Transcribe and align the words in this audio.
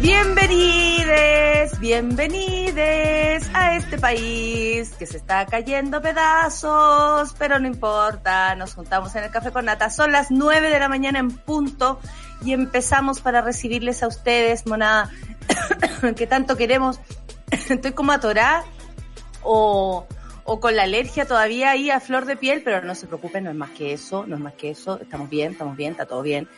Bienvenides, 0.00 1.78
bienvenides 1.78 3.50
a 3.52 3.76
este 3.76 3.98
país 3.98 4.94
que 4.98 5.04
se 5.04 5.18
está 5.18 5.44
cayendo 5.44 6.00
pedazos, 6.00 7.34
pero 7.38 7.58
no 7.58 7.66
importa, 7.66 8.54
nos 8.54 8.72
juntamos 8.72 9.14
en 9.16 9.24
el 9.24 9.30
café 9.30 9.52
con 9.52 9.66
nata. 9.66 9.90
Son 9.90 10.10
las 10.10 10.30
nueve 10.30 10.70
de 10.70 10.78
la 10.78 10.88
mañana 10.88 11.18
en 11.18 11.30
punto 11.30 12.00
y 12.42 12.54
empezamos 12.54 13.20
para 13.20 13.42
recibirles 13.42 14.02
a 14.02 14.08
ustedes, 14.08 14.66
monada, 14.66 15.10
que 16.16 16.26
tanto 16.26 16.56
queremos. 16.56 16.98
Estoy 17.50 17.92
como 17.92 18.12
atorada 18.12 18.64
o, 19.42 20.06
o 20.44 20.60
con 20.60 20.76
la 20.76 20.84
alergia 20.84 21.26
todavía 21.26 21.72
ahí 21.72 21.90
a 21.90 22.00
flor 22.00 22.24
de 22.24 22.36
piel, 22.36 22.62
pero 22.64 22.82
no 22.82 22.94
se 22.94 23.06
preocupen, 23.06 23.44
no 23.44 23.50
es 23.50 23.56
más 23.56 23.70
que 23.70 23.92
eso, 23.92 24.24
no 24.26 24.36
es 24.36 24.40
más 24.40 24.54
que 24.54 24.70
eso, 24.70 24.98
estamos 24.98 25.28
bien, 25.28 25.52
estamos 25.52 25.76
bien, 25.76 25.92
está 25.92 26.06
todo 26.06 26.22
bien. 26.22 26.48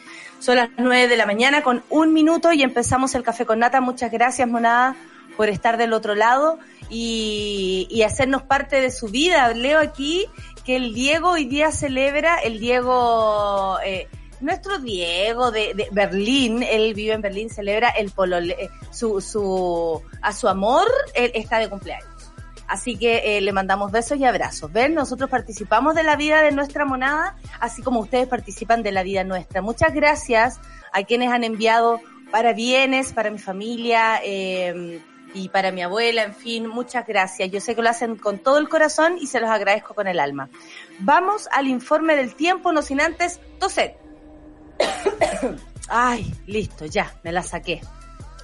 Son 0.42 0.56
las 0.56 0.70
nueve 0.76 1.06
de 1.06 1.16
la 1.16 1.24
mañana 1.24 1.62
con 1.62 1.84
un 1.88 2.12
minuto 2.12 2.52
y 2.52 2.64
empezamos 2.64 3.14
el 3.14 3.22
café 3.22 3.46
con 3.46 3.60
nata. 3.60 3.80
Muchas 3.80 4.10
gracias, 4.10 4.48
monada, 4.48 4.96
por 5.36 5.48
estar 5.48 5.76
del 5.76 5.92
otro 5.92 6.16
lado 6.16 6.58
y, 6.90 7.86
y 7.88 8.02
hacernos 8.02 8.42
parte 8.42 8.80
de 8.80 8.90
su 8.90 9.06
vida. 9.06 9.54
Leo 9.54 9.78
aquí 9.78 10.26
que 10.64 10.74
el 10.74 10.94
Diego 10.94 11.30
hoy 11.30 11.44
día 11.44 11.70
celebra, 11.70 12.38
el 12.38 12.58
Diego, 12.58 13.78
eh, 13.86 14.08
nuestro 14.40 14.80
Diego 14.80 15.52
de, 15.52 15.74
de, 15.74 15.86
Berlín, 15.92 16.64
él 16.64 16.92
vive 16.92 17.12
en 17.12 17.22
Berlín, 17.22 17.48
celebra 17.48 17.90
el 17.90 18.10
polole, 18.10 18.56
eh, 18.58 18.70
su, 18.90 19.20
su, 19.20 20.02
a 20.22 20.32
su 20.32 20.48
amor, 20.48 20.88
él 21.14 21.30
está 21.36 21.60
de 21.60 21.68
cumpleaños. 21.68 22.11
Así 22.72 22.96
que 22.96 23.36
eh, 23.36 23.42
le 23.42 23.52
mandamos 23.52 23.92
besos 23.92 24.16
y 24.16 24.24
abrazos. 24.24 24.72
¿Ven? 24.72 24.94
Nosotros 24.94 25.28
participamos 25.28 25.94
de 25.94 26.04
la 26.04 26.16
vida 26.16 26.40
de 26.40 26.52
nuestra 26.52 26.86
monada, 26.86 27.36
así 27.60 27.82
como 27.82 28.00
ustedes 28.00 28.26
participan 28.26 28.82
de 28.82 28.92
la 28.92 29.02
vida 29.02 29.24
nuestra. 29.24 29.60
Muchas 29.60 29.92
gracias 29.92 30.58
a 30.90 31.02
quienes 31.02 31.30
han 31.30 31.44
enviado 31.44 32.00
para 32.30 32.54
bienes, 32.54 33.12
para 33.12 33.30
mi 33.30 33.38
familia 33.38 34.22
eh, 34.24 35.02
y 35.34 35.50
para 35.50 35.70
mi 35.70 35.82
abuela, 35.82 36.22
en 36.22 36.34
fin, 36.34 36.66
muchas 36.66 37.06
gracias. 37.06 37.50
Yo 37.50 37.60
sé 37.60 37.74
que 37.74 37.82
lo 37.82 37.90
hacen 37.90 38.16
con 38.16 38.38
todo 38.38 38.56
el 38.56 38.70
corazón 38.70 39.18
y 39.20 39.26
se 39.26 39.38
los 39.38 39.50
agradezco 39.50 39.92
con 39.92 40.06
el 40.06 40.18
alma. 40.18 40.48
Vamos 41.00 41.50
al 41.52 41.66
informe 41.68 42.16
del 42.16 42.34
tiempo, 42.34 42.72
no 42.72 42.80
sin 42.80 43.02
antes 43.02 43.38
toser. 43.60 43.98
Ay, 45.88 46.32
listo, 46.46 46.86
ya, 46.86 47.12
me 47.22 47.32
la 47.32 47.42
saqué. 47.42 47.82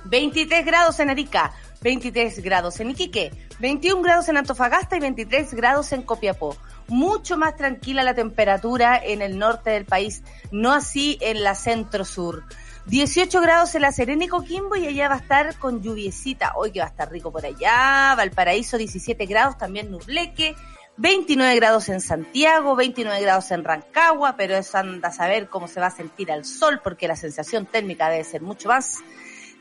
23 0.05 0.65
grados 0.67 1.01
en 1.01 1.11
Arica, 1.11 1.53
23 1.83 2.43
grados 2.43 2.81
en 2.81 2.91
Iquique, 2.91 3.33
21 3.61 4.03
grados 4.03 4.29
en 4.29 4.37
Antofagasta 4.37 4.97
y 4.97 5.01
23 5.01 5.55
grados 5.55 5.93
en 5.93 6.03
Copiapó. 6.03 6.57
Mucho 6.89 7.37
más 7.37 7.57
tranquila 7.57 8.03
la 8.03 8.15
temperatura 8.15 9.01
en 9.03 9.23
el 9.23 9.39
norte 9.39 9.71
del 9.71 9.85
país, 9.85 10.23
no 10.51 10.73
así 10.73 11.19
en 11.21 11.43
la 11.43 11.55
centro-sur. 11.55 12.45
18 12.87 13.41
grados 13.43 13.75
en 13.75 13.83
la 13.83 13.93
Serena 13.93 14.25
y 14.25 14.29
Coquimbo 14.29 14.75
y 14.75 14.87
allá 14.87 15.09
va 15.09 15.17
a 15.17 15.19
estar 15.19 15.59
con 15.59 15.83
lluviecita. 15.83 16.53
Hoy 16.57 16.73
que 16.73 16.81
va 16.81 16.87
a 16.87 16.89
estar 16.89 17.11
rico 17.11 17.31
por 17.31 17.45
allá. 17.45 18.15
Valparaíso 18.17 18.79
17 18.79 19.27
grados, 19.27 19.59
también 19.59 19.91
Nubleque. 19.91 20.57
29 20.97 21.55
grados 21.55 21.89
en 21.91 22.01
Santiago, 22.01 22.75
29 22.75 23.21
grados 23.21 23.51
en 23.53 23.63
Rancagua, 23.63 24.37
pero 24.37 24.57
eso 24.57 24.79
anda 24.79 25.09
a 25.09 25.13
saber 25.13 25.49
cómo 25.49 25.69
se 25.69 25.79
va 25.79 25.87
a 25.87 25.91
sentir 25.91 26.33
al 26.33 26.45
sol 26.45 26.81
porque 26.83 27.07
la 27.07 27.15
sensación 27.15 27.67
térmica 27.67 28.09
debe 28.09 28.25
ser 28.25 28.43
mucho 28.43 28.69
más 28.69 28.99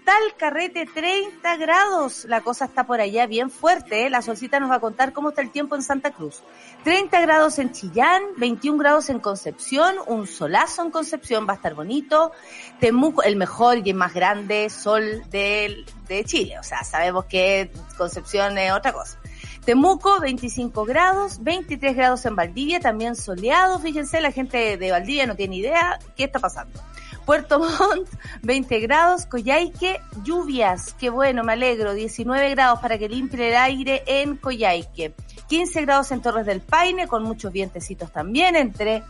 tal 0.07 0.37
carrete 0.37 0.85
30 0.85 1.57
grados. 1.57 2.23
La 2.29 2.39
cosa 2.39 2.63
está 2.63 2.85
por 2.85 3.01
allá 3.01 3.27
bien 3.27 3.51
fuerte. 3.51 4.05
¿eh? 4.05 4.09
La 4.09 4.21
solcita 4.21 4.57
nos 4.57 4.71
va 4.71 4.75
a 4.75 4.79
contar 4.79 5.11
cómo 5.11 5.29
está 5.29 5.41
el 5.41 5.51
tiempo 5.51 5.75
en 5.75 5.83
Santa 5.83 6.11
Cruz. 6.11 6.43
30 6.85 7.19
grados 7.19 7.59
en 7.59 7.73
Chillán, 7.73 8.23
21 8.37 8.77
grados 8.77 9.09
en 9.09 9.19
Concepción, 9.19 9.95
un 10.07 10.25
solazo 10.25 10.81
en 10.81 10.91
Concepción, 10.91 11.45
va 11.45 11.51
a 11.51 11.55
estar 11.57 11.73
bonito. 11.73 12.31
Temuco, 12.79 13.21
el 13.21 13.35
mejor 13.35 13.85
y 13.85 13.89
el 13.89 13.97
más 13.97 14.13
grande 14.13 14.69
sol 14.69 15.23
de, 15.29 15.83
de 16.07 16.23
Chile. 16.23 16.57
O 16.57 16.63
sea, 16.63 16.85
sabemos 16.85 17.25
que 17.25 17.69
Concepción 17.97 18.57
es 18.57 18.71
otra 18.71 18.93
cosa. 18.93 19.19
Temuco, 19.65 20.21
25 20.21 20.85
grados, 20.85 21.43
23 21.43 21.97
grados 21.97 22.25
en 22.25 22.37
Valdivia, 22.37 22.79
también 22.79 23.17
soleado. 23.17 23.77
Fíjense, 23.79 24.21
la 24.21 24.31
gente 24.31 24.77
de 24.77 24.91
Valdivia 24.91 25.25
no 25.25 25.35
tiene 25.35 25.57
idea 25.57 25.99
qué 26.15 26.23
está 26.23 26.39
pasando. 26.39 26.79
Puerto 27.27 27.59
Montt, 27.59 28.07
20 28.43 28.79
grados, 28.79 29.25
Coyhaique, 29.25 29.99
lluvias, 30.23 30.95
qué 30.97 31.09
bueno, 31.09 31.43
me 31.43 31.51
alegro, 31.51 31.93
19 31.93 32.51
grados 32.51 32.79
para 32.79 32.97
que 32.97 33.09
limpie 33.09 33.49
el 33.49 33.55
aire 33.57 34.01
en 34.07 34.37
Coyhaique, 34.37 35.13
15 35.49 35.81
grados 35.81 36.09
en 36.11 36.21
Torres 36.21 36.45
del 36.45 36.61
Paine, 36.61 37.05
con 37.05 37.23
muchos 37.23 37.51
vientecitos 37.51 38.13
también, 38.13 38.55
entre 38.55 39.03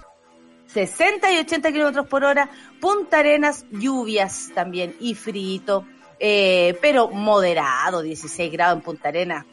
60 0.65 1.31
y 1.31 1.37
80 1.37 1.71
kilómetros 1.71 2.07
por 2.07 2.23
hora, 2.23 2.49
Punta 2.81 3.19
Arenas, 3.19 3.67
lluvias 3.69 4.49
también, 4.55 4.95
y 4.99 5.13
frito, 5.13 5.85
eh, 6.19 6.75
pero 6.81 7.09
moderado, 7.09 8.01
16 8.01 8.51
grados 8.51 8.77
en 8.77 8.81
Punta 8.83 9.09
Arenas, 9.09 9.45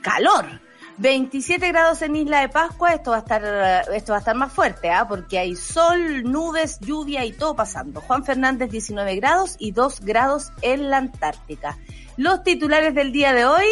calor. 0.00 0.60
27 0.98 1.66
grados 1.68 2.02
en 2.02 2.14
Isla 2.14 2.40
de 2.40 2.48
Pascua, 2.48 2.94
esto 2.94 3.10
va 3.10 3.16
a 3.16 3.20
estar, 3.20 3.44
esto 3.92 4.12
va 4.12 4.16
a 4.16 4.20
estar 4.20 4.36
más 4.36 4.52
fuerte, 4.52 4.90
¿ah? 4.90 5.08
porque 5.08 5.38
hay 5.38 5.56
sol, 5.56 6.22
nubes, 6.22 6.78
lluvia 6.80 7.24
y 7.24 7.32
todo 7.32 7.56
pasando. 7.56 8.00
Juan 8.00 8.24
Fernández 8.24 8.70
19 8.70 9.16
grados 9.16 9.56
y 9.58 9.72
2 9.72 10.00
grados 10.00 10.52
en 10.62 10.90
la 10.90 10.98
Antártica. 10.98 11.76
Los 12.16 12.44
titulares 12.44 12.94
del 12.94 13.10
día 13.10 13.32
de 13.32 13.44
hoy, 13.44 13.66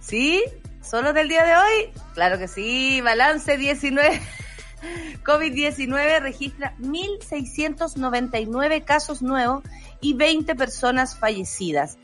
¿sí? 0.00 0.44
¿Solo 0.80 1.12
del 1.12 1.28
día 1.28 1.44
de 1.44 1.56
hoy? 1.56 1.90
Claro 2.14 2.38
que 2.38 2.46
sí, 2.46 3.00
balance 3.00 3.56
19. 3.56 4.20
COVID-19 5.24 6.20
registra 6.20 6.76
1.699 6.78 8.84
casos 8.84 9.22
nuevos 9.22 9.64
y 10.00 10.14
20 10.14 10.54
personas 10.54 11.16
fallecidas. 11.16 11.98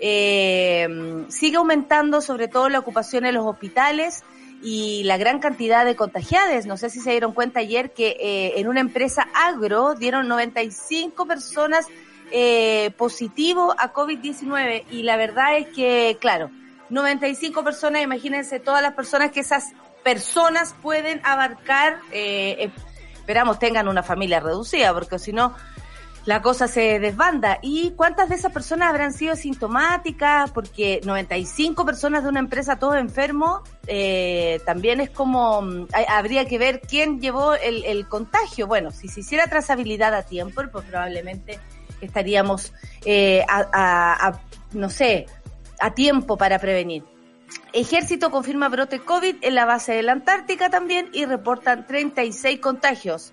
Eh, 0.00 1.24
sigue 1.28 1.56
aumentando 1.56 2.20
sobre 2.20 2.48
todo 2.48 2.68
la 2.68 2.78
ocupación 2.78 3.24
en 3.24 3.34
los 3.34 3.46
hospitales 3.46 4.24
y 4.62 5.04
la 5.04 5.16
gran 5.16 5.38
cantidad 5.38 5.84
de 5.84 5.96
contagiados. 5.96 6.66
No 6.66 6.76
sé 6.76 6.90
si 6.90 7.00
se 7.00 7.10
dieron 7.10 7.32
cuenta 7.32 7.60
ayer 7.60 7.92
que 7.92 8.16
eh, 8.20 8.60
en 8.60 8.68
una 8.68 8.80
empresa 8.80 9.28
agro 9.34 9.94
dieron 9.94 10.28
95 10.28 11.26
personas 11.26 11.86
eh, 12.30 12.90
positivo 12.96 13.74
a 13.78 13.92
COVID-19 13.92 14.84
y 14.90 15.02
la 15.02 15.16
verdad 15.16 15.58
es 15.58 15.68
que, 15.68 16.16
claro, 16.20 16.50
95 16.90 17.62
personas, 17.62 18.02
imagínense 18.02 18.60
todas 18.60 18.82
las 18.82 18.94
personas 18.94 19.30
que 19.30 19.40
esas 19.40 19.72
personas 20.02 20.74
pueden 20.82 21.20
abarcar, 21.24 22.00
eh, 22.12 22.70
esperamos 23.14 23.58
tengan 23.58 23.88
una 23.88 24.02
familia 24.02 24.40
reducida, 24.40 24.92
porque 24.94 25.18
si 25.18 25.32
no, 25.32 25.54
la 26.26 26.42
cosa 26.42 26.66
se 26.66 26.98
desbanda. 26.98 27.58
¿Y 27.62 27.92
cuántas 27.92 28.28
de 28.28 28.34
esas 28.34 28.52
personas 28.52 28.88
habrán 28.88 29.12
sido 29.12 29.36
sintomáticas? 29.36 30.50
Porque 30.50 31.00
95 31.04 31.86
personas 31.86 32.24
de 32.24 32.28
una 32.28 32.40
empresa, 32.40 32.78
todos 32.78 32.96
enfermos, 32.96 33.60
eh, 33.86 34.60
también 34.66 35.00
es 35.00 35.08
como, 35.08 35.62
hay, 35.92 36.04
habría 36.08 36.44
que 36.44 36.58
ver 36.58 36.80
quién 36.80 37.20
llevó 37.20 37.54
el, 37.54 37.84
el, 37.84 38.08
contagio. 38.08 38.66
Bueno, 38.66 38.90
si 38.90 39.06
se 39.06 39.20
hiciera 39.20 39.46
trazabilidad 39.46 40.14
a 40.14 40.22
tiempo, 40.22 40.62
pues 40.70 40.84
probablemente 40.84 41.60
estaríamos, 42.00 42.72
eh, 43.04 43.44
a, 43.48 43.60
a, 43.72 44.28
a, 44.28 44.40
no 44.72 44.90
sé, 44.90 45.26
a 45.78 45.94
tiempo 45.94 46.36
para 46.36 46.58
prevenir. 46.58 47.04
Ejército 47.72 48.32
confirma 48.32 48.68
brote 48.68 48.98
COVID 48.98 49.36
en 49.42 49.54
la 49.54 49.64
base 49.64 49.92
de 49.92 50.02
la 50.02 50.10
Antártica 50.10 50.70
también 50.70 51.08
y 51.12 51.24
reportan 51.24 51.86
36 51.86 52.58
contagios 52.58 53.32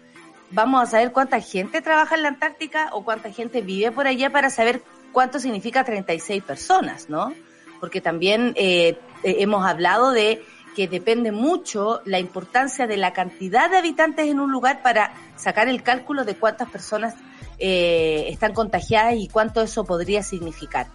vamos 0.54 0.82
a 0.82 0.86
saber 0.86 1.12
cuánta 1.12 1.40
gente 1.42 1.82
trabaja 1.82 2.16
en 2.16 2.24
la 2.24 2.30
Antártica 2.30 2.90
o 2.94 3.04
cuánta 3.04 3.32
gente 3.32 3.62
vive 3.62 3.92
por 3.92 4.08
allá 4.08 4.30
para 4.32 4.50
saber 4.50 4.82
cuánto 5.12 5.40
significa 5.40 5.84
36 5.84 6.44
personas, 6.44 7.10
¿no? 7.10 7.34
Porque 7.80 8.02
también 8.02 8.54
eh, 8.56 8.98
hemos 9.24 9.66
hablado 9.66 10.12
de 10.12 10.44
que 10.76 10.88
depende 10.88 11.32
mucho 11.32 12.02
la 12.06 12.20
importancia 12.20 12.88
de 12.88 12.98
la 12.98 13.14
cantidad 13.14 13.70
de 13.70 13.78
habitantes 13.78 14.28
en 14.28 14.40
un 14.40 14.52
lugar 14.52 14.82
para 14.82 15.14
sacar 15.36 15.68
el 15.68 15.84
cálculo 15.84 16.24
de 16.24 16.36
cuántas 16.36 16.70
personas 16.70 17.16
eh, 17.60 18.26
están 18.30 18.54
contagiadas 18.54 19.16
y 19.18 19.28
cuánto 19.28 19.62
eso 19.62 19.86
podría 19.86 20.24
significar. 20.24 20.88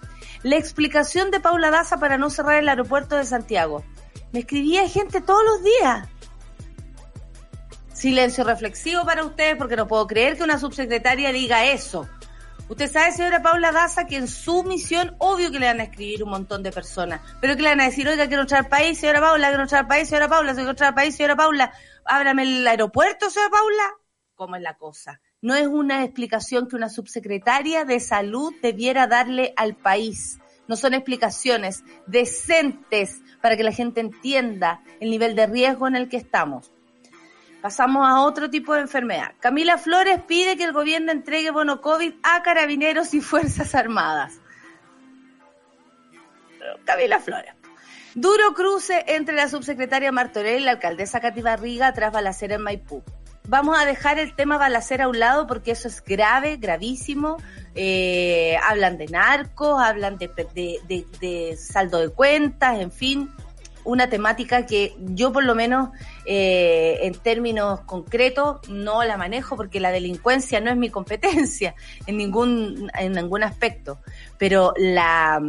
La 0.43 0.57
explicación 0.57 1.31
de 1.31 1.41
Paula 1.41 1.71
Daza 1.71 1.99
para 1.99 2.19
no 2.19 2.31
cerrar 2.31 2.59
el 2.59 2.69
aeropuerto 2.69 3.17
de 3.17 3.25
Santiago. 3.25 3.85
Me 4.33 4.41
escribía 4.41 4.89
gente 4.89 5.21
todos 5.21 5.45
los 5.45 5.63
días. 5.63 6.09
Silencio 7.99 8.45
reflexivo 8.45 9.05
para 9.05 9.25
ustedes 9.25 9.57
porque 9.57 9.75
no 9.75 9.89
puedo 9.89 10.07
creer 10.07 10.37
que 10.37 10.45
una 10.45 10.61
subsecretaria 10.61 11.33
diga 11.33 11.67
eso. 11.67 12.09
Usted 12.69 12.89
sabe, 12.89 13.11
señora 13.11 13.43
Paula 13.43 13.73
Daza, 13.73 14.07
que 14.07 14.15
en 14.15 14.29
su 14.29 14.63
misión, 14.63 15.17
obvio 15.19 15.51
que 15.51 15.59
le 15.59 15.67
van 15.67 15.81
a 15.81 15.83
escribir 15.83 16.23
un 16.23 16.31
montón 16.31 16.63
de 16.63 16.71
personas, 16.71 17.21
pero 17.41 17.57
que 17.57 17.63
le 17.63 17.71
van 17.71 17.81
a 17.81 17.87
decir, 17.87 18.07
oiga, 18.07 18.29
quiero 18.29 18.43
entrar 18.43 18.61
al 18.61 18.69
país, 18.69 19.01
señora 19.01 19.21
Paula, 19.21 19.49
quiero 19.49 19.65
entrar 19.65 19.81
al 19.81 19.89
país, 19.89 20.09
señora 20.09 20.29
Paula, 20.29 20.55
quiero 20.55 20.71
entrar 20.71 20.89
al 20.91 20.95
país, 20.95 21.17
señora 21.17 21.35
Paula, 21.35 21.73
ábrame 22.05 22.43
el 22.45 22.69
aeropuerto, 22.69 23.31
señora 23.31 23.51
Paula. 23.51 23.83
¿Cómo 24.37 24.55
es 24.55 24.63
la 24.63 24.77
cosa? 24.77 25.21
No 25.43 25.57
es 25.57 25.67
una 25.67 26.05
explicación 26.05 26.69
que 26.69 26.77
una 26.77 26.91
subsecretaria 26.91 27.85
de 27.85 27.99
salud 27.99 28.55
debiera 28.63 29.09
darle 29.09 29.55
al 29.57 29.75
país. 29.75 30.39
No 30.69 30.77
son 30.77 30.95
explicaciones 30.95 31.83
decentes 32.07 33.21
para 33.43 33.57
que 33.57 33.65
la 33.65 33.73
gente 33.73 34.01
entienda 34.01 34.85
el 35.01 35.11
nivel 35.11 35.35
de 35.35 35.49
riesgo 35.49 35.89
en 35.89 35.97
el 35.97 36.09
que 36.09 36.19
estamos. 36.19 36.71
Pasamos 37.61 38.09
a 38.09 38.21
otro 38.21 38.49
tipo 38.49 38.75
de 38.75 38.83
enfermedad. 38.83 39.33
Camila 39.41 39.79
Flores 39.79 40.21
pide 40.27 40.57
que 40.57 40.65
el 40.65 40.73
gobierno 40.73 41.11
entregue 41.11 41.51
bono 41.51 41.81
COVID 41.81 42.15
a 42.23 42.43
carabineros 42.43 43.15
y 43.15 43.21
Fuerzas 43.21 43.75
Armadas. 43.75 44.41
Camila 46.85 47.19
Flores. 47.19 47.53
Duro 48.15 48.55
cruce 48.55 49.05
entre 49.09 49.35
la 49.35 49.49
subsecretaria 49.49 50.13
Martorell 50.13 50.63
y 50.63 50.65
la 50.65 50.73
alcaldesa 50.73 51.21
Cati 51.21 51.43
Barriga 51.43 51.93
tras 51.93 52.13
balacera 52.13 52.55
en 52.55 52.63
Maipú. 52.63 53.03
Vamos 53.47 53.79
a 53.81 53.87
dejar 53.87 54.19
el 54.19 54.35
tema 54.35 54.59
balacera 54.59 55.05
a 55.05 55.09
un 55.09 55.19
lado 55.19 55.47
porque 55.47 55.71
eso 55.71 55.89
es 55.89 56.03
grave, 56.05 56.57
gravísimo. 56.57 57.39
Eh, 57.75 58.57
hablan 58.69 58.99
de 58.99 59.07
narcos, 59.07 59.81
hablan 59.81 60.19
de, 60.19 60.29
de, 60.55 61.07
de 61.21 61.57
saldo 61.57 61.99
de 61.99 62.11
cuentas, 62.11 62.79
en 62.79 62.93
fin, 62.93 63.31
una 63.85 64.09
temática 64.09 64.67
que 64.67 64.95
yo 64.99 65.33
por 65.33 65.45
lo 65.45 65.55
menos 65.55 65.91
eh, 66.25 66.99
en 67.03 67.15
términos 67.15 67.81
concretos 67.81 68.69
no 68.69 69.03
la 69.05 69.17
manejo 69.17 69.57
porque 69.57 69.81
la 69.81 69.91
delincuencia 69.91 70.61
no 70.61 70.71
es 70.71 70.77
mi 70.77 70.91
competencia 70.91 71.75
en 72.07 72.17
ningún 72.17 72.91
en 72.99 73.13
ningún 73.13 73.43
aspecto. 73.43 73.99
Pero 74.39 74.73
la, 74.77 75.41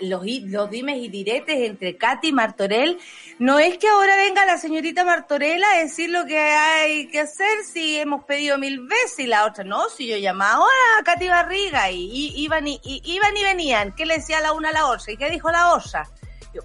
los, 0.00 0.22
los 0.24 0.70
dimes 0.70 0.96
y 0.98 1.08
diretes 1.08 1.56
entre 1.60 1.96
Katy 1.96 2.28
y 2.28 2.32
Martorell 2.32 2.98
no 3.38 3.58
es 3.58 3.78
que 3.78 3.88
ahora 3.88 4.16
venga 4.16 4.44
la 4.44 4.58
señorita 4.58 5.04
Martorell 5.04 5.62
a 5.62 5.78
decir 5.78 6.10
lo 6.10 6.26
que 6.26 6.38
hay 6.38 7.06
que 7.08 7.20
hacer 7.20 7.64
si 7.70 7.96
hemos 7.98 8.24
pedido 8.24 8.58
mil 8.58 8.80
veces 8.80 9.18
y 9.20 9.26
la 9.26 9.46
otra 9.46 9.62
no 9.64 9.88
si 9.88 10.08
yo 10.08 10.16
llamaba 10.16 10.64
a 10.98 11.04
Katy 11.04 11.28
Barriga 11.28 11.90
y, 11.90 12.32
iban 12.36 12.66
y, 12.66 12.80
iban 12.82 13.36
y 13.36 13.42
venían. 13.44 13.94
Qué 13.94 14.06
le 14.06 14.14
decía 14.14 14.40
la 14.40 14.52
una 14.52 14.70
a 14.70 14.72
la 14.72 14.86
otra 14.86 15.12
y 15.12 15.16
qué 15.16 15.30
dijo 15.30 15.50
la 15.50 15.74
otra 15.74 16.08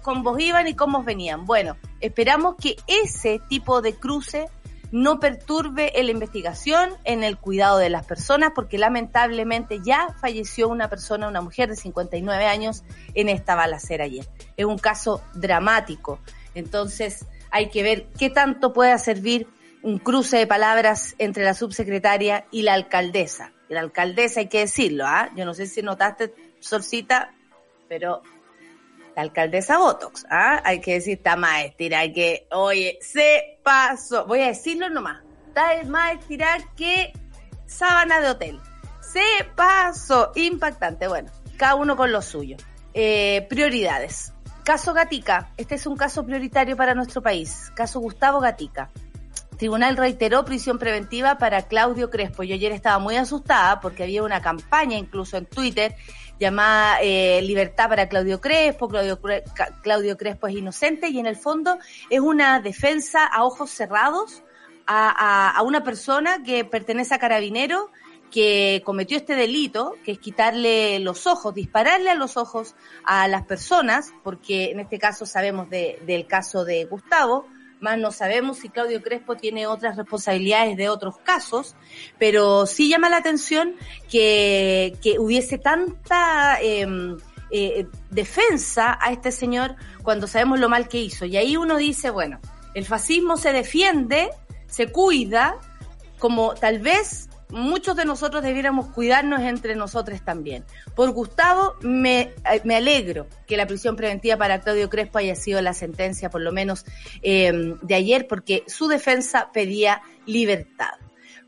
cómo 0.02 0.38
iban 0.38 0.68
y 0.68 0.74
cómo 0.74 1.02
venían. 1.02 1.44
Bueno, 1.44 1.76
esperamos 2.00 2.56
que 2.56 2.76
ese 2.86 3.40
tipo 3.48 3.82
de 3.82 3.94
cruce 3.94 4.48
no 4.94 5.18
perturbe 5.18 5.92
la 5.92 6.10
investigación 6.10 6.90
en 7.02 7.24
el 7.24 7.36
cuidado 7.36 7.78
de 7.78 7.90
las 7.90 8.06
personas, 8.06 8.52
porque 8.54 8.78
lamentablemente 8.78 9.80
ya 9.84 10.14
falleció 10.20 10.68
una 10.68 10.88
persona, 10.88 11.26
una 11.26 11.40
mujer 11.40 11.68
de 11.68 11.74
59 11.74 12.46
años, 12.46 12.84
en 13.14 13.28
esta 13.28 13.56
balacera 13.56 14.04
ayer. 14.04 14.24
Es 14.56 14.64
un 14.64 14.78
caso 14.78 15.20
dramático. 15.34 16.20
Entonces, 16.54 17.26
hay 17.50 17.70
que 17.70 17.82
ver 17.82 18.06
qué 18.18 18.30
tanto 18.30 18.72
pueda 18.72 18.96
servir 18.98 19.48
un 19.82 19.98
cruce 19.98 20.36
de 20.38 20.46
palabras 20.46 21.16
entre 21.18 21.44
la 21.44 21.54
subsecretaria 21.54 22.46
y 22.52 22.62
la 22.62 22.74
alcaldesa. 22.74 23.52
La 23.68 23.80
alcaldesa 23.80 24.40
hay 24.40 24.48
que 24.48 24.60
decirlo, 24.60 25.06
¿ah? 25.06 25.30
Yo 25.34 25.44
no 25.44 25.54
sé 25.54 25.66
si 25.66 25.82
notaste, 25.82 26.32
Sorcita, 26.60 27.34
pero 27.88 28.22
la 29.16 29.22
alcaldesa 29.22 29.78
Botox, 29.78 30.26
¿ah? 30.30 30.60
Hay 30.64 30.80
que 30.80 30.94
decir, 30.94 31.18
está 31.18 31.36
más 31.36 31.64
estirada 31.64 32.12
que, 32.12 32.46
oye, 32.50 32.98
se 33.00 33.58
pasó, 33.62 34.26
voy 34.26 34.40
a 34.40 34.48
decirlo 34.48 34.88
nomás, 34.90 35.22
está 35.48 35.82
más 35.86 36.14
estirada 36.18 36.58
que 36.76 37.12
sábana 37.66 38.20
de 38.20 38.28
hotel. 38.28 38.60
Se 39.00 39.22
pasó, 39.54 40.32
impactante, 40.34 41.06
bueno, 41.08 41.30
cada 41.56 41.76
uno 41.76 41.96
con 41.96 42.10
lo 42.10 42.22
suyo. 42.22 42.56
Eh, 42.94 43.46
prioridades. 43.48 44.32
Caso 44.64 44.94
Gatica, 44.94 45.50
este 45.56 45.74
es 45.74 45.86
un 45.86 45.96
caso 45.96 46.24
prioritario 46.24 46.76
para 46.76 46.94
nuestro 46.94 47.22
país. 47.22 47.70
Caso 47.74 48.00
Gustavo 48.00 48.40
Gatica. 48.40 48.90
Tribunal 49.58 49.96
reiteró 49.96 50.44
prisión 50.44 50.78
preventiva 50.78 51.38
para 51.38 51.62
Claudio 51.62 52.10
Crespo. 52.10 52.42
Yo 52.42 52.54
ayer 52.54 52.72
estaba 52.72 52.98
muy 52.98 53.16
asustada 53.16 53.80
porque 53.80 54.02
había 54.02 54.22
una 54.22 54.40
campaña 54.40 54.96
incluso 54.96 55.36
en 55.36 55.46
Twitter 55.46 55.94
llamada 56.38 56.98
eh, 57.02 57.40
Libertad 57.42 57.88
para 57.88 58.08
Claudio 58.08 58.40
Crespo, 58.40 58.88
Claudio, 58.88 59.20
Claudio 59.82 60.16
Crespo 60.16 60.46
es 60.46 60.56
inocente 60.56 61.08
y 61.08 61.18
en 61.18 61.26
el 61.26 61.36
fondo 61.36 61.78
es 62.10 62.20
una 62.20 62.60
defensa 62.60 63.24
a 63.24 63.44
ojos 63.44 63.70
cerrados 63.70 64.42
a, 64.86 65.56
a, 65.56 65.62
una 65.62 65.82
persona 65.82 66.42
que 66.42 66.64
pertenece 66.64 67.14
a 67.14 67.18
Carabinero 67.18 67.90
que 68.30 68.82
cometió 68.84 69.16
este 69.16 69.36
delito, 69.36 69.94
que 70.04 70.12
es 70.12 70.18
quitarle 70.18 70.98
los 70.98 71.28
ojos, 71.28 71.54
dispararle 71.54 72.10
a 72.10 72.14
los 72.14 72.36
ojos 72.36 72.74
a 73.04 73.28
las 73.28 73.44
personas, 73.44 74.12
porque 74.24 74.72
en 74.72 74.80
este 74.80 74.98
caso 74.98 75.24
sabemos 75.24 75.70
de, 75.70 76.02
del 76.04 76.26
caso 76.26 76.64
de 76.64 76.84
Gustavo, 76.86 77.46
más 77.84 77.98
no 77.98 78.10
sabemos 78.10 78.58
si 78.58 78.70
Claudio 78.70 79.02
Crespo 79.02 79.36
tiene 79.36 79.66
otras 79.66 79.96
responsabilidades 79.96 80.76
de 80.76 80.88
otros 80.88 81.18
casos, 81.18 81.76
pero 82.18 82.66
sí 82.66 82.88
llama 82.88 83.10
la 83.10 83.18
atención 83.18 83.74
que, 84.10 84.96
que 85.02 85.18
hubiese 85.18 85.58
tanta 85.58 86.58
em, 86.60 87.18
eh, 87.50 87.86
defensa 88.10 88.98
a 89.00 89.12
este 89.12 89.30
señor 89.30 89.76
cuando 90.02 90.26
sabemos 90.26 90.58
lo 90.58 90.68
mal 90.68 90.88
que 90.88 90.98
hizo. 90.98 91.26
Y 91.26 91.36
ahí 91.36 91.56
uno 91.56 91.76
dice, 91.76 92.08
bueno, 92.10 92.40
el 92.72 92.86
fascismo 92.86 93.36
se 93.36 93.52
defiende, 93.52 94.30
se 94.66 94.90
cuida, 94.90 95.60
como 96.18 96.54
tal 96.54 96.78
vez 96.78 97.28
muchos 97.50 97.96
de 97.96 98.04
nosotros 98.04 98.42
debiéramos 98.42 98.88
cuidarnos 98.88 99.40
entre 99.40 99.74
nosotros 99.74 100.22
también. 100.22 100.64
Por 100.94 101.10
Gustavo, 101.12 101.74
me, 101.82 102.20
eh, 102.20 102.60
me 102.64 102.76
alegro 102.76 103.26
que 103.46 103.56
la 103.56 103.66
prisión 103.66 103.96
preventiva 103.96 104.36
para 104.36 104.60
Claudio 104.60 104.90
Crespo 104.90 105.18
haya 105.18 105.34
sido 105.34 105.60
la 105.62 105.74
sentencia, 105.74 106.30
por 106.30 106.40
lo 106.40 106.52
menos 106.52 106.84
em, 107.22 107.78
de 107.80 107.94
ayer, 107.94 108.26
porque 108.26 108.64
su 108.66 108.88
defensa 108.88 109.50
pedía 109.52 110.02
libertad. 110.26 110.94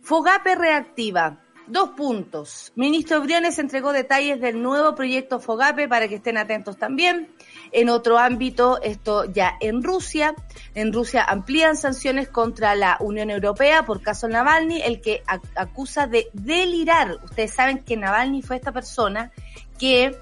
Fogape 0.00 0.54
reactiva. 0.54 1.40
Dos 1.66 1.90
puntos. 1.90 2.72
Ministro 2.76 3.20
Briones 3.22 3.58
entregó 3.58 3.92
detalles 3.92 4.40
del 4.40 4.62
nuevo 4.62 4.94
proyecto 4.94 5.40
Fogape 5.40 5.88
para 5.88 6.06
que 6.06 6.16
estén 6.16 6.38
atentos 6.38 6.76
también. 6.76 7.28
En 7.72 7.88
otro 7.88 8.18
ámbito, 8.18 8.80
esto 8.82 9.24
ya 9.24 9.56
en 9.60 9.82
Rusia. 9.82 10.34
En 10.74 10.92
Rusia 10.92 11.24
amplían 11.24 11.76
sanciones 11.76 12.28
contra 12.28 12.74
la 12.74 12.96
Unión 13.00 13.30
Europea 13.30 13.84
por 13.84 14.02
caso 14.02 14.28
Navalny, 14.28 14.82
el 14.82 15.00
que 15.00 15.22
acusa 15.54 16.06
de 16.06 16.28
delirar. 16.32 17.18
Ustedes 17.24 17.52
saben 17.52 17.78
que 17.78 17.96
Navalny 17.96 18.42
fue 18.42 18.56
esta 18.56 18.72
persona 18.72 19.32
que 19.78 20.18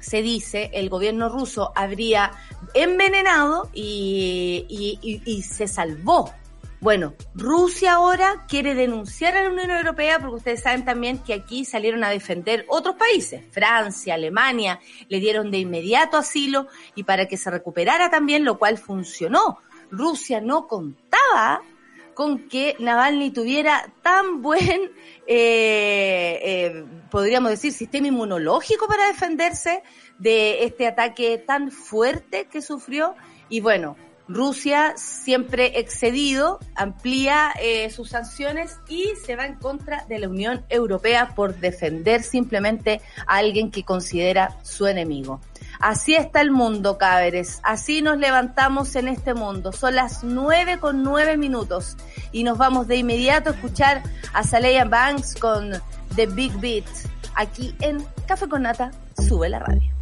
se 0.00 0.22
dice 0.22 0.70
el 0.72 0.88
gobierno 0.88 1.28
ruso 1.28 1.72
habría 1.74 2.30
envenenado 2.74 3.68
y, 3.74 5.42
se 5.42 5.66
salvó 5.66 6.32
bueno, 6.80 7.14
Rusia 7.34 7.94
ahora 7.94 8.44
quiere 8.48 8.74
denunciar 8.74 9.36
a 9.36 9.42
la 9.42 9.50
Unión 9.50 9.70
Europea 9.70 10.18
porque 10.18 10.36
ustedes 10.36 10.62
saben 10.62 10.84
también 10.84 11.18
que 11.18 11.34
aquí 11.34 11.64
salieron 11.64 12.04
a 12.04 12.10
defender 12.10 12.66
otros 12.68 12.96
países. 12.96 13.42
Francia, 13.50 14.14
Alemania, 14.14 14.80
le 15.08 15.18
dieron 15.18 15.50
de 15.50 15.58
inmediato 15.58 16.16
asilo 16.16 16.68
y 16.94 17.04
para 17.04 17.26
que 17.26 17.36
se 17.36 17.50
recuperara 17.50 18.10
también, 18.10 18.44
lo 18.44 18.58
cual 18.58 18.76
funcionó. 18.78 19.58
Rusia 19.90 20.40
no 20.40 20.66
contaba 20.66 21.62
con 22.14 22.48
que 22.48 22.76
Navalny 22.78 23.30
tuviera 23.30 23.92
tan 24.02 24.42
buen, 24.42 24.90
eh, 25.26 26.40
eh, 26.42 26.84
podríamos 27.10 27.50
decir, 27.50 27.72
sistema 27.72 28.08
inmunológico 28.08 28.86
para 28.86 29.06
defenderse 29.06 29.82
de 30.18 30.64
este 30.64 30.86
ataque 30.86 31.38
tan 31.38 31.70
fuerte 31.70 32.48
que 32.50 32.62
sufrió. 32.62 33.14
Y 33.48 33.60
bueno, 33.60 33.96
Rusia, 34.28 34.94
siempre 34.96 35.78
excedido, 35.78 36.58
amplía 36.74 37.52
eh, 37.60 37.90
sus 37.90 38.10
sanciones 38.10 38.78
y 38.88 39.10
se 39.24 39.36
va 39.36 39.46
en 39.46 39.54
contra 39.54 40.04
de 40.06 40.18
la 40.18 40.28
Unión 40.28 40.64
Europea 40.68 41.34
por 41.34 41.56
defender 41.56 42.22
simplemente 42.22 43.00
a 43.26 43.36
alguien 43.36 43.70
que 43.70 43.84
considera 43.84 44.56
su 44.62 44.86
enemigo. 44.86 45.40
Así 45.78 46.14
está 46.14 46.40
el 46.40 46.50
mundo, 46.50 46.98
cabres. 46.98 47.60
Así 47.62 48.02
nos 48.02 48.18
levantamos 48.18 48.96
en 48.96 49.08
este 49.08 49.34
mundo. 49.34 49.72
Son 49.72 49.94
las 49.94 50.24
nueve 50.24 50.78
con 50.78 51.02
nueve 51.02 51.36
minutos 51.36 51.96
y 52.32 52.44
nos 52.44 52.58
vamos 52.58 52.88
de 52.88 52.96
inmediato 52.96 53.50
a 53.50 53.52
escuchar 53.52 54.02
a 54.32 54.42
Saleya 54.42 54.84
Banks 54.84 55.36
con 55.36 55.72
The 56.16 56.26
Big 56.26 56.52
Beat 56.60 56.86
aquí 57.34 57.74
en 57.80 58.04
Café 58.26 58.48
con 58.48 58.62
Nata. 58.62 58.90
Sube 59.28 59.48
la 59.48 59.60
radio. 59.60 59.95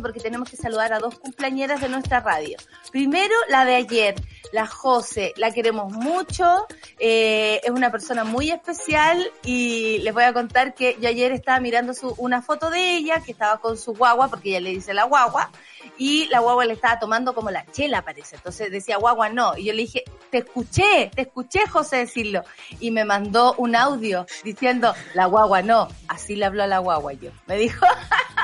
Porque 0.00 0.20
tenemos 0.20 0.50
que 0.50 0.56
saludar 0.56 0.92
a 0.92 0.98
dos 0.98 1.18
cumpleañeras 1.18 1.80
de 1.80 1.88
nuestra 1.88 2.20
radio. 2.20 2.58
Primero, 2.90 3.34
la 3.48 3.64
de 3.64 3.76
ayer, 3.76 4.14
la 4.52 4.66
Jose, 4.66 5.32
la 5.36 5.50
queremos 5.50 5.92
mucho, 5.92 6.66
eh, 6.98 7.60
es 7.64 7.70
una 7.70 7.90
persona 7.90 8.24
muy 8.24 8.50
especial 8.50 9.30
y 9.44 9.98
les 9.98 10.12
voy 10.12 10.24
a 10.24 10.32
contar 10.32 10.74
que 10.74 10.98
yo 11.00 11.08
ayer 11.08 11.32
estaba 11.32 11.58
mirando 11.58 11.94
su, 11.94 12.14
una 12.18 12.42
foto 12.42 12.70
de 12.70 12.96
ella 12.96 13.20
que 13.24 13.32
estaba 13.32 13.60
con 13.60 13.78
su 13.78 13.94
guagua, 13.94 14.28
porque 14.28 14.50
ella 14.50 14.60
le 14.60 14.70
dice 14.70 14.92
la 14.92 15.04
guagua, 15.04 15.50
y 15.96 16.26
la 16.28 16.40
guagua 16.40 16.66
le 16.66 16.74
estaba 16.74 16.98
tomando 16.98 17.34
como 17.34 17.50
la 17.50 17.64
chela, 17.72 18.02
parece. 18.02 18.36
Entonces 18.36 18.70
decía 18.70 18.98
guagua 18.98 19.30
no. 19.30 19.56
Y 19.56 19.64
yo 19.64 19.72
le 19.72 19.82
dije, 19.82 20.04
te 20.30 20.38
escuché, 20.38 21.10
te 21.14 21.22
escuché 21.22 21.66
José 21.66 21.96
decirlo. 21.96 22.42
Y 22.78 22.90
me 22.90 23.04
mandó 23.04 23.54
un 23.56 23.74
audio 23.74 24.26
diciendo, 24.44 24.94
la 25.14 25.26
guagua 25.26 25.62
no. 25.62 25.88
Así 26.08 26.36
le 26.36 26.44
habló 26.44 26.62
a 26.62 26.66
la 26.66 26.78
guagua 26.78 27.14
yo. 27.14 27.30
Me 27.46 27.56
dijo. 27.56 27.86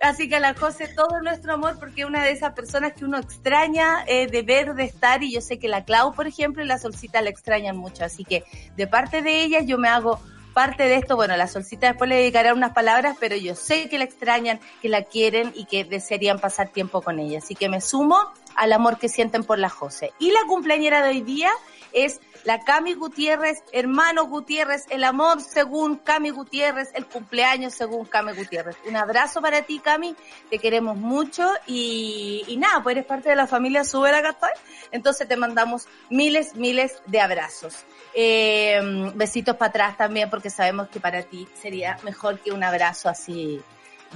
Así 0.00 0.28
que 0.28 0.36
a 0.36 0.40
la 0.40 0.54
José 0.54 0.88
todo 0.94 1.20
nuestro 1.22 1.54
amor 1.54 1.78
porque 1.78 2.02
es 2.02 2.06
una 2.06 2.22
de 2.22 2.32
esas 2.32 2.52
personas 2.52 2.92
que 2.92 3.04
uno 3.04 3.18
extraña 3.18 4.04
eh, 4.06 4.26
de 4.26 4.42
ver, 4.42 4.74
de 4.74 4.84
estar 4.84 5.22
y 5.22 5.32
yo 5.32 5.40
sé 5.40 5.58
que 5.58 5.68
la 5.68 5.84
Clau, 5.84 6.14
por 6.14 6.26
ejemplo, 6.26 6.62
y 6.62 6.66
la 6.66 6.78
Solcita 6.78 7.22
la 7.22 7.30
extrañan 7.30 7.76
mucho. 7.76 8.04
Así 8.04 8.24
que 8.24 8.44
de 8.76 8.86
parte 8.86 9.22
de 9.22 9.42
ellas 9.42 9.64
yo 9.66 9.78
me 9.78 9.88
hago 9.88 10.20
parte 10.54 10.84
de 10.84 10.94
esto, 10.96 11.16
bueno, 11.16 11.36
la 11.36 11.48
Solcita 11.48 11.88
después 11.88 12.08
le 12.08 12.16
dedicará 12.16 12.54
unas 12.54 12.72
palabras, 12.72 13.16
pero 13.18 13.36
yo 13.36 13.54
sé 13.56 13.88
que 13.88 13.98
la 13.98 14.04
extrañan, 14.04 14.60
que 14.80 14.88
la 14.88 15.02
quieren 15.02 15.52
y 15.54 15.64
que 15.64 15.84
desearían 15.84 16.38
pasar 16.38 16.68
tiempo 16.68 17.02
con 17.02 17.18
ella. 17.18 17.38
Así 17.38 17.54
que 17.54 17.68
me 17.68 17.80
sumo 17.80 18.16
al 18.54 18.72
amor 18.72 18.98
que 18.98 19.08
sienten 19.08 19.42
por 19.42 19.58
la 19.58 19.68
José. 19.68 20.12
Y 20.18 20.30
la 20.30 20.40
cumpleañera 20.46 21.02
de 21.02 21.10
hoy 21.10 21.20
día 21.22 21.50
es 21.92 22.20
la 22.44 22.60
Cami 22.60 22.94
Gutiérrez, 22.94 23.62
hermano 23.72 24.26
Gutiérrez, 24.26 24.84
el 24.90 25.02
amor 25.04 25.40
según 25.40 25.96
Cami 25.96 26.30
Gutiérrez, 26.30 26.90
el 26.94 27.06
cumpleaños 27.06 27.74
según 27.74 28.04
Cami 28.04 28.32
Gutiérrez. 28.32 28.76
Un 28.86 28.96
abrazo 28.96 29.40
para 29.40 29.62
ti, 29.62 29.78
Cami, 29.78 30.14
te 30.50 30.58
queremos 30.58 30.96
mucho 30.96 31.48
y, 31.66 32.54
nada, 32.58 32.82
pues 32.82 32.96
eres 32.96 33.06
parte 33.06 33.30
de 33.30 33.36
la 33.36 33.46
familia 33.46 33.84
Subera 33.84 34.20
Gaspar, 34.20 34.52
entonces 34.92 35.26
te 35.26 35.36
mandamos 35.36 35.88
miles, 36.10 36.54
miles 36.54 37.00
de 37.06 37.20
abrazos. 37.20 37.84
Eh, 38.14 38.80
besitos 39.14 39.56
para 39.56 39.70
atrás 39.70 39.96
también 39.96 40.30
porque 40.30 40.50
sabemos 40.50 40.88
que 40.88 41.00
para 41.00 41.22
ti 41.22 41.48
sería 41.60 41.98
mejor 42.04 42.38
que 42.40 42.52
un 42.52 42.62
abrazo 42.62 43.08
así, 43.08 43.60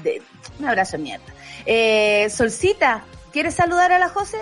de, 0.03 0.23
un 0.59 0.69
abrazo 0.69 0.99
de 0.99 1.03
mierda. 1.03 1.25
Eh, 1.65 2.29
Solcita, 2.31 3.05
¿quieres 3.33 3.55
saludar 3.55 3.91
a 3.93 3.99
la 3.99 4.11
José? 4.11 4.39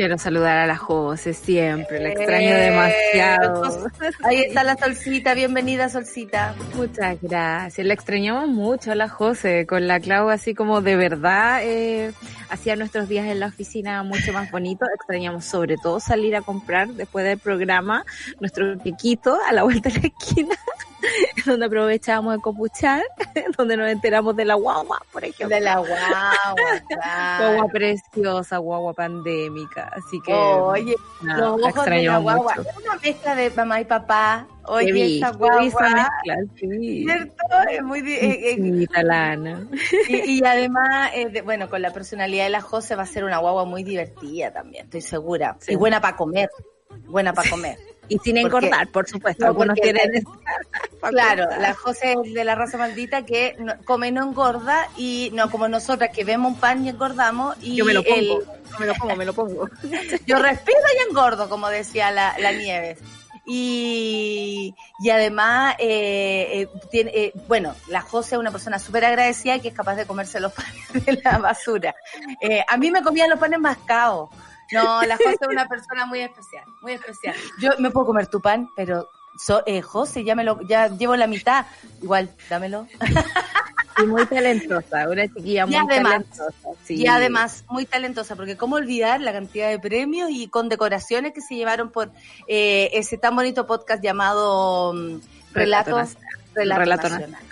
Quiero 0.00 0.16
saludar 0.16 0.56
a 0.56 0.66
la 0.66 0.78
José 0.78 1.34
siempre, 1.34 2.00
la 2.00 2.08
extraño 2.08 2.48
Eh, 2.48 2.70
demasiado. 2.70 3.90
Ahí 4.22 4.44
está 4.44 4.64
la 4.64 4.74
Solcita, 4.74 5.34
bienvenida 5.34 5.90
Solcita. 5.90 6.54
Muchas 6.74 7.18
gracias. 7.20 7.86
La 7.86 7.92
extrañamos 7.92 8.48
mucho 8.48 8.92
a 8.92 8.94
la 8.94 9.10
José, 9.10 9.66
con 9.66 9.86
la 9.86 10.00
Clau 10.00 10.30
así 10.30 10.54
como 10.54 10.80
de 10.80 10.96
verdad 10.96 11.60
eh, 11.62 12.14
hacía 12.48 12.76
nuestros 12.76 13.10
días 13.10 13.26
en 13.26 13.40
la 13.40 13.48
oficina 13.48 14.02
mucho 14.02 14.32
más 14.32 14.50
bonitos. 14.50 14.88
Extrañamos 14.94 15.44
sobre 15.44 15.76
todo 15.76 16.00
salir 16.00 16.34
a 16.34 16.40
comprar 16.40 16.88
después 16.88 17.26
del 17.26 17.38
programa 17.38 18.06
nuestro 18.40 18.78
piquito 18.78 19.36
a 19.46 19.52
la 19.52 19.64
vuelta 19.64 19.90
de 19.90 20.00
la 20.00 20.06
esquina. 20.06 20.56
donde 21.46 21.66
aprovechábamos 21.66 22.36
de 22.36 22.40
copuchar, 22.42 23.02
donde 23.58 23.76
nos 23.76 23.90
enteramos 23.90 24.36
de 24.36 24.44
la 24.44 24.54
guagua, 24.54 25.00
por 25.12 25.24
ejemplo. 25.24 25.54
De 25.56 25.60
la 25.62 25.78
guagua, 25.78 26.82
claro. 26.88 27.52
Guagua 27.54 27.68
preciosa, 27.72 28.58
guagua 28.58 28.92
pandémica. 28.94 29.90
Así 29.94 30.20
que. 30.20 30.32
Oye, 30.32 30.94
nada, 31.22 31.40
los 31.40 31.62
ojos 31.62 31.84
de 31.86 32.02
la 32.02 32.18
guagua. 32.18 32.54
mucho. 32.56 32.68
Es 32.70 32.76
una 32.76 32.96
mezcla 32.96 33.34
de 33.34 33.50
mamá 33.50 33.80
y 33.80 33.84
papá. 33.84 34.46
Oye, 34.66 34.92
vi- 34.92 35.16
esa 35.18 35.32
vi 35.32 35.66
esa 35.66 35.78
guagua. 35.78 35.90
mezcla, 35.90 36.36
sí. 36.56 37.04
¿Cierto? 37.04 37.44
Es 37.70 37.82
muy. 37.82 37.98
eh, 38.00 38.52
eh, 38.52 38.86
Sí, 40.06 40.22
y, 40.26 40.38
y 40.38 40.44
además, 40.44 41.10
eh, 41.14 41.28
de- 41.28 41.42
bueno, 41.42 41.68
con 41.68 41.82
la 41.82 41.92
personalidad 41.92 42.44
de 42.44 42.50
la 42.50 42.60
José 42.60 42.94
va 42.94 43.02
a 43.02 43.06
ser 43.06 43.24
una 43.24 43.38
guagua 43.38 43.64
muy 43.64 43.82
divertida 43.82 44.52
también, 44.52 44.84
estoy 44.84 45.00
segura. 45.00 45.56
Sí. 45.60 45.72
Y 45.72 45.76
buena 45.76 46.00
para 46.00 46.16
comer. 46.16 46.50
Buena 47.06 47.32
para 47.32 47.50
comer. 47.50 47.78
Y 48.10 48.18
sin 48.18 48.36
engordar, 48.36 48.88
por 48.88 49.08
supuesto. 49.08 49.42
No, 49.44 49.50
Algunos 49.52 49.78
tienen. 49.80 50.24
Claro, 51.08 51.46
la 51.58 51.72
José 51.74 52.14
es 52.24 52.34
de 52.34 52.44
la 52.44 52.54
raza 52.54 52.76
maldita 52.76 53.24
que 53.24 53.56
no- 53.58 53.74
come 53.84 54.10
no 54.12 54.22
engorda 54.24 54.88
y 54.98 55.30
no 55.32 55.50
como 55.50 55.68
nosotras 55.68 56.10
que 56.12 56.24
vemos 56.24 56.52
un 56.52 56.58
pan 56.60 56.84
y 56.84 56.88
engordamos 56.90 57.56
y 57.62 57.76
Yo 57.76 57.84
me 57.86 57.94
lo 57.94 58.02
pongo. 58.02 58.16
el- 58.40 58.46
No 58.72 58.78
me 58.78 58.86
lo 58.86 58.94
pongo, 58.94 59.16
me 59.16 59.24
lo 59.24 59.32
pongo. 59.32 59.68
yo 60.26 60.38
respiro 60.38 60.78
y 60.98 61.08
engordo, 61.08 61.48
como 61.48 61.68
decía 61.70 62.10
la, 62.10 62.36
la 62.38 62.52
Nieves. 62.52 62.98
Y, 63.46 64.74
y 65.00 65.10
además, 65.10 65.74
eh, 65.78 66.48
eh, 66.52 66.68
tiene, 66.90 67.10
eh, 67.14 67.32
bueno, 67.48 67.74
la 67.88 68.00
José 68.00 68.34
es 68.34 68.38
una 68.40 68.50
persona 68.52 68.78
súper 68.78 69.04
agradecida 69.04 69.56
y 69.56 69.60
que 69.60 69.68
es 69.68 69.74
capaz 69.74 69.96
de 69.96 70.06
comerse 70.06 70.40
los 70.40 70.52
panes 70.92 71.04
de 71.06 71.20
la 71.24 71.38
basura. 71.38 71.94
Eh, 72.40 72.62
a 72.66 72.76
mí 72.76 72.90
me 72.90 73.02
comían 73.02 73.30
los 73.30 73.38
panes 73.38 73.58
mascados. 73.60 74.30
No, 74.72 75.02
la 75.02 75.16
José 75.16 75.36
es 75.40 75.48
una 75.48 75.66
persona 75.68 76.06
muy 76.06 76.20
especial, 76.20 76.64
muy 76.80 76.92
especial. 76.92 77.34
Yo 77.60 77.70
me 77.78 77.90
puedo 77.90 78.06
comer 78.06 78.26
tu 78.28 78.40
pan, 78.40 78.68
pero 78.76 79.08
so, 79.38 79.62
eh, 79.66 79.82
José, 79.82 80.24
ya 80.24 80.34
me 80.34 80.44
lo, 80.44 80.60
ya 80.62 80.88
llevo 80.88 81.16
la 81.16 81.26
mitad. 81.26 81.66
Igual, 82.02 82.30
dámelo. 82.48 82.86
Y 83.98 84.06
muy 84.06 84.24
talentosa, 84.26 85.08
una 85.08 85.26
chiquilla 85.28 85.66
muy 85.66 85.74
Y 85.74 85.78
además- 85.78 86.12
talentosa. 86.12 86.68
sí. 86.84 86.94
Y 86.94 87.06
además 87.06 87.64
muy 87.68 87.84
talentosa, 87.86 88.34
porque 88.36 88.56
cómo 88.56 88.76
olvidar 88.76 89.20
la 89.20 89.32
cantidad 89.32 89.68
de 89.68 89.78
premios 89.78 90.30
y 90.30 90.48
condecoraciones 90.48 91.32
que 91.34 91.40
se 91.42 91.54
llevaron 91.56 91.90
por 91.90 92.10
eh, 92.46 92.90
ese 92.94 93.18
tan 93.18 93.36
bonito 93.36 93.66
podcast 93.66 94.02
llamado 94.02 94.92
mm, 94.94 95.20
Relato 95.52 95.90
Relato, 95.90 95.96
Nacional. 95.96 96.26
Relato 96.54 96.80
Relato 96.80 97.08
Nacional. 97.10 97.42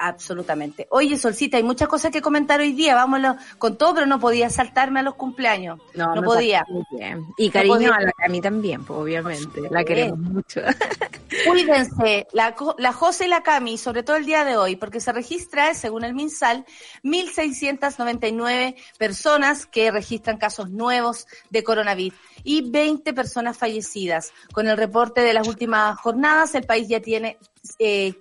Absolutamente. 0.00 0.86
Oye, 0.90 1.18
Solcita, 1.18 1.56
hay 1.56 1.64
muchas 1.64 1.88
cosas 1.88 2.12
que 2.12 2.22
comentar 2.22 2.60
hoy 2.60 2.72
día, 2.72 2.94
vámonos 2.94 3.36
con 3.58 3.76
todo, 3.76 3.94
pero 3.94 4.06
no 4.06 4.20
podía 4.20 4.48
saltarme 4.48 5.00
a 5.00 5.02
los 5.02 5.16
cumpleaños. 5.16 5.80
No, 5.94 6.14
me 6.14 6.22
podía. 6.22 6.60
pasó 6.60 6.72
muy 6.72 6.84
bien. 6.92 7.26
Y 7.36 7.50
cariño 7.50 7.74
podía. 7.74 7.94
a 7.96 8.02
la 8.02 8.12
Cami 8.12 8.40
también, 8.40 8.84
pues, 8.84 8.96
obviamente. 8.96 9.62
La 9.68 9.82
queremos 9.82 10.20
mucho. 10.20 10.60
Cuídense, 11.46 12.28
la, 12.32 12.54
la 12.78 12.92
José 12.92 13.26
y 13.26 13.28
la 13.28 13.42
Cami, 13.42 13.76
sobre 13.76 14.04
todo 14.04 14.16
el 14.16 14.24
día 14.24 14.44
de 14.44 14.56
hoy, 14.56 14.76
porque 14.76 15.00
se 15.00 15.12
registra, 15.12 15.74
según 15.74 16.04
el 16.04 16.14
MinSal, 16.14 16.64
1.699 17.02 18.76
personas 18.98 19.66
que 19.66 19.90
registran 19.90 20.38
casos 20.38 20.70
nuevos 20.70 21.26
de 21.50 21.64
coronavirus 21.64 22.18
y 22.44 22.70
20 22.70 23.12
personas 23.14 23.58
fallecidas. 23.58 24.32
Con 24.52 24.68
el 24.68 24.76
reporte 24.76 25.22
de 25.22 25.34
las 25.34 25.48
últimas 25.48 25.98
jornadas, 25.98 26.54
el 26.54 26.64
país 26.64 26.86
ya 26.88 27.00
tiene... 27.00 27.36
Eh, 27.80 28.14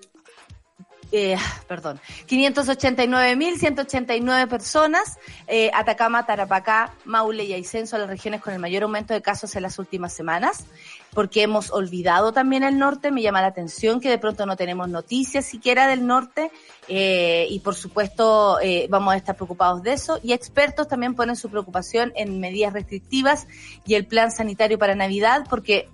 eh, 1.12 1.38
perdón, 1.68 2.00
589.189 2.28 4.48
personas, 4.48 5.18
eh, 5.48 5.72
Atacama, 5.74 6.26
Tarapacá, 6.26 6.94
Maule 7.06 7.46
y 7.46 7.54
Aysén 7.54 7.88
son 7.88 8.02
las 8.02 8.10
regiones 8.10 8.42
con 8.42 8.54
el 8.54 8.60
mayor 8.60 8.84
aumento 8.84 9.14
de 9.14 9.22
casos 9.22 9.56
en 9.56 9.64
las 9.64 9.80
últimas 9.80 10.14
semanas, 10.14 10.66
porque 11.14 11.44
hemos 11.44 11.72
olvidado 11.72 12.34
también 12.34 12.64
el 12.64 12.78
norte, 12.78 13.12
me 13.12 13.22
llama 13.22 13.42
la 13.42 13.48
atención 13.48 14.00
que 14.00 14.10
de 14.10 14.18
pronto 14.18 14.46
no 14.46 14.56
tenemos 14.56 14.88
noticias 14.90 15.46
siquiera 15.46 15.88
del 15.88 16.06
norte, 16.06 16.52
eh, 16.88 17.48
y 17.50 17.60
por 17.60 17.76
supuesto 17.76 18.60
eh, 18.62 18.88
vamos 18.90 19.14
a 19.14 19.18
estar 19.18 19.36
preocupados 19.36 19.84
de 19.84 19.94
eso, 19.94 20.20
y 20.22 20.34
expertos 20.34 20.88
también 20.88 21.16
ponen 21.16 21.36
su 21.36 21.50
preocupación 21.50 22.12
en 22.16 22.40
medidas 22.40 22.74
restrictivas 22.74 23.48
y 23.86 23.96
el 23.96 24.06
plan 24.06 24.32
sanitario 24.32 24.78
para 24.78 24.96
Navidad, 24.96 25.46
porque 25.50 25.90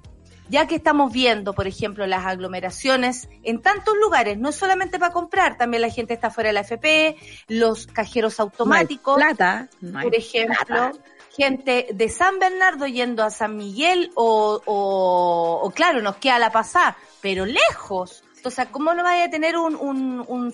ya 0.50 0.68
que 0.68 0.76
estamos 0.76 1.12
viendo, 1.12 1.54
por 1.54 1.68
ejemplo, 1.68 2.06
las 2.08 2.26
aglomeraciones 2.26 3.30
en 3.44 3.62
tantos 3.62 3.96
lugares, 3.98 4.38
no 4.38 4.52
solamente 4.52 5.00
para 5.00 5.14
comprar, 5.14 5.58
también 5.58 5.82
la 5.82 5.90
gente 5.90 6.14
está 6.14 6.30
fuera 6.30 6.50
de 6.50 6.54
la 6.54 6.62
FP, 6.62 7.16
los 7.48 7.88
cajeros 7.88 8.40
automáticos, 8.40 9.18
No 9.18 9.26
hay 9.26 9.34
plata. 9.36 9.70
no 9.82 10.00
hay 10.00 10.04
por 10.06 10.16
ejemplo, 10.16 10.56
plata. 10.66 10.92
gente 11.36 11.88
de 11.94 12.10
San 12.10 12.40
Bernardo 12.40 12.86
yendo 12.88 13.24
a 13.24 13.30
San 13.30 13.56
Miguel 13.58 14.12
o, 14.16 14.62
o, 14.66 15.60
o 15.64 15.72
claro, 15.72 16.02
nos 16.02 16.18
queda 16.18 16.40
la 16.40 16.52
pasada, 16.52 16.98
pero 17.22 17.46
lejos. 17.46 18.24
Entonces, 18.36 18.68
¿cómo 18.72 18.94
no 18.94 19.04
vaya 19.04 19.26
a 19.26 19.30
tener 19.30 19.56
un, 19.58 19.76
un, 19.76 20.26
un- 20.28 20.54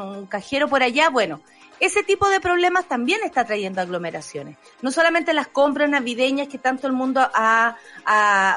un 0.00 0.26
cajero 0.26 0.66
por 0.68 0.82
allá? 0.82 1.10
Bueno, 1.10 1.40
ese 1.80 2.02
tipo 2.02 2.28
de 2.28 2.40
problemas 2.40 2.86
también 2.86 3.20
está 3.24 3.44
trayendo 3.44 3.80
aglomeraciones. 3.80 4.56
No 4.82 4.90
solamente 4.90 5.32
las 5.32 5.48
compras 5.48 5.88
navideñas 5.88 6.48
que 6.48 6.58
tanto 6.58 6.86
el 6.86 6.92
mundo 6.92 7.20
ha, 7.34 7.76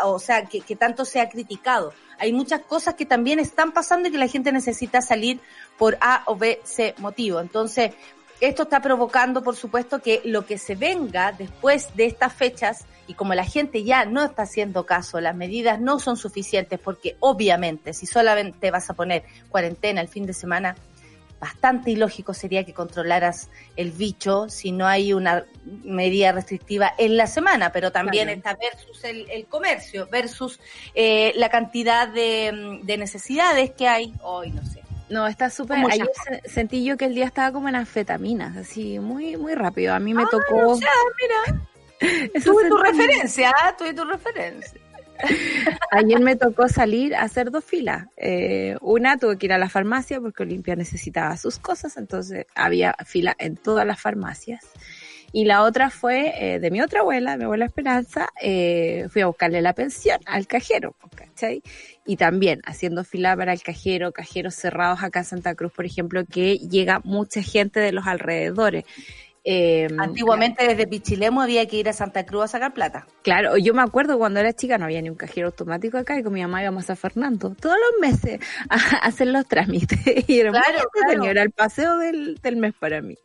o 0.05 0.19
sea, 0.19 0.45
que, 0.45 0.61
que 0.61 0.75
tanto 0.75 1.05
se 1.05 1.19
ha 1.19 1.29
criticado. 1.29 1.93
Hay 2.17 2.33
muchas 2.33 2.61
cosas 2.61 2.95
que 2.95 3.05
también 3.05 3.39
están 3.39 3.71
pasando 3.71 4.07
y 4.07 4.11
que 4.11 4.17
la 4.17 4.27
gente 4.27 4.51
necesita 4.51 5.01
salir 5.01 5.39
por 5.77 5.97
A 6.01 6.23
o 6.27 6.35
B, 6.35 6.61
C 6.63 6.93
motivo. 6.99 7.39
Entonces, 7.39 7.93
esto 8.39 8.63
está 8.63 8.81
provocando, 8.81 9.43
por 9.43 9.55
supuesto, 9.55 10.01
que 10.01 10.21
lo 10.25 10.45
que 10.45 10.57
se 10.57 10.75
venga 10.75 11.31
después 11.31 11.95
de 11.95 12.05
estas 12.07 12.33
fechas, 12.33 12.85
y 13.05 13.13
como 13.13 13.35
la 13.35 13.45
gente 13.45 13.83
ya 13.83 14.05
no 14.05 14.23
está 14.23 14.43
haciendo 14.43 14.85
caso, 14.85 15.19
las 15.21 15.35
medidas 15.35 15.79
no 15.79 15.99
son 15.99 16.17
suficientes, 16.17 16.79
porque 16.79 17.17
obviamente 17.19 17.93
si 17.93 18.07
solamente 18.07 18.71
vas 18.71 18.89
a 18.89 18.95
poner 18.95 19.23
cuarentena 19.49 20.01
el 20.01 20.07
fin 20.07 20.25
de 20.25 20.33
semana, 20.33 20.75
bastante 21.41 21.91
ilógico 21.91 22.33
sería 22.33 22.63
que 22.63 22.73
controlaras 22.73 23.49
el 23.75 23.91
bicho 23.91 24.47
si 24.47 24.71
no 24.71 24.85
hay 24.87 25.11
una 25.11 25.43
medida 25.83 26.31
restrictiva 26.31 26.93
en 26.97 27.17
la 27.17 27.25
semana, 27.27 27.71
pero 27.73 27.91
también 27.91 28.27
Claro. 28.27 28.37
está 28.37 28.55
versus 28.55 29.03
el, 29.03 29.29
el 29.29 29.45
comercio, 29.47 30.07
versus 30.11 30.59
eh, 30.93 31.33
la 31.35 31.49
cantidad 31.49 32.07
de, 32.07 32.79
de 32.83 32.97
necesidades 32.97 33.71
que 33.71 33.87
hay 33.87 34.13
hoy, 34.21 34.51
no 34.51 34.63
sé. 34.65 34.81
No, 35.09 35.27
está 35.27 35.49
súper. 35.49 35.77
¿Cómo 35.77 35.89
Ayer 35.91 36.07
se- 36.43 36.49
sentí 36.49 36.85
yo 36.85 36.95
que 36.95 37.05
el 37.05 37.15
día 37.15 37.25
estaba 37.25 37.51
como 37.51 37.67
en 37.67 37.75
anfetaminas, 37.75 38.55
así, 38.55 38.97
muy, 38.99 39.35
muy 39.35 39.55
rápido. 39.55 39.93
A 39.93 39.99
mí 39.99 40.13
me 40.13 40.23
Ah, 40.23 40.27
tocó. 40.31 40.67
o 40.69 40.75
sea, 40.77 40.89
mira, 41.21 41.61
eso 42.33 42.51
tuve 42.53 42.69
tu 42.69 42.77
referencia, 42.77 43.51
¿ah? 43.63 43.75
tuve 43.77 43.93
tu 43.93 44.05
referencia. 44.05 44.79
Ayer 45.91 46.19
me 46.19 46.35
tocó 46.35 46.67
salir 46.67 47.15
a 47.15 47.23
hacer 47.23 47.51
dos 47.51 47.63
filas. 47.63 48.07
Eh, 48.17 48.77
una 48.81 49.17
tuve 49.17 49.37
que 49.37 49.47
ir 49.47 49.53
a 49.53 49.57
la 49.57 49.69
farmacia 49.69 50.21
porque 50.21 50.43
Olimpia 50.43 50.75
necesitaba 50.75 51.35
sus 51.37 51.59
cosas, 51.59 51.97
entonces 51.97 52.45
había 52.55 52.95
fila 53.05 53.35
en 53.37 53.57
todas 53.57 53.85
las 53.85 53.99
farmacias. 53.99 54.65
Y 55.33 55.45
la 55.45 55.63
otra 55.63 55.89
fue 55.89 56.33
eh, 56.37 56.59
de 56.59 56.71
mi 56.71 56.81
otra 56.81 57.01
abuela, 57.01 57.37
mi 57.37 57.45
abuela 57.45 57.65
Esperanza, 57.65 58.27
eh, 58.41 59.07
fui 59.09 59.21
a 59.21 59.27
buscarle 59.27 59.61
la 59.61 59.73
pensión 59.73 60.19
al 60.25 60.45
cajero, 60.45 60.95
¿cachai? 61.15 61.63
Y 62.05 62.17
también 62.17 62.61
haciendo 62.65 63.05
fila 63.05 63.35
para 63.37 63.53
el 63.53 63.63
cajero, 63.63 64.11
cajeros 64.11 64.55
cerrados 64.55 65.03
acá 65.03 65.19
en 65.19 65.25
Santa 65.25 65.55
Cruz, 65.55 65.71
por 65.71 65.85
ejemplo, 65.85 66.25
que 66.25 66.57
llega 66.57 66.99
mucha 67.05 67.41
gente 67.41 67.79
de 67.79 67.93
los 67.93 68.07
alrededores. 68.07 68.83
Eh, 69.43 69.87
Antiguamente 69.97 70.67
desde 70.67 70.85
Pichilemu 70.87 71.41
había 71.41 71.65
que 71.67 71.77
ir 71.77 71.89
a 71.89 71.93
Santa 71.93 72.25
Cruz 72.25 72.43
a 72.43 72.47
sacar 72.47 72.73
plata. 72.73 73.07
Claro, 73.23 73.57
yo 73.57 73.73
me 73.73 73.81
acuerdo 73.81 74.17
cuando 74.19 74.39
era 74.39 74.53
chica 74.53 74.77
no 74.77 74.85
había 74.85 75.01
ni 75.01 75.09
un 75.09 75.15
cajero 75.15 75.47
automático 75.47 75.97
acá 75.97 76.19
y 76.19 76.23
con 76.23 76.33
mi 76.33 76.41
mamá 76.41 76.61
íbamos 76.61 76.89
a 76.89 76.95
Fernando 76.95 77.55
todos 77.59 77.75
los 77.75 77.99
meses 78.11 78.39
a 78.69 78.75
hacer 79.01 79.27
los 79.27 79.47
trámites 79.47 79.99
y 80.29 80.39
era 80.39 80.51
Claro, 80.51 80.79
claro. 80.91 81.23
era 81.25 81.41
el 81.41 81.51
paseo 81.51 81.97
del, 81.97 82.35
del 82.35 82.55
mes 82.57 82.73
para 82.79 83.01
mí. 83.01 83.17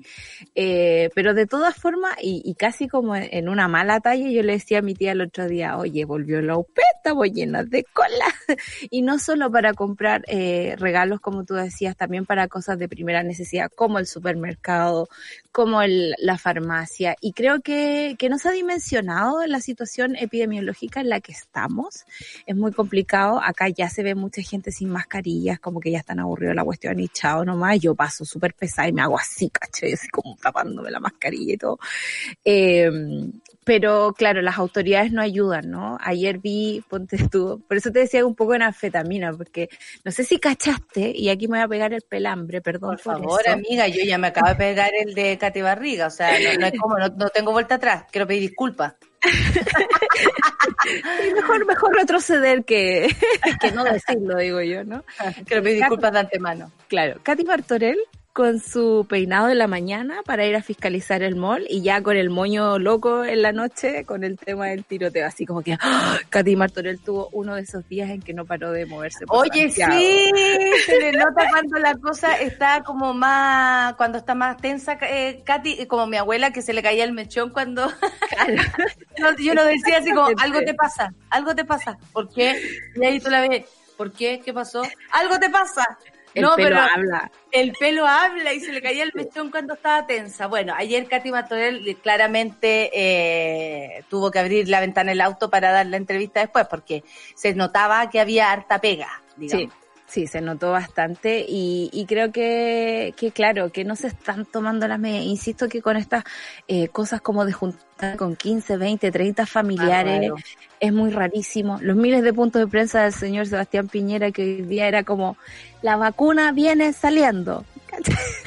Eh, 0.55 1.11
pero 1.15 1.35
de 1.35 1.47
todas 1.47 1.77
formas, 1.77 2.15
y, 2.23 2.43
y 2.45 2.55
casi 2.55 2.89
como 2.89 3.15
en, 3.15 3.29
en 3.31 3.49
una 3.49 3.69
mala 3.69 4.01
talla, 4.01 4.29
yo 4.31 4.43
le 4.43 4.55
decía 4.55 4.79
a 4.79 4.83
mi 4.83 4.95
tía 4.95 5.13
el 5.13 5.21
otro 5.21 5.47
día, 5.49 5.77
oye, 5.77 6.05
volvió 6.05 6.41
la 6.41 6.57
UP, 6.57 6.79
estamos 6.97 7.31
llenas 7.31 7.69
de 7.69 7.85
cola. 7.85 8.27
y 8.91 9.03
no 9.03 9.19
solo 9.19 9.51
para 9.51 9.75
comprar 9.75 10.23
eh, 10.29 10.77
regalos, 10.79 11.21
como 11.21 11.45
tú 11.45 11.55
decías, 11.55 11.97
también 11.97 12.25
para 12.27 12.49
cosas 12.49 12.79
de 12.79 12.89
primera 12.89 13.23
necesidad, 13.23 13.71
como 13.75 13.99
el 13.99 14.07
supermercado, 14.07 15.09
como 15.53 15.83
el, 15.83 16.06
la 16.19 16.39
farmacia. 16.39 17.17
Y 17.21 17.33
creo 17.33 17.61
que, 17.61 18.17
que 18.19 18.29
no 18.29 18.39
se 18.39 18.49
ha 18.49 18.53
dimensionado 18.53 19.45
la 19.47 19.61
situación 19.61 20.17
epidemiológica 20.17 21.01
en 21.01 21.09
la 21.09 21.21
que 21.21 21.33
estamos. 21.33 22.05
Es 22.47 22.57
muy 22.57 22.73
complicado. 22.73 23.41
Acá 23.43 23.69
ya 23.69 23.89
se 23.89 24.03
ve 24.03 24.15
mucha 24.15 24.43
gente 24.43 24.73
sin 24.73 24.91
mascarillas, 24.91 25.59
como 25.61 25.81
que 25.81 25.91
ya 25.91 25.99
están 25.99 26.21
aburridos 26.21 26.55
la 26.55 26.65
cuestión 26.65 27.01
y 27.01 27.09
chao 27.09 27.45
nomás. 27.45 27.81
Yo 27.81 27.95
paso 27.95 28.25
súper 28.25 28.55
pesada 28.55 28.89
y 28.89 28.93
me 28.93 29.03
hago 29.03 29.19
así, 29.19 29.51
caché, 29.51 29.93
así 29.93 30.09
como 30.09 30.37
tapándome 30.37 30.91
la 30.91 31.01
mascarilla 31.01 31.55
y 31.55 31.59
todo. 31.59 31.79
Eh, 32.45 32.91
pero 33.67 34.15
claro, 34.17 34.43
las 34.43 34.59
autoridades 34.59 35.11
no 35.11 35.21
ayudan, 35.21 35.73
¿no? 35.73 35.99
Ayer 36.01 36.39
vi, 36.39 36.85
ponte 36.89 37.19
tú, 37.29 37.65
por 37.67 37.77
eso 37.77 37.91
te 37.91 37.99
decía 37.99 38.25
un 38.25 38.37
poco 38.37 38.55
en 38.55 38.63
anfetamina, 38.63 39.33
porque 39.33 39.69
no 40.05 40.13
sé 40.13 40.23
si 40.23 40.39
cachaste, 40.39 41.11
y 41.13 41.31
aquí 41.31 41.49
me 41.49 41.59
voy 41.59 41.65
a 41.65 41.69
pegar 41.69 41.93
el 41.93 42.03
pelambre, 42.03 42.61
perdón 42.61 42.91
Por 42.91 43.03
por, 43.03 43.15
favor, 43.15 43.41
eso. 43.45 43.55
amiga, 43.55 43.89
yo 43.89 44.05
ya 44.05 44.19
me 44.19 44.29
acabo 44.29 44.51
de 44.51 44.55
pegar 44.55 44.93
el 44.95 45.15
de 45.15 45.37
Katy 45.37 45.63
Barriga, 45.63 46.07
o 46.07 46.11
sea, 46.11 46.39
no, 46.39 46.61
no 46.61 46.67
hay 46.67 46.79
como, 46.79 46.97
no, 46.97 47.09
no 47.09 47.29
tengo 47.31 47.51
vuelta 47.51 47.75
atrás, 47.75 48.05
quiero 48.13 48.29
pedir 48.29 48.43
disculpas. 48.43 48.95
Mejor, 51.35 51.67
mejor 51.67 51.97
retroceder 51.97 52.65
que, 52.65 53.09
que 53.61 53.73
no 53.73 53.83
decirlo, 53.85 54.39
digo 54.39 54.61
yo, 54.61 54.85
¿no? 54.85 55.03
Que 55.45 55.61
me 55.61 55.73
disculpas 55.73 56.13
de 56.13 56.21
antemano. 56.21 56.71
Claro, 56.87 57.19
Katy 57.25 57.43
Martorell 57.43 57.99
con 58.37 58.61
su 58.61 59.07
peinado 59.09 59.47
de 59.47 59.55
la 59.55 59.67
mañana 59.67 60.21
para 60.23 60.45
ir 60.45 60.55
a 60.57 60.63
fiscalizar 60.63 61.23
el 61.23 61.37
mall 61.37 61.67
y 61.71 61.81
ya 61.81 62.03
con 62.03 62.19
el 62.19 62.29
moño 62.29 62.79
loco 62.79 63.25
en 63.25 63.41
la 63.41 63.53
noche 63.53 64.05
con 64.05 64.25
el 64.25 64.37
tema 64.37 64.67
del 64.67 64.85
tiroteo. 64.85 65.27
Así 65.27 65.47
como 65.47 65.63
que 65.63 65.79
¡ah! 65.81 66.19
Katy 66.29 66.55
Martorell 66.55 67.01
tuvo 67.01 67.31
uno 67.33 67.55
de 67.55 67.63
esos 67.63 67.89
días 67.89 68.11
en 68.11 68.21
que 68.21 68.35
no 68.35 68.45
paró 68.45 68.73
de 68.73 68.85
moverse. 68.85 69.25
por 69.25 69.39
Oye, 69.39 69.71
Santiago. 69.71 69.95
sí, 69.99 70.31
se 70.85 71.01
le 71.01 71.13
nota 71.13 71.49
cuando 71.49 71.79
la 71.79 71.95
cosa 71.95 72.35
está 72.37 72.83
como 72.83 73.15
más, 73.15 73.95
cuando 73.95 74.19
está 74.19 74.35
más 74.35 74.59
tensa, 74.59 74.99
eh, 75.01 75.41
Katy, 75.43 75.81
eh, 75.81 75.87
como 75.87 76.07
mi 76.07 76.19
abuela 76.19 76.53
que 76.53 76.61
se 76.61 76.75
le 76.75 76.83
caía 76.83 77.05
el 77.05 77.13
mechón 77.13 77.49
cuando 77.49 77.91
No, 79.19 79.35
yo 79.39 79.55
lo 79.55 79.65
decía 79.65 79.97
así 80.01 80.13
como, 80.13 80.29
algo 80.43 80.61
te 80.61 80.75
pasa, 80.75 81.15
algo 81.31 81.55
te 81.55 81.65
pasa. 81.65 81.97
¿Por 82.13 82.29
qué? 82.29 82.61
Y 82.97 83.03
ahí 83.03 83.19
tú 83.19 83.31
la 83.31 83.49
ves, 83.49 83.65
¿por 83.97 84.13
qué? 84.13 84.43
¿Qué 84.45 84.53
pasó? 84.53 84.83
Algo 85.13 85.39
te 85.39 85.49
pasa. 85.49 85.87
El 86.37 86.43
no, 86.43 86.55
pelo 86.55 86.69
pero 86.69 86.81
habla. 86.81 87.33
el 87.51 87.73
pelo 87.73 88.07
habla 88.07 88.53
y 88.53 88.61
se 88.61 88.71
le 88.71 88.83
caía 88.83 89.05
el 89.05 89.13
mechón 89.15 89.51
cuando 89.51 89.73
estaba 89.73 90.07
tensa. 90.07 90.47
Bueno, 90.49 90.75
ayer 90.77 91.09
Katy 91.09 91.31
Martorell 91.31 91.89
eh, 91.89 91.95
claramente 91.95 92.91
eh, 92.93 94.05
tuvo 94.11 94.31
que 94.31 94.39
abrir 94.39 94.69
la 94.69 94.81
ventana 94.81 95.13
del 95.13 95.23
auto 95.23 95.49
para 95.49 95.73
dar 95.73 95.87
la 95.87 95.97
entrevista 95.97 96.41
después, 96.41 96.67
porque 96.69 97.05
se 97.35 97.55
notaba 97.55 98.11
que 98.11 98.21
había 98.21 98.53
harta 98.53 98.83
pega, 98.83 99.23
digamos. 99.39 99.73
Sí, 99.73 99.86
sí, 100.07 100.27
se 100.27 100.41
notó 100.41 100.71
bastante 100.73 101.45
y, 101.47 101.91
y 101.93 102.07
creo 102.07 102.33
que, 102.33 103.15
que, 103.17 103.33
claro, 103.33 103.71
que 103.71 103.85
no 103.85 103.97
se 103.97 104.09
están 104.09 104.45
tomando 104.45 104.87
las 104.89 104.99
medidas. 104.99 105.25
Insisto 105.25 105.69
que 105.69 105.83
con 105.83 105.97
estas 105.97 106.25
eh, 106.69 106.89
cosas 106.89 107.21
como 107.21 107.45
de 107.45 107.53
juntar 107.53 108.17
con 108.17 108.37
15, 108.37 108.77
20, 108.77 109.11
30 109.11 109.47
familiares 109.47 110.33
es 110.81 110.93
muy 110.93 111.11
rarísimo. 111.11 111.79
Los 111.81 111.97
miles 111.97 112.23
de 112.23 112.33
puntos 112.33 112.61
de 112.61 112.69
prensa 112.69 113.03
del 113.03 113.13
señor 113.13 113.47
Sebastián 113.47 113.89
Piñera 113.89 114.31
que 114.31 114.43
hoy 114.43 114.63
día 114.63 114.87
era 114.89 115.03
como, 115.03 115.37
la 115.83 115.97
vacuna 115.97 116.53
viene 116.53 116.93
saliendo. 116.93 117.65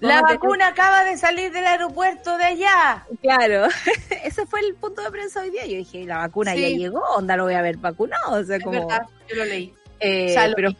La 0.00 0.22
vacuna 0.22 0.68
acaba 0.68 1.02
de 1.02 1.16
salir 1.16 1.50
del 1.52 1.66
aeropuerto 1.66 2.36
de 2.38 2.44
allá. 2.44 3.04
Claro, 3.20 3.66
ese 4.24 4.46
fue 4.46 4.60
el 4.60 4.74
punto 4.74 5.02
de 5.02 5.10
prensa 5.10 5.40
hoy 5.40 5.50
día. 5.50 5.66
Yo 5.66 5.76
dije, 5.76 6.04
la 6.04 6.18
vacuna 6.18 6.54
ya 6.54 6.68
llegó, 6.68 7.00
onda 7.16 7.36
lo 7.36 7.44
voy 7.44 7.54
a 7.54 7.62
ver 7.62 7.76
vacunado. 7.78 8.40
O 8.40 8.44
sea, 8.44 8.56
Es 8.56 8.62
como... 8.62 8.86
verdad, 8.86 9.06
yo 9.28 9.36
lo 9.36 9.44
leí. 9.44 9.74
Eh, 10.06 10.52
pero, 10.54 10.70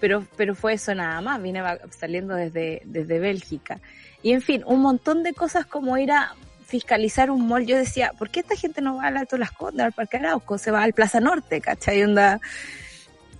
pero, 0.00 0.26
pero 0.36 0.54
fue 0.54 0.72
eso 0.74 0.94
nada 0.94 1.20
más, 1.20 1.42
vine 1.42 1.62
saliendo 1.90 2.34
desde, 2.34 2.80
desde 2.84 3.18
Bélgica. 3.18 3.78
Y 4.22 4.32
en 4.32 4.40
fin, 4.40 4.62
un 4.66 4.80
montón 4.80 5.22
de 5.22 5.34
cosas 5.34 5.66
como 5.66 5.98
ir 5.98 6.10
a 6.12 6.34
fiscalizar 6.66 7.30
un 7.30 7.46
mall. 7.46 7.66
Yo 7.66 7.76
decía, 7.76 8.12
¿por 8.18 8.30
qué 8.30 8.40
esta 8.40 8.56
gente 8.56 8.80
no 8.80 8.96
va 8.96 9.08
al 9.08 9.16
Alto 9.18 9.36
Las 9.36 9.52
Condes, 9.52 9.84
al 9.84 9.92
Parque 9.92 10.16
Arauco? 10.16 10.56
Se 10.56 10.70
va 10.70 10.82
al 10.82 10.94
Plaza 10.94 11.20
Norte, 11.20 11.60
¿cachai? 11.60 12.02
Onda, 12.02 12.40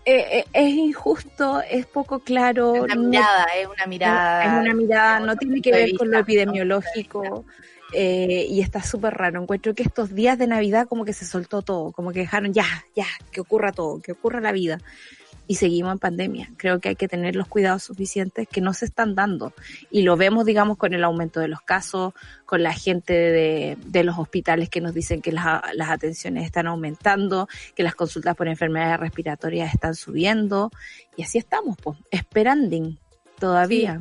eh, 0.05 0.41
eh, 0.41 0.45
es 0.53 0.75
injusto, 0.75 1.63
es 1.63 1.87
poco 1.87 2.21
claro. 2.21 2.75
Es 2.75 2.83
una 2.83 2.95
no- 2.95 3.09
mirada, 3.09 3.47
es 3.59 3.67
una 3.67 3.87
mirada. 3.87 4.45
es 4.45 4.61
una 4.61 4.75
mirada, 4.75 5.21
no 5.21 5.37
tiene 5.37 5.63
que 5.63 5.73
ver 5.73 5.97
con 5.97 6.11
lo 6.11 6.19
epidemiológico. 6.19 7.47
Eh, 7.93 8.47
y 8.49 8.61
está 8.61 8.83
súper 8.83 9.15
raro. 9.15 9.43
Encuentro 9.43 9.75
que 9.75 9.83
estos 9.83 10.15
días 10.15 10.39
de 10.39 10.47
Navidad 10.47 10.87
como 10.89 11.05
que 11.05 11.13
se 11.13 11.25
soltó 11.25 11.63
todo, 11.63 11.93
como 11.93 12.13
que 12.13 12.21
dejaron 12.21 12.53
ya, 12.53 12.67
ya, 12.95 13.07
que 13.31 13.41
ocurra 13.41 13.73
todo, 13.73 14.01
que 14.01 14.13
ocurra 14.13 14.41
la 14.41 14.53
vida. 14.53 14.79
Y 15.47 15.57
seguimos 15.57 15.93
en 15.93 15.99
pandemia. 15.99 16.51
Creo 16.57 16.81
que 16.81 16.89
hay 16.89 16.97
que 16.97 17.07
tener 17.07 17.37
los 17.37 17.49
cuidados 17.49 17.83
suficientes 17.83 18.49
que 18.49 18.63
no 18.63 18.73
se 18.73 18.87
están 18.87 19.15
dando. 19.15 19.53
Y 19.91 20.01
lo 20.01 20.17
vemos, 20.17 20.47
digamos, 20.47 20.79
con 20.79 20.95
el 20.95 21.05
aumento 21.05 21.39
de 21.39 21.49
los 21.49 21.61
casos, 21.61 22.15
con 22.47 22.63
la 22.63 22.73
gente 22.73 23.13
de, 23.13 23.77
de 23.85 24.05
los 24.05 24.19
hospitales 24.19 24.71
que 24.71 24.81
nos 24.81 24.95
dicen 24.95 25.21
que 25.21 25.33
las, 25.33 25.61
las 25.75 25.91
atenciones 25.91 26.47
están 26.47 26.67
aumentando, 26.67 27.47
que 27.75 27.83
las 27.83 27.95
consultas 27.95 28.35
por 28.37 28.49
enfermedades 28.49 28.99
respiratorias 28.99 29.75
están 29.75 29.95
subiendo. 29.95 30.71
Y 31.15 31.25
así 31.25 31.37
estamos, 31.37 31.77
pues, 31.77 31.99
esperando 32.11 32.97
todavía. 33.39 34.01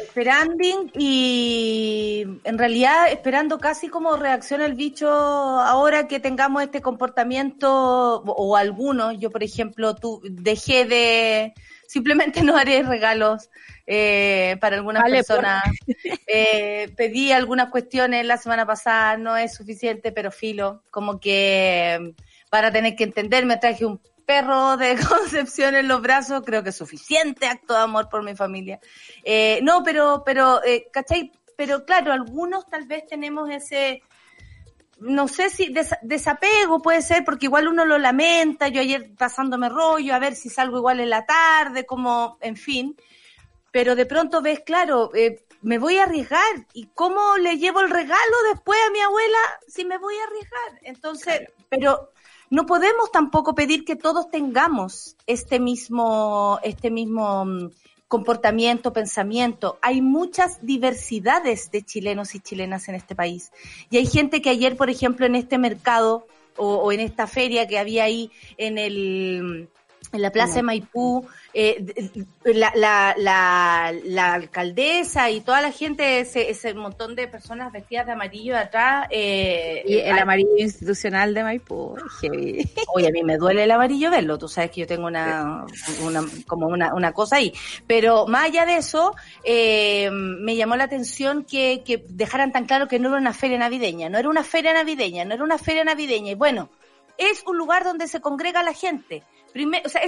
Esperanding 0.00 0.90
y 0.94 2.24
en 2.44 2.58
realidad 2.58 3.10
esperando 3.10 3.58
casi 3.58 3.88
como 3.88 4.16
reacciona 4.16 4.64
el 4.64 4.74
bicho 4.74 5.08
ahora 5.08 6.06
que 6.06 6.20
tengamos 6.20 6.62
este 6.62 6.80
comportamiento 6.80 8.22
o, 8.24 8.56
algunos. 8.56 9.18
Yo, 9.18 9.30
por 9.30 9.42
ejemplo, 9.42 9.94
tú 9.94 10.20
dejé 10.24 10.84
de 10.84 11.54
simplemente 11.86 12.42
no 12.44 12.56
haré 12.56 12.82
regalos 12.82 13.50
eh, 13.86 14.56
para 14.60 14.76
algunas 14.76 15.02
Vale, 15.02 15.16
personas. 15.16 15.64
Eh, 16.26 16.92
pedí 16.96 17.32
algunas 17.32 17.70
cuestiones 17.70 18.24
la 18.24 18.36
semana 18.36 18.66
pasada, 18.66 19.16
no 19.16 19.36
es 19.36 19.54
suficiente, 19.54 20.12
pero 20.12 20.30
filo, 20.30 20.82
como 20.90 21.18
que 21.18 22.14
van 22.50 22.64
a 22.64 22.72
tener 22.72 22.94
que 22.96 23.04
entender, 23.04 23.46
me 23.46 23.56
traje 23.56 23.84
un 23.86 24.00
perro 24.28 24.76
de 24.76 24.94
Concepción 25.08 25.74
en 25.74 25.88
los 25.88 26.02
brazos, 26.02 26.42
creo 26.44 26.62
que 26.62 26.68
es 26.68 26.76
suficiente 26.76 27.46
acto 27.46 27.72
de 27.72 27.80
amor 27.80 28.10
por 28.10 28.22
mi 28.22 28.36
familia. 28.36 28.78
Eh, 29.24 29.60
no, 29.62 29.82
pero, 29.82 30.22
pero, 30.24 30.62
eh, 30.62 30.88
¿cachai? 30.92 31.32
Pero 31.56 31.86
claro, 31.86 32.12
algunos 32.12 32.66
tal 32.66 32.86
vez 32.86 33.06
tenemos 33.06 33.48
ese, 33.50 34.02
no 35.00 35.28
sé 35.28 35.48
si 35.48 35.72
des- 35.72 35.96
desapego 36.02 36.82
puede 36.82 37.00
ser, 37.00 37.24
porque 37.24 37.46
igual 37.46 37.68
uno 37.68 37.86
lo 37.86 37.96
lamenta, 37.96 38.68
yo 38.68 38.82
ayer 38.82 39.10
pasándome 39.16 39.70
rollo, 39.70 40.14
a 40.14 40.18
ver 40.18 40.36
si 40.36 40.50
salgo 40.50 40.76
igual 40.76 41.00
en 41.00 41.08
la 41.08 41.24
tarde, 41.24 41.86
como, 41.86 42.36
en 42.42 42.56
fin, 42.56 42.94
pero 43.72 43.96
de 43.96 44.04
pronto 44.04 44.42
ves, 44.42 44.60
claro, 44.60 45.10
eh, 45.14 45.42
me 45.62 45.78
voy 45.78 45.96
a 45.98 46.04
arriesgar, 46.04 46.66
¿y 46.74 46.88
cómo 46.94 47.38
le 47.38 47.56
llevo 47.56 47.80
el 47.80 47.88
regalo 47.90 48.36
después 48.52 48.78
a 48.86 48.90
mi 48.90 49.00
abuela 49.00 49.38
si 49.66 49.86
me 49.86 49.96
voy 49.96 50.14
a 50.18 50.24
arriesgar? 50.24 50.80
Entonces, 50.82 51.48
pero 51.70 52.10
no 52.50 52.66
podemos 52.66 53.10
tampoco 53.12 53.54
pedir 53.54 53.84
que 53.84 53.96
todos 53.96 54.30
tengamos 54.30 55.16
este 55.26 55.60
mismo, 55.60 56.58
este 56.62 56.90
mismo 56.90 57.44
mm, 57.44 57.70
comportamiento, 58.08 58.92
pensamiento. 58.92 59.78
Hay 59.82 60.00
muchas 60.00 60.64
diversidades 60.64 61.70
de 61.70 61.82
chilenos 61.82 62.34
y 62.34 62.40
chilenas 62.40 62.88
en 62.88 62.94
este 62.94 63.14
país. 63.14 63.52
Y 63.90 63.98
hay 63.98 64.06
gente 64.06 64.40
que 64.40 64.50
ayer, 64.50 64.76
por 64.76 64.90
ejemplo, 64.90 65.26
en 65.26 65.34
este 65.34 65.58
mercado 65.58 66.26
o, 66.56 66.76
o 66.76 66.92
en 66.92 67.00
esta 67.00 67.26
feria 67.26 67.68
que 67.68 67.78
había 67.78 68.04
ahí 68.04 68.30
en 68.56 68.78
el 68.78 69.68
en 70.12 70.22
la 70.22 70.30
plaza 70.30 70.56
de 70.56 70.62
Maipú, 70.62 71.26
eh, 71.52 71.84
la, 72.44 72.72
la, 72.74 73.14
la, 73.18 73.92
la 74.04 74.34
alcaldesa 74.34 75.30
y 75.30 75.40
toda 75.42 75.60
la 75.60 75.70
gente, 75.70 76.20
ese, 76.20 76.50
ese 76.50 76.72
montón 76.74 77.14
de 77.14 77.28
personas 77.28 77.72
vestidas 77.72 78.06
de 78.06 78.12
amarillo 78.12 78.54
de 78.54 78.60
atrás. 78.60 79.06
Eh, 79.10 79.82
Y 79.86 79.98
el 79.98 80.18
amarillo 80.18 80.56
institucional 80.56 81.34
de 81.34 81.42
Maipú, 81.42 81.96
heavy. 82.20 82.70
Oye, 82.94 83.08
a 83.08 83.10
mí 83.10 83.22
me 83.22 83.36
duele 83.36 83.64
el 83.64 83.70
amarillo 83.70 84.10
verlo, 84.10 84.38
tú 84.38 84.48
sabes 84.48 84.70
que 84.70 84.80
yo 84.80 84.86
tengo 84.86 85.06
una, 85.06 85.66
una 86.02 86.24
como 86.46 86.66
una, 86.68 86.94
una 86.94 87.12
cosa 87.12 87.36
ahí. 87.36 87.52
Pero 87.86 88.26
más 88.26 88.44
allá 88.46 88.64
de 88.64 88.76
eso, 88.76 89.14
eh, 89.44 90.10
me 90.10 90.56
llamó 90.56 90.76
la 90.76 90.84
atención 90.84 91.44
que, 91.44 91.82
que 91.84 92.04
dejaran 92.08 92.52
tan 92.52 92.64
claro 92.66 92.88
que 92.88 92.98
no 92.98 93.08
era 93.10 93.18
una 93.18 93.34
feria 93.34 93.58
navideña, 93.58 94.08
no 94.08 94.18
era 94.18 94.28
una 94.28 94.44
feria 94.44 94.72
navideña, 94.72 95.24
no 95.24 95.34
era 95.34 95.44
una 95.44 95.58
feria 95.58 95.84
navideña. 95.84 96.32
Y 96.32 96.34
bueno, 96.34 96.70
es 97.18 97.42
un 97.46 97.58
lugar 97.58 97.84
donde 97.84 98.06
se 98.08 98.20
congrega 98.20 98.62
la 98.62 98.72
gente. 98.72 99.22
Primero, 99.58 99.82
o 99.86 99.88
sea, 99.88 100.02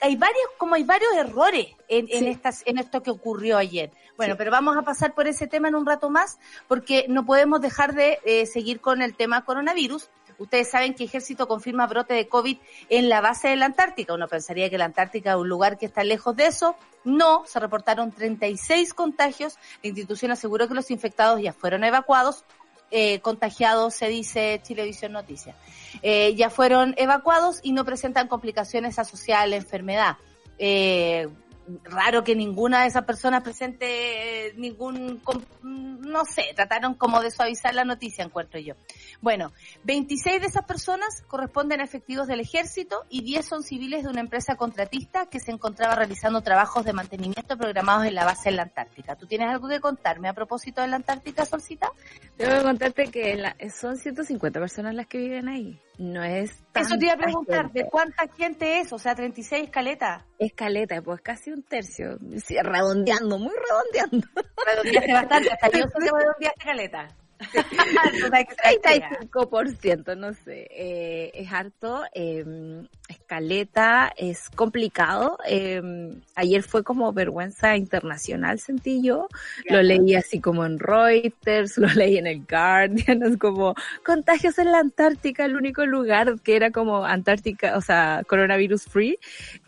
hay 0.00 0.16
varios, 0.16 0.46
como 0.56 0.74
hay 0.74 0.82
varios 0.82 1.12
errores 1.16 1.66
en, 1.86 2.06
en 2.08 2.20
Sí. 2.20 2.28
estas, 2.28 2.62
en 2.64 2.78
esto 2.78 3.02
que 3.02 3.10
ocurrió 3.10 3.58
ayer. 3.58 3.90
Bueno, 4.16 4.32
Sí. 4.32 4.38
pero 4.38 4.50
vamos 4.50 4.74
a 4.74 4.80
pasar 4.80 5.12
por 5.12 5.26
ese 5.28 5.46
tema 5.46 5.68
en 5.68 5.74
un 5.74 5.84
rato 5.84 6.08
más, 6.08 6.38
porque 6.66 7.04
no 7.06 7.26
podemos 7.26 7.60
dejar 7.60 7.94
de 7.94 8.18
eh, 8.24 8.46
seguir 8.46 8.80
con 8.80 9.02
el 9.02 9.14
tema 9.14 9.44
coronavirus. 9.44 10.08
Ustedes 10.38 10.70
saben 10.70 10.94
que 10.94 11.04
Ejército 11.04 11.46
confirma 11.46 11.86
brote 11.86 12.14
de 12.14 12.26
COVID 12.26 12.56
en 12.88 13.10
la 13.10 13.20
base 13.20 13.48
de 13.48 13.56
la 13.56 13.66
Antártica. 13.66 14.14
Uno 14.14 14.28
pensaría 14.28 14.70
que 14.70 14.78
la 14.78 14.86
Antártica 14.86 15.32
es 15.32 15.36
un 15.36 15.48
lugar 15.50 15.76
que 15.76 15.84
está 15.84 16.02
lejos 16.02 16.34
de 16.34 16.46
eso. 16.46 16.74
No, 17.04 17.42
se 17.44 17.60
reportaron 17.60 18.12
36 18.12 18.94
contagios. 18.94 19.58
La 19.82 19.88
institución 19.88 20.30
aseguró 20.30 20.68
que 20.68 20.74
los 20.74 20.90
infectados 20.90 21.42
ya 21.42 21.52
fueron 21.52 21.84
evacuados. 21.84 22.46
Eh, 22.90 23.18
contagiados, 23.20 23.94
se 23.94 24.08
dice 24.08 24.60
Chilevisión 24.62 25.12
Noticias. 25.12 25.56
Eh, 26.02 26.34
ya 26.36 26.50
fueron 26.50 26.94
evacuados 26.96 27.58
y 27.62 27.72
no 27.72 27.84
presentan 27.84 28.28
complicaciones 28.28 28.98
asociadas 28.98 29.44
a 29.44 29.48
la 29.48 29.56
enfermedad. 29.56 30.16
Eh, 30.58 31.28
raro 31.84 32.22
que 32.22 32.36
ninguna 32.36 32.82
de 32.82 32.88
esas 32.88 33.04
personas 33.04 33.42
presente 33.42 34.46
eh, 34.48 34.54
ningún, 34.56 35.20
no 35.62 36.24
sé, 36.24 36.44
trataron 36.54 36.94
como 36.94 37.20
de 37.20 37.30
suavizar 37.30 37.74
la 37.74 37.84
noticia, 37.84 38.24
encuentro 38.24 38.60
yo. 38.60 38.74
Bueno, 39.20 39.52
26 39.84 40.40
de 40.40 40.46
esas 40.46 40.64
personas 40.64 41.22
corresponden 41.26 41.80
a 41.80 41.84
efectivos 41.84 42.26
del 42.26 42.40
ejército 42.40 43.04
y 43.08 43.22
10 43.22 43.46
son 43.46 43.62
civiles 43.62 44.04
de 44.04 44.10
una 44.10 44.20
empresa 44.20 44.56
contratista 44.56 45.26
que 45.26 45.40
se 45.40 45.50
encontraba 45.50 45.94
realizando 45.94 46.40
trabajos 46.42 46.84
de 46.84 46.92
mantenimiento 46.92 47.56
programados 47.56 48.06
en 48.06 48.14
la 48.14 48.24
base 48.24 48.48
en 48.50 48.56
la 48.56 48.62
Antártica. 48.62 49.16
¿Tú 49.16 49.26
tienes 49.26 49.48
algo 49.48 49.68
que 49.68 49.80
contarme 49.80 50.28
a 50.28 50.32
propósito 50.34 50.80
de 50.82 50.88
la 50.88 50.96
Antártica, 50.96 51.44
Solcita? 51.44 51.90
Tengo 52.36 52.56
que 52.58 52.62
contarte 52.62 53.10
que 53.10 53.34
la- 53.36 53.56
son 53.78 53.96
150 53.96 54.60
personas 54.60 54.94
las 54.94 55.06
que 55.06 55.18
viven 55.18 55.48
ahí. 55.48 55.80
No 55.98 56.22
es 56.22 56.50
Eso 56.74 56.96
te 56.98 57.06
iba 57.06 57.14
a 57.14 57.16
preguntar, 57.16 57.64
gente. 57.64 57.84
¿de 57.84 57.88
cuánta 57.88 58.28
gente 58.36 58.80
es? 58.80 58.92
O 58.92 58.98
sea, 58.98 59.14
36 59.14 59.64
escaletas. 59.64 60.22
Escaleta, 60.38 61.00
pues 61.00 61.22
casi 61.22 61.50
un 61.50 61.62
tercio. 61.62 62.18
Sí, 62.44 62.54
redondeando, 62.60 63.38
muy 63.38 63.52
redondeando. 63.54 64.26
Redondeaste 64.66 65.12
bastante, 65.14 65.50
hasta 65.52 65.68
yo 65.68 65.86
que 65.86 66.10
redondeaste 66.10 66.64
caleta. 66.64 67.08
Puta 67.38 68.44
que 68.44 68.54
se 68.54 68.80
crea. 68.80 69.10
35%, 69.30 70.16
no 70.16 70.32
sé. 70.32 70.66
Eh, 70.70 71.30
es 71.34 71.52
harto, 71.52 72.04
eh, 72.14 72.44
escaleta, 73.08 74.12
es 74.16 74.50
complicado. 74.50 75.38
eh, 75.46 75.82
ayer 76.34 76.62
fue 76.62 76.82
como 76.82 77.12
vergüenza 77.12 77.76
internacional, 77.76 78.58
sentí 78.58 79.02
yo. 79.02 79.28
Lo 79.68 79.82
leí 79.82 80.14
así 80.14 80.40
como 80.40 80.64
en 80.64 80.78
Reuters, 80.78 81.78
lo 81.78 81.88
leí 81.88 82.18
en 82.18 82.26
el 82.26 82.44
Guardian, 82.48 83.22
es 83.22 83.36
como 83.36 83.74
contagios 84.04 84.58
en 84.58 84.72
la 84.72 84.78
Antártica, 84.78 85.44
el 85.44 85.56
único 85.56 85.86
lugar 85.86 86.40
que 86.40 86.56
era 86.56 86.70
como 86.70 87.04
Antártica, 87.04 87.76
o 87.76 87.80
sea, 87.80 88.22
coronavirus 88.26 88.84
free. 88.84 89.18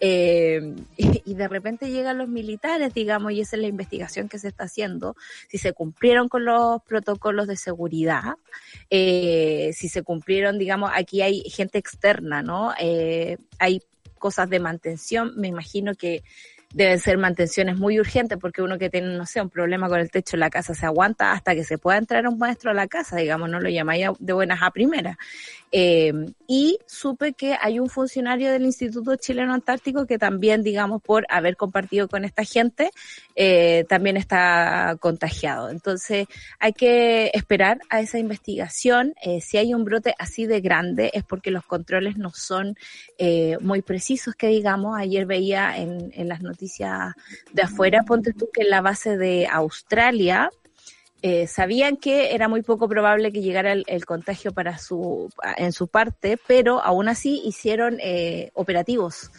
Eh, 0.00 0.74
y, 0.96 1.22
y 1.24 1.34
de 1.34 1.48
repente 1.48 1.90
llegan 1.90 2.18
los 2.18 2.28
militares, 2.28 2.94
digamos, 2.94 3.32
y 3.32 3.40
esa 3.40 3.56
es 3.56 3.62
la 3.62 3.68
investigación 3.68 4.28
que 4.28 4.38
se 4.38 4.48
está 4.48 4.64
haciendo, 4.64 5.16
si 5.48 5.58
se 5.58 5.72
cumplieron 5.72 6.28
con 6.28 6.44
los 6.44 6.82
protocolos 6.82 7.46
de 7.46 7.56
seguridad, 7.56 8.36
eh, 8.90 9.70
si 9.74 9.88
se 9.88 10.02
cumplieron, 10.02 10.58
digamos, 10.58 10.90
aquí 10.94 11.22
hay 11.22 11.42
gente 11.42 11.78
externa, 11.78 12.42
¿no? 12.42 12.72
Eh, 12.80 13.27
hay 13.58 13.82
cosas 14.18 14.48
de 14.48 14.60
mantención, 14.60 15.32
me 15.36 15.48
imagino 15.48 15.94
que 15.94 16.22
deben 16.72 16.98
ser 16.98 17.16
mantenciones 17.16 17.78
muy 17.78 17.98
urgentes 17.98 18.36
porque 18.38 18.62
uno 18.62 18.78
que 18.78 18.90
tiene, 18.90 19.16
no 19.16 19.24
sé, 19.24 19.40
un 19.40 19.48
problema 19.48 19.88
con 19.88 20.00
el 20.00 20.10
techo 20.10 20.36
de 20.36 20.40
la 20.40 20.50
casa 20.50 20.74
se 20.74 20.84
aguanta 20.84 21.32
hasta 21.32 21.54
que 21.54 21.64
se 21.64 21.78
pueda 21.78 21.96
entrar 21.96 22.26
un 22.28 22.38
maestro 22.38 22.70
a 22.70 22.74
la 22.74 22.86
casa, 22.88 23.16
digamos, 23.16 23.48
no 23.48 23.58
lo 23.58 23.70
llamáis 23.70 24.06
de 24.18 24.32
buenas 24.32 24.62
a 24.62 24.70
primeras. 24.70 25.16
Eh, 25.70 26.12
y 26.46 26.78
supe 26.86 27.34
que 27.34 27.56
hay 27.60 27.78
un 27.78 27.90
funcionario 27.90 28.50
del 28.50 28.64
Instituto 28.64 29.16
Chileno 29.16 29.52
Antártico 29.52 30.06
que 30.06 30.18
también, 30.18 30.62
digamos, 30.62 31.02
por 31.02 31.26
haber 31.28 31.56
compartido 31.56 32.08
con 32.08 32.24
esta 32.24 32.42
gente, 32.42 32.90
eh, 33.36 33.84
también 33.88 34.16
está 34.16 34.96
contagiado. 34.98 35.68
Entonces, 35.68 36.26
hay 36.58 36.72
que 36.72 37.30
esperar 37.34 37.80
a 37.90 38.00
esa 38.00 38.18
investigación. 38.18 39.14
Eh, 39.22 39.40
si 39.42 39.58
hay 39.58 39.74
un 39.74 39.84
brote 39.84 40.14
así 40.18 40.46
de 40.46 40.60
grande 40.60 41.10
es 41.12 41.24
porque 41.24 41.50
los 41.50 41.64
controles 41.64 42.16
no 42.16 42.30
son 42.32 42.76
eh, 43.18 43.58
muy 43.60 43.82
precisos, 43.82 44.34
que 44.34 44.48
digamos. 44.48 44.98
Ayer 44.98 45.26
veía 45.26 45.76
en, 45.76 46.10
en 46.14 46.28
las 46.28 46.40
noticias 46.40 47.12
de 47.52 47.62
afuera, 47.62 48.04
ponte 48.04 48.32
tú 48.32 48.48
que 48.52 48.62
en 48.62 48.70
la 48.70 48.80
base 48.80 49.18
de 49.18 49.46
Australia, 49.46 50.50
eh, 51.22 51.46
sabían 51.46 51.96
que 51.96 52.34
era 52.34 52.48
muy 52.48 52.62
poco 52.62 52.88
probable 52.88 53.32
que 53.32 53.40
llegara 53.42 53.72
el, 53.72 53.84
el 53.88 54.04
contagio 54.06 54.52
para 54.52 54.78
su, 54.78 55.30
en 55.56 55.72
su 55.72 55.88
parte, 55.88 56.38
pero 56.46 56.80
aún 56.82 57.08
así 57.08 57.42
hicieron 57.44 57.98
eh, 58.00 58.50
operativos 58.54 59.30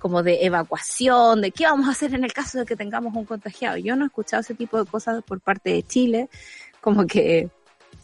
como 0.00 0.22
de 0.22 0.44
evacuación, 0.44 1.40
de 1.40 1.50
qué 1.50 1.64
vamos 1.64 1.88
a 1.88 1.92
hacer 1.92 2.14
en 2.14 2.24
el 2.24 2.32
caso 2.32 2.58
de 2.58 2.66
que 2.66 2.76
tengamos 2.76 3.14
un 3.14 3.24
contagiado. 3.24 3.76
Yo 3.78 3.96
no 3.96 4.04
he 4.04 4.06
escuchado 4.06 4.40
ese 4.42 4.54
tipo 4.54 4.82
de 4.82 4.88
cosas 4.88 5.22
por 5.24 5.40
parte 5.40 5.70
de 5.70 5.82
Chile, 5.82 6.28
como 6.80 7.06
que 7.06 7.48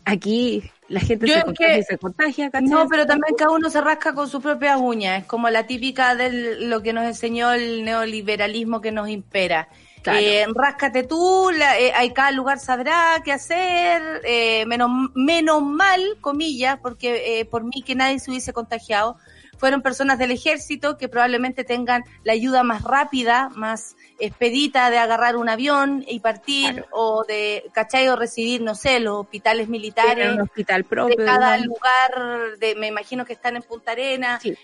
aquí 0.04 0.70
la 0.88 1.00
gente 1.00 1.26
Yo 1.26 1.34
se 1.34 1.42
contagia 1.42 1.74
que- 1.74 1.78
y 1.78 1.82
se 1.84 1.98
contagia, 1.98 2.50
¿cachai? 2.50 2.68
No, 2.68 2.88
pero 2.88 3.06
también 3.06 3.34
cada 3.36 3.52
uno 3.52 3.70
se 3.70 3.80
rasca 3.80 4.12
con 4.14 4.28
sus 4.28 4.42
propias 4.42 4.78
uñas. 4.80 5.22
Es 5.22 5.26
como 5.26 5.48
la 5.50 5.66
típica 5.66 6.14
de 6.14 6.56
lo 6.60 6.82
que 6.82 6.92
nos 6.92 7.04
enseñó 7.04 7.52
el 7.52 7.84
neoliberalismo 7.84 8.80
que 8.80 8.92
nos 8.92 9.08
impera. 9.08 9.68
Claro. 10.04 10.18
Eh, 10.20 10.46
ráscate 10.54 11.02
tú, 11.02 11.50
la- 11.52 11.78
eh, 11.80 11.92
hay 11.94 12.12
cada 12.12 12.30
lugar 12.30 12.58
sabrá 12.60 13.20
qué 13.24 13.32
hacer, 13.32 14.20
eh, 14.24 14.64
menos, 14.66 14.90
menos 15.14 15.62
mal, 15.62 16.00
comillas, 16.20 16.78
porque 16.80 17.40
eh, 17.40 17.44
por 17.46 17.64
mí 17.64 17.82
que 17.84 17.94
nadie 17.94 18.18
se 18.20 18.30
hubiese 18.30 18.52
contagiado, 18.52 19.16
fueron 19.56 19.82
personas 19.82 20.18
del 20.18 20.32
ejército 20.32 20.98
que 20.98 21.08
probablemente 21.08 21.64
tengan 21.64 22.02
la 22.22 22.32
ayuda 22.34 22.62
más 22.64 22.82
rápida, 22.82 23.48
más 23.54 23.96
expedita 24.18 24.90
de 24.90 24.98
agarrar 24.98 25.36
un 25.36 25.48
avión 25.48 26.04
y 26.06 26.20
partir, 26.20 26.72
Claro. 26.72 26.88
o 26.90 27.24
de, 27.24 27.64
¿cachai? 27.72 28.06
O 28.08 28.16
recibir, 28.16 28.60
no 28.60 28.74
sé, 28.74 29.00
los 29.00 29.20
hospitales 29.20 29.68
militares 29.68 30.32
un 30.34 30.42
hospital 30.42 30.82
de 30.82 30.88
propio. 30.88 31.16
cada 31.24 31.56
igual. 31.56 31.62
lugar, 31.64 32.58
de, 32.58 32.74
me 32.74 32.88
imagino 32.88 33.24
que 33.24 33.32
están 33.32 33.56
en 33.56 33.62
Punta 33.62 33.92
Arena, 33.92 34.38
Sí. 34.42 34.54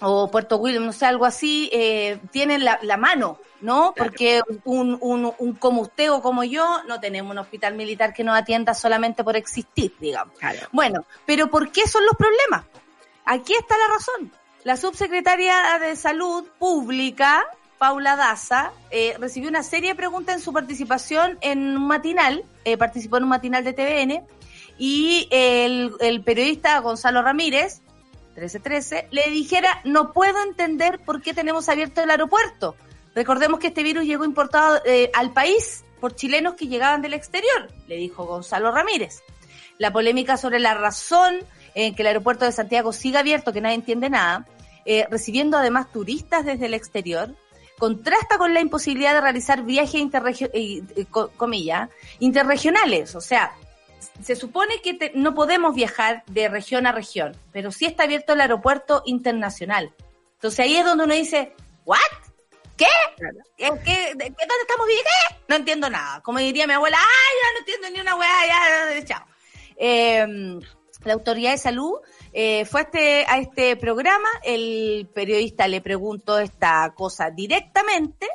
O 0.00 0.30
Puerto 0.30 0.56
William, 0.56 0.84
no 0.84 0.92
sé, 0.92 1.06
algo 1.06 1.24
así, 1.24 1.70
eh, 1.72 2.18
tienen 2.30 2.64
la, 2.64 2.78
la 2.82 2.96
mano, 2.96 3.38
¿no? 3.60 3.94
Porque 3.96 4.42
un, 4.64 4.98
un, 5.00 5.32
un 5.38 5.54
como 5.54 5.82
usted 5.82 6.10
o 6.10 6.20
como 6.20 6.44
yo 6.44 6.82
no 6.86 7.00
tenemos 7.00 7.30
un 7.32 7.38
hospital 7.38 7.74
militar 7.74 8.12
que 8.12 8.24
nos 8.24 8.36
atienda 8.36 8.74
solamente 8.74 9.24
por 9.24 9.36
existir, 9.36 9.94
digamos. 10.00 10.36
Claro. 10.38 10.58
Bueno, 10.72 11.04
pero 11.26 11.48
¿por 11.48 11.70
qué 11.70 11.86
son 11.86 12.04
los 12.04 12.14
problemas? 12.16 12.64
Aquí 13.24 13.54
está 13.54 13.76
la 13.78 13.94
razón. 13.94 14.32
La 14.64 14.76
subsecretaria 14.76 15.78
de 15.78 15.94
Salud 15.94 16.44
Pública, 16.58 17.44
Paula 17.78 18.16
Daza, 18.16 18.72
eh, 18.90 19.14
recibió 19.18 19.48
una 19.48 19.62
serie 19.62 19.90
de 19.90 19.94
preguntas 19.94 20.36
en 20.36 20.40
su 20.40 20.52
participación 20.52 21.38
en 21.40 21.76
un 21.76 21.86
matinal, 21.86 22.44
eh, 22.64 22.76
participó 22.76 23.18
en 23.18 23.24
un 23.24 23.28
matinal 23.28 23.62
de 23.62 23.72
TVN, 23.72 24.26
y 24.78 25.28
el, 25.30 25.92
el 26.00 26.22
periodista 26.22 26.78
Gonzalo 26.80 27.22
Ramírez, 27.22 27.82
1313, 28.34 29.08
le 29.10 29.30
dijera, 29.30 29.80
no 29.84 30.12
puedo 30.12 30.42
entender 30.42 30.98
por 31.04 31.22
qué 31.22 31.32
tenemos 31.34 31.68
abierto 31.68 32.02
el 32.02 32.10
aeropuerto. 32.10 32.76
Recordemos 33.14 33.60
que 33.60 33.68
este 33.68 33.82
virus 33.82 34.04
llegó 34.04 34.24
importado 34.24 34.80
eh, 34.84 35.10
al 35.14 35.32
país 35.32 35.84
por 36.00 36.14
chilenos 36.16 36.54
que 36.54 36.66
llegaban 36.66 37.00
del 37.00 37.14
exterior, 37.14 37.70
le 37.86 37.96
dijo 37.96 38.24
Gonzalo 38.26 38.70
Ramírez. 38.72 39.22
La 39.78 39.92
polémica 39.92 40.36
sobre 40.36 40.58
la 40.58 40.74
razón 40.74 41.36
en 41.74 41.94
que 41.94 42.02
el 42.02 42.08
aeropuerto 42.08 42.44
de 42.44 42.52
Santiago 42.52 42.92
siga 42.92 43.20
abierto, 43.20 43.52
que 43.52 43.60
nadie 43.60 43.76
entiende 43.76 44.10
nada, 44.10 44.46
eh, 44.84 45.06
recibiendo 45.10 45.56
además 45.56 45.90
turistas 45.92 46.44
desde 46.44 46.66
el 46.66 46.74
exterior, 46.74 47.34
contrasta 47.78 48.38
con 48.38 48.52
la 48.54 48.60
imposibilidad 48.60 49.14
de 49.14 49.20
realizar 49.20 49.62
viajes 49.62 49.94
interregio- 50.00 50.50
eh, 50.52 50.82
co- 51.10 51.30
comilla, 51.36 51.88
interregionales. 52.20 53.14
O 53.14 53.20
sea, 53.20 53.52
se 54.22 54.36
supone 54.36 54.80
que 54.82 54.94
te- 54.94 55.12
no 55.14 55.34
podemos 55.34 55.74
viajar 55.74 56.22
de 56.26 56.48
región 56.48 56.86
a 56.86 56.92
región, 56.92 57.36
pero 57.52 57.70
sí 57.72 57.86
está 57.86 58.04
abierto 58.04 58.32
el 58.32 58.40
aeropuerto 58.40 59.02
internacional. 59.06 59.92
Entonces 60.34 60.60
ahí 60.60 60.76
es 60.76 60.84
donde 60.84 61.04
uno 61.04 61.14
dice, 61.14 61.52
¿what? 61.84 61.98
¿Qué? 62.76 62.86
Claro. 63.16 63.38
¿Qué, 63.56 63.70
qué- 63.84 64.14
de- 64.14 64.24
qué- 64.24 64.46
¿Dónde 64.46 64.62
estamos 64.62 64.86
bien? 64.86 65.00
¿Qué? 65.02 65.36
No 65.48 65.54
entiendo 65.56 65.88
nada. 65.90 66.20
Como 66.22 66.38
diría 66.40 66.66
mi 66.66 66.72
abuela, 66.72 66.98
¡ay, 66.98 67.36
ya 67.42 67.52
no 67.52 67.58
entiendo 67.60 67.90
ni 67.90 68.00
una 68.00 68.16
weá! 68.16 68.46
Ya, 68.48 68.98
ya, 69.00 69.04
chao. 69.04 69.26
Eh, 69.76 70.26
la 71.04 71.12
autoridad 71.12 71.52
de 71.52 71.58
salud 71.58 71.98
eh, 72.32 72.64
fue 72.64 72.80
a 72.80 72.84
este, 72.84 73.24
a 73.28 73.38
este 73.38 73.76
programa, 73.76 74.28
el 74.42 75.08
periodista 75.14 75.68
le 75.68 75.80
preguntó 75.80 76.38
esta 76.38 76.92
cosa 76.96 77.30
directamente 77.30 78.26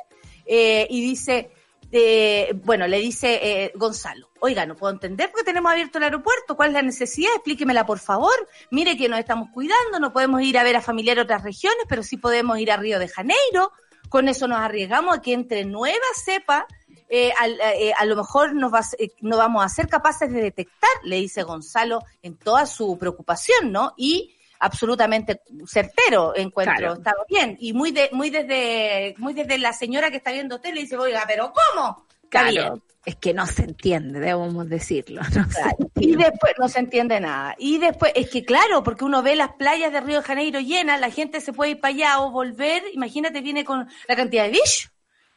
eh, 0.46 0.86
y 0.88 1.02
dice, 1.02 1.50
eh, 1.92 2.52
bueno, 2.64 2.86
le 2.86 2.98
dice 2.98 3.40
eh, 3.42 3.72
Gonzalo, 3.74 4.28
oiga, 4.40 4.64
no 4.66 4.76
puedo 4.76 4.92
entender 4.92 5.30
porque 5.30 5.44
tenemos 5.44 5.70
abierto 5.72 5.98
el 5.98 6.04
aeropuerto, 6.04 6.56
¿cuál 6.56 6.68
es 6.68 6.74
la 6.74 6.82
necesidad? 6.82 7.30
Explíquemela 7.34 7.84
por 7.86 7.98
favor, 7.98 8.32
mire 8.70 8.96
que 8.96 9.08
nos 9.08 9.18
estamos 9.18 9.48
cuidando, 9.52 9.98
no 10.00 10.12
podemos 10.12 10.40
ir 10.42 10.56
a 10.58 10.62
ver 10.62 10.76
a 10.76 10.80
familiares 10.82 11.16
de 11.18 11.24
otras 11.24 11.42
regiones, 11.42 11.84
pero 11.88 12.02
sí 12.02 12.16
podemos 12.16 12.58
ir 12.58 12.70
a 12.70 12.76
Río 12.76 12.98
de 12.98 13.08
Janeiro, 13.08 13.72
con 14.08 14.28
eso 14.28 14.46
nos 14.48 14.58
arriesgamos 14.60 15.16
a 15.18 15.20
que 15.22 15.32
entre 15.32 15.64
nueva 15.64 15.98
cepa 16.24 16.66
eh, 17.08 17.32
al- 17.38 17.58
eh, 17.60 17.92
a 17.98 18.04
lo 18.04 18.14
mejor 18.14 18.54
nos 18.54 18.72
va 18.72 18.78
a 18.80 18.84
eh, 18.98 19.10
no 19.20 19.36
vamos 19.36 19.64
a 19.64 19.68
ser 19.68 19.88
capaces 19.88 20.32
de 20.32 20.40
detectar, 20.42 20.90
le 21.02 21.16
dice 21.16 21.42
Gonzalo 21.42 22.02
en 22.22 22.36
toda 22.36 22.66
su 22.66 22.96
preocupación, 22.98 23.72
¿no? 23.72 23.94
Y 23.96 24.36
absolutamente 24.60 25.40
certero 25.66 26.34
encuentro, 26.36 26.76
Claro. 26.76 26.94
está 26.94 27.12
bien. 27.28 27.56
Y 27.58 27.72
muy 27.72 27.90
de, 27.90 28.10
muy 28.12 28.30
desde, 28.30 29.14
muy 29.18 29.34
desde 29.34 29.58
la 29.58 29.72
señora 29.72 30.10
que 30.10 30.18
está 30.18 30.30
viendo 30.30 30.60
tele 30.60 30.82
dice, 30.82 30.96
oiga, 30.96 31.24
pero 31.26 31.52
¿cómo? 31.52 32.06
Está 32.22 32.44
bien. 32.44 32.62
Claro, 32.62 32.82
es 33.04 33.16
que 33.16 33.34
no 33.34 33.46
se 33.46 33.64
entiende, 33.64 34.20
debemos 34.20 34.68
decirlo. 34.68 35.22
No 35.22 35.28
se 35.28 35.60
Claro. 35.60 35.76
Y 36.00 36.16
después 36.16 36.52
no 36.58 36.68
se 36.68 36.78
entiende 36.78 37.20
nada. 37.20 37.54
Y 37.58 37.78
después, 37.78 38.12
es 38.14 38.30
que 38.30 38.44
claro, 38.44 38.82
porque 38.82 39.04
uno 39.04 39.22
ve 39.22 39.36
las 39.36 39.52
playas 39.54 39.92
de 39.92 40.00
Río 40.00 40.18
de 40.18 40.22
Janeiro 40.22 40.60
llenas, 40.60 41.00
la 41.00 41.10
gente 41.10 41.40
se 41.40 41.52
puede 41.52 41.72
ir 41.72 41.80
para 41.80 41.94
allá 41.94 42.20
o 42.20 42.30
volver, 42.30 42.82
imagínate, 42.92 43.40
viene 43.40 43.64
con 43.64 43.88
la 44.08 44.16
cantidad 44.16 44.44
de 44.44 44.50
bichos. 44.50 44.90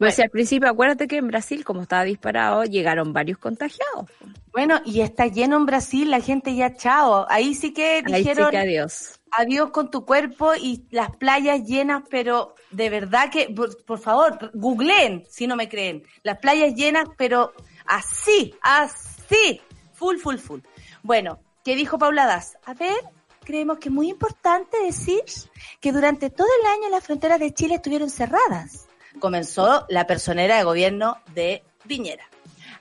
Pues 0.04 0.20
al 0.20 0.30
principio, 0.30 0.70
acuérdate 0.70 1.08
que 1.08 1.18
en 1.18 1.28
Brasil, 1.28 1.64
como 1.64 1.82
estaba 1.82 2.04
disparado, 2.04 2.64
llegaron 2.66 3.14
varios 3.14 3.38
contagiados. 3.38 4.10
Bueno, 4.52 4.82
y 4.86 5.02
está 5.02 5.28
lleno 5.28 5.58
en 5.58 5.66
Brasil, 5.66 6.12
la 6.12 6.20
gente 6.20 6.56
ya 6.56 6.76
chao. 6.76 7.26
Ahí 7.30 7.56
sí 7.56 7.74
que 7.74 8.04
Ahí 8.06 8.24
sí 8.24 8.30
dijeron 8.30 8.52
que 8.52 8.58
adiós. 8.58 9.20
adiós 9.32 9.70
con 9.72 9.90
tu 9.90 10.06
cuerpo 10.06 10.54
y 10.56 10.86
las 10.92 11.16
playas 11.16 11.64
llenas, 11.64 12.04
pero 12.10 12.56
de 12.72 12.90
verdad 12.90 13.30
que, 13.32 13.50
por, 13.50 13.84
por 13.86 14.00
favor, 14.00 14.52
googleen 14.54 15.24
si 15.30 15.48
no 15.48 15.56
me 15.56 15.70
creen. 15.70 16.04
Las 16.24 16.38
playas 16.38 16.76
llenas, 16.76 17.06
pero 17.18 17.54
así, 17.86 18.54
así, 18.62 19.62
full, 19.94 20.18
full, 20.18 20.38
full. 20.38 20.60
Bueno, 21.02 21.40
¿qué 21.64 21.76
dijo 21.76 21.98
Paula 21.98 22.26
Das? 22.26 22.58
A 22.66 22.74
ver, 22.74 22.98
creemos 23.44 23.80
que 23.80 23.90
es 23.90 23.94
muy 23.94 24.10
importante 24.10 24.78
decir 24.84 25.24
que 25.80 25.92
durante 25.92 26.30
todo 26.30 26.48
el 26.62 26.68
año 26.68 26.90
las 26.90 27.04
fronteras 27.04 27.40
de 27.40 27.54
Chile 27.54 27.76
estuvieron 27.76 28.10
cerradas. 28.10 28.88
Comenzó 29.20 29.86
la 29.90 30.06
personera 30.08 30.58
de 30.58 30.64
gobierno 30.64 31.18
de 31.34 31.64
Piñera. 31.88 32.24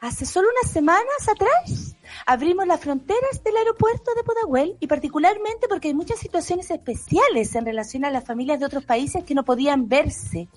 Hace 0.00 0.26
solo 0.26 0.48
unas 0.48 0.72
semanas 0.72 1.28
atrás 1.28 1.96
abrimos 2.26 2.66
las 2.66 2.80
fronteras 2.80 3.42
del 3.44 3.56
aeropuerto 3.56 4.10
de 4.16 4.24
Pudahuel 4.24 4.76
y 4.80 4.88
particularmente 4.88 5.68
porque 5.68 5.88
hay 5.88 5.94
muchas 5.94 6.18
situaciones 6.18 6.70
especiales 6.72 7.54
en 7.54 7.64
relación 7.64 8.04
a 8.04 8.10
las 8.10 8.24
familias 8.24 8.58
de 8.58 8.66
otros 8.66 8.84
países 8.84 9.22
que 9.22 9.34
no 9.34 9.44
podían 9.44 9.88
verse. 9.88 10.48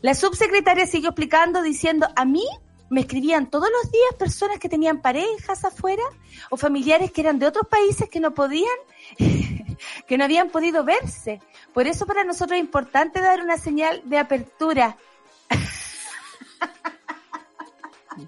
La 0.00 0.14
subsecretaria 0.14 0.86
siguió 0.86 1.10
explicando 1.10 1.62
diciendo, 1.62 2.08
a 2.16 2.24
mí 2.24 2.44
me 2.88 3.00
escribían 3.00 3.50
todos 3.50 3.68
los 3.70 3.92
días 3.92 4.14
personas 4.18 4.58
que 4.58 4.68
tenían 4.68 5.02
parejas 5.02 5.64
afuera 5.64 6.04
o 6.50 6.56
familiares 6.56 7.10
que 7.10 7.20
eran 7.20 7.38
de 7.38 7.46
otros 7.46 7.66
países 7.68 8.08
que 8.08 8.20
no 8.20 8.32
podían, 8.32 8.78
que 10.06 10.16
no 10.18 10.24
habían 10.24 10.48
podido 10.50 10.84
verse. 10.84 11.40
Por 11.72 11.86
eso 11.86 12.06
para 12.06 12.24
nosotros 12.24 12.58
es 12.58 12.64
importante 12.64 13.20
dar 13.20 13.40
una 13.42 13.56
señal 13.58 14.00
de 14.04 14.18
apertura. 14.18 14.96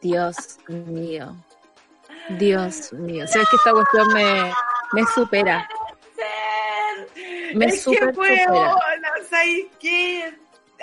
Dios 0.00 0.58
mío. 0.68 1.34
Dios 2.30 2.92
mío. 2.92 3.26
Sabes 3.26 3.48
que 3.48 3.56
esta 3.56 3.72
cuestión 3.72 4.12
me, 4.12 4.52
me 4.92 5.06
supera. 5.14 5.68
Me 7.54 7.66
es 7.66 7.82
super 7.82 8.08
que 8.08 8.14
supera. 8.14 8.74
¿sabes 9.30 9.66
qué? 9.80 10.34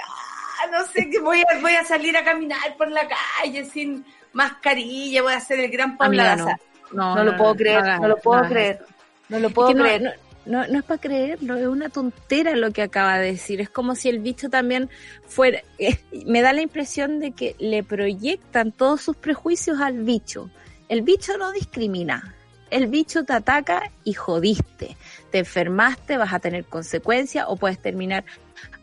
Ah, 0.01 0.67
no 0.71 0.85
sé, 0.87 1.09
que 1.09 1.19
voy 1.19 1.41
a, 1.41 1.59
voy 1.61 1.73
a 1.75 1.83
salir 1.83 2.17
a 2.17 2.23
caminar 2.23 2.75
por 2.77 2.89
la 2.89 3.07
calle 3.07 3.65
sin 3.65 4.03
mascarilla, 4.33 5.21
voy 5.21 5.33
a 5.33 5.37
hacer 5.37 5.59
el 5.59 5.69
gran 5.69 5.95
Amiga, 5.99 6.35
no. 6.35 6.45
Daza. 6.45 6.57
No, 6.91 7.15
No, 7.15 7.23
lo 7.23 7.37
puedo 7.37 7.55
creer, 7.55 7.99
no 7.99 8.07
lo 8.07 8.17
puedo 8.17 8.43
creer. 8.47 8.85
No 9.29 9.39
lo 9.39 9.47
Es 9.49 9.53
puedo 9.53 9.73
no- 9.73 9.83
creer. 9.83 10.19
No, 10.45 10.67
no, 10.67 10.79
es 10.79 10.83
para 10.83 11.01
creerlo, 11.01 11.57
es 11.57 11.65
una 11.65 11.89
tontera 11.89 12.55
lo 12.55 12.71
que 12.71 12.83
acaba 12.83 13.17
de 13.17 13.31
decir. 13.31 13.61
Es 13.61 13.69
como 13.69 13.95
si 13.95 14.09
el 14.09 14.19
bicho 14.19 14.49
también 14.49 14.89
fuera. 15.27 15.61
eh, 15.79 15.97
me 16.25 16.41
da 16.41 16.53
la 16.53 16.61
impresión 16.61 17.19
de 17.19 17.31
que 17.31 17.55
le 17.57 17.83
proyectan 17.83 18.71
todos 18.71 19.01
sus 19.01 19.15
prejuicios 19.17 19.79
al 19.81 20.03
bicho. 20.03 20.49
El 20.87 21.01
bicho 21.01 21.37
no 21.37 21.51
discrimina. 21.51 22.35
El 22.69 22.87
bicho 22.87 23.23
te 23.23 23.33
ataca 23.33 23.91
y 24.03 24.13
jodiste. 24.13 24.97
Te 25.31 25.39
enfermaste, 25.39 26.17
vas 26.17 26.33
a 26.33 26.39
tener 26.39 26.65
consecuencias 26.65 27.45
o 27.47 27.55
puedes 27.55 27.79
terminar 27.79 28.23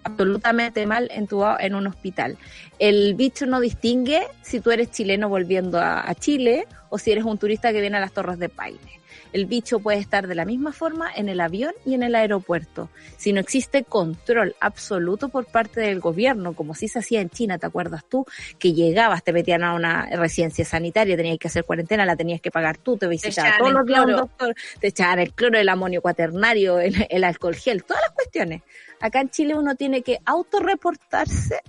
absolutamente 0.05 0.85
mal 0.87 1.09
en, 1.13 1.27
tu, 1.27 1.45
en 1.45 1.75
un 1.75 1.87
hospital. 1.87 2.39
El 2.79 3.15
bicho 3.15 3.47
no 3.47 3.61
distingue 3.61 4.27
si 4.43 4.61
tú 4.61 4.71
eres 4.71 4.91
chileno 4.91 5.29
volviendo 5.29 5.79
a, 5.79 6.09
a 6.09 6.15
Chile 6.15 6.67
o 6.91 6.99
si 6.99 7.13
eres 7.13 7.25
un 7.25 7.39
turista 7.39 7.73
que 7.73 7.81
viene 7.81 7.97
a 7.97 8.01
las 8.01 8.13
Torres 8.13 8.39
de 8.39 8.49
Paine. 8.49 9.02
El 9.33 9.47
bicho 9.47 9.79
puede 9.79 9.99
estar 9.99 10.27
de 10.27 10.35
la 10.35 10.45
misma 10.45 10.73
forma 10.73 11.11
en 11.15 11.29
el 11.29 11.41
avión 11.41 11.73
y 11.85 11.95
en 11.95 12.03
el 12.03 12.15
aeropuerto. 12.15 12.91
Si 13.17 13.33
no 13.33 13.41
existe 13.41 13.85
control 13.85 14.55
absoluto 14.61 15.29
por 15.29 15.47
parte 15.47 15.81
del 15.81 16.01
gobierno, 16.01 16.55
como 16.55 16.75
si 16.75 16.89
se 16.89 16.99
hacía 16.99 17.21
en 17.21 17.31
China, 17.31 17.59
¿te 17.59 17.67
acuerdas 17.67 18.05
tú? 18.09 18.27
Que 18.59 18.73
llegabas, 18.73 19.23
te 19.25 19.33
metían 19.33 19.65
a 19.65 19.75
una 19.75 20.07
residencia 20.07 20.65
sanitaria, 20.65 21.17
tenías 21.17 21.39
que 21.39 21.49
hacer 21.49 21.65
cuarentena, 21.65 22.05
la 22.05 22.17
tenías 22.17 22.41
que 22.41 22.51
pagar 22.51 22.79
tú, 22.79 22.97
te 22.97 23.09
visitaba 23.09 23.57
todos 23.59 23.73
los 23.73 23.87
días 23.87 24.05
un 24.05 24.13
doctor, 24.13 24.55
te 24.81 24.89
echaban 24.89 25.19
el 25.19 25.33
cloro, 25.33 25.59
el 25.59 25.69
amonio 25.69 26.03
cuaternario, 26.03 26.79
el, 26.81 27.07
el 27.09 27.25
alcohol 27.25 27.55
gel, 27.55 27.85
todas 27.85 28.03
las 28.03 28.13
cuestiones. 28.13 28.63
Acá 29.01 29.21
en 29.21 29.31
Chile 29.31 29.55
uno 29.55 29.75
tiene 29.75 30.03
que 30.03 30.19
autorreportarse 30.25 31.61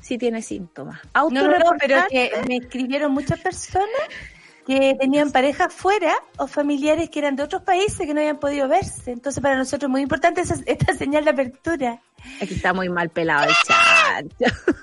si 0.00 0.18
tiene 0.18 0.42
síntomas. 0.42 1.00
No, 1.14 1.30
no, 1.30 1.58
no, 1.58 1.72
pero 1.78 2.06
que 2.08 2.32
me 2.48 2.56
escribieron 2.56 3.12
muchas 3.12 3.38
personas 3.40 3.88
que 4.78 4.94
tenían 4.94 5.32
parejas 5.32 5.72
fuera 5.74 6.14
o 6.38 6.46
familiares 6.46 7.10
que 7.10 7.18
eran 7.18 7.34
de 7.34 7.42
otros 7.42 7.62
países 7.62 8.06
que 8.06 8.14
no 8.14 8.20
habían 8.20 8.38
podido 8.38 8.68
verse. 8.68 9.10
Entonces 9.10 9.42
para 9.42 9.56
nosotros 9.56 9.88
es 9.88 9.90
muy 9.90 10.02
importante 10.02 10.42
esa- 10.42 10.62
esta 10.66 10.94
señal 10.94 11.24
de 11.24 11.30
apertura. 11.30 12.00
Aquí 12.40 12.54
está 12.54 12.72
muy 12.72 12.88
mal 12.88 13.10
pelado 13.10 13.48
el 13.48 13.54
chat. 13.66 14.26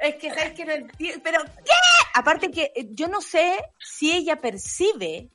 Es 0.00 0.16
que 0.16 0.28
sabes 0.28 0.52
que 0.52 0.64
no 0.66 0.72
entiendo, 0.72 1.20
pero 1.24 1.42
¿qué? 1.64 1.72
Aparte 2.14 2.50
que 2.50 2.72
eh, 2.76 2.88
yo 2.90 3.08
no 3.08 3.22
sé 3.22 3.56
si 3.78 4.12
ella 4.12 4.36
percibe 4.36 5.30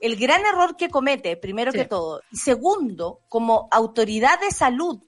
el 0.00 0.16
gran 0.16 0.40
error 0.46 0.74
que 0.76 0.88
comete, 0.88 1.36
primero 1.36 1.70
Sí. 1.70 1.78
que 1.78 1.84
todo, 1.84 2.22
y 2.30 2.38
segundo, 2.38 3.20
como 3.28 3.68
autoridad 3.70 4.40
de 4.40 4.50
salud, 4.52 5.02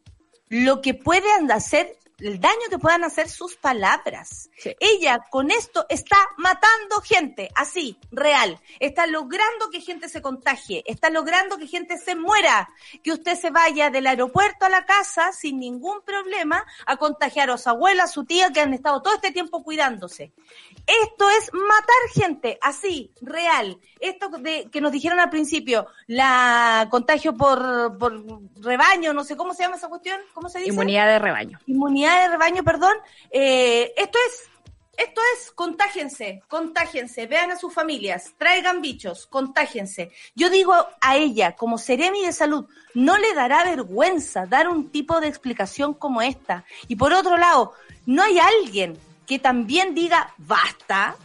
lo 0.51 0.83
que 0.83 0.93
pueden 0.93 1.51
hacer, 1.51 1.97
el 2.21 2.41
daño 2.41 2.55
que 2.69 2.79
puedan 2.79 3.05
hacer 3.05 3.29
sus 3.29 3.57
palabras. 3.57 4.51
Sí. 4.57 4.75
Ella 4.81 5.21
con 5.31 5.51
esto 5.51 5.87
está 5.89 6.17
matando 6.37 7.01
gente, 7.03 7.51
así, 7.55 7.99
real. 8.11 8.61
Está 8.81 9.07
logrando 9.07 9.71
que 9.71 9.81
gente 9.81 10.09
se 10.09 10.21
contagie, 10.21 10.83
está 10.87 11.11
logrando 11.11 11.59
que 11.59 11.67
gente 11.67 11.97
se 11.99 12.15
muera, 12.15 12.69
que 13.03 13.13
usted 13.13 13.37
se 13.37 13.51
vaya 13.51 13.91
del 13.91 14.07
aeropuerto 14.07 14.67
a 14.67 14.69
la 14.69 14.85
casa 14.85 15.33
sin 15.33 15.61
ningún 15.61 16.03
problema 16.03 16.65
a 16.87 16.97
contagiar 16.97 17.51
a 17.51 17.59
su 17.59 17.69
abuela, 17.69 18.05
a 18.05 18.09
su 18.09 18.25
tía 18.25 18.53
que 18.53 18.61
han 18.61 18.75
estado 18.75 19.01
todo 19.03 19.15
este 19.15 19.31
tiempo 19.31 19.63
cuidándose. 19.63 20.33
Esto 20.87 21.31
es 21.31 21.53
matar 21.53 22.13
gente, 22.15 22.59
así, 22.63 23.13
real. 23.21 23.79
Esto 24.01 24.29
de 24.29 24.69
que 24.71 24.81
nos 24.81 24.93
dijeron 24.93 25.21
al 25.21 25.31
principio, 25.31 25.87
la 26.07 26.89
contagio 26.91 27.37
por, 27.37 27.97
por 27.99 28.13
rebaño, 28.61 29.13
no 29.13 29.25
sé 29.25 29.37
cómo 29.37 29.55
se 29.55 29.63
llama 29.63 29.77
esa 29.77 29.89
cuestión, 29.89 30.21
¿cómo 30.33 30.49
se 30.49 30.59
dice? 30.59 30.71
Inmunidad 30.71 31.07
de 31.07 31.19
rebaño. 31.19 31.59
inmunidad 31.67 32.08
de 32.17 32.29
rebaño, 32.29 32.65
perdón, 32.65 32.97
eh, 33.31 33.93
esto 33.97 34.19
es, 34.27 34.51
esto 34.97 35.21
es, 35.37 35.53
contágense, 35.53 36.43
contágense, 36.49 37.27
vean 37.27 37.53
a 37.53 37.57
sus 37.57 37.73
familias, 37.73 38.35
traigan 38.37 38.83
bichos, 38.83 39.27
contágense. 39.27 40.11
Yo 40.35 40.51
digo 40.51 40.75
a 41.01 41.17
ella, 41.17 41.55
como 41.55 41.79
Seremi 41.79 42.25
de 42.25 42.33
Salud, 42.33 42.67
no 42.95 43.17
le 43.17 43.33
dará 43.35 43.65
vergüenza 43.65 44.47
dar 44.47 44.69
un 44.69 44.91
tipo 44.91 45.21
de 45.21 45.29
explicación 45.29 45.95
como 45.95 46.21
esta. 46.21 46.65
Y 46.89 46.97
por 46.97 47.13
otro 47.13 47.37
lado, 47.37 47.75
no 48.07 48.23
hay 48.23 48.39
alguien 48.39 48.99
que 49.27 49.39
también 49.39 49.95
diga 49.95 50.35
basta, 50.39 51.17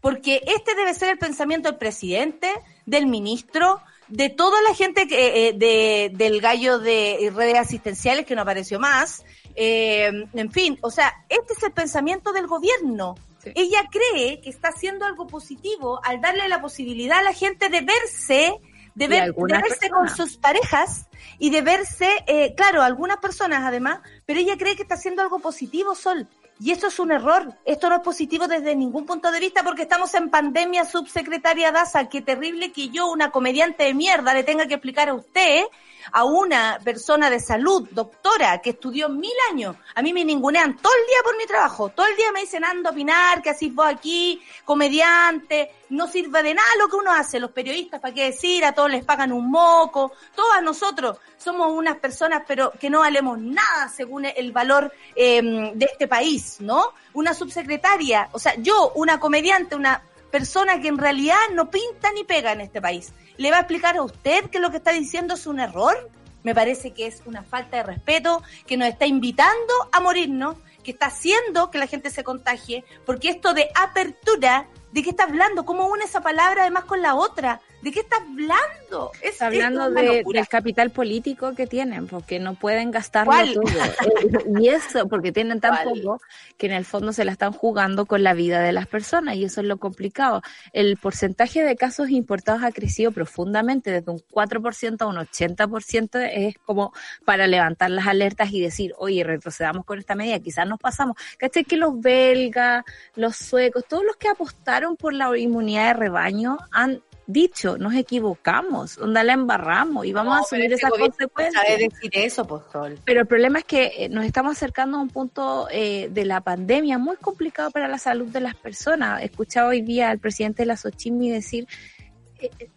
porque 0.00 0.42
este 0.46 0.74
debe 0.74 0.94
ser 0.94 1.08
el 1.10 1.18
pensamiento 1.18 1.68
del 1.68 1.78
presidente, 1.78 2.52
del 2.84 3.06
ministro, 3.06 3.80
de 4.08 4.28
toda 4.28 4.60
la 4.62 4.74
gente 4.74 5.06
que, 5.08 5.48
eh, 5.48 5.52
de, 5.52 6.10
del 6.14 6.40
gallo 6.40 6.78
de 6.78 7.32
redes 7.34 7.58
asistenciales 7.58 8.26
que 8.26 8.34
no 8.34 8.42
apareció 8.42 8.78
más. 8.78 9.24
eh, 9.54 10.10
en 10.34 10.52
fin, 10.52 10.78
o 10.82 10.90
sea, 10.90 11.24
este 11.28 11.54
es 11.54 11.62
el 11.62 11.72
pensamiento 11.72 12.32
del 12.32 12.46
gobierno. 12.46 13.14
Sí. 13.42 13.52
Ella 13.54 13.88
cree 13.90 14.40
que 14.40 14.50
está 14.50 14.68
haciendo 14.68 15.06
algo 15.06 15.26
positivo 15.26 16.00
al 16.04 16.20
darle 16.20 16.48
la 16.48 16.60
posibilidad 16.60 17.18
a 17.18 17.22
la 17.22 17.32
gente 17.32 17.68
de 17.68 17.80
verse, 17.80 18.60
de, 18.94 19.08
ver, 19.08 19.34
verse 19.34 19.90
con 19.90 20.08
sus 20.08 20.36
parejas 20.36 21.06
y 21.38 21.50
de 21.50 21.62
verse, 21.62 22.08
eh, 22.26 22.54
claro, 22.56 22.82
algunas 22.82 23.18
personas 23.18 23.62
además, 23.64 24.00
pero 24.24 24.40
ella 24.40 24.56
cree 24.56 24.74
que 24.74 24.82
está 24.82 24.94
haciendo 24.94 25.22
algo 25.22 25.38
positivo, 25.38 25.94
Sol. 25.94 26.26
Y 26.58 26.70
esto 26.70 26.86
es 26.86 26.98
un 26.98 27.12
error. 27.12 27.52
Esto 27.64 27.88
no 27.88 27.96
es 27.96 28.02
positivo 28.02 28.48
desde 28.48 28.74
ningún 28.74 29.04
punto 29.04 29.30
de 29.30 29.40
vista 29.40 29.62
porque 29.62 29.82
estamos 29.82 30.14
en 30.14 30.30
pandemia, 30.30 30.84
subsecretaria 30.84 31.70
Daza. 31.70 32.08
Qué 32.08 32.22
terrible 32.22 32.72
que 32.72 32.88
yo, 32.88 33.10
una 33.10 33.30
comediante 33.30 33.84
de 33.84 33.94
mierda, 33.94 34.32
le 34.32 34.44
tenga 34.44 34.66
que 34.66 34.74
explicar 34.74 35.10
a 35.10 35.14
usted, 35.14 35.64
a 36.12 36.24
una 36.24 36.78
persona 36.82 37.30
de 37.30 37.40
salud, 37.40 37.88
doctora, 37.90 38.60
que 38.60 38.70
estudió 38.70 39.08
mil 39.08 39.32
años. 39.50 39.76
A 39.94 40.02
mí 40.02 40.12
me 40.12 40.24
ningunean 40.24 40.76
todo 40.76 40.92
el 40.94 41.06
día 41.06 41.18
por 41.24 41.36
mi 41.36 41.46
trabajo. 41.46 41.88
Todo 41.90 42.06
el 42.06 42.16
día 42.16 42.32
me 42.32 42.40
dicen 42.40 42.64
ando 42.64 42.88
a 42.88 42.92
opinar, 42.92 43.42
que 43.42 43.50
así 43.50 43.70
vos 43.70 43.86
aquí, 43.86 44.42
comediante. 44.64 45.72
No 45.90 46.08
sirve 46.08 46.42
de 46.42 46.54
nada 46.54 46.68
lo 46.78 46.88
que 46.88 46.96
uno 46.96 47.12
hace. 47.12 47.38
Los 47.38 47.52
periodistas, 47.52 48.00
¿para 48.00 48.14
qué 48.14 48.24
decir? 48.24 48.64
A 48.64 48.72
todos 48.72 48.90
les 48.90 49.04
pagan 49.04 49.32
un 49.32 49.50
moco. 49.50 50.12
Todas 50.34 50.62
nosotros 50.62 51.18
somos 51.36 51.72
unas 51.72 51.96
personas, 51.98 52.42
pero 52.46 52.72
que 52.72 52.90
no 52.90 53.00
valemos 53.00 53.38
nada 53.38 53.88
según 53.88 54.24
el 54.24 54.52
valor 54.52 54.92
eh, 55.14 55.42
de 55.74 55.86
este 55.86 56.08
país, 56.08 56.56
¿no? 56.60 56.92
Una 57.12 57.34
subsecretaria, 57.34 58.28
o 58.32 58.38
sea, 58.38 58.54
yo, 58.56 58.92
una 58.94 59.20
comediante, 59.20 59.76
una 59.76 60.02
persona 60.30 60.80
que 60.80 60.88
en 60.88 60.98
realidad 60.98 61.36
no 61.52 61.70
pinta 61.70 62.12
ni 62.12 62.24
pega 62.24 62.52
en 62.52 62.60
este 62.60 62.80
país, 62.80 63.12
¿le 63.36 63.50
va 63.50 63.58
a 63.58 63.60
explicar 63.60 63.96
a 63.96 64.02
usted 64.02 64.50
que 64.50 64.58
lo 64.58 64.70
que 64.70 64.78
está 64.78 64.92
diciendo 64.92 65.34
es 65.34 65.46
un 65.46 65.60
error? 65.60 66.10
Me 66.42 66.54
parece 66.54 66.92
que 66.92 67.06
es 67.06 67.22
una 67.26 67.42
falta 67.42 67.78
de 67.78 67.82
respeto, 67.82 68.42
que 68.66 68.76
nos 68.76 68.88
está 68.88 69.06
invitando 69.06 69.74
a 69.92 70.00
morirnos, 70.00 70.56
que 70.84 70.92
está 70.92 71.06
haciendo 71.06 71.70
que 71.70 71.78
la 71.78 71.88
gente 71.88 72.10
se 72.10 72.22
contagie, 72.22 72.84
porque 73.04 73.30
esto 73.30 73.52
de 73.52 73.68
apertura, 73.74 74.68
¿de 74.92 75.02
qué 75.02 75.10
está 75.10 75.24
hablando? 75.24 75.64
¿Cómo 75.64 75.88
une 75.88 76.04
esa 76.04 76.20
palabra 76.20 76.62
además 76.62 76.84
con 76.84 77.02
la 77.02 77.16
otra? 77.16 77.60
¿De 77.82 77.92
qué 77.92 78.00
está 78.00 78.16
hablando? 78.16 79.12
Es, 79.22 79.32
Está 79.32 79.46
hablando 79.46 79.90
de- 79.90 80.24
del 80.26 80.48
capital 80.48 80.90
político 80.90 81.54
que 81.54 81.66
tienen, 81.66 82.06
porque 82.08 82.38
no 82.40 82.54
pueden 82.54 82.90
gastarlo 82.90 83.32
¿Cuál? 83.32 83.54
todo. 83.54 83.64
Eh, 84.06 84.60
y 84.60 84.68
eso, 84.68 85.06
porque 85.08 85.30
tienen 85.30 85.60
tan 85.60 85.74
¿Cuál? 85.84 86.00
poco 86.02 86.20
que 86.56 86.66
en 86.66 86.72
el 86.72 86.84
fondo 86.84 87.12
se 87.12 87.24
la 87.24 87.32
están 87.32 87.52
jugando 87.52 88.06
con 88.06 88.22
la 88.22 88.32
vida 88.34 88.60
de 88.60 88.72
las 88.72 88.86
personas 88.86 89.36
y 89.36 89.44
eso 89.44 89.60
es 89.60 89.66
lo 89.66 89.76
complicado. 89.76 90.42
El 90.72 90.96
porcentaje 90.96 91.62
de 91.62 91.76
casos 91.76 92.10
importados 92.10 92.62
ha 92.64 92.72
crecido 92.72 93.12
profundamente, 93.12 93.90
desde 93.90 94.10
un 94.10 94.20
4% 94.32 95.02
a 95.02 95.06
un 95.06 95.16
80%, 95.16 96.28
es 96.32 96.56
como 96.64 96.92
para 97.24 97.46
levantar 97.46 97.90
las 97.90 98.06
alertas 98.06 98.52
y 98.52 98.60
decir, 98.60 98.94
oye, 98.98 99.22
retrocedamos 99.22 99.84
con 99.84 99.98
esta 99.98 100.14
medida, 100.14 100.40
quizás 100.40 100.66
nos 100.66 100.80
pasamos. 100.80 101.16
¿Cachai? 101.38 101.64
Que 101.64 101.76
los 101.76 102.00
belgas, 102.00 102.84
los 103.14 103.36
suecos, 103.36 103.84
todos 103.88 104.04
los 104.04 104.16
que 104.16 104.28
apostaron 104.28 104.96
por 104.96 105.12
la 105.12 105.36
inmunidad 105.36 105.88
de 105.88 105.94
rebaño 105.94 106.58
han 106.72 107.00
dicho, 107.26 107.76
nos 107.78 107.94
equivocamos, 107.94 108.98
onda 108.98 109.24
la 109.24 109.32
embarramos 109.32 110.06
y 110.06 110.12
vamos 110.12 110.34
a 110.34 110.36
No, 110.38 110.42
asumir 110.42 110.72
esas 110.72 110.90
consecuencias. 110.90 111.62
sabe 111.66 111.78
decir 111.78 112.10
eso. 112.12 112.64
Pero 113.04 113.20
el 113.20 113.26
problema 113.26 113.58
es 113.58 113.64
que 113.64 113.92
eh, 113.98 114.08
nos 114.08 114.24
estamos 114.24 114.52
acercando 114.56 114.98
a 114.98 115.00
un 115.00 115.08
punto 115.08 115.68
eh, 115.70 116.08
de 116.10 116.24
la 116.24 116.40
pandemia 116.40 116.98
muy 116.98 117.16
complicado 117.16 117.70
para 117.70 117.88
la 117.88 117.98
salud 117.98 118.28
de 118.28 118.40
las 118.40 118.54
personas. 118.54 119.22
Escuchaba 119.22 119.68
hoy 119.68 119.82
día 119.82 120.10
al 120.10 120.18
presidente 120.18 120.62
de 120.62 120.66
la 120.66 120.76
Sochimi 120.76 121.30
decir, 121.30 121.66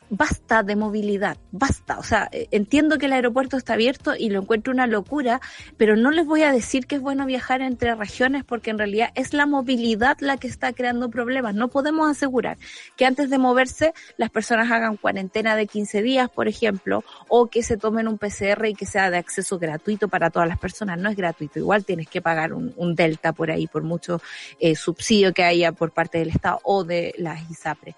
basta 0.10 0.64
de 0.64 0.76
movilidad, 0.76 1.38
basta. 1.52 2.00
O 2.00 2.04
sea, 2.04 2.30
eh, 2.32 2.48
entiendo 2.52 2.98
que 2.98 3.06
el 3.06 3.14
aeropuerto 3.14 3.58
está 3.58 3.74
abierto 3.74 4.16
y 4.16 4.30
lo 4.30 4.42
encuentro 4.42 4.74
una 4.74 4.88
locura, 4.88 5.40
pero 5.78 5.96
no 5.96 6.12
les 6.12 6.26
voy 6.26 6.44
a 6.44 6.52
decir 6.52 6.88
que 6.88 6.96
es 6.96 7.02
bueno 7.02 7.26
viajar 7.26 7.62
entre 7.62 7.94
regiones 7.96 8.44
porque 8.44 8.72
en 8.72 8.78
realidad 8.78 9.12
es 9.16 9.34
la 9.34 9.46
movilidad 9.46 10.18
la 10.20 10.38
que 10.38 10.48
está 10.48 10.74
creando 10.74 11.10
problemas. 11.10 11.54
No 11.56 11.68
podemos 11.68 12.10
asegurar 12.10 12.58
que 12.96 13.06
antes 13.06 13.30
de 13.30 13.38
moverse 13.38 13.94
las 14.18 14.30
personas 14.30 14.72
hagan 14.72 14.98
cuarentena 14.98 15.56
de 15.56 15.68
15 15.68 16.02
días, 16.02 16.30
por 16.30 16.48
ejemplo, 16.48 17.04
o 17.28 17.48
que 17.48 17.62
se 17.62 17.78
tomen 17.78 18.08
un 18.08 18.18
PCR 18.18 18.66
y 18.68 18.74
que 18.74 18.86
sea 18.86 19.12
de 19.12 19.18
acceso 19.18 19.60
gratuito 19.60 20.08
para 20.08 20.30
todas 20.30 20.48
las 20.48 20.60
personas. 20.60 20.98
No 20.98 21.10
es 21.10 21.16
gratuito, 21.16 21.60
igual 21.60 21.86
tienes 21.86 22.08
que 22.08 22.22
pagar 22.22 22.54
un, 22.54 22.74
un 22.78 22.96
delta 22.96 23.34
por 23.34 23.52
ahí, 23.52 23.68
por 23.68 23.84
mucho 23.84 24.22
eh, 24.60 24.76
subsidio 24.76 25.34
que 25.34 25.44
haya 25.44 25.72
por 25.72 25.92
parte 25.92 26.18
del 26.18 26.30
Estado 26.30 26.60
o 26.64 26.84
de 26.84 27.14
las 27.18 27.50
ISAPRE 27.50 27.96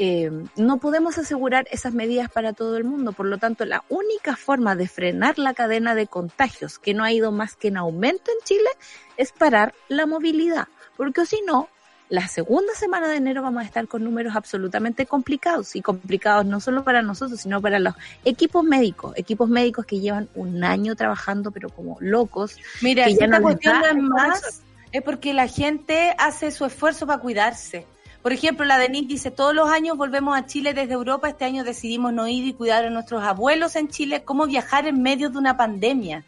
eh, 0.00 0.30
no 0.56 0.78
podemos 0.78 1.18
asegurar 1.18 1.66
esas 1.72 1.92
medidas 1.92 2.30
para 2.30 2.52
todo 2.52 2.76
el 2.76 2.84
mundo. 2.84 3.12
Por 3.12 3.26
lo 3.26 3.38
tanto, 3.38 3.64
la 3.64 3.82
única 3.88 4.36
forma 4.36 4.76
de 4.76 4.86
frenar 4.86 5.38
la 5.40 5.54
cadena 5.54 5.96
de 5.96 6.06
contagios, 6.06 6.78
que 6.78 6.94
no 6.94 7.02
ha 7.02 7.12
ido 7.12 7.32
más 7.32 7.56
que 7.56 7.68
en 7.68 7.76
aumento 7.76 8.30
en 8.30 8.44
Chile, 8.44 8.70
es 9.16 9.32
parar 9.32 9.74
la 9.88 10.06
movilidad. 10.06 10.68
Porque 10.96 11.26
si 11.26 11.42
no, 11.44 11.68
la 12.08 12.28
segunda 12.28 12.74
semana 12.74 13.08
de 13.08 13.16
enero 13.16 13.42
vamos 13.42 13.64
a 13.64 13.66
estar 13.66 13.88
con 13.88 14.04
números 14.04 14.36
absolutamente 14.36 15.04
complicados 15.04 15.74
y 15.74 15.82
complicados 15.82 16.46
no 16.46 16.60
solo 16.60 16.84
para 16.84 17.02
nosotros, 17.02 17.40
sino 17.40 17.60
para 17.60 17.80
los 17.80 17.94
equipos 18.24 18.62
médicos, 18.64 19.12
equipos 19.16 19.48
médicos 19.48 19.84
que 19.84 19.98
llevan 19.98 20.28
un 20.36 20.62
año 20.62 20.94
trabajando 20.94 21.50
pero 21.50 21.70
como 21.70 21.98
locos. 22.00 22.56
Mira, 22.82 23.04
que 23.04 23.12
esta 23.12 23.26
no 23.26 23.42
cuestión 23.42 23.80
no 23.80 23.86
es 23.86 23.96
más, 23.96 24.62
es 24.92 25.02
porque 25.02 25.34
la 25.34 25.48
gente 25.48 26.14
hace 26.18 26.50
su 26.50 26.64
esfuerzo 26.64 27.06
para 27.06 27.20
cuidarse. 27.20 27.86
Por 28.22 28.32
ejemplo, 28.32 28.64
la 28.64 28.78
Denise 28.78 29.06
dice, 29.06 29.30
todos 29.30 29.54
los 29.54 29.70
años 29.70 29.96
volvemos 29.96 30.36
a 30.36 30.46
Chile 30.46 30.74
desde 30.74 30.94
Europa, 30.94 31.28
este 31.28 31.44
año 31.44 31.64
decidimos 31.64 32.12
no 32.12 32.26
ir 32.26 32.46
y 32.46 32.52
cuidar 32.52 32.84
a 32.84 32.90
nuestros 32.90 33.22
abuelos 33.22 33.76
en 33.76 33.88
Chile, 33.88 34.24
cómo 34.24 34.46
viajar 34.46 34.86
en 34.86 35.02
medio 35.02 35.30
de 35.30 35.38
una 35.38 35.56
pandemia. 35.56 36.24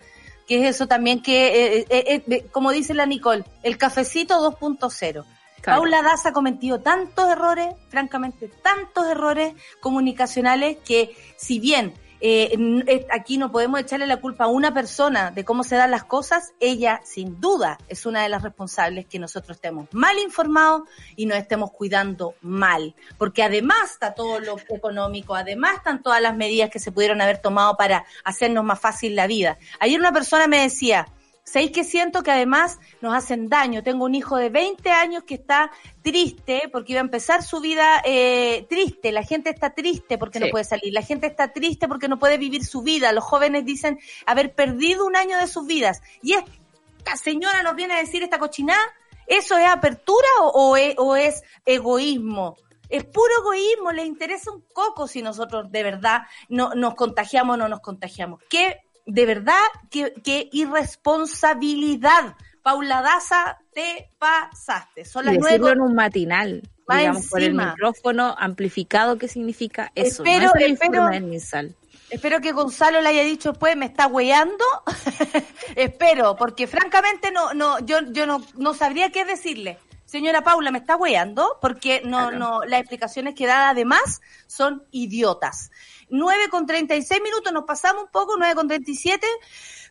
Que 0.46 0.60
es 0.60 0.76
eso 0.76 0.86
también 0.86 1.22
que, 1.22 1.78
eh, 1.78 1.86
eh, 1.90 2.22
eh, 2.26 2.46
como 2.50 2.70
dice 2.70 2.94
la 2.94 3.06
Nicole, 3.06 3.44
el 3.62 3.76
cafecito 3.76 4.40
2.0. 4.40 5.24
Claro. 5.60 5.82
Paula 5.82 6.02
Daza 6.02 6.30
ha 6.30 6.32
cometido 6.32 6.80
tantos 6.80 7.28
errores, 7.28 7.74
francamente, 7.88 8.48
tantos 8.48 9.06
errores 9.06 9.54
comunicacionales 9.80 10.78
que 10.78 11.14
si 11.36 11.60
bien 11.60 11.92
eh, 12.20 12.84
eh, 12.86 13.06
aquí 13.10 13.38
no 13.38 13.50
podemos 13.50 13.80
echarle 13.80 14.06
la 14.06 14.18
culpa 14.18 14.44
a 14.44 14.48
una 14.48 14.74
persona 14.74 15.30
de 15.30 15.44
cómo 15.44 15.64
se 15.64 15.76
dan 15.76 15.90
las 15.90 16.04
cosas, 16.04 16.52
ella 16.60 17.00
sin 17.04 17.40
duda 17.40 17.78
es 17.88 18.06
una 18.06 18.22
de 18.22 18.28
las 18.28 18.42
responsables 18.42 19.06
que 19.06 19.18
nosotros 19.18 19.56
estemos 19.56 19.88
mal 19.92 20.18
informados 20.18 20.82
y 21.16 21.26
nos 21.26 21.38
estemos 21.38 21.70
cuidando 21.70 22.34
mal, 22.42 22.94
porque 23.18 23.42
además 23.42 23.92
está 23.92 24.14
todo 24.14 24.38
lo 24.40 24.56
económico, 24.68 25.34
además 25.34 25.76
están 25.76 26.02
todas 26.02 26.20
las 26.20 26.36
medidas 26.36 26.70
que 26.70 26.78
se 26.78 26.92
pudieron 26.92 27.20
haber 27.20 27.38
tomado 27.38 27.76
para 27.76 28.04
hacernos 28.24 28.64
más 28.64 28.80
fácil 28.80 29.16
la 29.16 29.26
vida. 29.26 29.58
Ayer 29.78 29.98
una 29.98 30.12
persona 30.12 30.46
me 30.46 30.62
decía, 30.62 31.06
¿Sabéis 31.50 31.72
que 31.72 31.82
siento 31.82 32.22
que 32.22 32.30
además 32.30 32.78
nos 33.00 33.12
hacen 33.12 33.48
daño? 33.48 33.82
Tengo 33.82 34.04
un 34.04 34.14
hijo 34.14 34.36
de 34.36 34.50
20 34.50 34.88
años 34.90 35.24
que 35.24 35.34
está 35.34 35.72
triste 36.00 36.68
porque 36.70 36.92
iba 36.92 37.00
a 37.00 37.04
empezar 37.04 37.42
su 37.42 37.58
vida 37.60 38.00
eh, 38.04 38.66
triste. 38.68 39.10
La 39.10 39.24
gente 39.24 39.50
está 39.50 39.74
triste 39.74 40.16
porque 40.16 40.38
no 40.38 40.46
puede 40.48 40.62
salir. 40.62 40.94
La 40.94 41.02
gente 41.02 41.26
está 41.26 41.52
triste 41.52 41.88
porque 41.88 42.06
no 42.06 42.20
puede 42.20 42.38
vivir 42.38 42.64
su 42.64 42.82
vida. 42.82 43.10
Los 43.10 43.24
jóvenes 43.24 43.64
dicen 43.64 43.98
haber 44.26 44.54
perdido 44.54 45.04
un 45.04 45.16
año 45.16 45.38
de 45.38 45.48
sus 45.48 45.66
vidas. 45.66 46.02
Y 46.22 46.34
esta 46.34 47.16
señora 47.16 47.64
nos 47.64 47.74
viene 47.74 47.94
a 47.94 47.98
decir 47.98 48.22
esta 48.22 48.38
cochinada. 48.38 48.80
¿Eso 49.26 49.58
es 49.58 49.66
apertura 49.66 50.28
o, 50.42 50.50
o 50.50 50.76
es, 50.76 50.94
o 50.98 51.16
es 51.16 51.42
egoísmo? 51.66 52.58
Es 52.88 53.02
puro 53.04 53.32
egoísmo, 53.40 53.90
le 53.90 54.04
interesa 54.04 54.52
un 54.52 54.62
coco 54.72 55.08
si 55.08 55.20
nosotros 55.20 55.72
de 55.72 55.82
verdad 55.82 56.22
no, 56.48 56.74
nos 56.76 56.94
contagiamos 56.94 57.54
o 57.54 57.56
no 57.56 57.68
nos 57.68 57.80
contagiamos. 57.80 58.40
¿Qué 58.48 58.82
de 59.06 59.26
verdad, 59.26 59.60
qué, 59.90 60.12
qué 60.24 60.48
irresponsabilidad. 60.52 62.36
Paula 62.62 63.00
Daza, 63.02 63.58
te 63.72 64.10
pasaste. 64.18 65.04
Son 65.04 65.24
las 65.24 65.34
Y 65.34 65.38
decirlo 65.38 65.58
nueve. 65.68 65.76
en 65.76 65.80
un 65.80 65.94
matinal, 65.94 66.62
Más 66.86 66.98
digamos, 66.98 67.26
por 67.28 67.40
el 67.42 67.54
micrófono 67.54 68.34
amplificado, 68.38 69.16
¿qué 69.16 69.28
significa 69.28 69.90
eso? 69.94 70.22
Espero- 70.24 70.46
no 70.52 70.60
es 70.60 70.64
el 70.66 70.72
espero- 70.72 72.40
que 72.42 72.52
Gonzalo 72.52 73.00
le 73.00 73.08
haya 73.08 73.22
dicho 73.22 73.52
pues 73.54 73.76
me 73.76 73.86
está 73.86 74.06
hueando. 74.08 74.64
Espero, 75.76 76.36
porque 76.36 76.66
francamente 76.66 77.30
no, 77.30 77.54
no, 77.54 77.78
yo, 77.80 77.98
yo 78.10 78.26
no, 78.26 78.44
no 78.56 78.74
sabría 78.74 79.10
qué 79.10 79.24
decirle. 79.24 79.78
Señora 80.04 80.42
Paula, 80.42 80.72
me 80.72 80.78
está 80.78 80.96
hueando, 80.96 81.56
porque 81.60 82.02
no, 82.04 82.30
Claro. 82.30 82.38
no, 82.38 82.64
las 82.64 82.80
explicaciones 82.80 83.36
que 83.36 83.46
da 83.46 83.70
además 83.70 84.20
son 84.48 84.82
idiotas. 84.90 85.70
9 86.10 86.48
con 86.50 86.66
36 86.66 87.20
minutos, 87.22 87.52
nos 87.52 87.64
pasamos 87.64 88.04
un 88.04 88.10
poco, 88.10 88.36
9 88.38 88.54
con 88.54 88.68
37, 88.68 89.26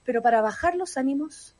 pero 0.03 0.21
para 0.21 0.41
bajar 0.41 0.75
los 0.75 0.97
ánimos, 0.97 1.55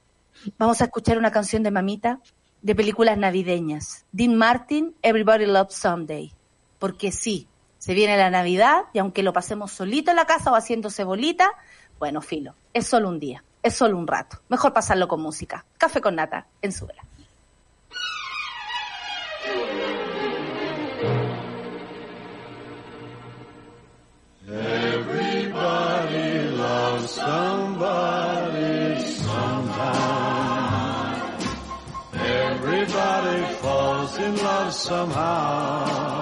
vamos 0.57 0.81
a 0.81 0.85
escuchar 0.85 1.17
una 1.17 1.31
canción 1.31 1.63
de 1.63 1.71
mamita 1.71 2.19
de 2.61 2.75
películas 2.75 3.17
navideñas. 3.17 4.05
Dean 4.11 4.35
Martin, 4.35 4.95
Everybody 5.01 5.45
Loves 5.45 5.75
Someday. 5.75 6.33
Porque 6.77 7.11
sí, 7.11 7.47
se 7.77 7.93
viene 7.93 8.17
la 8.17 8.29
Navidad 8.29 8.83
y 8.93 8.99
aunque 8.99 9.23
lo 9.23 9.33
pasemos 9.33 9.71
solito 9.71 10.11
en 10.11 10.17
la 10.17 10.25
casa 10.25 10.51
o 10.51 10.55
haciéndose 10.55 11.03
bolita, 11.03 11.51
bueno, 11.97 12.21
filo, 12.21 12.55
es 12.73 12.87
solo 12.87 13.09
un 13.09 13.19
día, 13.19 13.43
es 13.63 13.75
solo 13.75 13.97
un 13.97 14.07
rato. 14.07 14.41
Mejor 14.49 14.73
pasarlo 14.73 15.07
con 15.07 15.21
música. 15.21 15.65
Café 15.77 16.01
con 16.01 16.15
nata 16.15 16.47
en 16.61 16.71
su 27.09 27.21
vela. 27.79 28.29
Everybody 32.13 33.43
falls 33.61 34.17
in 34.17 34.35
love 34.37 34.73
somehow. 34.73 36.19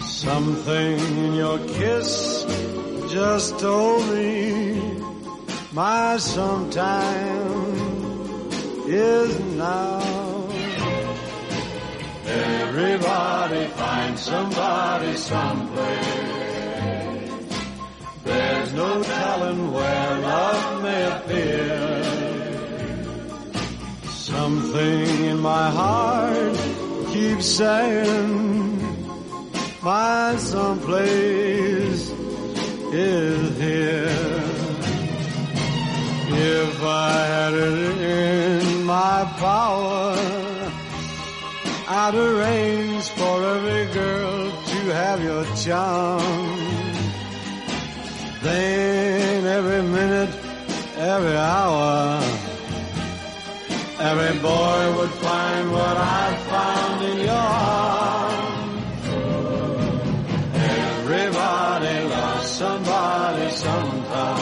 Something 0.00 0.98
in 1.24 1.34
your 1.34 1.58
kiss 1.58 2.44
just 3.08 3.58
told 3.58 4.02
me 4.10 4.80
my 5.72 6.16
sometime 6.18 7.72
is 8.86 9.38
now. 9.56 10.48
Everybody 12.26 13.66
finds 13.66 14.22
somebody 14.22 15.16
someplace. 15.16 16.51
There's 18.32 18.72
no 18.72 19.02
telling 19.02 19.72
where 19.72 20.18
love 20.18 20.82
may 20.82 21.02
appear. 21.16 22.02
Something 24.10 25.24
in 25.32 25.38
my 25.38 25.70
heart 25.70 26.56
keeps 27.12 27.46
saying 27.46 28.72
my 29.82 30.36
someplace 30.36 32.10
is 32.92 33.58
here. 33.58 34.42
If 36.34 36.82
I 36.82 37.12
had 37.34 37.52
it 37.54 37.98
in 37.98 38.84
my 38.84 39.24
power, 39.38 40.16
I'd 41.88 42.14
arrange 42.14 43.08
for 43.18 43.44
every 43.54 43.92
girl 43.92 44.50
to 44.50 44.78
have 44.94 45.22
your 45.22 45.44
charm. 45.56 46.61
Then 48.42 49.46
every 49.46 49.82
minute, 49.82 50.30
every 50.96 51.36
hour, 51.36 52.22
Every 54.02 54.36
boy 54.40 54.96
would 54.96 55.10
find 55.10 55.70
what 55.70 55.96
I 55.96 56.36
found 56.50 57.04
in 57.04 57.18
your 57.20 57.46
arms. 57.70 59.06
Everybody 60.54 62.08
loves 62.08 62.48
somebody 62.48 63.50
sometime. 63.50 64.40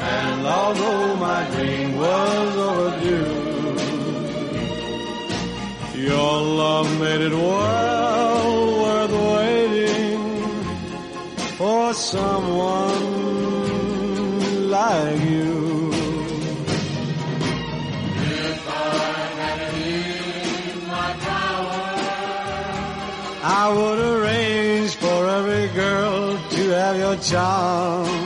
And 0.00 0.46
although 0.46 1.14
my 1.16 1.48
dream 1.52 1.96
was 1.96 2.56
overdue, 2.56 3.34
your 6.02 6.42
love 6.42 6.98
made 6.98 7.20
it 7.20 7.32
well 7.32 7.87
someone 12.10 13.10
like 14.70 15.20
you. 15.20 15.90
If 18.50 18.66
I 18.66 18.72
had 19.40 19.60
in 19.74 20.88
my 20.88 21.10
power, 21.28 21.84
I 23.44 23.64
would 23.76 24.00
arrange 24.12 24.92
for 24.94 25.28
every 25.38 25.68
girl 25.74 26.38
to 26.54 26.62
have 26.80 26.96
your 26.96 27.16
charm. 27.16 28.17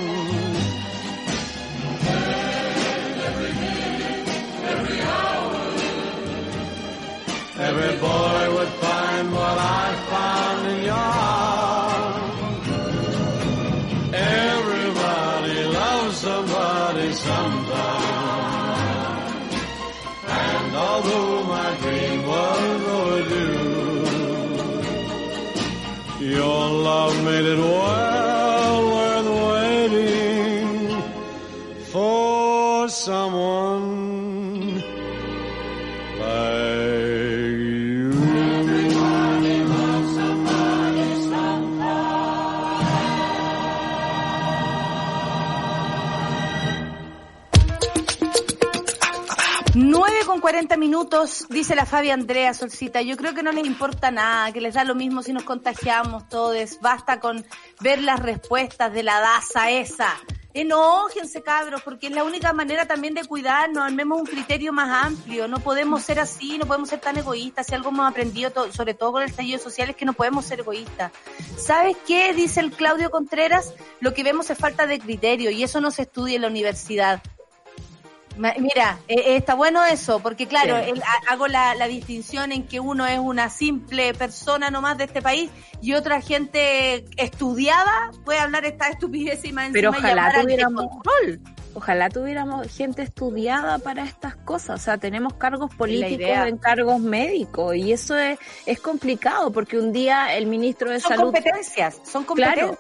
it 27.47 27.59
what? 27.59 28.02
40 51.13 51.13
minutos, 51.13 51.47
dice 51.51 51.75
la 51.75 51.85
Fabi 51.85 52.11
Andrea 52.11 52.55
Solcita. 52.55 53.03
Yo 53.03 53.17
creo 53.17 53.35
que 53.35 53.43
no 53.43 53.53
les 53.53 53.67
importa 53.67 54.11
nada, 54.11 54.51
que 54.53 54.61
les 54.61 54.75
da 54.75 54.85
lo 54.85 54.95
mismo 54.95 55.23
si 55.23 55.33
nos 55.33 55.43
contagiamos 55.43 56.29
todos. 56.29 56.81
Basta 56.81 57.21
con 57.21 57.45
ver 57.81 58.03
las 58.03 58.21
respuestas 58.21 58.93
de 58.93 59.03
la 59.03 59.21
DASA 59.21 59.71
esa. 59.71 60.17
Enójense, 60.55 61.43
cabros, 61.43 61.83
porque 61.83 62.09
es 62.09 62.13
la 62.13 62.25
única 62.25 62.53
manera 62.53 62.87
también 62.87 63.15
de 63.15 63.25
cuidarnos. 63.25 63.85
Armemos 63.85 64.21
un 64.21 64.27
criterio 64.27 64.73
más 64.73 65.07
amplio. 65.07 65.49
No 65.49 65.59
podemos 65.59 66.03
ser 66.03 66.19
así, 66.19 66.59
no 66.59 66.67
podemos 66.67 66.89
ser 66.89 67.01
tan 67.01 67.17
egoístas. 67.17 67.67
Si 67.67 67.75
algo 67.75 67.91
hemos 67.91 68.11
aprendido, 68.11 68.51
sobre 68.73 68.95
todo 68.95 69.13
con 69.13 69.23
el 69.23 69.29
estallido 69.29 69.59
social, 69.59 69.91
es 69.91 69.97
que 69.97 70.05
no 70.05 70.15
podemos 70.15 70.45
ser 70.45 70.61
egoístas. 70.61 71.13
¿Sabes 71.57 71.97
qué? 72.07 72.33
Dice 72.33 72.61
el 72.61 72.71
Claudio 72.73 73.11
Contreras. 73.11 73.75
Lo 74.01 74.15
que 74.15 74.25
vemos 74.25 74.49
es 74.51 74.59
falta 74.59 74.87
de 74.87 74.99
criterio 74.99 75.51
y 75.51 75.63
eso 75.63 75.81
no 75.81 75.91
se 75.91 76.03
estudia 76.03 76.37
en 76.37 76.43
la 76.43 76.49
universidad. 76.49 77.23
Mira, 78.37 78.99
eh, 79.09 79.15
eh, 79.15 79.37
está 79.37 79.55
bueno 79.55 79.85
eso, 79.85 80.21
porque 80.21 80.47
claro, 80.47 80.77
Sí. 80.83 80.91
el- 80.91 81.03
ha- 81.03 81.33
hago 81.33 81.49
la, 81.49 81.75
la 81.75 81.87
distinción 81.87 82.51
en 82.53 82.65
que 82.67 82.81
uno 82.81 83.07
es 83.07 83.19
una 83.19 83.51
simple 83.51 84.15
persona 84.15 84.71
nomás 84.71 84.97
de 84.99 85.05
este 85.05 85.21
país 85.23 85.51
y 85.81 85.93
otra 85.95 86.21
gente 86.21 87.05
estudiada 87.17 88.11
puede 88.25 88.39
hablar 88.39 88.65
esta 88.65 88.89
estupidez 88.89 89.45
y 89.45 89.53
más 89.53 89.71
Pero 89.73 89.91
encima 89.91 90.09
ojalá 90.09 90.41
tuviéramos- 90.41 90.85
descontrol. 90.85 91.41
Ojalá 91.75 92.11
tuviéramos 92.11 92.67
gente 92.77 93.01
estudiada 93.01 93.79
para 93.79 94.05
estas 94.05 94.37
cosas. 94.37 94.79
O 94.79 94.85
sea, 94.85 94.99
tenemos 94.99 95.33
cargos 95.35 95.75
políticos 95.75 96.29
en 96.47 96.59
cargos 96.59 97.01
médicos 97.01 97.75
y 97.77 97.93
eso 97.95 98.15
es, 98.19 98.39
es 98.67 98.79
complicado 98.79 99.51
porque 99.51 99.79
un 99.79 99.91
día 99.91 100.37
el 100.37 100.47
ministro 100.47 100.91
de 100.91 101.01
Son 101.01 101.13
Salud 101.13 101.25
competencias, 101.33 101.99
son 102.05 102.25
competencias. 102.25 102.67
Claro. 102.67 102.79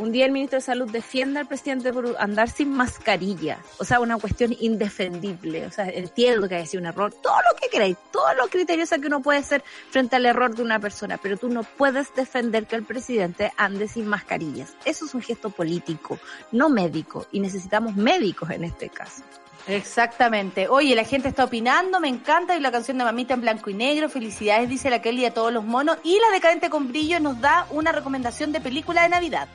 Un 0.00 0.12
día 0.12 0.24
el 0.24 0.32
ministro 0.32 0.60
de 0.60 0.64
Salud 0.64 0.90
defiende 0.90 1.40
al 1.40 1.46
presidente 1.46 1.92
por 1.92 2.16
andar 2.18 2.48
sin 2.48 2.70
mascarilla. 2.72 3.58
O 3.76 3.84
sea, 3.84 4.00
una 4.00 4.16
cuestión 4.16 4.56
indefendible. 4.58 5.66
O 5.66 5.70
sea, 5.70 5.90
entiendo 5.90 6.48
que 6.48 6.54
haya 6.54 6.64
sido 6.64 6.80
un 6.80 6.86
error. 6.86 7.12
Todo 7.12 7.36
lo 7.36 7.60
que 7.60 7.68
queráis, 7.68 7.98
todos 8.10 8.34
los 8.34 8.48
criterios 8.48 8.88
que 8.88 9.06
uno 9.06 9.20
puede 9.20 9.42
ser 9.42 9.62
frente 9.90 10.16
al 10.16 10.24
error 10.24 10.54
de 10.54 10.62
una 10.62 10.78
persona. 10.78 11.18
Pero 11.18 11.36
tú 11.36 11.50
no 11.50 11.64
puedes 11.64 12.14
defender 12.14 12.66
que 12.66 12.76
el 12.76 12.82
presidente 12.82 13.52
ande 13.58 13.88
sin 13.88 14.06
mascarillas. 14.06 14.72
Eso 14.86 15.04
es 15.04 15.14
un 15.14 15.20
gesto 15.20 15.50
político, 15.50 16.18
no 16.50 16.70
médico. 16.70 17.26
Y 17.30 17.40
necesitamos 17.40 17.94
médicos 17.94 18.48
en 18.48 18.64
este 18.64 18.88
caso. 18.88 19.22
Exactamente. 19.66 20.66
Oye, 20.68 20.94
la 20.94 21.04
gente 21.04 21.28
está 21.28 21.44
opinando, 21.44 22.00
me 22.00 22.08
encanta, 22.08 22.56
y 22.56 22.60
la 22.60 22.72
canción 22.72 22.96
de 22.96 23.04
Mamita 23.04 23.34
en 23.34 23.42
blanco 23.42 23.68
y 23.68 23.74
negro, 23.74 24.08
felicidades, 24.08 24.70
dice 24.70 24.88
la 24.88 25.02
Kelly 25.02 25.26
a 25.26 25.34
todos 25.34 25.52
los 25.52 25.64
monos, 25.64 25.98
y 26.02 26.18
la 26.18 26.30
decadente 26.32 26.70
con 26.70 26.88
brillo 26.88 27.20
nos 27.20 27.38
da 27.42 27.66
una 27.70 27.92
recomendación 27.92 28.50
de 28.52 28.62
película 28.62 29.02
de 29.02 29.10
Navidad. 29.10 29.48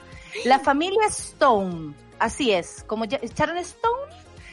La 0.43 0.59
familia 0.59 1.07
Stone, 1.07 1.93
así 2.19 2.51
es, 2.51 2.83
como 2.87 3.05
ya- 3.05 3.19
Sharon 3.23 3.57
Stone, 3.57 4.01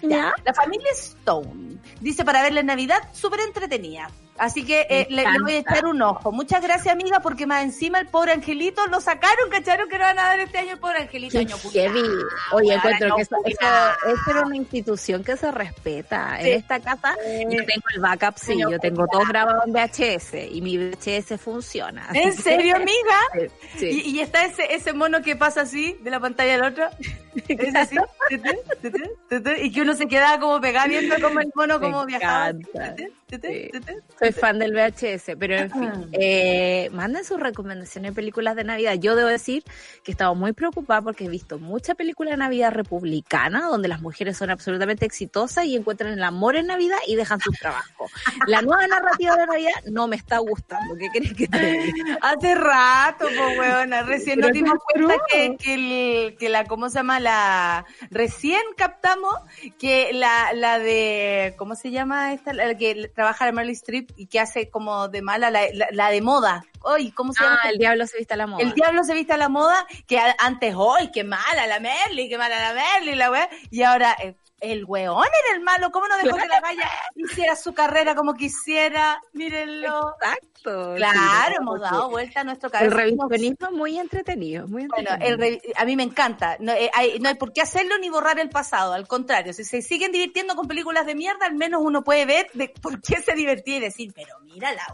Ya, 0.04 0.34
La 0.44 0.52
familia 0.52 0.90
Stone. 0.92 1.76
Dice 2.00 2.24
para 2.24 2.42
verla 2.42 2.58
en 2.60 2.66
Navidad, 2.66 3.08
súper 3.12 3.38
entretenida. 3.40 4.10
Así 4.42 4.64
que 4.64 4.88
eh, 4.90 5.06
le, 5.08 5.22
le 5.22 5.38
voy 5.38 5.52
a 5.52 5.58
echar 5.58 5.86
un 5.86 6.02
ojo. 6.02 6.32
Muchas 6.32 6.60
gracias, 6.60 6.92
amiga, 6.92 7.20
porque 7.20 7.46
más 7.46 7.62
encima 7.62 8.00
el 8.00 8.08
pobre 8.08 8.32
angelito 8.32 8.84
lo 8.88 9.00
sacaron, 9.00 9.48
cacharon 9.48 9.88
que 9.88 9.96
no 9.98 10.02
van 10.02 10.18
a 10.18 10.22
dar 10.22 10.40
este 10.40 10.58
año 10.58 10.72
el 10.72 10.80
pobre 10.80 10.98
angelito. 10.98 11.30
Qué 11.30 11.38
Año 11.38 11.56
heavy. 11.72 12.02
Oye, 12.50 12.74
encuentro 12.74 13.14
que 13.14 13.22
eso, 13.22 13.36
eso, 13.46 14.30
era 14.30 14.40
una 14.44 14.56
institución 14.56 15.22
que 15.22 15.36
se 15.36 15.48
respeta. 15.52 16.38
Sí. 16.40 16.48
En 16.48 16.58
esta 16.58 16.80
casa 16.80 17.14
yo 17.24 17.64
tengo 17.64 17.84
el 17.94 18.00
backup, 18.00 18.36
sí, 18.36 18.58
yo 18.58 18.80
tengo 18.80 19.06
todo 19.06 19.22
grabado 19.28 19.62
en 19.64 19.72
VHS 19.72 20.34
y 20.50 20.60
mi 20.60 20.76
VHS 20.76 21.40
funciona. 21.40 22.08
¿En 22.12 22.32
serio, 22.32 22.74
amiga? 22.74 22.90
Sí. 23.76 24.02
Y, 24.04 24.16
y 24.16 24.20
está 24.20 24.44
ese, 24.44 24.74
ese 24.74 24.92
mono 24.92 25.22
que 25.22 25.34
pasa 25.34 25.62
así, 25.62 25.96
de 26.02 26.10
la 26.10 26.20
pantalla 26.20 26.54
al 26.56 26.64
otro. 26.64 26.88
Es 27.48 27.74
así. 27.74 27.96
Y 29.62 29.72
que 29.72 29.80
uno 29.80 29.94
se 29.94 30.06
queda 30.06 30.38
como 30.38 30.60
pegado 30.60 30.88
viendo 30.88 31.14
como 31.20 31.40
el 31.40 31.50
mono 31.54 31.80
como 31.80 32.04
viajaba. 32.04 32.52
Sí. 33.40 33.70
Soy 34.18 34.32
fan 34.32 34.58
del 34.58 34.72
VHS, 34.74 35.36
pero 35.38 35.56
en 35.56 35.70
fin, 35.70 36.08
eh, 36.12 36.88
manden 36.92 37.24
sus 37.24 37.40
recomendaciones 37.40 38.10
de 38.12 38.14
películas 38.14 38.56
de 38.56 38.64
Navidad. 38.64 38.94
Yo 38.94 39.16
debo 39.16 39.28
decir 39.28 39.62
que 40.04 40.10
he 40.10 40.12
estado 40.12 40.34
muy 40.34 40.52
preocupada 40.52 41.02
porque 41.02 41.24
he 41.24 41.28
visto 41.28 41.58
mucha 41.58 41.94
película 41.94 42.30
de 42.30 42.36
Navidad 42.36 42.72
republicana 42.72 43.66
donde 43.68 43.88
las 43.88 44.00
mujeres 44.00 44.36
son 44.36 44.50
absolutamente 44.50 45.06
exitosas 45.06 45.64
y 45.64 45.76
encuentran 45.76 46.12
el 46.12 46.22
amor 46.22 46.56
en 46.56 46.66
Navidad 46.66 46.98
y 47.06 47.16
dejan 47.16 47.40
sus 47.40 47.58
trabajos. 47.58 48.10
La 48.46 48.62
nueva 48.62 48.86
narrativa 48.86 49.36
de 49.36 49.46
Navidad 49.46 49.72
no 49.90 50.08
me 50.08 50.16
está 50.16 50.38
gustando. 50.38 50.94
¿Qué 50.96 51.08
crees 51.08 51.34
que 51.34 51.48
te 51.48 51.58
diga? 51.82 52.18
Hace 52.20 52.54
rato, 52.54 53.26
pues, 53.26 53.58
weona. 53.58 54.02
Recién 54.02 54.40
nos 54.40 54.52
dimos 54.52 54.78
cuenta 54.92 55.14
que, 55.30 55.56
que, 55.56 55.74
el- 55.74 56.36
que 56.36 56.48
la, 56.48 56.64
¿cómo 56.64 56.88
se 56.88 56.96
llama? 56.96 57.18
La, 57.20 57.84
recién 58.10 58.60
captamos 58.76 59.34
que 59.78 60.10
la, 60.12 60.52
la 60.54 60.78
de, 60.78 61.54
¿cómo 61.56 61.74
se 61.76 61.90
llama 61.90 62.32
esta? 62.32 62.52
La 62.52 62.76
que 62.76 63.10
trabaja 63.22 63.46
la 63.46 63.52
Meryl 63.52 63.70
Streep 63.70 64.10
y 64.16 64.26
que 64.26 64.40
hace 64.40 64.68
como 64.68 65.06
de 65.06 65.22
mala, 65.22 65.48
la, 65.48 65.60
la, 65.72 65.86
la 65.92 66.10
de 66.10 66.20
moda. 66.20 66.64
Oye, 66.80 67.12
¿cómo 67.14 67.32
se 67.32 67.44
llama? 67.44 67.60
Ah, 67.62 67.70
el 67.70 67.78
diablo 67.78 68.04
se 68.08 68.18
viste 68.18 68.34
a 68.34 68.36
la 68.36 68.48
moda. 68.48 68.62
El 68.64 68.72
diablo 68.72 69.04
se 69.04 69.14
viste 69.14 69.32
a 69.32 69.36
la 69.36 69.48
moda, 69.48 69.86
que 70.08 70.18
antes, 70.38 70.74
¡ay, 70.98 71.12
qué 71.12 71.22
mala 71.22 71.68
la 71.68 71.78
Merly, 71.78 72.28
qué 72.28 72.36
mala 72.36 72.58
la 72.58 72.74
Merly, 72.74 73.14
la 73.14 73.30
weá! 73.30 73.48
Y 73.70 73.84
ahora, 73.84 74.16
eh, 74.20 74.34
el 74.62 74.84
weón 74.86 75.24
era 75.46 75.56
el 75.56 75.62
malo, 75.62 75.90
¿cómo 75.90 76.08
no 76.08 76.16
dejó 76.16 76.36
que 76.36 76.46
la 76.48 76.60
galla 76.60 76.88
hiciera 77.16 77.56
su 77.56 77.74
carrera 77.74 78.14
como 78.14 78.34
quisiera? 78.34 79.20
Mírenlo. 79.32 80.14
Exacto. 80.20 80.94
Claro, 80.96 81.48
Sí, 81.48 81.54
hemos 81.58 81.80
dado 81.80 82.08
vuelta 82.10 82.40
a 82.40 82.44
nuestro 82.44 82.68
El 82.68 82.72
cabeza. 82.72 82.94
revisionismo 82.96 83.66
es 83.66 83.72
muy 83.72 83.98
entretenido, 83.98 84.68
muy 84.68 84.86
Bueno, 84.86 85.10
entretenido. 85.10 85.28
el 85.34 85.38
re- 85.40 85.62
a 85.76 85.84
mí 85.84 85.96
me 85.96 86.04
encanta. 86.04 86.56
No, 86.60 86.72
eh, 86.72 86.88
hay, 86.94 87.18
no 87.18 87.28
hay 87.28 87.34
por 87.34 87.52
qué 87.52 87.60
hacerlo 87.62 87.98
ni 87.98 88.08
borrar 88.10 88.38
el 88.38 88.48
pasado. 88.48 88.92
Al 88.92 89.08
contrario, 89.08 89.52
si 89.52 89.64
se 89.64 89.82
siguen 89.82 90.12
divirtiendo 90.12 90.54
con 90.54 90.68
películas 90.68 91.04
de 91.04 91.16
mierda, 91.16 91.46
al 91.46 91.54
menos 91.56 91.80
uno 91.84 92.04
puede 92.04 92.24
ver 92.26 92.48
de 92.54 92.68
por 92.68 93.00
qué 93.02 93.20
se 93.20 93.34
divertía 93.34 93.78
y 93.78 93.80
decir, 93.80 94.12
pero 94.14 94.38
mira 94.44 94.72
la. 94.72 94.86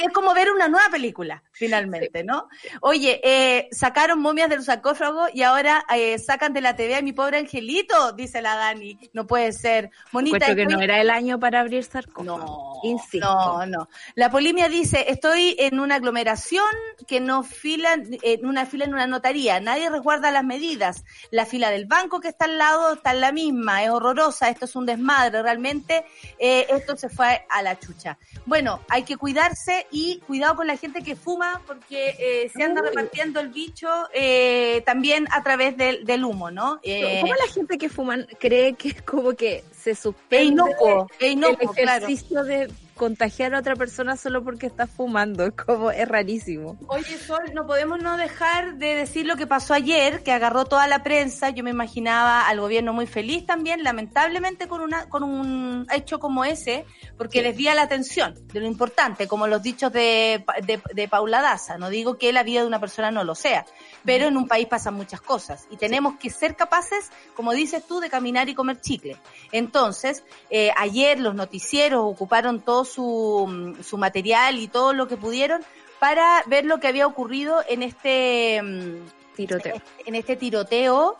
Es 0.00 0.12
como 0.12 0.32
ver 0.34 0.50
una 0.50 0.68
nueva 0.68 0.88
película, 0.90 1.42
finalmente, 1.50 2.22
¿no? 2.22 2.48
Oye, 2.80 3.20
eh, 3.24 3.68
sacaron 3.72 4.20
momias 4.20 4.48
del 4.48 4.62
sarcófago 4.62 5.26
y 5.32 5.42
ahora 5.42 5.84
eh, 5.94 6.18
sacan 6.18 6.52
de 6.52 6.60
la 6.60 6.76
TV 6.76 6.94
a 6.94 7.02
mi 7.02 7.12
pobre 7.12 7.38
angelito, 7.38 8.12
dice 8.12 8.42
la 8.42 8.54
Dani. 8.54 8.98
No 9.12 9.26
puede 9.26 9.52
ser. 9.52 9.90
Monita, 10.12 10.36
Encuentro 10.36 10.56
que 10.56 10.74
no 10.76 10.80
era 10.80 11.00
el 11.00 11.10
año 11.10 11.38
para 11.40 11.60
abrir 11.60 11.84
sarcófago. 11.84 12.38
no, 12.38 12.80
Insisto. 12.88 13.26
no, 13.26 13.66
no. 13.66 13.88
La 14.14 14.30
polimia 14.30 14.68
dice, 14.68 15.06
estoy 15.08 15.56
en 15.58 15.80
una 15.80 15.96
aglomeración 15.96 16.64
que 17.06 17.20
no 17.20 17.42
fila, 17.42 17.94
en 17.94 18.46
una 18.46 18.66
fila 18.66 18.84
en 18.84 18.94
una 18.94 19.06
notaría, 19.06 19.60
nadie 19.60 19.90
resguarda 19.90 20.30
las 20.30 20.44
medidas. 20.44 21.04
La 21.30 21.46
fila 21.46 21.70
del 21.70 21.86
banco 21.86 22.20
que 22.20 22.28
está 22.28 22.44
al 22.44 22.58
lado 22.58 22.94
está 22.94 23.12
en 23.12 23.20
la 23.20 23.32
misma, 23.32 23.82
es 23.82 23.90
horrorosa, 23.90 24.48
esto 24.48 24.66
es 24.66 24.76
un 24.76 24.86
desmadre, 24.86 25.42
realmente 25.42 26.04
eh, 26.38 26.66
esto 26.70 26.96
se 26.96 27.08
fue 27.08 27.44
a 27.48 27.62
la 27.62 27.78
chucha. 27.78 28.18
Bueno, 28.46 28.80
hay 28.92 29.04
que 29.04 29.16
cuidarse 29.16 29.86
y 29.90 30.18
cuidado 30.26 30.56
con 30.56 30.66
la 30.66 30.76
gente 30.76 31.02
que 31.02 31.16
fuma 31.16 31.62
porque 31.66 32.14
eh, 32.18 32.50
se 32.54 32.62
anda 32.62 32.82
Uy. 32.82 32.88
repartiendo 32.88 33.40
el 33.40 33.48
bicho 33.48 33.88
eh, 34.12 34.82
también 34.84 35.26
a 35.30 35.42
través 35.42 35.78
del, 35.78 36.04
del 36.04 36.26
humo, 36.26 36.50
¿no? 36.50 36.78
Eh, 36.82 37.20
¿Cómo 37.22 37.34
la 37.34 37.50
gente 37.50 37.78
que 37.78 37.88
fuman 37.88 38.26
cree 38.38 38.74
que 38.74 38.88
es 38.90 39.00
como 39.00 39.32
que 39.32 39.64
se 39.74 39.94
suspende 39.94 40.44
inocuo, 40.44 41.06
el 41.20 41.32
inocuo, 41.32 41.72
claro. 41.72 42.04
ejercicio 42.04 42.44
de 42.44 42.70
contagiar 43.02 43.52
a 43.52 43.58
otra 43.58 43.74
persona 43.74 44.16
solo 44.16 44.44
porque 44.44 44.66
está 44.66 44.86
fumando? 44.86 45.44
Es 45.52 45.54
como, 45.54 45.90
es 45.90 46.06
rarísimo. 46.06 46.78
Oye, 46.86 47.18
Sol, 47.18 47.52
no 47.52 47.66
podemos 47.66 48.00
no 48.00 48.16
dejar 48.16 48.76
de 48.76 48.94
decir 48.94 49.26
lo 49.26 49.36
que 49.36 49.48
pasó 49.48 49.74
ayer, 49.74 50.22
que 50.22 50.30
agarró 50.30 50.66
toda 50.66 50.86
la 50.86 51.02
prensa. 51.02 51.50
Yo 51.50 51.64
me 51.64 51.70
imaginaba 51.70 52.46
al 52.46 52.60
gobierno 52.60 52.92
muy 52.92 53.08
feliz 53.08 53.44
también, 53.44 53.82
lamentablemente 53.82 54.68
con 54.68 54.82
una 54.82 55.08
con 55.08 55.24
un 55.24 55.86
hecho 55.92 56.20
como 56.20 56.44
ese, 56.44 56.84
porque 57.18 57.42
desvía 57.42 57.74
la 57.74 57.82
atención 57.82 58.34
de 58.52 58.60
lo 58.60 58.66
importante, 58.66 59.26
como 59.26 59.48
los 59.48 59.62
dichos 59.62 59.92
de, 59.92 60.44
de, 60.64 60.80
de 60.94 61.08
Paula 61.08 61.42
Daza. 61.42 61.78
No 61.78 61.90
digo 61.90 62.18
que 62.18 62.32
la 62.32 62.44
vida 62.44 62.60
de 62.60 62.68
una 62.68 62.78
persona 62.78 63.10
no 63.10 63.24
lo 63.24 63.34
sea, 63.34 63.66
pero 64.04 64.26
en 64.26 64.36
un 64.36 64.48
país 64.48 64.66
pasan 64.66 64.94
muchas 64.94 65.20
cosas 65.20 65.66
y 65.70 65.76
tenemos 65.76 66.16
que 66.18 66.30
ser 66.30 66.56
capaces, 66.56 67.10
como 67.34 67.52
dices 67.52 67.86
tú, 67.86 68.00
de 68.00 68.10
caminar 68.10 68.48
y 68.48 68.54
comer 68.54 68.80
chicle. 68.80 69.16
Entonces, 69.52 70.24
eh, 70.50 70.70
ayer 70.76 71.20
los 71.20 71.34
noticieros 71.34 72.02
ocuparon 72.04 72.60
todo 72.60 72.84
su, 72.84 73.76
su 73.82 73.98
material 73.98 74.58
y 74.58 74.68
todo 74.68 74.92
lo 74.92 75.08
que 75.08 75.16
pudieron 75.16 75.62
para 75.98 76.42
ver 76.46 76.64
lo 76.64 76.80
que 76.80 76.88
había 76.88 77.06
ocurrido 77.06 77.62
en 77.68 77.82
este 77.82 78.60
mm, 78.60 79.22
Tiroteo. 79.36 79.80
en 80.04 80.14
este 80.14 80.36
tiroteo 80.36 81.16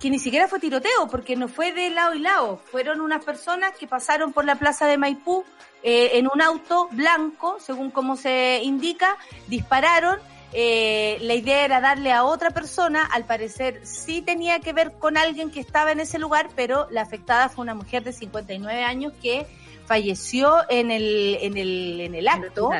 que 0.00 0.10
ni 0.10 0.18
siquiera 0.18 0.48
fue 0.48 0.58
tiroteo 0.58 1.06
porque 1.10 1.36
no 1.36 1.46
fue 1.46 1.72
de 1.72 1.90
lado 1.90 2.14
y 2.14 2.18
lado 2.18 2.56
fueron 2.56 3.00
unas 3.00 3.24
personas 3.24 3.72
que 3.78 3.86
pasaron 3.86 4.32
por 4.32 4.44
la 4.44 4.56
plaza 4.56 4.86
de 4.86 4.98
Maipú 4.98 5.44
eh, 5.84 6.12
en 6.14 6.28
un 6.32 6.42
auto 6.42 6.88
blanco 6.90 7.58
según 7.60 7.90
como 7.90 8.16
se 8.16 8.60
indica 8.64 9.16
dispararon 9.46 10.18
eh, 10.52 11.18
la 11.22 11.34
idea 11.34 11.64
era 11.64 11.80
darle 11.80 12.12
a 12.12 12.24
otra 12.24 12.50
persona, 12.50 13.04
al 13.04 13.24
parecer 13.24 13.80
sí 13.84 14.20
tenía 14.20 14.60
que 14.60 14.72
ver 14.72 14.92
con 14.98 15.16
alguien 15.16 15.50
que 15.50 15.60
estaba 15.60 15.92
en 15.92 16.00
ese 16.00 16.18
lugar, 16.18 16.50
pero 16.54 16.86
la 16.90 17.02
afectada 17.02 17.48
fue 17.48 17.62
una 17.62 17.74
mujer 17.74 18.04
de 18.04 18.12
59 18.12 18.84
años 18.84 19.12
que 19.22 19.46
falleció 19.86 20.58
en 20.68 20.90
el, 20.90 21.38
en 21.40 21.56
el, 21.56 22.00
en 22.00 22.14
el 22.14 22.28
acto. 22.28 22.70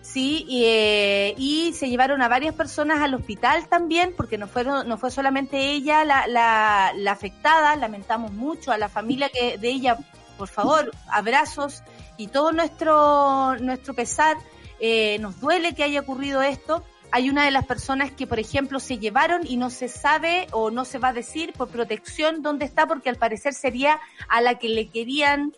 Sí, 0.00 0.46
y, 0.48 0.64
eh, 0.64 1.34
y 1.36 1.74
se 1.74 1.90
llevaron 1.90 2.22
a 2.22 2.28
varias 2.28 2.54
personas 2.54 3.00
al 3.00 3.12
hospital 3.14 3.68
también, 3.68 4.14
porque 4.16 4.38
no 4.38 4.46
fueron, 4.46 4.88
no 4.88 4.96
fue 4.96 5.10
solamente 5.10 5.58
ella 5.58 6.02
la, 6.04 6.26
la, 6.26 6.92
la 6.96 7.12
afectada, 7.12 7.76
lamentamos 7.76 8.32
mucho 8.32 8.72
a 8.72 8.78
la 8.78 8.88
familia 8.88 9.28
que 9.28 9.58
de 9.58 9.68
ella, 9.68 9.98
por 10.38 10.48
favor, 10.48 10.92
abrazos 11.10 11.82
y 12.16 12.28
todo 12.28 12.52
nuestro, 12.52 13.56
nuestro 13.58 13.92
pesar, 13.92 14.38
eh, 14.80 15.18
nos 15.20 15.40
duele 15.40 15.74
que 15.74 15.84
haya 15.84 16.00
ocurrido 16.00 16.40
esto. 16.40 16.82
Hay 17.10 17.30
una 17.30 17.44
de 17.44 17.50
las 17.50 17.64
personas 17.64 18.12
que, 18.12 18.26
por 18.26 18.38
ejemplo, 18.38 18.80
se 18.80 18.98
llevaron 18.98 19.46
y 19.46 19.56
no 19.56 19.70
se 19.70 19.88
sabe 19.88 20.46
o 20.52 20.70
no 20.70 20.84
se 20.84 20.98
va 20.98 21.08
a 21.08 21.12
decir 21.12 21.52
por 21.54 21.68
protección 21.68 22.42
dónde 22.42 22.64
está, 22.64 22.86
porque 22.86 23.08
al 23.08 23.16
parecer 23.16 23.54
sería 23.54 23.98
a 24.28 24.40
la 24.40 24.58
que 24.58 24.68
le 24.68 24.88
querían 24.88 25.54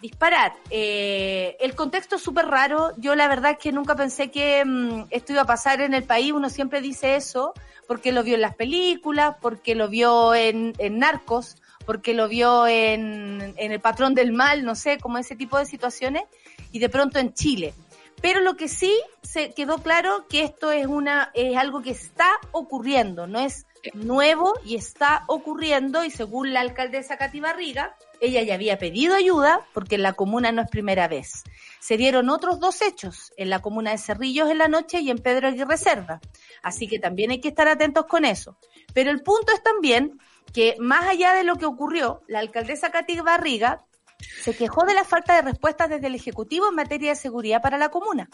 disparar. 0.00 0.52
Eh, 0.70 1.56
el 1.60 1.74
contexto 1.74 2.16
es 2.16 2.22
súper 2.22 2.46
raro. 2.46 2.92
Yo 2.96 3.14
la 3.14 3.28
verdad 3.28 3.52
es 3.52 3.58
que 3.58 3.72
nunca 3.72 3.96
pensé 3.96 4.30
que 4.30 4.64
mm, 4.64 5.06
esto 5.10 5.32
iba 5.32 5.42
a 5.42 5.46
pasar 5.46 5.80
en 5.80 5.94
el 5.94 6.04
país. 6.04 6.32
Uno 6.32 6.48
siempre 6.48 6.80
dice 6.80 7.16
eso 7.16 7.52
porque 7.86 8.12
lo 8.12 8.22
vio 8.22 8.34
en 8.34 8.42
las 8.42 8.54
películas, 8.54 9.36
porque 9.40 9.74
lo 9.74 9.88
vio 9.88 10.34
en, 10.34 10.74
en 10.78 10.98
Narcos, 10.98 11.56
porque 11.86 12.12
lo 12.12 12.28
vio 12.28 12.66
en, 12.66 13.54
en 13.56 13.72
El 13.72 13.80
Patrón 13.80 14.14
del 14.14 14.30
Mal, 14.30 14.62
no 14.62 14.74
sé, 14.74 14.98
como 14.98 15.16
ese 15.16 15.36
tipo 15.36 15.58
de 15.58 15.64
situaciones, 15.64 16.24
y 16.70 16.80
de 16.80 16.90
pronto 16.90 17.18
en 17.18 17.32
Chile. 17.32 17.72
Pero 18.20 18.40
lo 18.40 18.56
que 18.56 18.68
sí 18.68 18.92
se 19.22 19.52
quedó 19.52 19.78
claro 19.78 20.26
que 20.28 20.42
esto 20.42 20.72
es 20.72 20.86
una 20.86 21.30
es 21.34 21.56
algo 21.56 21.82
que 21.82 21.90
está 21.90 22.28
ocurriendo, 22.52 23.26
no 23.26 23.38
es 23.38 23.66
nuevo 23.94 24.54
y 24.64 24.74
está 24.74 25.24
ocurriendo 25.28 26.04
y 26.04 26.10
según 26.10 26.52
la 26.52 26.60
alcaldesa 26.60 27.16
Cati 27.16 27.40
Barriga, 27.40 27.96
ella 28.20 28.42
ya 28.42 28.54
había 28.54 28.78
pedido 28.78 29.14
ayuda 29.14 29.64
porque 29.72 29.94
en 29.94 30.02
la 30.02 30.14
comuna 30.14 30.50
no 30.50 30.62
es 30.62 30.68
primera 30.68 31.06
vez. 31.06 31.44
Se 31.80 31.96
dieron 31.96 32.28
otros 32.28 32.58
dos 32.58 32.82
hechos 32.82 33.32
en 33.36 33.50
la 33.50 33.60
comuna 33.60 33.92
de 33.92 33.98
Cerrillos 33.98 34.50
en 34.50 34.58
la 34.58 34.68
noche 34.68 35.00
y 35.00 35.10
en 35.10 35.18
Pedro 35.18 35.48
Aguirre 35.48 35.76
Cerda. 35.76 36.20
Así 36.62 36.88
que 36.88 36.98
también 36.98 37.30
hay 37.30 37.40
que 37.40 37.48
estar 37.48 37.68
atentos 37.68 38.06
con 38.06 38.24
eso. 38.24 38.56
Pero 38.92 39.10
el 39.10 39.22
punto 39.22 39.52
es 39.52 39.62
también 39.62 40.18
que 40.52 40.76
más 40.80 41.06
allá 41.06 41.34
de 41.34 41.44
lo 41.44 41.56
que 41.56 41.66
ocurrió, 41.66 42.22
la 42.26 42.40
alcaldesa 42.40 42.90
Cati 42.90 43.20
Barriga 43.20 43.84
se 44.18 44.56
quejó 44.56 44.84
de 44.84 44.94
la 44.94 45.04
falta 45.04 45.36
de 45.36 45.42
respuestas 45.42 45.88
desde 45.88 46.06
el 46.08 46.14
Ejecutivo 46.14 46.68
en 46.68 46.74
materia 46.74 47.10
de 47.10 47.16
seguridad 47.16 47.62
para 47.62 47.78
la 47.78 47.90
comuna. 47.90 48.28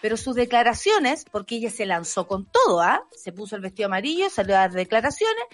Pero 0.00 0.16
sus 0.16 0.34
declaraciones, 0.34 1.24
porque 1.30 1.56
ella 1.56 1.70
se 1.70 1.86
lanzó 1.86 2.26
con 2.26 2.46
todo, 2.46 2.80
¿ah? 2.80 3.04
Se 3.12 3.32
puso 3.32 3.56
el 3.56 3.62
vestido 3.62 3.86
amarillo, 3.86 4.28
salió 4.30 4.54
a 4.56 4.60
dar 4.60 4.72
declaraciones, 4.72 5.44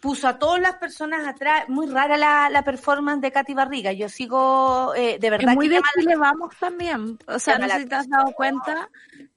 puso 0.00 0.28
a 0.28 0.38
todas 0.38 0.60
las 0.60 0.74
personas 0.76 1.26
atrás. 1.26 1.68
Muy 1.68 1.86
rara 1.86 2.16
la, 2.16 2.48
la 2.50 2.62
performance 2.62 3.20
de 3.20 3.30
Katy 3.32 3.54
Barriga. 3.54 3.92
Yo 3.92 4.08
sigo, 4.08 4.94
eh, 4.94 5.18
de 5.20 5.30
verdad. 5.30 5.50
Es 5.50 5.54
muy 5.56 5.68
que 5.68 5.76
de 5.76 5.80
Chile 5.98 6.16
vamos 6.16 6.54
también. 6.58 7.18
O 7.26 7.38
sea, 7.38 7.58
no 7.58 7.68
sé 7.68 7.80
si 7.80 7.86
te 7.86 7.94
has 7.94 8.08
dado 8.08 8.32
cuenta 8.32 8.88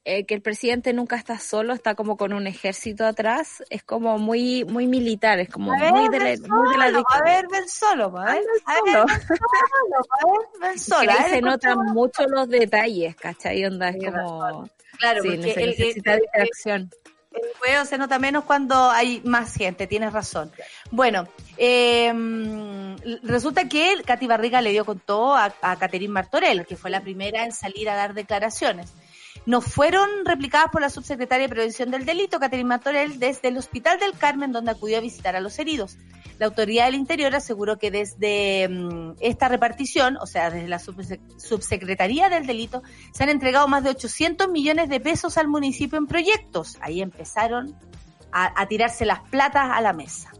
eh, 0.05 0.25
que 0.25 0.33
el 0.35 0.41
presidente 0.41 0.93
nunca 0.93 1.15
está 1.15 1.37
solo, 1.39 1.73
está 1.73 1.95
como 1.95 2.17
con 2.17 2.33
un 2.33 2.47
ejército 2.47 3.05
atrás. 3.05 3.63
Es 3.69 3.83
como 3.83 4.17
muy 4.17 4.65
muy 4.65 4.87
militar, 4.87 5.39
es 5.39 5.49
como 5.49 5.71
ver, 5.71 5.91
muy 5.91 6.09
de 6.09 6.17
la, 6.19 6.25
ven 6.25 6.41
muy 6.49 6.69
de 6.71 6.77
la 6.77 6.85
solo, 6.91 7.03
a 7.09 7.21
ver, 7.23 7.45
ven 7.51 7.67
solo, 7.69 8.17
a 8.17 8.25
ver, 8.25 8.43
a 8.65 8.73
ver, 8.83 8.93
solo. 8.93 9.05
ven 10.61 10.79
solo, 10.79 11.11
solo. 11.13 11.29
se 11.29 11.41
notan 11.41 11.77
mucho 11.93 12.27
los 12.27 12.47
detalles, 12.49 13.15
¿cachai? 13.15 13.65
Onda, 13.65 13.89
es 13.89 13.97
como... 14.05 14.69
Claro, 14.97 15.21
sí, 15.21 15.29
porque 15.29 15.53
se 15.53 15.61
el- 15.63 15.69
necesita 15.69 16.13
el- 16.13 16.19
distracción. 16.21 16.89
El 17.31 17.41
juego 17.59 17.85
se 17.85 17.97
nota 17.97 18.17
menos 18.17 18.43
cuando 18.43 18.89
hay 18.89 19.21
más 19.23 19.53
gente, 19.53 19.85
tienes 19.85 20.13
razón. 20.13 20.51
Bueno, 20.89 21.27
eh, 21.57 22.11
resulta 23.21 23.69
que 23.69 24.01
Katy 24.03 24.25
Barriga 24.25 24.61
le 24.61 24.71
dio 24.71 24.83
con 24.83 24.99
todo 24.99 25.35
a, 25.35 25.53
a 25.61 25.75
Caterine 25.77 26.11
Martorell, 26.11 26.65
que 26.65 26.75
fue 26.75 26.89
la 26.89 27.01
primera 27.01 27.43
en 27.43 27.51
salir 27.51 27.87
a 27.89 27.95
dar 27.95 28.15
declaraciones. 28.15 28.93
No 29.45 29.61
fueron 29.61 30.07
replicadas 30.25 30.69
por 30.71 30.81
la 30.81 30.89
subsecretaria 30.89 31.47
de 31.47 31.49
Prevención 31.53 31.89
del 31.91 32.05
Delito, 32.05 32.39
Caterine 32.39 32.67
Martorell, 32.69 33.17
desde 33.19 33.47
el 33.47 33.57
Hospital 33.57 33.97
del 33.99 34.13
Carmen, 34.17 34.51
donde 34.51 34.71
acudió 34.71 34.97
a 34.97 35.01
visitar 35.01 35.35
a 35.35 35.39
los 35.39 35.57
heridos. 35.59 35.97
La 36.37 36.45
autoridad 36.45 36.85
del 36.85 36.95
Interior 36.95 37.35
aseguró 37.35 37.77
que 37.79 37.91
desde 37.91 38.67
mm, 38.69 39.15
esta 39.19 39.47
repartición, 39.49 40.17
o 40.21 40.25
sea, 40.27 40.49
desde 40.51 40.67
la 40.67 40.79
subse- 40.79 41.19
subsecretaría 41.39 42.29
del 42.29 42.45
Delito, 42.45 42.83
se 43.11 43.23
han 43.23 43.29
entregado 43.29 43.67
más 43.67 43.83
de 43.83 43.89
800 43.89 44.49
millones 44.49 44.87
de 44.89 44.99
pesos 44.99 45.37
al 45.37 45.47
municipio 45.47 45.97
en 45.97 46.07
proyectos. 46.07 46.77
Ahí 46.81 47.01
empezaron 47.01 47.75
a, 48.31 48.61
a 48.61 48.67
tirarse 48.67 49.05
las 49.05 49.19
platas 49.29 49.69
a 49.71 49.81
la 49.81 49.93
mesa. 49.93 50.31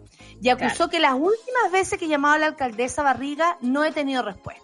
Y 0.41 0.49
acusó 0.49 0.89
que 0.89 0.99
las 1.01 1.13
últimas 1.15 1.71
veces 1.71 1.99
que 1.99 2.07
llamaba 2.07 2.35
a 2.35 2.39
la 2.39 2.45
alcaldesa 2.45 3.03
Barriga 3.03 3.57
no 3.61 3.83
he 3.83 3.91
tenido 3.91 4.21
respuesta. 4.23 4.63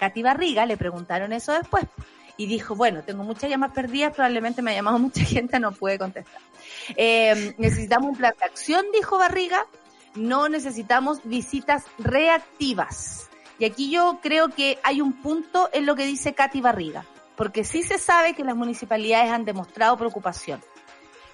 Katy 0.00 0.22
Barriga 0.22 0.66
le 0.66 0.76
preguntaron 0.76 1.32
eso 1.32 1.52
después 1.52 1.84
y 2.36 2.46
dijo, 2.46 2.74
bueno, 2.74 3.02
tengo 3.02 3.24
muchas 3.24 3.50
llamadas 3.50 3.74
perdidas, 3.74 4.12
probablemente 4.12 4.62
me 4.62 4.72
ha 4.72 4.74
llamado 4.74 4.98
mucha 5.00 5.24
gente, 5.24 5.58
no 5.58 5.72
puede 5.72 5.98
contestar. 5.98 6.40
Eh, 6.96 7.54
necesitamos 7.58 8.10
un 8.10 8.16
plan 8.16 8.34
de 8.38 8.44
acción, 8.44 8.84
dijo 8.92 9.18
Barriga, 9.18 9.66
no 10.14 10.48
necesitamos 10.48 11.20
visitas 11.24 11.84
reactivas. 11.98 13.28
Y 13.58 13.64
aquí 13.64 13.90
yo 13.90 14.18
creo 14.22 14.50
que 14.50 14.78
hay 14.82 15.00
un 15.00 15.14
punto 15.14 15.70
en 15.72 15.86
lo 15.86 15.94
que 15.94 16.06
dice 16.06 16.34
Katy 16.34 16.60
Barriga, 16.60 17.06
porque 17.36 17.64
sí 17.64 17.82
se 17.82 17.98
sabe 17.98 18.34
que 18.34 18.44
las 18.44 18.56
municipalidades 18.56 19.30
han 19.30 19.44
demostrado 19.44 19.96
preocupación. 19.96 20.60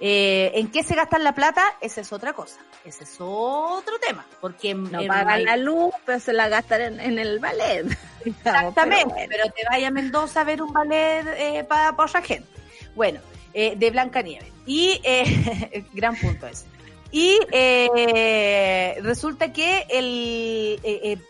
Eh, 0.04 0.50
¿En 0.58 0.68
qué 0.72 0.82
se 0.82 0.96
gastan 0.96 1.22
la 1.22 1.32
plata? 1.32 1.62
Esa 1.80 2.00
es 2.00 2.12
otra 2.12 2.32
cosa. 2.32 2.58
Ese 2.84 3.04
es 3.04 3.16
otro 3.20 4.00
tema. 4.04 4.26
Porque 4.40 4.74
No 4.74 5.06
pagan 5.06 5.44
la 5.44 5.56
luz, 5.56 5.94
pero 6.04 6.18
se 6.18 6.32
la 6.32 6.48
gastan 6.48 6.80
en, 6.80 7.00
en 7.00 7.18
el 7.20 7.38
ballet. 7.38 7.86
Exactamente, 8.24 9.14
Pero 9.14 9.44
pero, 9.44 9.54
te 9.54 9.62
vaya 9.70 9.88
a 9.88 9.90
Mendoza 9.92 10.40
a 10.40 10.44
ver 10.44 10.60
un 10.60 10.72
ballet 10.72 11.24
eh, 11.36 11.64
para 11.68 11.92
otra 11.92 12.20
gente. 12.20 12.48
Bueno, 12.96 13.20
eh, 13.54 13.74
de 13.76 13.90
Blancanieves. 13.90 14.50
Y, 14.66 15.00
eh, 15.04 15.84
gran 15.92 16.16
punto 16.16 16.48
ese. 16.48 16.66
Y 17.12 17.38
eh, 17.52 18.98
resulta 19.02 19.52
que 19.52 19.86
el, 19.88 21.20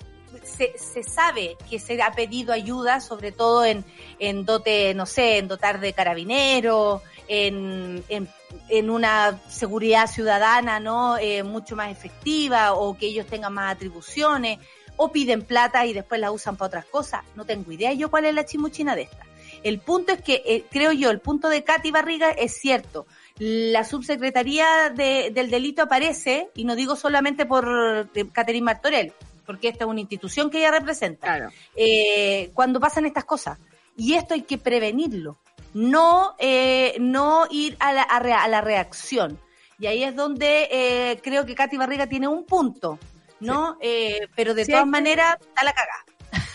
se, 0.42 0.76
se 0.78 1.02
sabe 1.02 1.56
que 1.70 1.78
se 1.78 2.00
ha 2.02 2.12
pedido 2.12 2.52
ayuda, 2.52 3.00
sobre 3.00 3.32
todo 3.32 3.64
en, 3.64 3.84
en 4.18 4.44
dote, 4.44 4.94
no 4.94 5.06
sé, 5.06 5.38
en 5.38 5.48
dotar 5.48 5.80
de 5.80 5.92
carabineros, 5.92 7.02
en, 7.28 8.02
en, 8.08 8.28
en 8.68 8.90
una 8.90 9.40
seguridad 9.48 10.06
ciudadana, 10.08 10.80
¿no? 10.80 11.16
Eh, 11.18 11.42
mucho 11.42 11.76
más 11.76 11.90
efectiva 11.90 12.72
o 12.74 12.96
que 12.96 13.06
ellos 13.06 13.26
tengan 13.26 13.54
más 13.54 13.74
atribuciones 13.74 14.58
o 14.96 15.10
piden 15.10 15.42
plata 15.42 15.86
y 15.86 15.92
después 15.92 16.20
la 16.20 16.30
usan 16.32 16.56
para 16.56 16.68
otras 16.68 16.84
cosas. 16.86 17.22
No 17.34 17.44
tengo 17.44 17.72
idea 17.72 17.92
yo 17.92 18.10
cuál 18.10 18.26
es 18.26 18.34
la 18.34 18.44
chimuchina 18.44 18.94
de 18.94 19.02
esta. 19.02 19.24
El 19.62 19.78
punto 19.78 20.12
es 20.12 20.20
que, 20.22 20.42
eh, 20.44 20.64
creo 20.70 20.92
yo, 20.92 21.10
el 21.10 21.20
punto 21.20 21.48
de 21.48 21.62
Katy 21.62 21.90
Barriga 21.92 22.30
es 22.30 22.58
cierto. 22.60 23.06
La 23.38 23.84
subsecretaría 23.84 24.90
de- 24.94 25.30
del 25.32 25.50
delito 25.50 25.82
aparece, 25.82 26.48
y 26.54 26.64
no 26.64 26.74
digo 26.74 26.96
solamente 26.96 27.46
por 27.46 28.08
eh, 28.14 28.24
Caterine 28.32 28.64
Martorell, 28.64 29.12
porque 29.46 29.68
esta 29.68 29.84
es 29.84 29.90
una 29.90 30.00
institución 30.00 30.50
que 30.50 30.58
ella 30.58 30.70
representa, 30.70 31.26
Claro. 31.26 31.50
eh, 31.76 32.50
cuando 32.54 32.78
pasan 32.80 33.06
estas 33.06 33.24
cosas. 33.24 33.58
Y 33.96 34.14
esto 34.14 34.34
hay 34.34 34.42
que 34.42 34.58
prevenirlo, 34.58 35.38
no, 35.74 36.34
eh, 36.38 36.96
no 37.00 37.46
ir 37.50 37.76
a 37.80 37.92
la, 37.92 38.02
a 38.02 38.18
rea- 38.18 38.42
a 38.42 38.48
la 38.48 38.60
reacción. 38.60 39.38
Y 39.78 39.86
ahí 39.86 40.04
es 40.04 40.14
donde 40.14 40.68
eh, 40.70 41.20
creo 41.22 41.44
que 41.44 41.54
Katy 41.54 41.76
Barriga 41.76 42.06
tiene 42.06 42.28
un 42.28 42.44
punto, 42.44 42.98
¿no? 43.40 43.76
Eh, 43.80 44.28
pero 44.36 44.54
de 44.54 44.64
Sí, 44.64 44.70
todas 44.72 44.86
maneras, 44.86 45.36
está 45.40 45.64
la 45.64 45.72
cagada. 45.72 46.04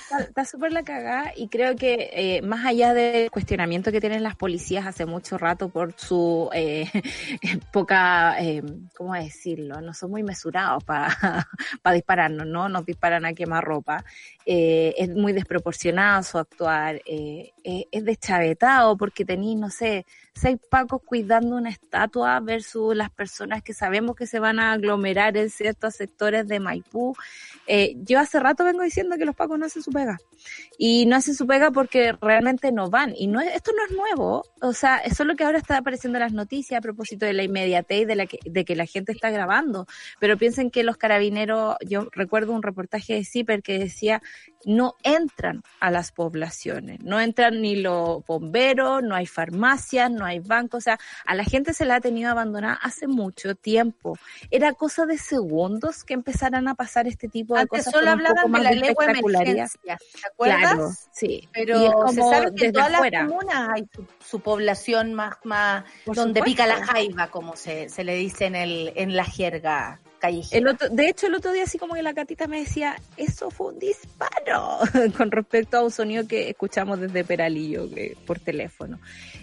Está- 0.10 0.46
súper 0.46 0.72
la 0.72 0.84
cagada 0.84 1.34
y 1.36 1.50
creo 1.50 1.76
que 1.76 2.10
eh, 2.14 2.42
más 2.42 2.66
allá 2.66 2.94
del 2.94 3.30
cuestionamiento 3.30 3.92
que 3.92 4.00
tienen 4.00 4.24
las 4.24 4.36
policías 4.36 4.86
hace 4.86 5.06
mucho 5.06 5.38
rato 5.38 5.70
por 5.70 5.94
su 5.98 6.50
eh, 6.54 6.86
poca, 7.74 8.40
eh, 8.40 8.64
¿cómo 8.96 9.14
decirlo? 9.16 9.82
No 9.82 9.94
son 9.94 10.12
muy 10.12 10.24
mesurados 10.24 10.84
para 10.84 11.10
dispararnos, 11.94 12.48
¿no? 12.48 12.70
Nos 12.70 12.86
disparan 12.86 13.26
a 13.26 13.34
quemarropa. 13.34 14.04
Eh, 14.46 14.94
es 14.98 15.10
muy 15.10 15.34
desproporcionado 15.34 16.24
su 16.24 16.38
actuar, 16.38 17.02
eh, 17.06 17.52
eh, 17.66 17.86
es 17.92 18.06
deschavetado 18.06 18.96
porque 18.98 19.26
tenéis, 19.26 19.58
no 19.58 19.70
sé, 19.70 20.06
seis 20.38 20.58
pacos 20.70 21.02
cuidando 21.04 21.56
una 21.56 21.70
estatua 21.70 22.40
versus 22.40 22.96
las 22.96 23.10
personas 23.10 23.62
que 23.64 23.74
sabemos 23.74 24.16
que 24.16 24.28
se 24.28 24.40
van 24.40 24.60
a 24.60 24.74
aglomerar 24.74 25.36
en 25.38 25.50
ciertos 25.50 25.96
sectores 25.96 26.48
de 26.48 26.60
Maipú. 26.60 27.16
Eh, 27.68 27.96
yo 27.98 28.20
hace 28.20 28.40
rato 28.40 28.64
vengo 28.64 28.84
diciendo 28.84 29.18
que 29.18 29.26
los 29.26 29.36
pacos 29.36 29.60
no 29.60 29.66
hacen 29.66 29.84
su 29.84 29.92
pega. 29.92 30.18
Y 30.78 31.06
no 31.08 31.16
hacen 31.16 31.36
su 31.36 31.48
pega 31.48 31.72
porque 31.72 32.14
realmente 32.22 32.72
no 32.72 32.90
van. 32.90 33.14
Y 33.16 33.28
no 33.28 33.42
es, 33.42 33.54
esto 33.56 33.72
no 33.76 33.84
es 33.86 33.92
nuevo. 33.92 34.44
O 34.62 34.74
sea, 34.74 34.98
es 34.98 35.20
lo 35.20 35.36
que 35.36 35.44
ahora 35.44 35.58
está 35.58 35.78
apareciendo 35.78 36.18
en 36.18 36.24
las 36.24 36.34
noticias 36.34 36.78
a 36.78 36.82
propósito 36.82 37.26
de 37.26 37.34
la 37.34 37.44
inmediatez 37.44 38.08
de, 38.08 38.16
la 38.16 38.26
que, 38.26 38.40
de 38.46 38.66
que 38.66 38.76
la 38.76 38.86
gente 38.86 39.12
está 39.12 39.30
grabando. 39.30 39.88
Pero 40.20 40.38
piensen 40.38 40.72
que 40.72 40.84
los 40.84 40.98
carabineros, 40.98 41.76
yo 41.86 42.08
recuerdo 42.12 42.54
un 42.54 42.64
reportaje 42.64 43.16
de 43.16 43.26
CIPER 43.26 43.64
que 43.64 43.80
decía, 43.80 44.22
no 44.66 44.96
entran 45.04 45.64
a 45.80 45.92
las 45.92 46.12
poblaciones. 46.12 47.00
No 47.02 47.20
entran 47.20 47.62
ni 47.62 47.76
los 47.76 48.26
bomberos, 48.26 49.02
no 49.04 49.16
hay 49.16 49.26
farmacias, 49.26 50.12
no 50.12 50.26
hay 50.28 50.40
bancos. 50.40 50.78
O 50.78 50.82
sea, 50.82 51.00
a 51.26 51.36
la 51.36 51.44
gente 51.44 51.74
se 51.74 51.86
la 51.86 51.96
ha 51.96 52.02
tenido 52.02 52.30
abandonada 52.32 52.76
hace 52.82 53.08
mucho 53.08 53.56
tiempo. 53.56 54.18
Era 54.52 54.74
cosa 54.74 55.06
de 55.06 55.18
segundos 55.18 56.04
que 56.04 56.14
empezaran 56.14 56.68
a 56.68 56.76
pasar 56.76 57.08
este 57.08 57.28
tipo 57.28 57.56
de 57.56 57.62
Antes 57.62 57.80
cosas. 57.86 57.94
solo 57.94 58.12
hablaban 58.12 58.52
de 58.52 58.60
la 58.60 58.70
de 58.70 58.96
emergencia, 59.20 59.98
¿te 59.98 60.28
acuerdas? 60.28 60.60
Claro, 60.62 60.90
sí. 61.12 61.50
Pero 61.54 61.82
Y 61.82 61.86
es 61.88 61.92
como 61.94 62.12
se 62.14 62.22
sabe 62.22 62.56
que 62.56 62.66
en 62.68 62.74
todas 62.74 62.94
afuera. 62.94 63.24
las 63.24 63.30
comunas 63.32 63.70
hay 63.74 63.88
su, 63.94 64.06
su 64.26 64.40
población 64.42 65.14
más, 65.14 65.36
más 65.44 65.84
Por 66.06 66.16
donde 66.16 66.40
supuesto. 66.42 66.64
pica 66.64 66.68
la 66.68 66.86
jaiba, 66.86 67.28
como 67.32 67.56
se, 67.56 67.90
se 67.90 68.04
le 68.04 68.16
dice 68.16 68.46
en, 68.46 68.56
el, 68.56 68.94
en 68.96 69.16
la 69.16 69.26
jerga 69.26 70.00
El 70.52 70.68
otro, 70.68 70.90
de 70.90 71.10
hecho, 71.10 71.28
el 71.28 71.36
otro 71.36 71.52
día 71.52 71.64
así 71.64 71.78
como 71.78 71.94
que 71.94 72.02
la 72.02 72.14
catita 72.14 72.48
me 72.48 72.60
decía, 72.60 72.96
eso 73.18 73.50
fue 73.52 73.68
un 73.74 73.80
disparo, 73.80 74.80
con 75.18 75.32
respecto 75.32 75.78
a 75.78 75.84
un 75.84 75.92
sonido 75.92 76.28
que 76.28 76.50
escuchamos 76.50 77.00
desde 77.00 77.24
Peralillo 77.24 77.88
por 78.26 78.40
teléfono. 78.40 79.00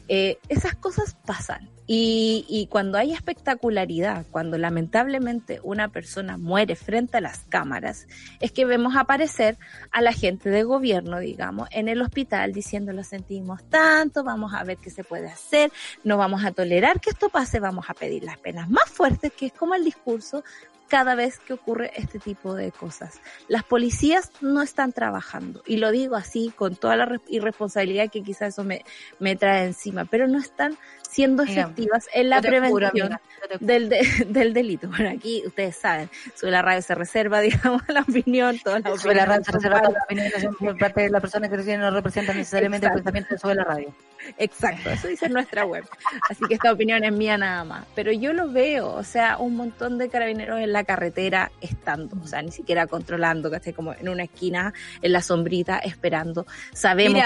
Eh, 0.08 0.38
esas 0.48 0.74
cosas 0.74 1.16
pasan. 1.26 1.68
Y, 1.86 2.46
y 2.48 2.66
cuando 2.66 2.98
hay 2.98 3.12
espectacularidad, 3.12 4.24
cuando 4.30 4.56
lamentablemente 4.56 5.60
una 5.62 5.88
persona 5.88 6.38
muere 6.38 6.76
frente 6.76 7.18
a 7.18 7.20
las 7.20 7.40
cámaras, 7.48 8.06
es 8.40 8.52
que 8.52 8.64
vemos 8.64 8.96
aparecer 8.96 9.58
a 9.90 10.00
la 10.00 10.12
gente 10.12 10.50
de 10.50 10.62
gobierno, 10.62 11.18
digamos, 11.18 11.68
en 11.70 11.88
el 11.88 12.00
hospital 12.00 12.52
diciendo 12.52 12.92
lo 12.92 13.04
sentimos 13.04 13.62
tanto, 13.68 14.24
vamos 14.24 14.54
a 14.54 14.64
ver 14.64 14.78
qué 14.78 14.90
se 14.90 15.04
puede 15.04 15.28
hacer, 15.28 15.70
no 16.04 16.16
vamos 16.16 16.44
a 16.44 16.52
tolerar 16.52 17.00
que 17.00 17.10
esto 17.10 17.28
pase, 17.28 17.60
vamos 17.60 17.86
a 17.88 17.94
pedir 17.94 18.24
las 18.24 18.38
penas 18.38 18.68
más 18.70 18.88
fuertes, 18.90 19.32
que 19.32 19.46
es 19.46 19.52
como 19.52 19.74
el 19.74 19.84
discurso 19.84 20.42
cada 20.88 21.14
vez 21.14 21.38
que 21.38 21.52
ocurre 21.54 21.90
este 21.96 22.18
tipo 22.18 22.54
de 22.54 22.70
cosas. 22.70 23.20
Las 23.48 23.64
policías 23.64 24.30
no 24.40 24.62
están 24.62 24.92
trabajando, 24.92 25.62
y 25.66 25.78
lo 25.78 25.90
digo 25.90 26.16
así 26.16 26.52
con 26.54 26.76
toda 26.76 26.96
la 26.96 27.06
re- 27.06 27.20
irresponsabilidad 27.28 28.10
que 28.10 28.22
quizás 28.22 28.48
eso 28.54 28.64
me, 28.64 28.84
me 29.18 29.36
trae 29.36 29.64
encima, 29.64 30.04
pero 30.04 30.28
no 30.28 30.38
están 30.38 30.76
siendo 31.08 31.44
efectivas 31.44 32.08
en 32.12 32.28
la 32.28 32.38
juro, 32.38 32.48
prevención 32.48 33.12
amiga, 33.12 33.20
del, 33.60 33.88
de- 33.88 34.04
del 34.28 34.52
delito. 34.52 34.88
Bueno, 34.88 35.10
aquí 35.10 35.42
ustedes 35.46 35.76
saben, 35.76 36.10
sobre 36.34 36.52
la 36.52 36.62
radio 36.62 36.82
se 36.82 36.94
reserva, 36.94 37.40
digamos, 37.40 37.82
la 37.88 38.00
opinión, 38.00 38.58
todas 38.62 38.82
las 38.82 39.00
Sobre 39.00 39.14
la 39.16 39.26
radio 39.26 39.44
se 39.44 39.52
reserva 39.52 39.80
las 39.82 39.92
opiniones 40.04 40.46
por 40.58 40.76
parte 40.78 41.02
de 41.02 41.10
la 41.10 41.20
persona 41.20 41.48
que 41.48 41.56
recién 41.56 41.80
no 41.80 41.90
representan 41.90 42.36
necesariamente 42.36 42.86
Exacto. 42.86 42.98
el 42.98 43.04
pensamiento 43.04 43.38
sobre 43.40 43.54
la 43.56 43.64
radio. 43.64 43.94
Exacto, 44.38 44.90
eso 44.90 45.06
dice 45.08 45.28
nuestra 45.28 45.64
web. 45.66 45.84
Así 46.30 46.44
que 46.48 46.54
esta 46.54 46.72
opinión 46.72 47.04
es 47.04 47.12
mía 47.12 47.36
nada 47.38 47.62
más. 47.64 47.84
Pero 47.94 48.10
yo 48.10 48.32
lo 48.32 48.50
veo, 48.50 48.90
o 48.92 49.04
sea, 49.04 49.36
un 49.38 49.54
montón 49.54 49.98
de 49.98 50.08
carabineros 50.08 50.60
en 50.60 50.72
la 50.74 50.84
carretera 50.84 51.50
estando, 51.62 52.16
o 52.22 52.26
sea, 52.26 52.42
ni 52.42 52.50
siquiera 52.50 52.86
controlando, 52.86 53.50
que 53.50 53.56
esté 53.56 53.72
como 53.72 53.94
en 53.94 54.10
una 54.10 54.24
esquina, 54.24 54.74
en 55.00 55.12
la 55.12 55.22
sombrita, 55.22 55.78
esperando. 55.78 56.46
Sabemos, 56.74 57.24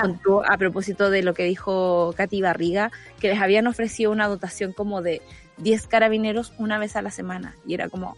a 0.48 0.56
propósito 0.56 1.10
de 1.10 1.22
lo 1.22 1.34
que 1.34 1.44
dijo 1.44 2.14
Katy 2.16 2.40
Barriga, 2.42 2.92
que 3.18 3.28
les 3.28 3.40
habían 3.40 3.66
ofrecido 3.66 4.12
una 4.12 4.28
dotación 4.28 4.72
como 4.72 5.02
de 5.02 5.22
10 5.56 5.88
carabineros 5.88 6.52
una 6.58 6.78
vez 6.78 6.94
a 6.94 7.02
la 7.02 7.10
semana. 7.10 7.56
Y 7.66 7.74
era 7.74 7.88
como, 7.88 8.16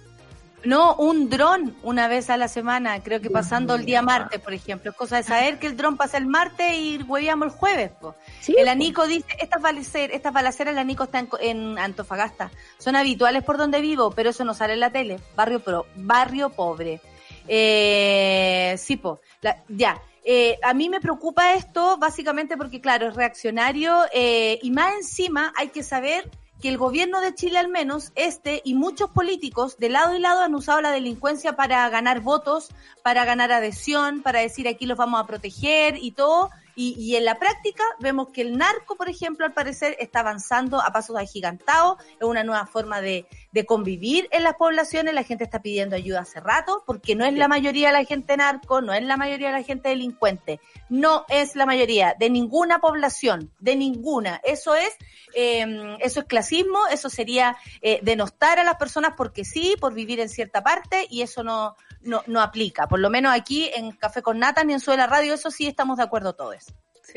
No, 0.65 0.95
un 0.97 1.31
dron 1.31 1.77
una 1.83 2.07
vez 2.09 2.29
a 2.31 2.37
la 2.37 2.49
semana, 2.49 3.03
creo 3.03 3.21
que 3.21 3.31
pasando 3.31 3.75
el 3.75 3.85
día 3.85 4.03
martes, 4.03 4.41
por 4.41 4.53
ejemplo. 4.53 4.91
Es 4.91 4.97
cosa 4.97 5.17
de 5.17 5.23
saber 5.23 5.59
que 5.59 5.67
el 5.67 5.77
dron 5.77 5.97
pasa 5.97 6.19
el 6.19 6.27
martes 6.27 6.73
y 6.77 7.03
hueveamos 7.03 7.47
el 7.47 7.59
jueves. 7.59 7.91
po. 8.01 8.15
sí, 8.41 8.55
El 8.59 8.69
Anico 8.69 9.07
dice, 9.07 9.27
estas 9.39 9.63
balaceras, 9.63 10.15
estas 10.17 10.33
balaceras, 10.33 10.73
el 10.73 10.79
Anico 10.79 11.05
está 11.05 11.19
en, 11.21 11.29
en 11.41 11.79
Antofagasta. 11.79 12.51
Son 12.79 12.97
habituales 12.97 13.43
por 13.45 13.57
donde 13.57 13.81
vivo, 13.81 14.11
pero 14.11 14.31
eso 14.31 14.45
no 14.45 14.53
sale 14.55 14.75
en 14.75 14.81
la 14.81 14.91
tele. 14.91 15.19
Barrio 15.37 15.61
pro, 15.61 15.87
barrio 15.97 16.51
pobre. 16.51 17.01
Eh, 17.49 18.75
sí, 18.79 18.97
po, 18.97 19.21
la- 19.43 19.63
ya. 19.69 20.01
Eh, 20.23 20.59
a 20.63 20.75
mí 20.75 20.89
me 20.91 21.01
preocupa 21.01 21.55
esto 21.55 21.97
básicamente 21.97 22.57
porque, 22.59 22.81
claro, 22.81 23.09
es 23.09 23.15
reaccionario 23.15 24.03
eh, 24.13 24.59
y 24.63 24.71
más 24.71 24.95
encima 24.95 25.53
hay 25.57 25.69
que 25.69 25.83
saber 25.83 26.29
que 26.61 26.69
el 26.69 26.79
gobierno 26.79 27.21
de 27.21 27.35
Chile 27.35 27.59
al 27.59 27.69
menos, 27.69 28.13
este 28.15 28.61
y 28.65 28.75
muchos 28.75 29.11
políticos 29.11 29.79
de 29.79 29.89
lado 29.89 30.15
y 30.15 30.21
lado 30.21 30.43
han 30.43 30.55
usado 30.55 30.81
la 30.81 30.91
delincuencia 30.91 31.57
para 31.57 31.89
ganar 31.89 32.21
votos, 32.21 32.69
para 33.03 33.25
ganar 33.25 33.51
adhesión, 33.51 34.23
para 34.23 34.41
decir 34.41 34.69
aquí 34.69 34.87
los 34.87 34.99
vamos 34.99 35.21
a 35.21 35.27
proteger 35.27 35.97
y 36.01 36.13
todo. 36.13 36.51
Y, 36.83 36.95
y 36.99 37.17
en 37.17 37.27
la 37.27 37.39
práctica 37.39 37.85
vemos 37.99 38.29
que 38.31 38.41
el 38.41 38.57
narco, 38.57 38.97
por 38.97 39.11
ejemplo, 39.11 39.45
al 39.45 39.53
parecer 39.53 39.97
está 39.99 40.21
avanzando 40.21 40.81
a 40.81 40.91
pasos 40.95 41.15
agigantados, 41.19 41.99
es 42.19 42.27
una 42.27 42.43
nueva 42.43 42.65
forma 42.65 43.03
de, 43.03 43.27
de 43.53 43.67
convivir 43.67 44.29
en 44.31 44.45
las 44.45 44.55
poblaciones, 44.55 45.13
la 45.13 45.23
gente 45.23 45.45
está 45.45 45.61
pidiendo 45.61 45.95
ayuda 45.95 46.21
hace 46.21 46.41
rato, 46.41 46.83
porque 46.87 47.15
no 47.15 47.27
es 47.27 47.35
la 47.35 47.49
mayoría 47.49 47.89
de 47.89 47.93
la 47.93 48.05
gente 48.07 48.35
narco, 48.35 48.81
no 48.81 48.95
es 48.95 49.03
la 49.03 49.19
mayoría 49.19 49.49
de 49.49 49.59
la 49.59 49.63
gente 49.63 49.91
delincuente, 49.91 50.59
no 50.89 51.27
es 51.29 51.55
la 51.55 51.67
mayoría 51.67 52.17
de 52.19 52.31
ninguna 52.31 52.79
población, 52.79 53.53
de 53.59 53.77
ninguna. 53.77 54.41
Eso 54.43 54.75
es, 54.75 54.97
eh, 55.35 55.97
eso 56.01 56.21
es 56.21 56.27
clasismo, 56.27 56.79
eso 56.91 57.11
sería 57.11 57.59
eh, 57.83 58.01
denostar 58.03 58.59
a 58.59 58.65
las 58.65 58.77
personas 58.77 59.13
porque 59.19 59.45
sí, 59.45 59.75
por 59.79 59.93
vivir 59.93 60.19
en 60.19 60.31
cierta 60.31 60.63
parte, 60.63 61.07
y 61.11 61.21
eso 61.21 61.45
no, 61.45 61.77
no, 62.03 62.23
no 62.27 62.41
aplica. 62.41 62.87
Por 62.87 62.99
lo 63.01 63.11
menos 63.11 63.33
aquí 63.35 63.71
en 63.75 63.93
Café 63.93 64.23
con 64.23 64.39
Nata 64.39 64.65
ni 64.65 64.73
en 64.73 64.81
Suela 64.81 65.07
Radio, 65.07 65.35
eso 65.35 65.51
sí 65.51 65.67
estamos 65.67 65.99
de 65.99 66.05
acuerdo 66.05 66.35
todos. 66.35 66.65
Sí. 67.03 67.15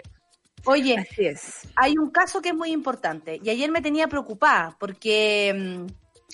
Oye, 0.65 0.97
así 0.97 1.25
es. 1.25 1.67
hay 1.75 1.97
un 1.97 2.09
caso 2.09 2.41
que 2.41 2.49
es 2.49 2.55
muy 2.55 2.71
importante 2.71 3.39
y 3.43 3.49
ayer 3.49 3.69
me 3.69 3.81
tenía 3.81 4.07
preocupada 4.07 4.75
porque 4.79 5.53
mm, 5.53 5.85
eh, 5.85 5.89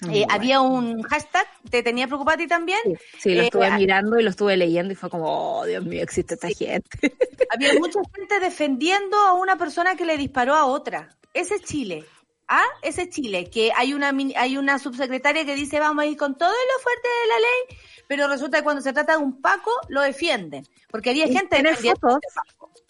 Bueno. 0.07 0.27
había 0.29 0.61
un 0.61 1.01
hashtag, 1.01 1.47
¿te 1.69 1.81
tenía 1.83 2.05
preocupada 2.07 2.35
a 2.35 2.37
ti 2.37 2.47
también? 2.47 2.79
Sí, 2.85 2.93
sí, 3.19 3.35
lo 3.35 3.41
Eh, 3.41 3.45
estuve 3.45 3.65
a- 3.67 3.75
mirando 3.77 4.19
y 4.19 4.23
lo 4.23 4.29
estuve 4.29 4.55
leyendo 4.55 4.93
y 4.93 4.95
fue 4.95 5.09
como, 5.09 5.59
oh, 5.59 5.65
Dios 5.65 5.83
mío, 5.83 6.03
existe 6.03 6.35
esta 6.35 6.47
gente. 6.49 6.83
Había 7.51 7.73
mucha 7.79 7.99
gente 8.15 8.39
defendiendo 8.39 9.17
a 9.17 9.33
una 9.33 9.57
persona 9.57 9.95
que 9.95 10.05
le 10.05 10.15
disparó 10.17 10.53
a 10.55 10.65
otra. 10.65 11.09
Ese 11.33 11.55
es 11.55 11.63
Chile. 11.63 12.05
¿Ah? 12.47 12.63
Ese 12.81 13.03
es 13.03 13.09
Chile, 13.09 13.47
que 13.51 13.71
hay 13.77 13.93
una 13.93 14.11
hay 14.37 14.57
una 14.57 14.79
subsecretaria 14.79 15.45
que 15.45 15.53
dice 15.53 15.79
vamos 15.79 16.03
a 16.03 16.07
ir 16.07 16.17
con 16.17 16.35
todo 16.35 16.49
lo 16.49 16.81
fuerte 16.83 17.07
de 17.07 17.27
la 17.27 17.39
ley, 17.39 17.77
pero 18.09 18.27
resulta 18.27 18.57
que 18.57 18.63
cuando 18.63 18.81
se 18.81 18.91
trata 18.91 19.15
de 19.15 19.23
un 19.23 19.39
Paco 19.39 19.69
lo 19.87 20.01
defienden, 20.01 20.65
porque 20.89 21.11
había 21.11 21.27
gente 21.27 21.61
defendiendo 21.61 21.99
fotos. 21.99 22.33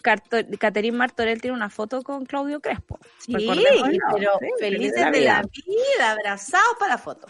Caterín 0.00 0.96
Martorell 0.96 1.40
tiene 1.40 1.56
una 1.56 1.68
foto 1.68 2.02
con 2.02 2.24
Claudio 2.24 2.60
Crespo. 2.60 2.98
Sí, 3.18 3.34
pero 3.34 3.54
sí, 3.54 4.46
felices 4.58 4.94
de 4.94 5.20
la 5.20 5.42
vida, 5.42 6.10
abrazados 6.10 6.76
para 6.78 6.94
la 6.94 6.98
foto. 6.98 7.26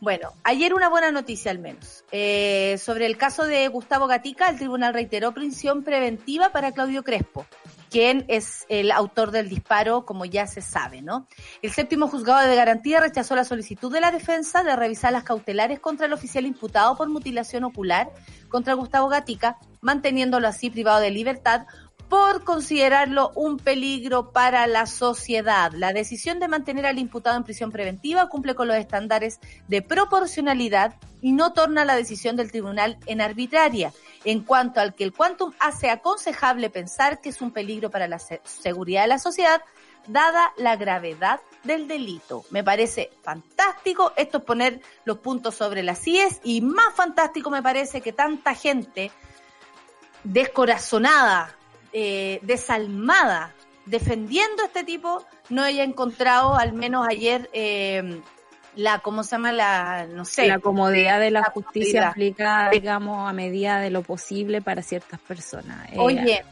Bueno, 0.00 0.32
ayer 0.42 0.74
una 0.74 0.88
buena 0.88 1.12
noticia 1.12 1.50
al 1.50 1.58
menos. 1.58 2.04
Eh, 2.10 2.76
sobre 2.78 3.06
el 3.06 3.16
caso 3.16 3.44
de 3.44 3.68
Gustavo 3.68 4.06
Gatica, 4.06 4.48
el 4.48 4.56
tribunal 4.56 4.94
reiteró 4.94 5.32
prisión 5.32 5.84
preventiva 5.84 6.50
para 6.50 6.72
Claudio 6.72 7.04
Crespo, 7.04 7.46
quien 7.90 8.24
es 8.28 8.66
el 8.68 8.90
autor 8.90 9.30
del 9.30 9.48
disparo, 9.48 10.04
como 10.04 10.24
ya 10.24 10.46
se 10.46 10.60
sabe, 10.60 11.02
¿no? 11.02 11.26
El 11.62 11.70
séptimo 11.70 12.08
juzgado 12.08 12.48
de 12.48 12.56
garantía 12.56 13.00
rechazó 13.00 13.36
la 13.36 13.44
solicitud 13.44 13.92
de 13.92 14.00
la 14.00 14.10
defensa 14.10 14.62
de 14.62 14.74
revisar 14.74 15.12
las 15.12 15.24
cautelares 15.24 15.80
contra 15.80 16.06
el 16.06 16.12
oficial 16.12 16.46
imputado 16.46 16.96
por 16.96 17.08
mutilación 17.08 17.64
ocular 17.64 18.10
contra 18.48 18.74
Gustavo 18.74 19.08
Gatica, 19.08 19.58
manteniéndolo 19.80 20.48
así 20.48 20.70
privado 20.70 21.00
de 21.00 21.10
libertad 21.10 21.66
por 22.08 22.44
considerarlo 22.44 23.32
un 23.34 23.58
peligro 23.58 24.30
para 24.32 24.66
la 24.66 24.86
sociedad. 24.86 25.72
La 25.72 25.92
decisión 25.92 26.40
de 26.40 26.48
mantener 26.48 26.86
al 26.86 26.98
imputado 26.98 27.36
en 27.36 27.44
prisión 27.44 27.70
preventiva 27.70 28.28
cumple 28.28 28.54
con 28.54 28.68
los 28.68 28.76
estándares 28.76 29.40
de 29.66 29.82
proporcionalidad 29.82 30.94
y 31.20 31.32
no 31.32 31.52
torna 31.52 31.84
la 31.84 31.96
decisión 31.96 32.36
del 32.36 32.50
tribunal 32.50 32.98
en 33.06 33.20
arbitraria, 33.20 33.92
en 34.24 34.40
cuanto 34.40 34.80
al 34.80 34.94
que 34.94 35.04
el 35.04 35.12
quantum 35.12 35.52
hace 35.58 35.90
aconsejable 35.90 36.70
pensar 36.70 37.20
que 37.20 37.28
es 37.28 37.42
un 37.42 37.50
peligro 37.50 37.90
para 37.90 38.08
la 38.08 38.18
se- 38.18 38.40
seguridad 38.44 39.02
de 39.02 39.08
la 39.08 39.18
sociedad, 39.18 39.60
dada 40.06 40.52
la 40.56 40.76
gravedad 40.76 41.40
del 41.64 41.88
delito. 41.88 42.44
Me 42.50 42.64
parece 42.64 43.10
fantástico, 43.22 44.12
esto 44.16 44.38
es 44.38 44.44
poner 44.44 44.80
los 45.04 45.18
puntos 45.18 45.54
sobre 45.56 45.82
las 45.82 46.06
IES 46.06 46.40
y 46.44 46.62
más 46.62 46.94
fantástico 46.94 47.50
me 47.50 47.62
parece 47.62 48.00
que 48.00 48.12
tanta 48.14 48.54
gente 48.54 49.10
descorazonada, 50.24 51.54
eh, 52.00 52.38
desalmada, 52.42 53.52
defendiendo 53.86 54.62
a 54.62 54.66
este 54.66 54.84
tipo, 54.84 55.24
no 55.48 55.64
haya 55.64 55.82
encontrado, 55.82 56.54
al 56.54 56.72
menos 56.72 57.04
ayer, 57.08 57.50
eh, 57.52 58.20
la, 58.76 59.00
¿cómo 59.00 59.24
se 59.24 59.32
llama? 59.32 59.50
La, 59.50 60.06
no 60.06 60.24
sé. 60.24 60.46
La 60.46 60.60
comodidad 60.60 61.18
de 61.18 61.32
la, 61.32 61.40
La 61.40 61.50
justicia 61.50 62.00
comodidad. 62.00 62.10
aplicada, 62.10 62.70
digamos, 62.70 63.28
a 63.28 63.32
medida 63.32 63.80
de 63.80 63.90
lo 63.90 64.02
posible 64.02 64.62
para 64.62 64.82
ciertas 64.82 65.18
personas. 65.18 65.88
Eh, 65.90 65.96
Oye, 65.98 66.44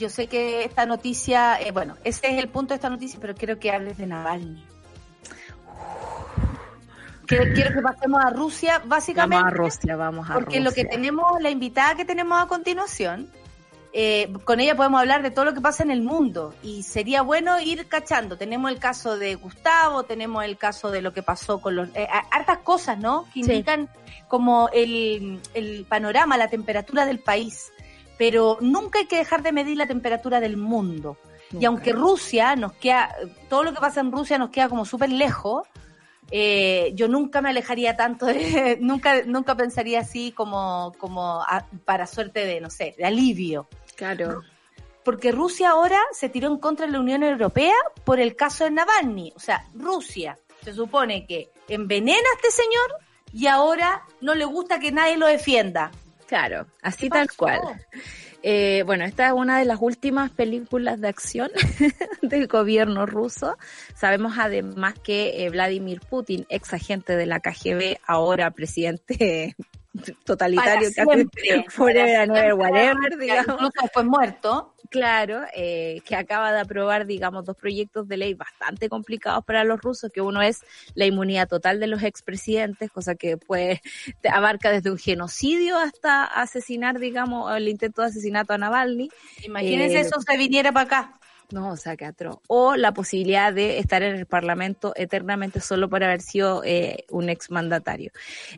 yo 0.00 0.08
sé 0.08 0.26
que 0.26 0.64
esta 0.64 0.84
noticia, 0.84 1.60
eh, 1.60 1.70
bueno, 1.70 1.96
ese 2.02 2.26
es 2.32 2.38
el 2.42 2.48
punto 2.48 2.74
de 2.74 2.76
esta 2.76 2.90
noticia, 2.90 3.20
pero 3.20 3.36
quiero 3.36 3.60
que 3.60 3.70
hables 3.70 3.98
de 3.98 4.06
Navalny. 4.08 4.64
que 7.28 7.52
quiero 7.52 7.72
que 7.72 7.82
pasemos 7.82 8.24
a 8.24 8.30
Rusia, 8.30 8.82
básicamente. 8.84 9.44
Vamos 9.44 9.52
a 9.52 9.56
Rusia, 9.56 9.96
vamos 9.96 10.28
a 10.30 10.34
Porque 10.34 10.58
lo 10.58 10.72
que 10.72 10.84
tenemos, 10.84 11.40
la 11.40 11.50
invitada 11.50 11.94
que 11.94 12.04
tenemos 12.04 12.42
a 12.42 12.46
continuación, 12.48 13.30
eh, 13.92 14.32
con 14.44 14.60
ella 14.60 14.76
podemos 14.76 15.00
hablar 15.00 15.22
de 15.22 15.30
todo 15.30 15.44
lo 15.46 15.54
que 15.54 15.60
pasa 15.60 15.82
en 15.82 15.90
el 15.90 16.02
mundo 16.02 16.54
y 16.62 16.82
sería 16.84 17.22
bueno 17.22 17.60
ir 17.60 17.86
cachando. 17.88 18.36
Tenemos 18.36 18.70
el 18.70 18.78
caso 18.78 19.18
de 19.18 19.34
Gustavo, 19.34 20.04
tenemos 20.04 20.44
el 20.44 20.56
caso 20.56 20.90
de 20.90 21.02
lo 21.02 21.12
que 21.12 21.22
pasó 21.22 21.60
con 21.60 21.74
los... 21.76 21.88
eh, 21.96 22.06
hartas 22.30 22.58
cosas, 22.58 22.98
¿no? 22.98 23.24
Que 23.34 23.42
Sí. 23.44 23.50
indican 23.50 23.88
como 24.28 24.68
el, 24.72 25.40
el 25.54 25.84
panorama, 25.88 26.36
la 26.36 26.48
temperatura 26.48 27.04
del 27.04 27.18
país. 27.18 27.72
Pero 28.16 28.58
nunca 28.60 28.98
hay 29.00 29.06
que 29.06 29.16
dejar 29.16 29.42
de 29.42 29.50
medir 29.50 29.76
la 29.76 29.86
temperatura 29.86 30.40
del 30.40 30.56
mundo. 30.56 31.16
Y 31.58 31.64
aunque 31.64 31.92
Rusia 31.92 32.54
nos 32.54 32.72
queda, 32.74 33.12
todo 33.48 33.64
lo 33.64 33.72
que 33.74 33.80
pasa 33.80 34.00
en 34.00 34.12
Rusia 34.12 34.38
nos 34.38 34.50
queda 34.50 34.68
como 34.68 34.84
súper 34.84 35.10
lejos, 35.10 35.66
eh, 36.30 36.92
yo 36.94 37.08
nunca 37.08 37.40
me 37.42 37.48
alejaría 37.48 37.96
tanto 37.96 38.26
de, 38.26 38.78
nunca, 38.80 39.22
nunca 39.26 39.56
pensaría 39.56 40.00
así 40.00 40.30
como, 40.32 40.92
como 40.98 41.42
a- 41.42 41.66
para 41.84 42.06
suerte 42.06 42.46
de, 42.46 42.60
no 42.60 42.70
sé, 42.70 42.94
de 42.96 43.04
alivio. 43.04 43.66
Claro. 44.00 44.42
Porque 45.04 45.30
Rusia 45.30 45.70
ahora 45.70 45.98
se 46.12 46.30
tiró 46.30 46.48
en 46.48 46.56
contra 46.56 46.86
de 46.86 46.92
la 46.92 47.00
Unión 47.00 47.22
Europea 47.22 47.74
por 48.04 48.18
el 48.18 48.34
caso 48.34 48.64
de 48.64 48.70
Navalny. 48.70 49.34
O 49.36 49.40
sea, 49.40 49.66
Rusia 49.74 50.38
se 50.64 50.72
supone 50.72 51.26
que 51.26 51.50
envenena 51.68 52.16
a 52.18 52.36
este 52.36 52.50
señor 52.50 52.94
y 53.30 53.46
ahora 53.46 54.02
no 54.22 54.34
le 54.34 54.46
gusta 54.46 54.80
que 54.80 54.90
nadie 54.90 55.18
lo 55.18 55.26
defienda. 55.26 55.90
Claro, 56.26 56.66
así 56.80 57.06
¿Qué 57.06 57.10
tal 57.10 57.26
pasó? 57.26 57.38
cual. 57.38 57.60
Eh, 58.42 58.84
bueno, 58.86 59.04
esta 59.04 59.26
es 59.26 59.32
una 59.34 59.58
de 59.58 59.66
las 59.66 59.78
últimas 59.82 60.30
películas 60.30 60.98
de 60.98 61.08
acción 61.08 61.50
del 62.22 62.46
gobierno 62.46 63.04
ruso. 63.04 63.58
Sabemos 63.94 64.34
además 64.38 64.94
que 64.98 65.44
eh, 65.44 65.50
Vladimir 65.50 66.00
Putin, 66.08 66.46
ex 66.48 66.72
agente 66.72 67.16
de 67.16 67.26
la 67.26 67.40
KGB, 67.40 67.98
ahora 68.06 68.50
presidente 68.50 69.56
totalitario, 70.24 70.88
Para 70.96 71.14
siempre, 71.14 71.64
forever 71.68 72.16
and 72.16 72.36
ever, 72.36 72.54
whatever, 72.54 73.18
digamos. 73.18 73.54
Incluso 73.54 73.72
después 73.82 74.06
muerto. 74.06 74.74
Claro, 74.90 75.42
eh, 75.54 76.00
que 76.04 76.16
acaba 76.16 76.52
de 76.52 76.60
aprobar, 76.60 77.06
digamos, 77.06 77.44
dos 77.44 77.56
proyectos 77.56 78.08
de 78.08 78.16
ley 78.16 78.34
bastante 78.34 78.88
complicados 78.88 79.44
para 79.44 79.62
los 79.62 79.80
rusos, 79.80 80.10
que 80.12 80.20
uno 80.20 80.42
es 80.42 80.64
la 80.94 81.06
inmunidad 81.06 81.46
total 81.46 81.78
de 81.78 81.86
los 81.86 82.02
expresidentes, 82.02 82.90
cosa 82.90 83.14
que 83.14 83.36
pues 83.36 83.78
te 84.20 84.28
abarca 84.28 84.72
desde 84.72 84.90
un 84.90 84.98
genocidio 84.98 85.78
hasta 85.78 86.24
asesinar, 86.24 86.98
digamos, 86.98 87.56
el 87.56 87.68
intento 87.68 88.02
de 88.02 88.08
asesinato 88.08 88.52
a 88.52 88.58
Navalny. 88.58 89.10
Imagínense 89.44 89.98
Eh, 89.98 90.00
eso 90.00 90.20
se 90.20 90.36
viniera 90.36 90.72
para 90.72 90.86
acá. 90.86 91.20
No, 91.52 91.70
o 91.70 91.76
sea, 91.76 91.96
que 91.96 92.04
atroz. 92.04 92.38
O 92.48 92.76
la 92.76 92.92
posibilidad 92.92 93.52
de 93.52 93.78
estar 93.78 94.02
en 94.02 94.14
el 94.16 94.26
Parlamento 94.26 94.92
eternamente 94.96 95.60
solo 95.60 95.88
por 95.88 96.04
haber 96.04 96.20
sido 96.20 96.62
eh, 96.64 97.04
un 97.10 97.28
exmandatario. 97.28 98.12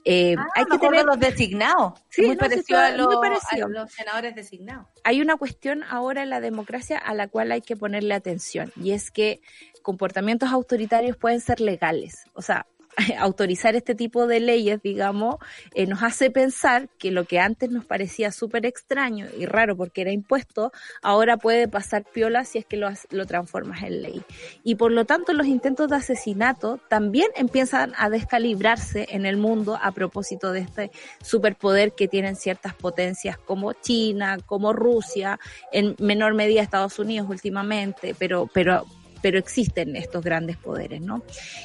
Eh, 0.05 0.37
Ah, 0.39 0.47
hay 0.55 0.65
que 0.67 0.79
tener 0.79 1.05
los 1.05 1.19
designados. 1.19 1.95
Sí, 2.09 2.23
muy 2.23 2.31
no, 2.31 2.35
sí, 2.35 2.39
parecido 2.39 2.79
está 2.79 2.87
a, 2.87 2.97
los, 2.97 3.07
muy 3.07 3.29
parecido. 3.29 3.67
a 3.67 3.69
los 3.69 3.93
senadores 3.93 4.35
designados. 4.35 4.87
hay 5.05 5.21
una 5.21 5.37
cuestión 5.37 5.83
ahora 5.85 6.23
en 6.23 6.31
la 6.31 6.41
democracia 6.41 6.99
a 6.99 7.15
la 7.15 7.29
cual 7.29 7.53
hay 7.53 7.61
que 7.61 7.77
ponerle 7.77 8.15
atención 8.15 8.73
y 8.77 8.93
es 8.93 9.11
que 9.11 9.41
comportamientos 9.83 10.51
autoritarios 10.51 11.17
pueden 11.17 11.41
ser 11.41 11.61
legales. 11.61 12.25
O 12.35 12.43
sea, 12.43 12.67
autorizar 13.19 13.75
este 13.75 13.95
tipo 13.95 14.27
de 14.27 14.41
leyes, 14.41 14.81
digamos, 14.83 15.37
eh, 15.75 15.87
nos 15.87 16.03
hace 16.03 16.31
pensar 16.31 16.89
que 16.99 17.11
lo 17.11 17.25
que 17.25 17.41
antes 17.41 17.71
nos 17.71 17.85
parecía 17.85 18.33
súper 18.33 18.67
extraño 18.67 19.27
y 19.39 19.47
raro 19.47 19.77
porque 19.77 20.03
era 20.03 20.13
impuesto, 20.13 20.73
ahora 21.03 21.37
puede 21.37 21.69
pasar 21.69 22.05
piola 22.05 22.45
si 22.45 22.59
es 22.59 22.67
que 22.67 22.77
lo, 22.77 22.89
lo 23.11 23.27
transformas 23.27 23.83
en 23.83 24.03
ley. 24.03 24.23
Y 24.65 24.75
por 24.77 24.93
lo 24.93 25.05
tanto 25.05 25.33
los 25.33 25.47
intentos 25.47 25.89
de 25.89 25.97
asesinato 25.97 26.79
también 26.89 27.29
empiezan 27.37 27.93
a 27.97 28.11
descalibrarse 28.11 29.07
en 29.11 29.27
el 29.27 29.37
mundo 29.37 29.79
a 29.81 29.93
propósito 29.93 30.53
de 30.53 30.61
este 30.61 30.91
superpoder 31.23 31.93
que 31.93 32.09
tienen 32.09 32.37
ciertas 32.37 32.75
potencias 32.75 33.39
como 33.39 33.73
China, 33.73 34.39
como 34.45 34.73
Rusia, 34.73 35.39
en 35.73 35.97
menor 35.99 36.35
medida 36.35 36.63
Estados 36.63 36.99
Unidos 36.99 37.29
últimamente, 37.29 38.15
pero, 38.19 38.49
pero 38.53 38.87
pero 39.23 39.39
existen 39.39 39.97
estos 39.97 40.23
grandes 40.23 40.57
poderes, 40.57 41.01
¿no? 41.01 41.23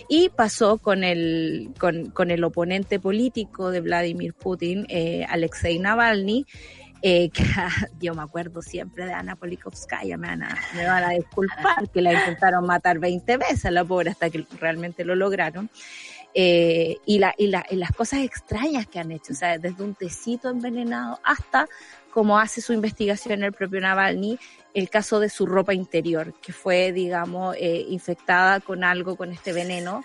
Y 0.07 0.29
pasó 0.29 0.77
con 0.77 1.03
el, 1.03 1.71
con, 1.79 2.11
con 2.11 2.31
el 2.31 2.43
oponente 2.43 2.99
político 2.99 3.71
de 3.71 3.81
Vladimir 3.81 4.33
Putin, 4.33 4.85
eh, 4.89 5.25
Alexei 5.27 5.79
Navalny, 5.79 6.45
eh, 7.01 7.29
que 7.29 7.43
yo 7.99 8.13
me 8.13 8.21
acuerdo 8.21 8.61
siempre 8.61 9.05
de 9.05 9.13
Ana 9.13 9.35
Polikovskaya, 9.35 10.17
me 10.17 10.27
van, 10.27 10.43
a, 10.43 10.57
me 10.75 10.85
van 10.85 11.03
a 11.03 11.09
disculpar, 11.09 11.89
que 11.93 12.01
la 12.01 12.13
intentaron 12.13 12.65
matar 12.65 12.99
20 12.99 13.37
veces 13.37 13.71
la 13.71 13.83
pobre 13.83 14.11
hasta 14.11 14.29
que 14.29 14.45
realmente 14.59 15.03
lo 15.03 15.15
lograron. 15.15 15.69
Eh, 16.39 16.97
y, 17.05 17.17
la, 17.17 17.33
y, 17.35 17.47
la, 17.47 17.65
y 17.67 17.77
las 17.77 17.91
cosas 17.91 18.19
extrañas 18.19 18.85
que 18.85 18.99
han 18.99 19.11
hecho, 19.11 19.33
o 19.33 19.35
sea, 19.35 19.57
desde 19.57 19.83
un 19.83 19.95
tecito 19.95 20.49
envenenado 20.49 21.19
hasta 21.23 21.67
como 22.17 22.39
hace 22.39 22.61
su 22.61 22.73
investigación 22.73 23.43
el 23.43 23.53
propio 23.53 23.79
Navalny, 23.79 24.39
el 24.73 24.89
caso 24.89 25.19
de 25.19 25.29
su 25.29 25.45
ropa 25.45 25.75
interior, 25.75 26.33
que 26.41 26.51
fue, 26.51 26.91
digamos, 26.91 27.55
eh, 27.59 27.85
infectada 27.89 28.59
con 28.59 28.83
algo, 28.83 29.15
con 29.15 29.31
este 29.31 29.53
veneno, 29.53 30.03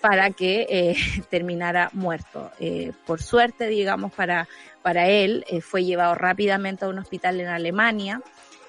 para 0.00 0.32
que 0.32 0.66
eh, 0.68 0.96
terminara 1.30 1.88
muerto. 1.92 2.50
Eh, 2.58 2.90
por 3.06 3.22
suerte, 3.22 3.68
digamos, 3.68 4.12
para, 4.12 4.48
para 4.82 5.06
él, 5.08 5.44
eh, 5.48 5.60
fue 5.60 5.84
llevado 5.84 6.16
rápidamente 6.16 6.84
a 6.84 6.88
un 6.88 6.98
hospital 6.98 7.40
en 7.40 7.46
Alemania. 7.46 8.20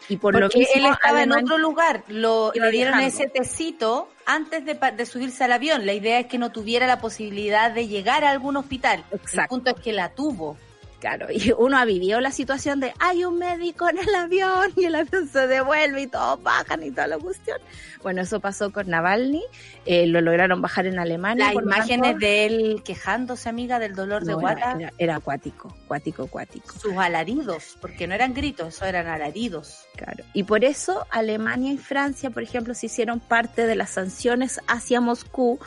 Y 0.08 0.18
por 0.18 0.36
lo 0.36 0.48
mismo, 0.50 0.68
él 0.76 0.86
estaba 0.86 1.24
en 1.24 1.32
otro 1.32 1.58
lugar, 1.58 2.04
lo, 2.10 2.52
le 2.54 2.70
dieron 2.70 3.00
ese 3.00 3.26
tecito 3.26 4.08
antes 4.28 4.66
de, 4.66 4.76
de 4.76 5.06
subirse 5.08 5.44
al 5.46 5.54
avión. 5.54 5.88
La 5.88 5.94
idea 5.94 6.20
es 6.20 6.28
que 6.28 6.38
no 6.38 6.52
tuviera 6.52 6.86
la 6.86 7.02
posibilidad 7.02 7.72
de 7.72 7.88
llegar 7.88 8.24
a 8.24 8.30
algún 8.30 8.56
hospital. 8.56 9.04
El 9.10 9.18
Exacto. 9.20 9.50
punto 9.50 9.72
es 9.72 9.82
que 9.82 9.94
la 9.94 10.10
tuvo. 10.10 10.60
Claro, 11.04 11.28
y 11.30 11.52
uno 11.58 11.78
ha 11.78 11.84
vivido 11.84 12.22
la 12.22 12.32
situación 12.32 12.80
de 12.80 12.94
hay 12.98 13.26
un 13.26 13.38
médico 13.38 13.90
en 13.90 13.98
el 13.98 14.16
avión 14.16 14.72
y 14.78 14.86
el 14.86 14.96
avión 14.96 15.28
se 15.28 15.48
devuelve 15.48 16.04
y 16.04 16.08
todos 16.08 16.42
bajan 16.42 16.82
y 16.82 16.92
toda 16.92 17.08
la 17.08 17.18
cuestión. 17.18 17.58
Bueno, 18.02 18.22
eso 18.22 18.40
pasó 18.40 18.72
con 18.72 18.88
Navalny, 18.88 19.44
eh, 19.86 20.08
lo 20.08 20.22
lograron 20.22 20.62
bajar 20.62 20.86
en 20.86 21.00
Alemania. 21.00 21.52
Las 21.52 21.62
imágenes 21.62 22.12
tanto, 22.12 22.26
de 22.26 22.46
él 22.46 22.84
quejándose, 22.86 23.50
amiga, 23.50 23.80
del 23.80 23.96
dolor 23.96 24.24
de 24.24 24.34
guata, 24.34 24.72
era, 24.72 24.80
era, 24.80 24.94
era 24.98 25.16
acuático, 25.18 25.76
acuático, 25.84 26.24
acuático. 26.24 26.74
sus 26.80 26.94
alaridos, 26.94 27.78
porque 27.82 28.08
no 28.08 28.16
eran 28.16 28.34
gritos, 28.34 28.74
eso 28.74 28.86
eran 28.86 29.08
alaridos. 29.08 29.86
Claro. 29.98 30.24
Y 30.32 30.44
por 30.44 30.64
eso 30.64 31.06
Alemania 31.10 31.74
y 31.74 31.78
Francia, 31.78 32.30
por 32.30 32.44
ejemplo, 32.44 32.74
se 32.76 32.86
hicieron 32.86 33.20
parte 33.20 33.68
de 33.68 33.76
las 33.76 33.90
sanciones 33.90 34.62
hacia 34.68 35.02
Moscú 35.02 35.60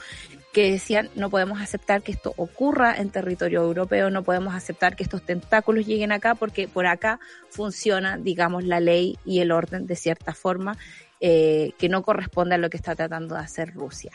que 0.56 0.70
decían 0.70 1.10
no 1.14 1.28
podemos 1.28 1.60
aceptar 1.60 2.00
que 2.00 2.12
esto 2.12 2.32
ocurra 2.38 2.96
en 2.96 3.10
territorio 3.10 3.60
europeo, 3.60 4.08
no 4.08 4.22
podemos 4.22 4.54
aceptar 4.54 4.96
que 4.96 5.02
estos 5.02 5.20
tentáculos 5.20 5.86
lleguen 5.86 6.12
acá 6.12 6.34
porque 6.34 6.66
por 6.66 6.86
acá 6.86 7.20
funciona, 7.50 8.16
digamos, 8.16 8.64
la 8.64 8.80
ley 8.80 9.18
y 9.26 9.40
el 9.40 9.52
orden 9.52 9.86
de 9.86 9.96
cierta 9.96 10.32
forma 10.32 10.78
eh, 11.20 11.72
que 11.76 11.90
no 11.90 12.02
corresponde 12.02 12.54
a 12.54 12.58
lo 12.58 12.70
que 12.70 12.78
está 12.78 12.96
tratando 12.96 13.34
de 13.34 13.42
hacer 13.42 13.74
Rusia. 13.74 14.12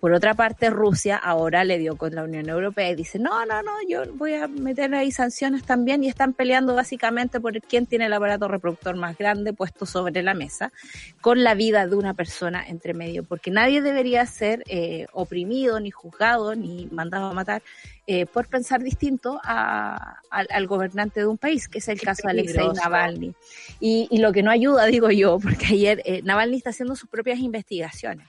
Por 0.00 0.12
otra 0.14 0.32
parte, 0.32 0.70
Rusia 0.70 1.16
ahora 1.18 1.62
le 1.62 1.76
dio 1.76 1.96
con 1.96 2.14
la 2.14 2.22
Unión 2.24 2.48
Europea 2.48 2.90
y 2.90 2.94
dice, 2.94 3.18
no, 3.18 3.44
no, 3.44 3.62
no, 3.62 3.72
yo 3.86 4.04
voy 4.14 4.32
a 4.32 4.48
meter 4.48 4.94
ahí 4.94 5.12
sanciones 5.12 5.62
también 5.64 6.02
y 6.02 6.08
están 6.08 6.32
peleando 6.32 6.74
básicamente 6.74 7.38
por 7.38 7.60
quién 7.60 7.84
tiene 7.84 8.06
el 8.06 8.12
aparato 8.14 8.48
reproductor 8.48 8.96
más 8.96 9.18
grande 9.18 9.52
puesto 9.52 9.84
sobre 9.84 10.22
la 10.22 10.32
mesa, 10.32 10.72
con 11.20 11.44
la 11.44 11.52
vida 11.54 11.86
de 11.86 11.96
una 11.96 12.14
persona 12.14 12.66
entre 12.66 12.94
medio, 12.94 13.24
porque 13.24 13.50
nadie 13.50 13.82
debería 13.82 14.24
ser 14.24 14.64
eh, 14.68 15.06
oprimido, 15.12 15.78
ni 15.80 15.90
juzgado, 15.90 16.54
ni 16.54 16.86
mandado 16.86 17.26
a 17.26 17.34
matar 17.34 17.62
eh, 18.06 18.24
por 18.24 18.48
pensar 18.48 18.82
distinto 18.82 19.38
a- 19.44 20.16
al, 20.30 20.48
al 20.50 20.66
gobernante 20.66 21.20
de 21.20 21.26
un 21.26 21.36
país, 21.36 21.68
que 21.68 21.78
es 21.78 21.88
el 21.88 22.00
Qué 22.00 22.06
caso 22.06 22.22
de 22.24 22.30
Alexei. 22.30 22.68
Navalny. 22.72 23.34
Y, 23.80 24.08
y 24.10 24.18
lo 24.18 24.32
que 24.32 24.42
no 24.42 24.50
ayuda, 24.50 24.86
digo 24.86 25.10
yo, 25.10 25.38
porque 25.38 25.66
ayer 25.66 26.00
eh, 26.06 26.22
Navalny 26.22 26.56
está 26.56 26.70
haciendo 26.70 26.96
sus 26.96 27.08
propias 27.10 27.38
investigaciones. 27.38 28.26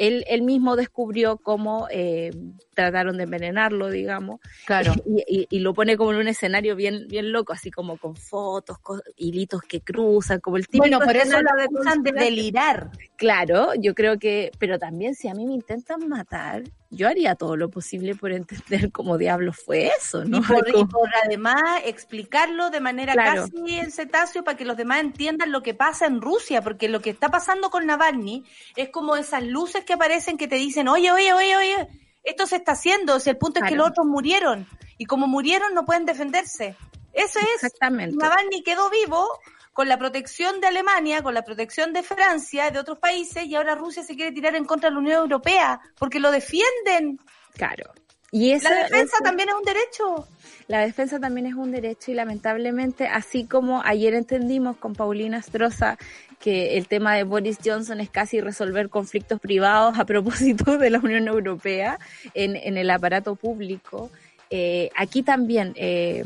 Él, 0.00 0.24
él 0.28 0.40
mismo 0.40 0.76
descubrió 0.76 1.36
cómo 1.36 1.86
eh, 1.90 2.30
trataron 2.74 3.18
de 3.18 3.24
envenenarlo, 3.24 3.90
digamos, 3.90 4.40
Claro. 4.64 4.94
y, 5.06 5.22
y- 5.28 5.46
y 5.50 5.58
lo 5.60 5.74
pone 5.74 5.98
como 5.98 6.12
en 6.12 6.18
un 6.20 6.28
escenario 6.28 6.74
bien, 6.74 7.06
bien 7.08 7.32
loco, 7.32 7.52
así 7.52 7.70
como 7.70 7.98
con 7.98 8.16
fotos, 8.16 8.78
hilitos 9.16 9.60
que 9.62 9.82
cruzan, 9.82 10.40
como 10.40 10.56
el 10.56 10.66
típico 10.66 10.82
Bueno, 10.82 11.00
por 11.00 11.14
eso 11.16 11.40
lo 11.42 11.54
de 11.56 11.64
acusan 11.64 12.02
de 12.02 12.12
delirar. 12.12 12.90
Claro, 13.16 13.74
yo 13.78 13.94
creo 13.94 14.18
que, 14.18 14.50
pero 14.58 14.78
también 14.78 15.14
si 15.14 15.28
a 15.28 15.34
mí 15.34 15.44
me 15.44 15.52
intentan 15.52 16.08
matar, 16.08 16.62
yo 16.90 17.08
haría 17.08 17.36
todo 17.36 17.56
lo 17.56 17.70
posible 17.70 18.14
por 18.14 18.32
entender 18.32 18.90
cómo 18.92 19.16
diablo 19.16 19.52
fue 19.52 19.90
eso, 19.98 20.24
¿no? 20.24 20.38
Y 20.38 20.40
por, 20.42 20.68
y 20.68 20.84
por 20.84 21.08
además 21.24 21.62
explicarlo 21.84 22.70
de 22.70 22.80
manera 22.80 23.12
Claro. 23.12 23.42
casi 23.42 23.78
en 23.78 23.92
cetáceo 23.92 24.44
para 24.44 24.56
que 24.56 24.64
los 24.64 24.76
demás 24.76 25.00
entiendan 25.00 25.52
lo 25.52 25.62
que 25.62 25.74
pasa 25.74 26.06
en 26.06 26.20
Rusia, 26.20 26.62
porque 26.62 26.88
lo 26.88 27.00
que 27.00 27.10
está 27.10 27.28
pasando 27.28 27.70
con 27.70 27.86
Navalny 27.86 28.44
es 28.76 28.90
como 28.90 29.16
esas 29.16 29.44
luces 29.44 29.84
que 29.84 29.92
aparecen 29.92 30.36
que 30.36 30.48
te 30.48 30.56
dicen, 30.56 30.88
oye, 30.88 31.12
oye, 31.12 31.32
oye, 31.32 31.56
oye, 31.56 31.88
esto 32.24 32.46
se 32.46 32.56
está 32.56 32.72
haciendo, 32.72 33.16
o 33.16 33.20
sea, 33.20 33.32
el 33.32 33.38
punto 33.38 33.60
es 33.60 33.68
que 33.68 33.76
los 33.76 33.88
otros 33.88 34.06
murieron, 34.06 34.66
y 34.98 35.06
como 35.06 35.26
murieron 35.26 35.72
no 35.74 35.84
pueden 35.84 36.04
defenderse. 36.04 36.76
Eso 37.12 37.40
es. 37.40 37.72
Navalny 37.80 38.62
quedó 38.62 38.88
vivo 38.90 39.26
con 39.72 39.88
la 39.88 39.98
protección 39.98 40.60
de 40.60 40.66
Alemania, 40.66 41.22
con 41.22 41.34
la 41.34 41.42
protección 41.42 41.92
de 41.92 42.02
Francia, 42.02 42.70
de 42.70 42.78
otros 42.78 42.98
países, 42.98 43.46
y 43.46 43.54
ahora 43.54 43.74
Rusia 43.74 44.02
se 44.02 44.16
quiere 44.16 44.32
tirar 44.32 44.54
en 44.56 44.64
contra 44.64 44.88
de 44.88 44.94
la 44.94 45.00
Unión 45.00 45.18
Europea, 45.20 45.80
porque 45.98 46.20
lo 46.20 46.30
defienden. 46.30 47.18
Claro, 47.54 47.92
Y 48.32 48.52
eso, 48.52 48.68
La 48.68 48.82
defensa 48.82 49.16
también 49.22 49.48
es 49.48 49.54
un 49.54 49.64
derecho. 49.64 50.28
la 50.68 50.80
defensa 50.80 51.18
también 51.18 51.46
es 51.46 51.54
un 51.54 51.72
derecho 51.72 52.10
y 52.10 52.14
lamentablemente, 52.14 53.08
así 53.08 53.44
como 53.46 53.82
ayer 53.82 54.14
entendimos 54.14 54.76
con 54.76 54.94
Paulina 54.94 55.42
Stroza 55.42 55.98
que 56.38 56.78
el 56.78 56.88
tema 56.88 57.14
de 57.16 57.24
Boris 57.24 57.58
Johnson 57.62 58.00
es 58.00 58.08
casi 58.08 58.40
resolver 58.40 58.88
conflictos 58.88 59.40
privados 59.40 59.98
a 59.98 60.04
propósito 60.06 60.78
de 60.78 60.90
la 60.90 60.98
Unión 60.98 61.28
Europea 61.28 61.98
en, 62.34 62.56
en 62.56 62.78
el 62.78 62.90
aparato 62.90 63.34
público, 63.36 64.10
eh, 64.50 64.90
aquí 64.96 65.22
también, 65.22 65.72
eh, 65.76 66.24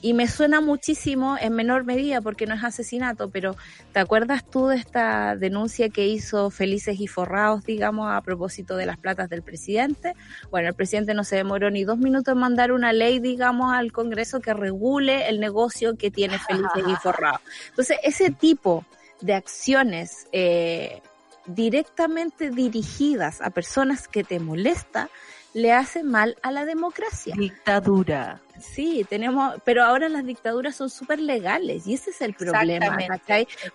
y 0.00 0.14
me 0.14 0.28
suena 0.28 0.60
muchísimo 0.60 1.36
en 1.40 1.54
menor 1.54 1.84
medida 1.84 2.20
porque 2.20 2.46
no 2.46 2.54
es 2.54 2.62
asesinato, 2.62 3.30
pero 3.30 3.56
¿te 3.92 3.98
acuerdas 3.98 4.48
tú 4.48 4.68
de 4.68 4.76
esta 4.76 5.34
denuncia 5.34 5.88
que 5.88 6.06
hizo 6.06 6.50
Felices 6.50 7.00
y 7.00 7.08
Forrados, 7.08 7.64
digamos, 7.64 8.08
a 8.10 8.20
propósito 8.22 8.76
de 8.76 8.86
las 8.86 8.96
platas 8.96 9.28
del 9.28 9.42
presidente? 9.42 10.14
Bueno, 10.50 10.68
el 10.68 10.74
presidente 10.74 11.14
no 11.14 11.24
se 11.24 11.36
demoró 11.36 11.70
ni 11.70 11.84
dos 11.84 11.98
minutos 11.98 12.32
en 12.32 12.38
mandar 12.38 12.72
una 12.72 12.92
ley, 12.92 13.18
digamos, 13.18 13.72
al 13.72 13.92
Congreso 13.92 14.40
que 14.40 14.54
regule 14.54 15.28
el 15.28 15.40
negocio 15.40 15.96
que 15.96 16.10
tiene 16.10 16.38
Felices 16.38 16.84
y 16.86 16.96
Forrados. 16.96 17.40
Entonces, 17.70 17.98
ese 18.04 18.30
tipo 18.30 18.84
de 19.20 19.34
acciones 19.34 20.28
eh, 20.30 21.02
directamente 21.46 22.50
dirigidas 22.50 23.40
a 23.40 23.50
personas 23.50 24.06
que 24.06 24.22
te 24.22 24.38
molesta, 24.38 25.08
le 25.54 25.72
hace 25.72 26.02
mal 26.02 26.36
a 26.42 26.50
la 26.50 26.64
democracia. 26.64 27.34
Dictadura. 27.36 28.40
Sí, 28.60 29.06
tenemos, 29.08 29.54
pero 29.64 29.84
ahora 29.84 30.08
las 30.08 30.24
dictaduras 30.24 30.74
son 30.74 30.90
súper 30.90 31.20
legales 31.20 31.86
y 31.86 31.94
ese 31.94 32.10
es 32.10 32.20
el 32.20 32.34
problema. 32.34 32.98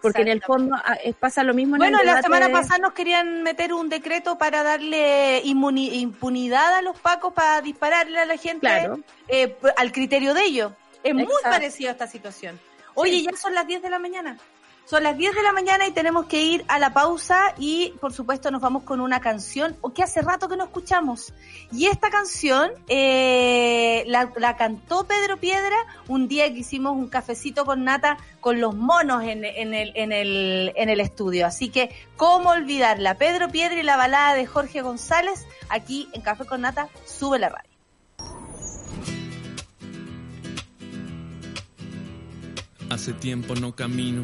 Porque 0.01 0.21
en 0.23 0.27
el 0.27 0.41
fondo 0.41 0.75
ah, 0.75 0.97
eh, 1.03 1.13
pasa 1.17 1.43
lo 1.43 1.53
mismo 1.53 1.75
en 1.75 1.79
Bueno, 1.79 1.99
el 2.01 2.05
la 2.05 2.21
semana 2.21 2.47
de- 2.47 2.53
pasada 2.53 2.79
nos 2.79 2.93
querían 2.93 3.43
meter 3.43 3.73
un 3.73 3.87
decreto 3.89 4.37
para 4.37 4.61
darle 4.61 5.41
impunidad 5.43 6.75
a 6.75 6.81
los 6.81 6.99
pacos 6.99 7.33
para 7.33 7.61
dispararle 7.61 8.19
a 8.19 8.25
la 8.25 8.37
gente 8.37 8.59
Claro. 8.61 8.99
eh, 9.27 9.55
al 9.77 9.91
criterio 9.91 10.33
de 10.33 10.43
ellos. 10.43 10.73
Es 11.03 11.13
muy 11.13 11.27
parecido 11.43 11.89
a 11.89 11.93
esta 11.93 12.07
situación. 12.07 12.59
Oye, 12.95 13.21
ya 13.23 13.35
son 13.35 13.53
las 13.55 13.65
10 13.65 13.81
de 13.81 13.89
la 13.89 13.99
mañana. 13.99 14.37
Son 14.85 15.01
las 15.01 15.17
10 15.17 15.33
de 15.33 15.43
la 15.43 15.53
mañana 15.53 15.87
y 15.87 15.91
tenemos 15.91 16.25
que 16.25 16.43
ir 16.43 16.65
a 16.67 16.77
la 16.77 16.93
pausa 16.93 17.55
y 17.57 17.93
por 18.01 18.11
supuesto 18.11 18.51
nos 18.51 18.61
vamos 18.61 18.83
con 18.83 18.99
una 18.99 19.21
canción 19.21 19.77
o 19.79 19.93
que 19.93 20.03
hace 20.03 20.21
rato 20.21 20.49
que 20.49 20.57
no 20.57 20.65
escuchamos. 20.65 21.33
Y 21.71 21.85
esta 21.85 22.09
canción 22.09 22.69
eh, 22.89 24.03
la, 24.07 24.31
la 24.35 24.57
cantó 24.57 25.05
Pedro 25.05 25.37
Piedra 25.37 25.77
un 26.09 26.27
día 26.27 26.51
que 26.51 26.59
hicimos 26.59 26.97
un 26.97 27.07
cafecito 27.07 27.65
con 27.65 27.85
nata 27.85 28.17
con 28.41 28.59
los 28.59 28.75
monos 28.75 29.23
en, 29.23 29.45
en 29.45 29.73
el, 29.73 29.93
en, 29.95 30.11
el, 30.11 30.73
en 30.75 30.89
el 30.89 30.99
estudio. 30.99 31.47
Así 31.47 31.69
que, 31.69 31.89
¿cómo 32.17 32.49
olvidarla? 32.49 33.17
Pedro 33.17 33.47
Piedra 33.47 33.79
y 33.79 33.83
la 33.83 33.95
balada 33.95 34.35
de 34.35 34.45
Jorge 34.45 34.81
González 34.81 35.47
aquí 35.69 36.09
en 36.11 36.21
Café 36.21 36.45
con 36.45 36.59
Nata, 36.59 36.89
sube 37.05 37.39
la 37.39 37.49
radio. 37.49 37.69
Hace 42.89 43.13
tiempo 43.13 43.55
no 43.55 43.75
camino 43.75 44.23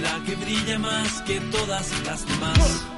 la 0.00 0.22
que 0.24 0.34
brilla 0.36 0.78
más 0.78 1.22
que 1.22 1.40
todas 1.40 1.90
las 2.04 2.26
demás. 2.26 2.97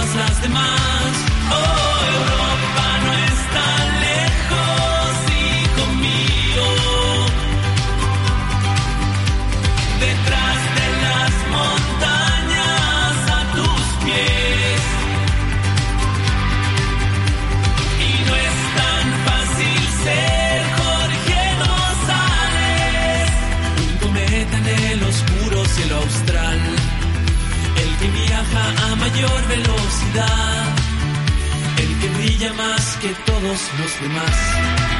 las 0.00 0.42
demás. 0.42 1.12
Oh, 1.52 1.98
Europa 2.16 2.86
no 3.04 3.12
es 3.28 3.38
tan 3.56 3.86
lejos, 4.08 5.10
hijo 5.28 5.84
mío. 6.06 6.68
Detrás 10.00 10.58
de 10.78 10.86
las 11.04 11.32
montañas 11.56 13.16
a 13.38 13.40
tus 13.56 13.82
pies. 14.04 14.82
Y 18.08 18.10
no 18.26 18.34
es 18.46 18.56
tan 18.80 19.06
fácil 19.26 19.80
ser 20.04 20.58
Jorge 20.80 21.42
González. 21.64 23.28
Un 23.84 23.92
cometa 23.98 24.56
en 24.56 24.66
el 24.92 25.02
oscuro 25.04 25.64
cielo 25.66 25.96
austral 25.96 26.60
el 27.82 27.96
que 27.98 28.08
viaja 28.08 28.64
a 28.86 28.96
mayor 28.96 29.40
velocidad, 29.48 29.79
el 30.16 32.00
que 32.00 32.08
brilla 32.08 32.52
más 32.54 32.96
que 32.96 33.14
todos 33.26 33.70
los 33.78 34.00
demás. 34.00 34.99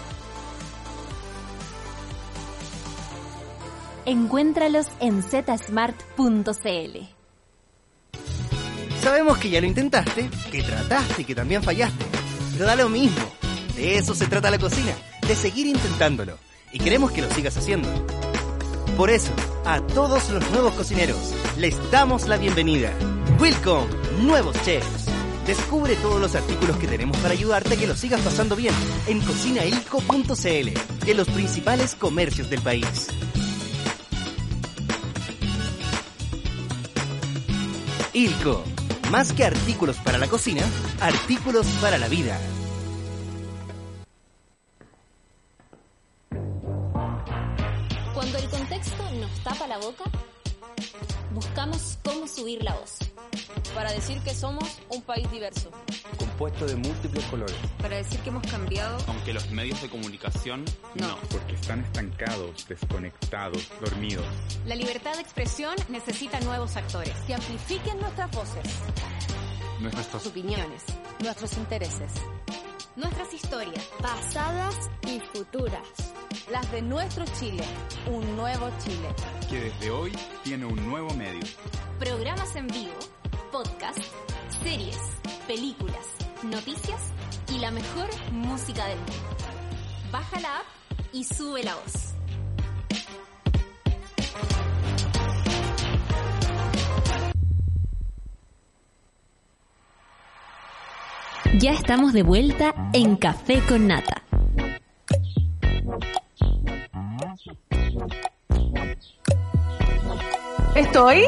Encuéntralos 4.05 4.87
en 4.99 5.21
zsmart.cl. 5.21 6.97
Sabemos 8.99 9.37
que 9.37 9.49
ya 9.49 9.61
lo 9.61 9.67
intentaste, 9.67 10.29
que 10.51 10.63
trataste 10.63 11.21
y 11.21 11.25
que 11.25 11.35
también 11.35 11.61
fallaste. 11.61 12.05
Pero 12.53 12.65
da 12.65 12.75
lo 12.75 12.89
mismo. 12.89 13.21
De 13.75 13.97
eso 13.97 14.15
se 14.15 14.27
trata 14.27 14.49
la 14.49 14.57
cocina, 14.57 14.91
de 15.27 15.35
seguir 15.35 15.67
intentándolo. 15.67 16.37
Y 16.71 16.79
queremos 16.79 17.11
que 17.11 17.21
lo 17.21 17.29
sigas 17.29 17.55
haciendo. 17.57 17.89
Por 18.97 19.09
eso, 19.09 19.31
a 19.65 19.81
todos 19.81 20.29
los 20.31 20.49
nuevos 20.51 20.73
cocineros, 20.73 21.33
les 21.57 21.75
damos 21.91 22.27
la 22.27 22.37
bienvenida. 22.37 22.91
Welcome, 23.39 23.87
nuevos 24.21 24.55
chefs. 24.63 25.05
Descubre 25.45 25.95
todos 25.95 26.19
los 26.19 26.35
artículos 26.35 26.77
que 26.77 26.87
tenemos 26.87 27.17
para 27.17 27.33
ayudarte 27.33 27.73
a 27.73 27.77
que 27.77 27.87
lo 27.87 27.95
sigas 27.95 28.21
pasando 28.21 28.55
bien 28.55 28.73
en 29.07 29.19
cocinailco.cl, 29.21 31.09
en 31.09 31.17
los 31.17 31.27
principales 31.29 31.95
comercios 31.95 32.49
del 32.49 32.61
país. 32.61 33.09
Ilco, 38.13 38.61
más 39.09 39.31
que 39.31 39.45
artículos 39.45 39.95
para 39.97 40.17
la 40.17 40.27
cocina, 40.27 40.63
artículos 40.99 41.65
para 41.79 41.97
la 41.97 42.09
vida. 42.09 42.37
Cuando 48.13 48.37
el 48.37 48.49
contexto 48.49 49.11
nos 49.13 49.31
tapa 49.45 49.65
la 49.67 49.77
boca, 49.77 50.03
buscamos 51.33 51.97
cómo 52.03 52.27
subir 52.27 52.61
la 52.63 52.73
voz. 52.73 52.97
para 53.73 53.93
decir 53.93 54.21
que 54.23 54.33
somos 54.33 54.79
un 54.89 55.01
país 55.03 55.31
diverso. 55.31 55.71
Compuesto 56.41 56.65
de 56.65 56.75
múltiples 56.75 57.23
colores. 57.25 57.55
Para 57.79 57.97
decir 57.97 58.19
que 58.21 58.29
hemos 58.29 58.41
cambiado. 58.47 58.97
Aunque 59.05 59.31
los 59.31 59.51
medios 59.51 59.79
de 59.79 59.89
comunicación 59.89 60.65
no. 60.95 61.15
Porque 61.29 61.53
están 61.53 61.81
estancados, 61.81 62.67
desconectados, 62.67 63.69
dormidos. 63.79 64.25
La 64.65 64.73
libertad 64.73 65.13
de 65.13 65.21
expresión 65.21 65.75
necesita 65.89 66.39
nuevos 66.39 66.75
actores. 66.77 67.13
Que 67.27 67.35
amplifiquen 67.35 67.99
nuestras 67.99 68.31
voces. 68.31 68.63
Nuestras 69.81 70.25
opiniones, 70.25 70.83
nuestros 71.21 71.55
intereses, 71.57 72.11
nuestras 72.95 73.31
historias, 73.35 73.87
pasadas 74.01 74.89
y 75.07 75.19
futuras. 75.19 75.87
Las 76.51 76.71
de 76.71 76.81
nuestro 76.81 77.23
Chile, 77.39 77.63
un 78.07 78.35
nuevo 78.35 78.67
Chile. 78.83 79.09
Que 79.47 79.61
desde 79.61 79.91
hoy 79.91 80.11
tiene 80.43 80.65
un 80.65 80.89
nuevo 80.89 81.13
medio. 81.13 81.41
Programas 81.99 82.55
en 82.55 82.65
vivo, 82.67 82.97
podcast, 83.51 83.99
series, 84.63 84.97
películas, 85.47 86.20
noticias 86.43 86.99
y 87.53 87.59
la 87.59 87.71
mejor 87.71 88.07
música 88.31 88.85
del 88.87 88.97
mundo. 88.97 89.13
Baja 90.11 90.39
la 90.39 90.57
app 90.57 90.65
y 91.13 91.23
sube 91.23 91.63
la 91.63 91.75
voz. 91.75 92.11
Ya 101.59 101.71
estamos 101.71 102.13
de 102.13 102.23
vuelta 102.23 102.73
en 102.93 103.17
Café 103.17 103.61
con 103.67 103.87
Nata. 103.87 104.23
Estoy, 110.75 111.25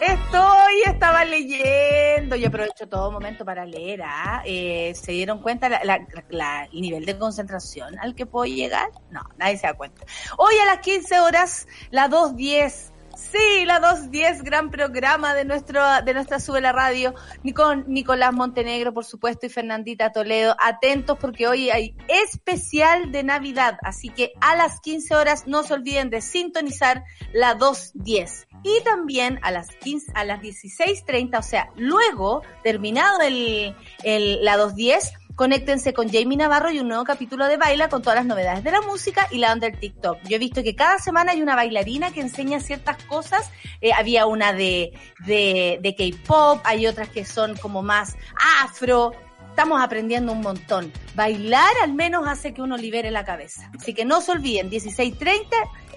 estoy, 0.00 0.82
estaba 0.86 1.24
leyendo 1.24 2.36
y 2.36 2.44
aprovecho 2.44 2.88
todo 2.88 3.10
momento 3.10 3.44
para 3.44 3.64
leer. 3.64 4.02
¿ah? 4.04 4.42
Eh, 4.44 4.92
¿Se 4.94 5.12
dieron 5.12 5.40
cuenta 5.40 5.68
la- 5.68 6.64
el 6.72 6.80
nivel 6.80 7.04
de 7.06 7.18
concentración 7.18 7.98
al 7.98 8.14
que 8.14 8.26
puedo 8.26 8.46
llegar? 8.46 8.88
No, 9.10 9.20
nadie 9.36 9.58
se 9.58 9.66
da 9.66 9.74
cuenta. 9.74 10.04
Hoy 10.38 10.54
a 10.62 10.66
las 10.66 10.78
15 10.78 11.20
horas, 11.20 11.66
la 11.90 12.08
2.10. 12.08 12.92
Sí, 13.16 13.66
la 13.66 13.80
2.10, 13.80 14.42
gran 14.42 14.70
programa 14.70 15.34
de 15.34 15.44
nuestro 15.44 15.82
de 16.02 16.14
nuestra 16.14 16.40
Sube 16.40 16.62
la 16.62 16.72
Radio, 16.72 17.14
Nicolás 17.42 18.32
Montenegro, 18.32 18.94
por 18.94 19.04
supuesto, 19.04 19.44
y 19.44 19.50
Fernandita 19.50 20.10
Toledo. 20.10 20.56
Atentos 20.58 21.18
porque 21.20 21.46
hoy 21.46 21.68
hay 21.68 21.94
especial 22.08 23.12
de 23.12 23.22
Navidad, 23.22 23.76
así 23.82 24.08
que 24.08 24.32
a 24.40 24.56
las 24.56 24.80
15 24.80 25.14
horas 25.16 25.46
no 25.46 25.62
se 25.64 25.74
olviden 25.74 26.08
de 26.08 26.22
sintonizar 26.22 27.02
la 27.34 27.58
2.10. 27.58 28.46
Y 28.62 28.82
también 28.84 29.38
a 29.42 29.50
las 29.50 29.68
15, 29.68 30.12
a 30.14 30.24
las 30.24 30.40
16.30, 30.40 31.38
o 31.38 31.42
sea, 31.42 31.70
luego, 31.76 32.42
terminado 32.62 33.20
el, 33.22 33.74
el, 34.02 34.44
la 34.44 34.58
2.10, 34.58 35.12
conéctense 35.40 35.94
con 35.94 36.10
Jamie 36.10 36.36
Navarro 36.36 36.70
y 36.70 36.80
un 36.80 36.88
nuevo 36.88 37.04
capítulo 37.04 37.46
de 37.46 37.56
Baila 37.56 37.88
con 37.88 38.02
todas 38.02 38.16
las 38.18 38.26
novedades 38.26 38.62
de 38.62 38.70
la 38.72 38.82
música 38.82 39.26
y 39.30 39.38
la 39.38 39.54
under 39.54 39.74
TikTok. 39.74 40.18
Yo 40.24 40.36
he 40.36 40.38
visto 40.38 40.62
que 40.62 40.76
cada 40.76 40.98
semana 40.98 41.32
hay 41.32 41.40
una 41.40 41.56
bailarina 41.56 42.12
que 42.12 42.20
enseña 42.20 42.60
ciertas 42.60 43.02
cosas. 43.04 43.50
Eh, 43.80 43.92
había 43.94 44.26
una 44.26 44.52
de, 44.52 44.92
de, 45.24 45.78
de 45.80 45.94
K-pop, 45.96 46.60
hay 46.64 46.86
otras 46.86 47.08
que 47.08 47.24
son 47.24 47.56
como 47.56 47.80
más 47.80 48.16
afro. 48.62 49.12
Estamos 49.48 49.80
aprendiendo 49.82 50.32
un 50.32 50.42
montón. 50.42 50.92
Bailar 51.14 51.72
al 51.82 51.94
menos 51.94 52.28
hace 52.28 52.52
que 52.52 52.60
uno 52.60 52.76
libere 52.76 53.10
la 53.10 53.24
cabeza. 53.24 53.70
Así 53.78 53.94
que 53.94 54.04
no 54.04 54.20
se 54.20 54.32
olviden, 54.32 54.70
16.30, 54.70 55.46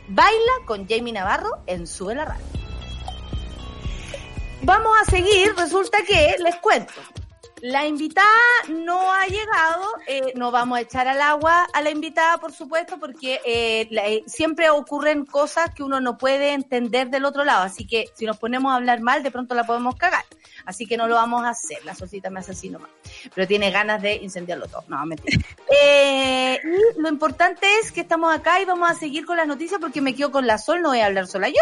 baila 0.08 0.52
con 0.66 0.88
Jamie 0.88 1.14
Navarro 1.14 1.64
en 1.68 1.88
Sube 1.88 2.16
la 2.16 2.26
Radio. 2.26 2.46
Vamos 4.62 4.94
a 5.02 5.12
seguir, 5.12 5.54
resulta 5.58 6.00
que 6.08 6.36
les 6.40 6.56
cuento. 6.58 6.94
La 7.64 7.86
invitada 7.86 8.28
no 8.68 9.14
ha 9.14 9.26
llegado, 9.26 9.88
eh, 10.06 10.34
no 10.36 10.52
vamos 10.52 10.78
a 10.78 10.82
echar 10.82 11.08
al 11.08 11.22
agua 11.22 11.66
a 11.74 11.82
la 11.82 11.92
invitada, 11.92 12.38
por 12.38 12.52
supuesto, 12.52 13.00
porque 13.00 13.40
eh, 13.46 13.88
eh, 13.90 14.24
siempre 14.28 14.70
ocurren 14.70 15.26
cosas 15.26 15.74
que 15.74 15.82
uno 15.82 16.02
no 16.02 16.18
puede 16.18 16.52
entender 16.52 17.10
del 17.10 17.24
otro 17.24 17.46
lado, 17.46 17.64
así 17.64 17.88
que 17.88 18.08
si 18.16 18.26
nos 18.26 18.38
ponemos 18.38 18.74
a 18.74 18.76
hablar 18.76 19.00
mal, 19.00 19.24
de 19.24 19.32
pronto 19.32 19.56
la 19.56 19.64
podemos 19.64 19.96
cagar. 19.96 20.26
Así 20.66 20.86
que 20.86 20.98
no 20.98 21.08
lo 21.08 21.16
vamos 21.16 21.44
a 21.44 21.50
hacer, 21.50 21.84
la 21.86 21.96
solcita 21.96 22.30
me 22.30 22.40
hace 22.40 22.52
así 22.52 22.70
nomás. 22.70 22.90
Pero 23.34 23.48
tiene 23.48 23.72
ganas 23.72 24.02
de 24.02 24.16
incendiarlo 24.16 24.68
todo, 24.68 24.84
no, 24.88 25.06
mentira. 25.06 25.38
Eh, 25.86 26.60
y 26.64 27.02
lo 27.02 27.10
importante 27.10 27.66
es 27.82 27.92
que 27.92 28.02
estamos 28.02 28.34
acá 28.34 28.62
y 28.62 28.66
vamos 28.66 28.92
a 28.92 28.94
seguir 28.94 29.26
con 29.26 29.38
las 29.38 29.48
noticias 29.48 29.82
porque 29.82 30.02
me 30.02 30.14
quedo 30.14 30.32
con 30.32 30.46
la 30.46 30.60
sol, 30.60 30.84
no 30.84 30.90
voy 30.90 31.00
a 31.00 31.08
hablar 31.08 31.26
sola 31.26 31.50
yo. 31.50 31.56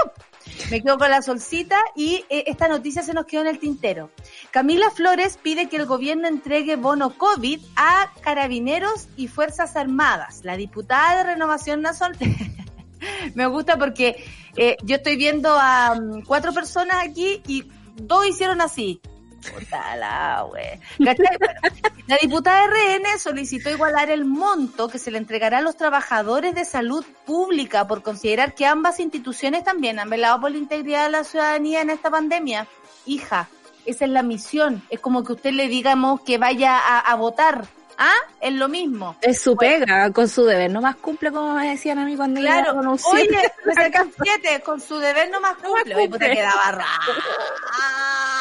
Me 0.69 0.81
quedo 0.81 0.97
con 0.97 1.09
la 1.09 1.21
solcita 1.21 1.79
y 1.95 2.25
eh, 2.29 2.43
esta 2.47 2.67
noticia 2.67 3.03
se 3.03 3.13
nos 3.13 3.25
quedó 3.25 3.41
en 3.41 3.47
el 3.47 3.59
tintero. 3.59 4.09
Camila 4.51 4.89
Flores 4.91 5.37
pide 5.41 5.69
que 5.69 5.77
el 5.77 5.85
gobierno 5.85 6.27
entregue 6.27 6.75
bono 6.75 7.17
COVID 7.17 7.61
a 7.77 8.11
carabineros 8.21 9.07
y 9.15 9.29
Fuerzas 9.29 9.77
Armadas. 9.77 10.41
La 10.43 10.57
diputada 10.57 11.17
de 11.17 11.23
Renovación 11.23 11.81
Nacional... 11.81 12.17
Me 13.35 13.47
gusta 13.47 13.77
porque 13.77 14.23
eh, 14.55 14.77
yo 14.83 14.97
estoy 14.97 15.15
viendo 15.15 15.57
a 15.59 15.95
mm, 15.95 16.23
cuatro 16.25 16.53
personas 16.53 16.97
aquí 17.03 17.41
y 17.47 17.63
dos 18.07 18.27
hicieron 18.27 18.61
así. 18.61 19.01
Puta 19.41 19.95
la 19.95 20.45
wea. 20.45 20.79
¿Cachai? 21.03 21.37
Bueno, 21.39 21.59
la 22.07 22.17
diputada 22.21 22.67
RN 22.67 23.19
solicitó 23.19 23.69
igualar 23.71 24.11
el 24.11 24.25
monto 24.25 24.87
que 24.87 24.99
se 24.99 25.09
le 25.09 25.17
entregará 25.17 25.59
a 25.59 25.61
los 25.61 25.77
trabajadores 25.77 26.53
de 26.53 26.63
salud 26.65 27.03
pública 27.25 27.87
por 27.87 28.03
considerar 28.03 28.53
que 28.53 28.65
ambas 28.65 28.99
instituciones 28.99 29.63
también 29.63 29.99
han 29.99 30.09
velado 30.09 30.41
por 30.41 30.51
la 30.51 30.57
integridad 30.57 31.05
de 31.05 31.11
la 31.11 31.23
ciudadanía 31.23 31.81
en 31.81 31.89
esta 31.89 32.11
pandemia. 32.11 32.67
Hija, 33.05 33.49
esa 33.85 34.05
es 34.05 34.11
la 34.11 34.21
misión. 34.21 34.83
Es 34.89 34.99
como 34.99 35.23
que 35.23 35.33
usted 35.33 35.53
le 35.53 35.67
digamos 35.67 36.21
que 36.21 36.37
vaya 36.37 36.99
a 36.99 37.15
votar. 37.15 37.67
¿Ah? 38.03 38.15
Es 38.39 38.51
lo 38.53 38.67
mismo. 38.67 39.15
Es 39.21 39.39
su 39.41 39.55
pega, 39.55 40.11
con 40.11 40.27
su 40.27 40.43
deber. 40.43 40.71
No 40.71 40.81
más 40.81 40.95
cumple 40.95 41.31
como 41.31 41.53
me 41.53 41.69
decían 41.69 41.99
a 41.99 42.05
mí 42.05 42.17
cuando 42.17 42.41
Claro, 42.41 42.73
con 42.73 42.87
un 42.87 42.99
oye, 43.11 43.27
siete. 43.29 43.53
me 43.63 43.73
sacan 43.75 44.11
siete, 44.23 44.59
con 44.61 44.81
su 44.81 44.97
deber 44.97 45.29
no 45.29 45.39
más 45.39 45.55
cumple. 45.57 45.95
Oye, 45.95 46.09
quedaba 46.09 46.71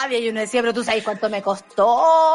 rabia. 0.03 0.19
Y 0.19 0.29
uno 0.29 0.41
decía, 0.41 0.61
pero 0.61 0.73
tú 0.75 0.85
sabes 0.85 1.03
cuánto 1.05 1.29
me 1.29 1.43
costó. 1.43 2.33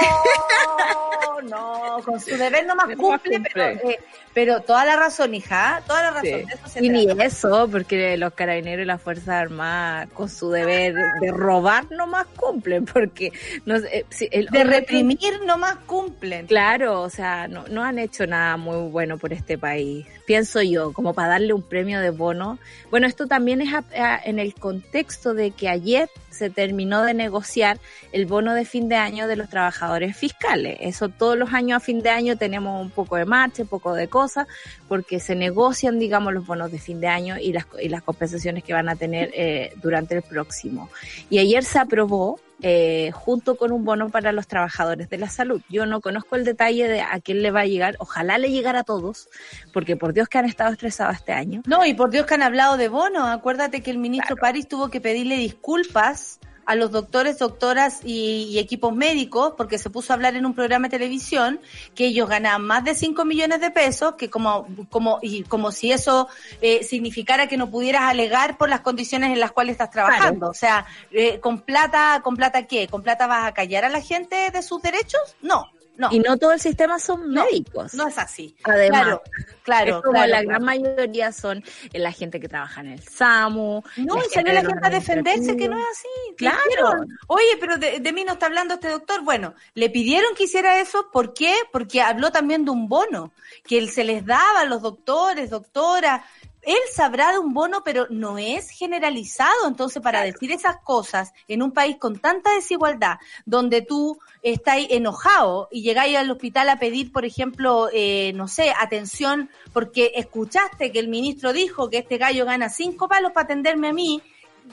no, 1.43 1.97
con 2.03 2.19
su 2.19 2.31
deber 2.37 2.65
nomás 2.65 2.87
Nomás 2.89 2.97
cumple, 3.21 3.35
cumple. 3.37 3.51
Pero, 3.53 3.89
eh, 3.89 3.99
pero 4.33 4.61
toda 4.61 4.85
la 4.85 4.95
razón, 4.95 5.33
hija, 5.35 5.81
toda 5.87 6.01
la 6.01 6.09
razón. 6.11 6.23
Sí. 6.23 6.31
de 6.45 6.53
eso 6.53 6.67
se 6.67 6.85
Y 6.85 6.89
ni 6.89 7.07
eso, 7.21 7.67
porque 7.71 8.17
los 8.17 8.33
carabineros 8.33 8.83
y 8.83 8.85
las 8.85 9.01
Fuerzas 9.01 9.29
Armadas, 9.29 10.09
con 10.13 10.29
su 10.29 10.49
deber 10.49 10.93
de 11.21 11.31
robar, 11.31 11.89
nomás 11.91 12.25
cumplen, 12.35 12.85
porque 12.85 13.31
no 13.65 13.79
sé, 13.79 13.99
eh, 13.99 14.05
si 14.09 14.27
el- 14.31 14.47
De 14.47 14.63
reprimir 14.63 15.41
nomás 15.45 15.75
cumplen. 15.85 16.47
Claro, 16.47 17.01
o 17.01 17.09
sea, 17.09 17.47
no, 17.47 17.65
no 17.69 17.83
han 17.83 17.99
hecho 17.99 18.25
nada 18.27 18.57
muy 18.57 18.89
bueno 18.89 19.17
por 19.17 19.31
este 19.31 19.57
país, 19.57 20.05
pienso 20.25 20.61
yo, 20.61 20.93
como 20.93 21.13
para 21.13 21.29
darle 21.29 21.53
un 21.53 21.61
premio 21.61 21.99
de 22.01 22.09
bono. 22.09 22.57
Bueno, 22.89 23.07
esto 23.07 23.27
también 23.27 23.61
es 23.61 23.73
a- 23.73 23.83
a- 23.95 24.19
en 24.23 24.39
el 24.39 24.53
contexto 24.55 25.33
de 25.33 25.51
que 25.51 25.69
ayer 25.69 26.09
se 26.35 26.49
terminó 26.49 27.03
de 27.03 27.13
negociar 27.13 27.79
el 28.11 28.25
bono 28.25 28.53
de 28.53 28.65
fin 28.65 28.89
de 28.89 28.95
año 28.95 29.27
de 29.27 29.35
los 29.35 29.49
trabajadores 29.49 30.15
fiscales. 30.15 30.77
Eso 30.81 31.09
todos 31.09 31.37
los 31.37 31.53
años 31.53 31.77
a 31.77 31.79
fin 31.79 32.01
de 32.01 32.09
año 32.09 32.37
tenemos 32.37 32.81
un 32.81 32.91
poco 32.91 33.15
de 33.15 33.25
marcha, 33.25 33.63
un 33.63 33.69
poco 33.69 33.93
de 33.93 34.07
cosas, 34.07 34.47
porque 34.87 35.19
se 35.19 35.35
negocian, 35.35 35.99
digamos, 35.99 36.33
los 36.33 36.45
bonos 36.45 36.71
de 36.71 36.79
fin 36.79 36.99
de 36.99 37.07
año 37.07 37.37
y 37.37 37.53
las, 37.53 37.65
y 37.81 37.89
las 37.89 38.03
compensaciones 38.03 38.63
que 38.63 38.73
van 38.73 38.89
a 38.89 38.95
tener 38.95 39.31
eh, 39.33 39.73
durante 39.81 40.15
el 40.15 40.21
próximo. 40.21 40.89
Y 41.29 41.39
ayer 41.39 41.63
se 41.63 41.79
aprobó 41.79 42.39
eh, 42.61 43.11
junto 43.13 43.55
con 43.57 43.71
un 43.71 43.83
bono 43.83 44.09
para 44.09 44.31
los 44.31 44.47
trabajadores 44.47 45.09
de 45.09 45.17
la 45.17 45.29
salud. 45.29 45.61
Yo 45.69 45.85
no 45.85 46.01
conozco 46.01 46.35
el 46.35 46.45
detalle 46.45 46.87
de 46.87 47.01
a 47.01 47.19
quién 47.19 47.41
le 47.41 47.51
va 47.51 47.61
a 47.61 47.65
llegar, 47.65 47.95
ojalá 47.99 48.37
le 48.37 48.51
llegara 48.51 48.81
a 48.81 48.83
todos, 48.83 49.29
porque 49.73 49.97
por 49.97 50.13
Dios 50.13 50.27
que 50.29 50.37
han 50.37 50.45
estado 50.45 50.71
estresados 50.71 51.15
este 51.15 51.33
año. 51.33 51.61
No, 51.67 51.85
y 51.85 51.93
por 51.93 52.11
Dios 52.11 52.25
que 52.25 52.35
han 52.35 52.43
hablado 52.43 52.77
de 52.77 52.87
bono. 52.87 53.27
Acuérdate 53.27 53.81
que 53.81 53.91
el 53.91 53.97
ministro 53.97 54.35
París 54.37 54.67
tuvo 54.67 54.89
que 54.89 55.01
pedirle 55.01 55.35
disculpas 55.35 56.39
a 56.65 56.75
los 56.75 56.91
doctores, 56.91 57.39
doctoras 57.39 58.01
y, 58.03 58.47
y 58.49 58.59
equipos 58.59 58.93
médicos, 58.93 59.53
porque 59.55 59.77
se 59.77 59.89
puso 59.89 60.13
a 60.13 60.15
hablar 60.15 60.35
en 60.35 60.45
un 60.45 60.53
programa 60.53 60.87
de 60.87 60.97
televisión 60.97 61.59
que 61.93 62.07
ellos 62.07 62.27
ganaban 62.27 62.63
más 62.63 62.83
de 62.83 62.95
5 62.95 63.25
millones 63.25 63.61
de 63.61 63.71
pesos, 63.71 64.15
que 64.15 64.29
como, 64.29 64.67
como, 64.89 65.19
y 65.21 65.43
como 65.43 65.71
si 65.71 65.91
eso 65.91 66.27
eh, 66.61 66.83
significara 66.83 67.47
que 67.47 67.57
no 67.57 67.69
pudieras 67.69 68.03
alegar 68.03 68.57
por 68.57 68.69
las 68.69 68.81
condiciones 68.81 69.31
en 69.31 69.39
las 69.39 69.51
cuales 69.51 69.73
estás 69.73 69.91
trabajando. 69.91 70.49
O 70.49 70.53
sea, 70.53 70.85
eh, 71.11 71.39
con 71.39 71.61
plata, 71.61 72.21
¿con 72.23 72.35
plata 72.35 72.63
qué? 72.63 72.87
¿Con 72.87 73.03
plata 73.03 73.27
vas 73.27 73.45
a 73.45 73.53
callar 73.53 73.85
a 73.85 73.89
la 73.89 74.01
gente 74.01 74.51
de 74.51 74.61
sus 74.61 74.81
derechos? 74.81 75.35
No, 75.41 75.69
no. 75.97 76.09
Y 76.11 76.19
no 76.19 76.37
todo 76.37 76.51
el 76.51 76.59
sistema 76.59 76.99
son 76.99 77.29
médicos. 77.29 77.93
No 77.93 78.07
es 78.07 78.17
así. 78.17 78.55
Además, 78.63 79.01
Claro, 79.01 79.23
claro, 79.63 79.97
es 79.97 80.03
como 80.03 80.13
claro, 80.13 80.27
la 80.27 80.41
claro. 80.41 80.47
gran 80.47 80.63
mayoría 80.63 81.31
son 81.31 81.63
eh, 81.93 81.99
la 81.99 82.11
gente 82.11 82.39
que 82.39 82.47
trabaja 82.47 82.81
en 82.81 82.87
el 82.87 83.03
SAMU. 83.03 83.83
No, 83.97 84.17
y 84.17 84.29
salió 84.33 84.53
la 84.53 84.61
gente 84.61 84.79
a 84.81 84.89
defenderse 84.89 85.55
que 85.55 85.67
no 85.67 85.77
es 85.77 85.85
así. 85.91 86.07
¿Qué 86.37 86.45
Claro. 86.45 87.05
Oye, 87.27 87.57
pero 87.59 87.77
de, 87.77 87.99
de 87.99 88.13
mí 88.13 88.23
no 88.23 88.33
está 88.33 88.47
hablando 88.47 88.75
este 88.75 88.89
doctor. 88.89 89.23
Bueno, 89.23 89.53
le 89.73 89.89
pidieron 89.89 90.35
que 90.35 90.45
hiciera 90.45 90.79
eso. 90.79 91.09
¿Por 91.11 91.33
qué? 91.33 91.55
Porque 91.71 92.01
habló 92.01 92.31
también 92.31 92.65
de 92.65 92.71
un 92.71 92.87
bono 92.87 93.31
que 93.65 93.77
él 93.77 93.89
se 93.89 94.03
les 94.03 94.25
daba 94.25 94.61
a 94.61 94.65
los 94.65 94.81
doctores, 94.81 95.49
doctoras. 95.49 96.21
Él 96.65 96.77
sabrá 96.93 97.31
de 97.31 97.39
un 97.39 97.53
bono, 97.53 97.83
pero 97.83 98.07
no 98.09 98.37
es 98.37 98.69
generalizado. 98.69 99.67
Entonces, 99.67 100.01
para 100.01 100.23
decir 100.23 100.51
esas 100.51 100.77
cosas 100.77 101.33
en 101.47 101.61
un 101.61 101.71
país 101.71 101.97
con 101.97 102.17
tanta 102.17 102.53
desigualdad, 102.53 103.17
donde 103.45 103.81
tú 103.81 104.19
estás 104.41 104.77
enojado 104.89 105.67
y 105.71 105.83
llegáis 105.83 106.17
al 106.17 106.31
hospital 106.31 106.69
a 106.69 106.79
pedir, 106.79 107.11
por 107.11 107.25
ejemplo, 107.25 107.89
eh, 107.93 108.33
no 108.35 108.47
sé, 108.47 108.73
atención, 108.79 109.49
porque 109.73 110.11
escuchaste 110.15 110.91
que 110.91 110.99
el 110.99 111.07
ministro 111.07 111.53
dijo 111.53 111.89
que 111.89 111.99
este 111.99 112.17
gallo 112.17 112.45
gana 112.45 112.69
cinco 112.69 113.07
palos 113.07 113.31
para 113.31 113.45
atenderme 113.45 113.89
a 113.89 113.93
mí, 113.93 114.21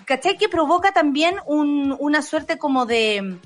¿cachai? 0.05 0.39
Que 0.39 0.49
provoca 0.49 0.93
también 0.93 1.37
un, 1.47 1.95
una 1.99 2.23
suerte 2.23 2.59
como 2.59 2.87
de, 2.87 3.39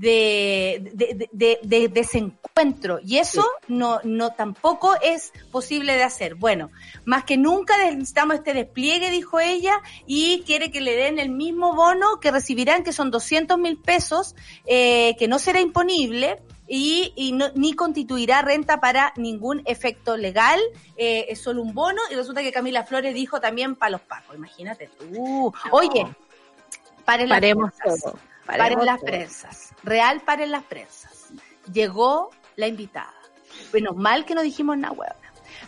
de, 0.00 0.90
de, 0.94 1.28
de- 1.32 1.58
de 1.62 1.88
desencuentro. 1.88 2.98
Y 3.04 3.18
eso 3.18 3.44
no, 3.68 4.00
no 4.04 4.30
tampoco 4.30 4.94
es 5.02 5.32
posible 5.52 5.94
de 5.94 6.02
hacer. 6.02 6.34
Bueno, 6.36 6.70
más 7.04 7.24
que 7.24 7.36
nunca 7.36 7.76
necesitamos 7.76 8.36
este 8.36 8.54
despliegue, 8.54 9.10
dijo 9.10 9.40
ella, 9.40 9.80
y 10.06 10.42
quiere 10.46 10.70
que 10.70 10.80
le 10.80 10.96
den 10.96 11.18
el 11.18 11.28
mismo 11.30 11.74
bono 11.74 12.18
que 12.20 12.30
recibirán, 12.30 12.82
que 12.82 12.92
son 12.92 13.10
200 13.10 13.58
mil 13.58 13.76
pesos, 13.78 14.34
eh, 14.66 15.14
que 15.18 15.28
no 15.28 15.38
será 15.38 15.60
imponible. 15.60 16.40
Y, 16.72 17.12
y 17.16 17.32
no- 17.32 17.50
ni 17.56 17.72
constituirá 17.72 18.42
renta 18.42 18.78
para 18.80 19.12
ningún 19.16 19.60
efecto 19.64 20.16
legal, 20.16 20.60
eh, 20.96 21.26
es 21.28 21.40
solo 21.40 21.62
un 21.62 21.74
bono, 21.74 22.00
y 22.12 22.14
resulta 22.14 22.42
que 22.42 22.52
Camila 22.52 22.84
Flores 22.84 23.12
dijo 23.12 23.40
también 23.40 23.74
para 23.74 23.90
los 23.90 24.00
pacos, 24.02 24.36
imagínate 24.36 24.88
tú. 24.96 25.52
Oye, 25.72 26.06
paren 27.04 27.28
las 27.28 27.36
Paremos 27.40 27.72
todo. 27.84 28.16
Paren 28.50 28.58
paremos 28.64 28.84
las 28.86 29.00
prensas. 29.00 29.74
Real 29.82 30.20
paren 30.20 30.50
las 30.50 30.62
prensas. 30.64 31.28
Llegó 31.72 32.30
la 32.56 32.66
invitada. 32.66 33.14
Menos 33.72 33.96
mal 33.96 34.24
que 34.24 34.34
no 34.34 34.42
dijimos 34.42 34.76
nada, 34.78 34.92
huevona. 34.92 35.16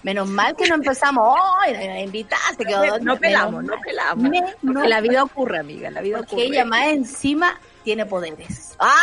Menos 0.02 0.28
mal 0.28 0.56
que 0.56 0.66
no 0.68 0.74
empezamos, 0.76 1.38
¡ay, 1.60 1.74
la 1.74 2.00
invitada 2.00 2.42
se 2.56 2.64
quedó 2.64 2.84
No, 2.84 2.98
no 2.98 3.16
pelamos, 3.18 3.62
no 3.64 3.74
pelamos. 3.80 4.28
Me- 4.28 4.42
Porque 4.72 4.88
la 4.88 5.00
vida 5.00 5.22
ocurre, 5.22 5.58
amiga, 5.58 5.90
la 5.90 6.00
vida 6.00 6.18
porque 6.18 6.34
ocurre. 6.34 6.46
ella 6.46 6.64
más 6.64 6.86
encima 6.86 7.60
tiene 7.84 8.06
poderes. 8.06 8.74
¡Ah! 8.78 8.94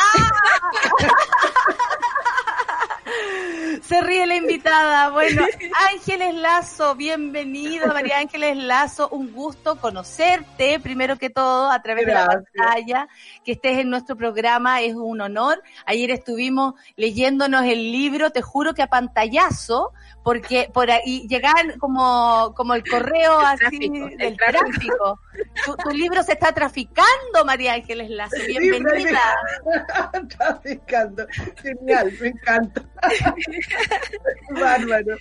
Se 3.89 4.01
ríe 4.01 4.27
la 4.27 4.35
invitada. 4.35 5.09
Bueno, 5.09 5.41
Ángeles 5.91 6.35
Lazo, 6.35 6.93
bienvenida, 6.93 7.87
María 7.87 8.19
Ángeles 8.19 8.55
Lazo. 8.55 9.09
Un 9.09 9.33
gusto 9.33 9.77
conocerte, 9.79 10.79
primero 10.79 11.17
que 11.17 11.31
todo, 11.31 11.71
a 11.71 11.81
través 11.81 12.05
de 12.05 12.13
la 12.13 12.27
pantalla. 12.27 13.07
Que 13.43 13.53
estés 13.53 13.79
en 13.79 13.89
nuestro 13.89 14.15
programa 14.15 14.81
es 14.81 14.93
un 14.93 15.21
honor. 15.21 15.63
Ayer 15.87 16.11
estuvimos 16.11 16.75
leyéndonos 16.97 17.63
el 17.65 17.91
libro, 17.91 18.29
te 18.29 18.43
juro 18.43 18.75
que 18.75 18.83
a 18.83 18.87
pantallazo, 18.87 19.91
porque 20.23 20.69
por 20.71 20.91
ahí 20.91 21.27
llegaban 21.27 21.79
como, 21.79 22.53
como 22.55 22.75
el 22.75 22.87
correo 22.87 23.39
así 23.39 23.57
tráfico, 23.57 24.07
el 24.07 24.17
del 24.17 24.37
tráfico. 24.37 24.67
tráfico. 24.69 25.19
Tu, 25.65 25.75
tu 25.77 25.89
libro 25.89 26.21
se 26.21 26.33
está 26.33 26.51
traficando, 26.51 27.43
María 27.43 27.73
Ángeles 27.73 28.11
Lazo. 28.11 28.35
Bienvenida. 28.45 29.19
Traficando. 30.37 31.25
Genial, 31.59 32.13
me 32.21 32.27
encanta. 32.27 32.83
Bárbaro. 34.51 35.15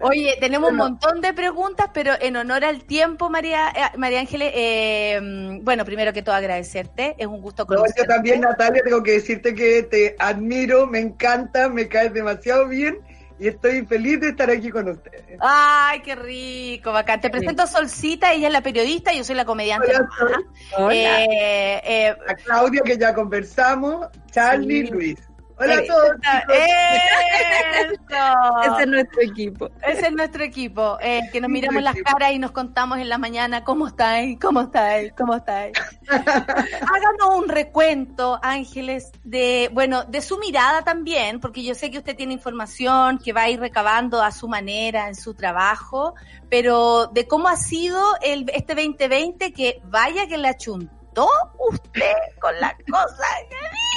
Oye, 0.00 0.36
tenemos 0.40 0.70
un 0.70 0.76
montón 0.76 1.20
de 1.20 1.32
preguntas, 1.32 1.90
pero 1.92 2.12
en 2.20 2.36
honor 2.36 2.64
al 2.64 2.84
tiempo, 2.84 3.30
María, 3.30 3.68
eh, 3.70 3.96
María 3.98 4.20
Ángeles, 4.20 4.52
eh, 4.54 5.58
bueno, 5.62 5.84
primero 5.84 6.12
que 6.12 6.22
todo 6.22 6.34
agradecerte, 6.34 7.14
es 7.18 7.26
un 7.26 7.40
gusto 7.40 7.62
No, 7.64 7.66
conocerte. 7.68 8.02
yo 8.02 8.06
también, 8.06 8.40
Natalia, 8.40 8.82
tengo 8.84 9.02
que 9.02 9.12
decirte 9.12 9.54
que 9.54 9.82
te 9.84 10.16
admiro, 10.18 10.86
me 10.86 11.00
encanta, 11.00 11.68
me 11.68 11.88
caes 11.88 12.12
demasiado 12.12 12.68
bien 12.68 12.98
y 13.38 13.48
estoy 13.48 13.86
feliz 13.86 14.20
de 14.20 14.28
estar 14.28 14.50
aquí 14.50 14.68
con 14.70 14.88
ustedes. 14.88 15.38
Ay, 15.40 16.00
qué 16.02 16.14
rico, 16.14 16.92
bacán. 16.92 17.20
Te 17.22 17.30
presento 17.30 17.62
a 17.62 17.66
Solcita, 17.66 18.32
ella 18.32 18.48
es 18.48 18.52
la 18.52 18.60
periodista, 18.62 19.12
yo 19.14 19.24
soy 19.24 19.34
la 19.34 19.46
comediante. 19.46 19.92
Hola. 20.20 20.38
Hola. 20.76 20.92
Eh, 21.24 21.80
eh, 21.84 22.14
A 22.28 22.34
Claudia, 22.34 22.82
que 22.84 22.98
ya 22.98 23.14
conversamos, 23.14 24.08
Charlie, 24.30 24.86
Sí. 24.86 24.92
Luis. 24.92 25.18
Hola 25.60 25.74
a 25.74 25.84
todos. 25.84 26.10
Ese 28.64 28.82
es 28.82 28.88
nuestro 28.88 29.20
equipo. 29.20 29.68
Ese 29.82 30.06
es 30.06 30.12
nuestro 30.12 30.42
equipo, 30.42 30.96
eh, 31.02 31.20
que 31.30 31.38
nos 31.40 31.50
miramos 31.50 31.82
las 31.82 31.96
caras 31.96 32.32
y 32.32 32.38
nos 32.38 32.52
contamos 32.52 32.98
en 32.98 33.10
la 33.10 33.18
mañana 33.18 33.62
cómo 33.62 33.86
estáis, 33.86 34.38
cómo 34.40 34.62
estáis, 34.62 35.12
cómo 35.12 35.36
estáis. 35.36 35.76
Háganos 36.08 37.36
un 37.36 37.48
recuento, 37.48 38.40
Ángeles, 38.42 39.12
de, 39.22 39.68
bueno, 39.72 40.04
de 40.04 40.22
su 40.22 40.38
mirada 40.38 40.82
también, 40.82 41.40
porque 41.40 41.62
yo 41.62 41.74
sé 41.74 41.90
que 41.90 41.98
usted 41.98 42.16
tiene 42.16 42.32
información 42.32 43.18
que 43.18 43.34
va 43.34 43.42
a 43.42 43.50
ir 43.50 43.60
recabando 43.60 44.22
a 44.22 44.32
su 44.32 44.48
manera 44.48 45.08
en 45.08 45.14
su 45.14 45.34
trabajo, 45.34 46.14
pero 46.48 47.08
de 47.08 47.28
cómo 47.28 47.48
ha 47.48 47.56
sido 47.56 48.02
el, 48.22 48.50
este 48.54 48.74
2020 48.74 49.52
que 49.52 49.82
vaya 49.84 50.26
que 50.26 50.38
la 50.38 50.56
chuntó 50.56 51.28
usted 51.70 52.12
con 52.40 52.58
la 52.60 52.76
cosa 52.90 53.26
que 53.48 53.56
digo, 53.56 53.89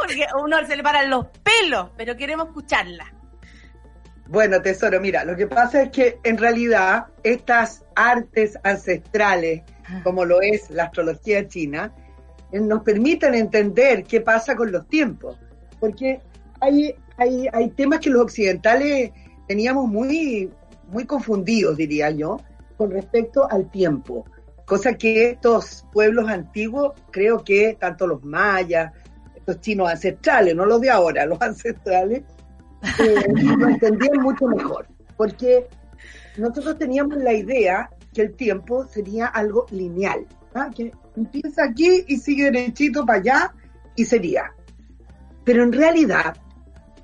porque 0.00 0.24
a 0.24 0.36
uno 0.38 0.56
se 0.66 0.76
le 0.76 0.82
paran 0.82 1.10
los 1.10 1.26
pelos, 1.42 1.90
pero 1.96 2.16
queremos 2.16 2.48
escucharla. 2.48 3.12
Bueno, 4.26 4.62
tesoro, 4.62 5.00
mira, 5.00 5.24
lo 5.24 5.36
que 5.36 5.46
pasa 5.46 5.82
es 5.82 5.90
que 5.90 6.18
en 6.24 6.38
realidad 6.38 7.06
estas 7.22 7.84
artes 7.94 8.58
ancestrales, 8.62 9.62
como 10.02 10.24
lo 10.24 10.40
es 10.40 10.70
la 10.70 10.84
astrología 10.84 11.46
china, 11.46 11.92
eh, 12.50 12.60
nos 12.60 12.82
permiten 12.82 13.34
entender 13.34 14.04
qué 14.04 14.20
pasa 14.20 14.56
con 14.56 14.72
los 14.72 14.88
tiempos. 14.88 15.38
Porque 15.78 16.20
hay, 16.60 16.94
hay, 17.18 17.48
hay 17.52 17.70
temas 17.70 18.00
que 18.00 18.10
los 18.10 18.22
occidentales 18.22 19.12
teníamos 19.46 19.88
muy, 19.88 20.50
muy 20.88 21.04
confundidos, 21.04 21.76
diría 21.76 22.10
yo, 22.10 22.40
con 22.78 22.90
respecto 22.90 23.50
al 23.50 23.70
tiempo. 23.70 24.24
Cosa 24.64 24.94
que 24.94 25.30
estos 25.30 25.84
pueblos 25.92 26.30
antiguos, 26.30 26.92
creo 27.10 27.44
que 27.44 27.76
tanto 27.78 28.06
los 28.06 28.24
mayas, 28.24 28.92
estos 29.44 29.60
chinos 29.60 29.90
ancestrales, 29.90 30.56
no 30.56 30.64
los 30.64 30.80
de 30.80 30.90
ahora, 30.90 31.26
los 31.26 31.40
ancestrales, 31.42 32.22
eh, 32.98 33.22
lo 33.56 33.68
entendían 33.68 34.22
mucho 34.22 34.46
mejor, 34.46 34.86
porque 35.16 35.66
nosotros 36.38 36.78
teníamos 36.78 37.18
la 37.18 37.34
idea 37.34 37.90
que 38.14 38.22
el 38.22 38.34
tiempo 38.34 38.86
sería 38.86 39.26
algo 39.26 39.66
lineal, 39.70 40.26
¿ah? 40.54 40.70
que 40.74 40.92
empieza 41.16 41.64
aquí 41.64 42.04
y 42.08 42.16
sigue 42.16 42.44
derechito 42.44 43.04
para 43.04 43.18
allá 43.18 43.54
y 43.96 44.04
sería. 44.04 44.52
Pero 45.44 45.62
en 45.62 45.72
realidad, 45.72 46.36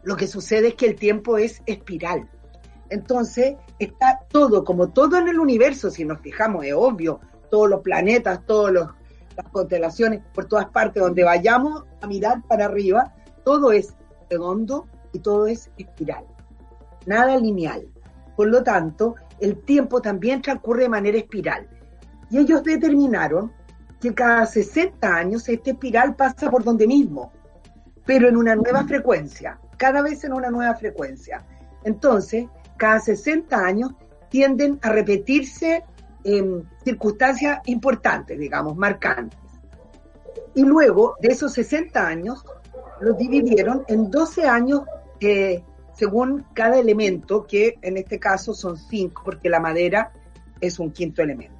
Lo 0.03 0.17
que 0.17 0.27
sucede 0.27 0.69
es 0.69 0.75
que 0.77 0.87
el 0.87 0.95
tiempo 0.95 1.37
es 1.37 1.61
espiral. 1.67 2.27
Entonces, 2.89 3.57
está 3.79 4.21
todo, 4.31 4.65
como 4.65 4.89
todo 4.89 5.19
en 5.19 5.29
el 5.29 5.39
universo, 5.39 5.91
si 5.91 6.07
nos 6.07 6.21
fijamos, 6.23 6.65
es 6.65 6.73
obvio, 6.75 7.21
todos 7.51 7.69
los 7.69 7.83
planetas, 7.83 8.47
todas 8.47 8.73
constelaciones, 9.45 10.23
por 10.35 10.47
todas 10.47 10.67
partes, 10.67 11.03
donde 11.03 11.25
vayamos 11.25 11.85
a 12.01 12.07
mirar 12.07 12.43
para 12.49 12.67
arriba, 12.67 13.15
todo 13.45 13.73
es 13.73 13.95
redondo 14.29 14.87
y 15.13 15.19
todo 15.21 15.47
es 15.47 15.71
espiral, 15.77 16.25
nada 17.07 17.37
lineal. 17.37 17.89
Por 18.37 18.49
lo 18.49 18.63
tanto, 18.63 19.17
el 19.41 19.57
tiempo 19.63 20.01
también 20.01 20.41
transcurre 20.41 20.85
de 20.85 20.89
manera 20.89 21.19
espiral. 21.19 21.69
Y 22.31 22.39
ellos 22.39 22.63
determinaron 22.63 23.53
que 24.01 24.15
cada 24.15 24.47
60 24.47 25.15
años 25.15 25.49
este 25.49 25.73
espiral 25.73 26.17
pasa 26.17 26.51
por 26.51 26.65
donde 26.65 26.87
mismo, 26.87 27.33
pero 28.07 28.29
en 28.29 28.37
una 28.37 28.55
nueva 28.55 28.85
frecuencia, 28.85 29.59
cada 29.77 30.01
vez 30.03 30.25
en 30.25 30.33
una 30.33 30.51
nueva 30.51 30.75
frecuencia. 30.75 31.45
Entonces, 31.85 32.47
cada 32.77 33.01
60 33.01 33.57
años 33.57 33.93
tienden 34.31 34.79
a 34.83 34.91
repetirse 34.91 35.85
en 36.25 36.69
circunstancias 36.85 37.61
importantes, 37.67 38.39
digamos, 38.39 38.77
marcantes. 38.77 39.39
Y 40.55 40.65
luego 40.65 41.17
de 41.21 41.29
esos 41.29 41.53
60 41.53 42.07
años, 42.07 42.45
los 43.01 43.17
dividieron 43.17 43.85
en 43.89 44.11
12 44.11 44.47
años 44.47 44.83
eh, 45.21 45.63
según 45.95 46.47
cada 46.55 46.79
elemento, 46.79 47.47
que 47.47 47.79
en 47.83 47.99
este 47.99 48.19
caso 48.19 48.55
son 48.55 48.79
5, 48.79 49.23
porque 49.23 49.51
la 49.51 49.61
madera 49.61 50.13
es 50.61 50.79
un 50.79 50.91
quinto 50.91 51.23
elemento. 51.23 51.57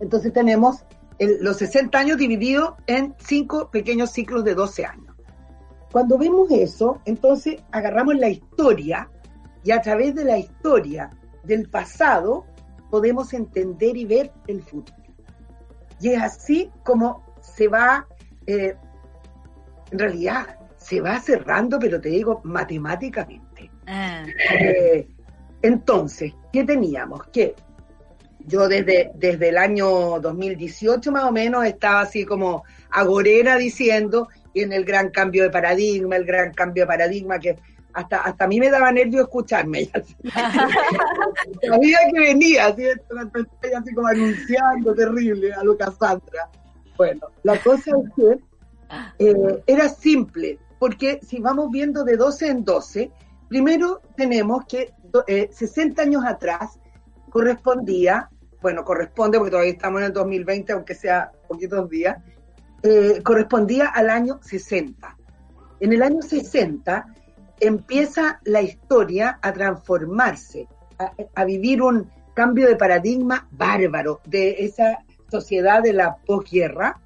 Entonces 0.00 0.32
tenemos 0.32 0.84
los 1.18 1.58
60 1.58 1.96
años 1.96 2.18
divididos 2.18 2.74
en 2.88 3.14
5 3.18 3.70
pequeños 3.70 4.10
ciclos 4.10 4.42
de 4.42 4.54
12 4.54 4.84
años. 4.84 5.14
Cuando 5.92 6.18
vemos 6.18 6.50
eso, 6.50 7.00
entonces 7.04 7.62
agarramos 7.70 8.16
la 8.16 8.28
historia 8.28 9.08
y 9.62 9.70
a 9.70 9.80
través 9.80 10.14
de 10.16 10.24
la 10.24 10.38
historia 10.38 11.10
del 11.44 11.68
pasado 11.68 12.46
podemos 12.92 13.32
entender 13.32 13.96
y 13.96 14.04
ver 14.04 14.30
el 14.46 14.62
futuro. 14.62 14.98
Y 15.98 16.10
es 16.10 16.20
así 16.20 16.70
como 16.84 17.24
se 17.40 17.66
va, 17.66 18.06
eh, 18.46 18.76
en 19.90 19.98
realidad, 19.98 20.58
se 20.76 21.00
va 21.00 21.18
cerrando, 21.18 21.78
pero 21.78 21.98
te 21.98 22.10
digo, 22.10 22.42
matemáticamente. 22.44 23.70
Eh, 23.86 25.08
entonces, 25.62 26.34
¿qué 26.52 26.64
teníamos? 26.64 27.28
Que 27.28 27.54
yo 28.40 28.68
desde, 28.68 29.10
desde 29.14 29.48
el 29.48 29.56
año 29.56 30.20
2018 30.20 31.10
más 31.12 31.24
o 31.24 31.32
menos 31.32 31.64
estaba 31.64 32.02
así 32.02 32.26
como 32.26 32.62
agorera 32.90 33.56
diciendo, 33.56 34.28
y 34.52 34.60
en 34.60 34.74
el 34.74 34.84
gran 34.84 35.08
cambio 35.08 35.44
de 35.44 35.50
paradigma, 35.50 36.16
el 36.16 36.26
gran 36.26 36.52
cambio 36.52 36.82
de 36.82 36.88
paradigma, 36.88 37.38
que 37.38 37.56
hasta, 37.94 38.18
hasta 38.22 38.44
a 38.44 38.48
mí 38.48 38.58
me 38.58 38.70
daba 38.70 38.92
nervio 38.92 39.22
escucharme. 39.22 39.90
Sabía 41.66 41.98
que 42.12 42.20
venía, 42.20 42.66
así, 42.66 42.84
así 42.86 43.94
como 43.94 44.08
anunciando 44.08 44.94
terrible 44.94 45.52
a 45.52 45.62
lo 45.64 45.76
Cassandra. 45.76 46.48
Bueno, 46.96 47.28
la 47.42 47.60
cosa 47.62 47.90
es 47.90 48.10
que 48.14 48.38
eh, 49.18 49.62
era 49.66 49.88
simple, 49.88 50.58
porque 50.78 51.20
si 51.26 51.40
vamos 51.40 51.70
viendo 51.70 52.04
de 52.04 52.16
12 52.16 52.48
en 52.48 52.64
12, 52.64 53.10
primero 53.48 54.00
tenemos 54.16 54.64
que 54.66 54.92
eh, 55.26 55.48
60 55.52 56.02
años 56.02 56.24
atrás 56.24 56.78
correspondía, 57.30 58.30
bueno, 58.60 58.84
corresponde 58.84 59.38
porque 59.38 59.50
todavía 59.50 59.72
estamos 59.72 60.00
en 60.00 60.06
el 60.08 60.12
2020, 60.12 60.72
aunque 60.72 60.94
sea 60.94 61.32
poquitos 61.48 61.88
días, 61.88 62.18
eh, 62.82 63.20
correspondía 63.22 63.86
al 63.86 64.10
año 64.10 64.40
60. 64.42 65.16
En 65.80 65.92
el 65.92 66.02
año 66.02 66.22
60 66.22 67.06
empieza 67.62 68.40
la 68.44 68.60
historia 68.60 69.38
a 69.40 69.52
transformarse, 69.52 70.66
a, 71.34 71.44
vivir 71.44 71.80
un 71.80 72.10
cambio 72.34 72.66
de 72.66 72.74
paradigma 72.74 73.46
bárbaro 73.52 74.20
de 74.26 74.64
esa 74.64 74.98
sociedad 75.30 75.80
de 75.80 75.92
la 75.92 76.16
posguerra 76.26 77.00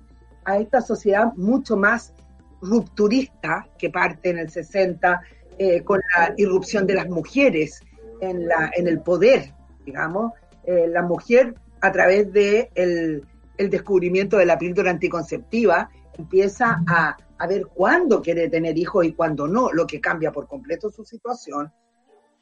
a 0.47 0.59
esta 0.59 0.81
sociedad 0.81 1.33
mucho 1.37 1.77
más 1.77 2.15
rupturista 2.63 3.69
que 3.79 3.91
parte 3.91 4.31
en 4.31 4.39
el 4.39 4.51
60 4.51 5.21
eh, 5.59 5.83
con 5.83 6.01
la 6.17 6.33
irrupción 6.39 6.87
de 6.87 6.95
las 6.95 7.09
mujeres 7.09 7.81
en, 8.23 8.49
la, 8.49 8.71
en 8.75 8.89
el 8.89 9.01
poder, 9.01 9.53
digamos, 9.85 10.33
eh, 10.65 10.87
la 10.89 11.03
mujer 11.03 11.55
a 11.83 11.93
través 11.93 12.33
de 12.33 12.71
el, 12.75 13.27
el 13.59 13.69
descubrimiento 13.71 14.39
de 14.39 14.47
la 14.47 14.59
píldora 14.59 14.91
anticonceptiva 14.91 15.91
empieza 16.17 16.83
a, 16.87 17.17
a 17.39 17.47
ver 17.47 17.67
cuándo 17.67 18.23
quiere 18.23 18.49
tener 18.49 18.77
hijos 18.79 19.05
y 19.05 19.13
cuándo 19.13 19.47
no, 19.47 19.73
lo 19.73 19.87
que 19.87 20.01
cambia 20.01 20.33
por 20.33 20.47
completo 20.47 20.91
su 20.91 21.05
situación. 21.05 21.73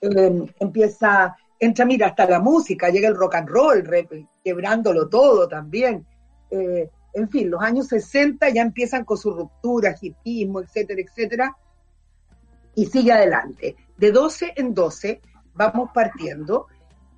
Eh, 0.00 0.44
empieza, 0.60 1.36
entra, 1.58 1.84
mira, 1.84 2.08
hasta 2.08 2.28
la 2.28 2.40
música, 2.40 2.90
llega 2.90 3.08
el 3.08 3.16
rock 3.16 3.36
and 3.36 3.48
roll, 3.48 3.84
quebrándolo 4.42 5.08
todo 5.08 5.48
también. 5.48 6.06
Eh, 6.50 6.88
en 7.12 7.28
fin, 7.28 7.50
los 7.50 7.62
años 7.62 7.88
60 7.88 8.48
ya 8.50 8.62
empiezan 8.62 9.04
con 9.04 9.16
su 9.16 9.32
ruptura, 9.32 9.96
hipismo, 10.00 10.60
etcétera, 10.60 11.00
etcétera, 11.00 11.56
y 12.74 12.86
sigue 12.86 13.12
adelante. 13.12 13.76
De 13.96 14.10
12 14.10 14.54
en 14.56 14.74
12 14.74 15.20
vamos 15.54 15.90
partiendo 15.94 16.66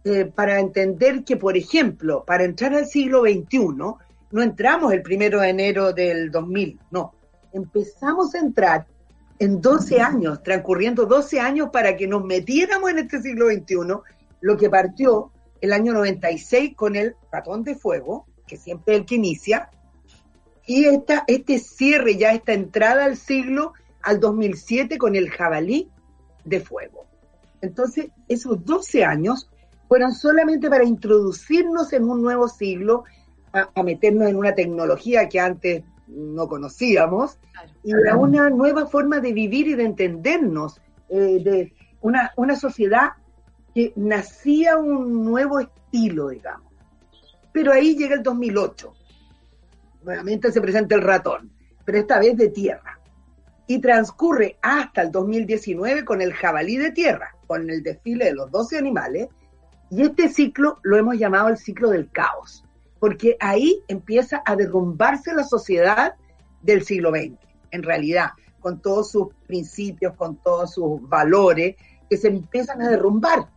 eh, 0.05 0.27
para 0.27 0.61
entender 0.61 1.25
que, 1.25 1.37
por 1.37 1.57
ejemplo, 1.57 2.25
para 2.25 2.45
entrar 2.45 2.75
al 2.75 2.87
siglo 2.87 3.23
XXI, 3.23 3.59
no 4.31 4.43
entramos 4.43 4.93
el 4.93 5.03
primero 5.03 5.41
de 5.41 5.49
enero 5.49 5.93
del 5.93 6.31
2000, 6.31 6.79
no, 6.91 7.15
empezamos 7.57 8.35
a 8.35 8.39
entrar 8.39 8.87
en 9.39 9.61
12 9.61 10.01
años, 10.01 10.43
transcurriendo 10.43 11.07
12 11.07 11.41
años 11.41 11.71
para 11.73 11.97
que 11.97 12.07
nos 12.07 12.25
metiéramos 12.25 12.91
en 12.91 12.99
este 12.99 13.21
siglo 13.21 13.47
XXI, 13.47 13.77
lo 14.41 14.57
que 14.57 14.71
partió 14.71 15.33
el 15.61 15.73
año 15.73 15.93
96 15.93 16.75
con 16.75 16.97
el 16.97 17.17
ratón 17.31 17.65
de 17.65 17.75
fuego, 17.75 18.27
que 18.47 18.57
siempre 18.57 18.95
es 18.95 19.01
el 19.01 19.07
que 19.07 19.15
inicia, 19.17 19.71
y 20.67 20.85
esta, 20.87 21.25
este 21.27 21.59
cierre, 21.59 22.17
ya 22.17 22.33
esta 22.33 22.53
entrada 22.53 23.05
al 23.05 23.17
siglo, 23.17 23.73
al 24.03 24.21
2007 24.21 24.99
con 24.99 25.17
el 25.17 25.31
jabalí 25.31 25.91
de 26.45 26.61
fuego. 26.61 27.07
Entonces, 27.61 28.11
esos 28.29 28.65
12 28.65 29.05
años 29.05 29.49
fueron 29.89 30.13
solamente 30.13 30.69
para 30.69 30.85
introducirnos 30.85 31.93
en 31.93 32.09
un 32.09 32.23
nuevo 32.23 32.49
siglo, 32.49 33.05
a, 33.53 33.69
a 33.75 33.83
meternos 33.83 34.29
en 34.29 34.37
una 34.37 34.55
tecnología 34.55 35.29
que 35.29 35.41
antes 35.41 35.85
no 36.07 36.49
conocíamos, 36.49 37.39
y 37.83 37.93
a 38.09 38.17
una 38.17 38.51
nueva 38.51 38.87
forma 38.87 39.21
de 39.21 39.33
vivir 39.33 39.69
y 39.69 39.75
de 39.75 39.85
entendernos, 39.85 40.81
eh, 41.09 41.41
de 41.43 41.73
una, 42.01 42.33
una 42.37 42.57
sociedad 42.57 43.13
que 43.75 43.93
nacía 43.97 44.77
un 44.77 45.25
nuevo 45.25 45.61
estilo, 45.61 46.29
digamos. 46.29 46.73
Pero 47.53 47.73
ahí 47.73 47.97
llega 47.97 48.15
el 48.15 48.23
2008. 48.23 48.93
Nuevamente 50.03 50.53
se 50.53 50.61
presenta 50.61 50.95
el 50.95 51.03
ratón, 51.03 51.51
pero 51.85 51.99
esta 51.99 52.19
vez 52.19 52.37
de 52.37 52.49
tierra. 52.49 53.01
Y 53.67 53.81
transcurre 53.81 54.59
hasta 54.63 55.03
el 55.03 55.11
2019 55.11 56.05
con 56.05 56.23
el 56.23 56.33
jabalí 56.33 56.77
de 56.77 56.93
tierra, 56.93 57.35
con 57.47 57.69
el 57.69 57.83
desfile 57.83 58.27
de 58.27 58.35
los 58.35 58.51
12 58.51 58.79
animales. 58.79 59.29
Y 59.91 60.03
este 60.03 60.29
ciclo 60.29 60.79
lo 60.83 60.97
hemos 60.97 61.19
llamado 61.19 61.49
el 61.49 61.57
ciclo 61.57 61.91
del 61.91 62.11
caos, 62.11 62.65
porque 62.99 63.37
ahí 63.41 63.83
empieza 63.89 64.43
a 64.45 64.57
derrumbarse 64.57 65.35
la 65.35 65.45
sociedad 65.45 66.15
del 66.63 66.85
siglo 66.85 67.11
XX, 67.11 67.39
en 67.71 67.83
realidad, 67.83 68.31
con 68.61 68.81
todos 68.81 69.11
sus 69.11 69.29
principios, 69.47 70.15
con 70.17 70.37
todos 70.37 70.73
sus 70.73 71.01
valores, 71.09 71.77
que 72.09 72.17
se 72.17 72.29
empiezan 72.29 72.83
a 72.83 72.89
derrumbar, 72.89 73.49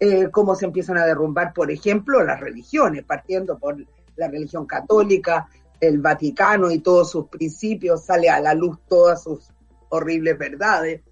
eh, 0.00 0.30
como 0.30 0.54
se 0.54 0.66
empiezan 0.66 0.98
a 0.98 1.06
derrumbar, 1.06 1.52
por 1.52 1.70
ejemplo, 1.70 2.22
las 2.22 2.40
religiones, 2.40 3.04
partiendo 3.04 3.58
por 3.58 3.76
la 4.16 4.28
religión 4.28 4.66
católica, 4.66 5.48
el 5.80 5.98
Vaticano 5.98 6.70
y 6.70 6.80
todos 6.80 7.10
sus 7.10 7.28
principios, 7.28 8.04
sale 8.04 8.28
a 8.28 8.40
la 8.40 8.54
luz 8.54 8.78
todas 8.88 9.22
sus 9.22 9.48
horribles 9.90 10.38
verdades. 10.38 11.02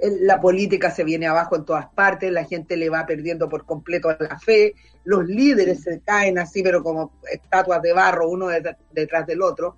La 0.00 0.40
política 0.40 0.90
se 0.90 1.04
viene 1.04 1.26
abajo 1.26 1.56
en 1.56 1.64
todas 1.64 1.86
partes, 1.86 2.30
la 2.30 2.44
gente 2.44 2.76
le 2.76 2.90
va 2.90 3.06
perdiendo 3.06 3.48
por 3.48 3.64
completo 3.64 4.08
la 4.18 4.38
fe, 4.38 4.74
los 5.04 5.24
líderes 5.24 5.82
se 5.82 6.00
caen 6.00 6.38
así, 6.38 6.62
pero 6.62 6.82
como 6.82 7.12
estatuas 7.30 7.80
de 7.80 7.92
barro, 7.92 8.28
uno 8.28 8.48
det- 8.48 8.76
detrás 8.92 9.26
del 9.26 9.40
otro. 9.40 9.76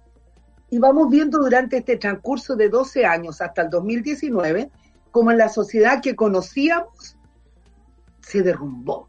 Y 0.70 0.78
vamos 0.78 1.10
viendo 1.10 1.38
durante 1.38 1.76
este 1.76 1.96
transcurso 1.96 2.56
de 2.56 2.68
12 2.68 3.04
años 3.04 3.40
hasta 3.40 3.62
el 3.62 3.70
2019, 3.70 4.70
como 5.12 5.30
en 5.30 5.38
la 5.38 5.48
sociedad 5.48 6.02
que 6.02 6.16
conocíamos 6.16 7.16
se 8.20 8.42
derrumbó. 8.42 9.08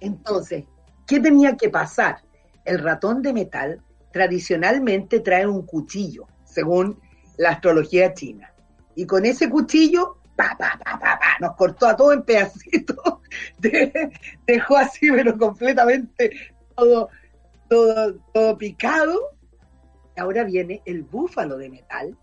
Entonces, 0.00 0.64
¿qué 1.06 1.18
tenía 1.18 1.56
que 1.56 1.70
pasar? 1.70 2.22
El 2.64 2.78
ratón 2.78 3.20
de 3.20 3.32
metal 3.32 3.82
tradicionalmente 4.12 5.20
trae 5.20 5.46
un 5.46 5.66
cuchillo, 5.66 6.26
según 6.44 7.00
la 7.36 7.50
astrología 7.50 8.14
china. 8.14 8.53
Y 8.96 9.06
con 9.06 9.24
ese 9.26 9.48
cuchillo, 9.50 10.18
pa, 10.36 10.56
pa, 10.58 10.78
pa, 10.82 10.98
pa, 10.98 11.18
pa, 11.18 11.36
nos 11.40 11.56
cortó 11.56 11.86
a 11.86 11.96
todos 11.96 12.14
en 12.14 12.22
pedacitos, 12.22 12.96
de- 13.58 14.12
dejó 14.46 14.76
así, 14.76 15.10
pero 15.10 15.36
completamente 15.38 16.30
todo, 16.76 17.08
todo, 17.68 18.14
todo 18.32 18.58
picado. 18.58 19.18
Ahora 20.16 20.44
viene 20.44 20.80
el 20.84 21.02
búfalo 21.02 21.56
de 21.56 21.70
metal, 21.70 22.16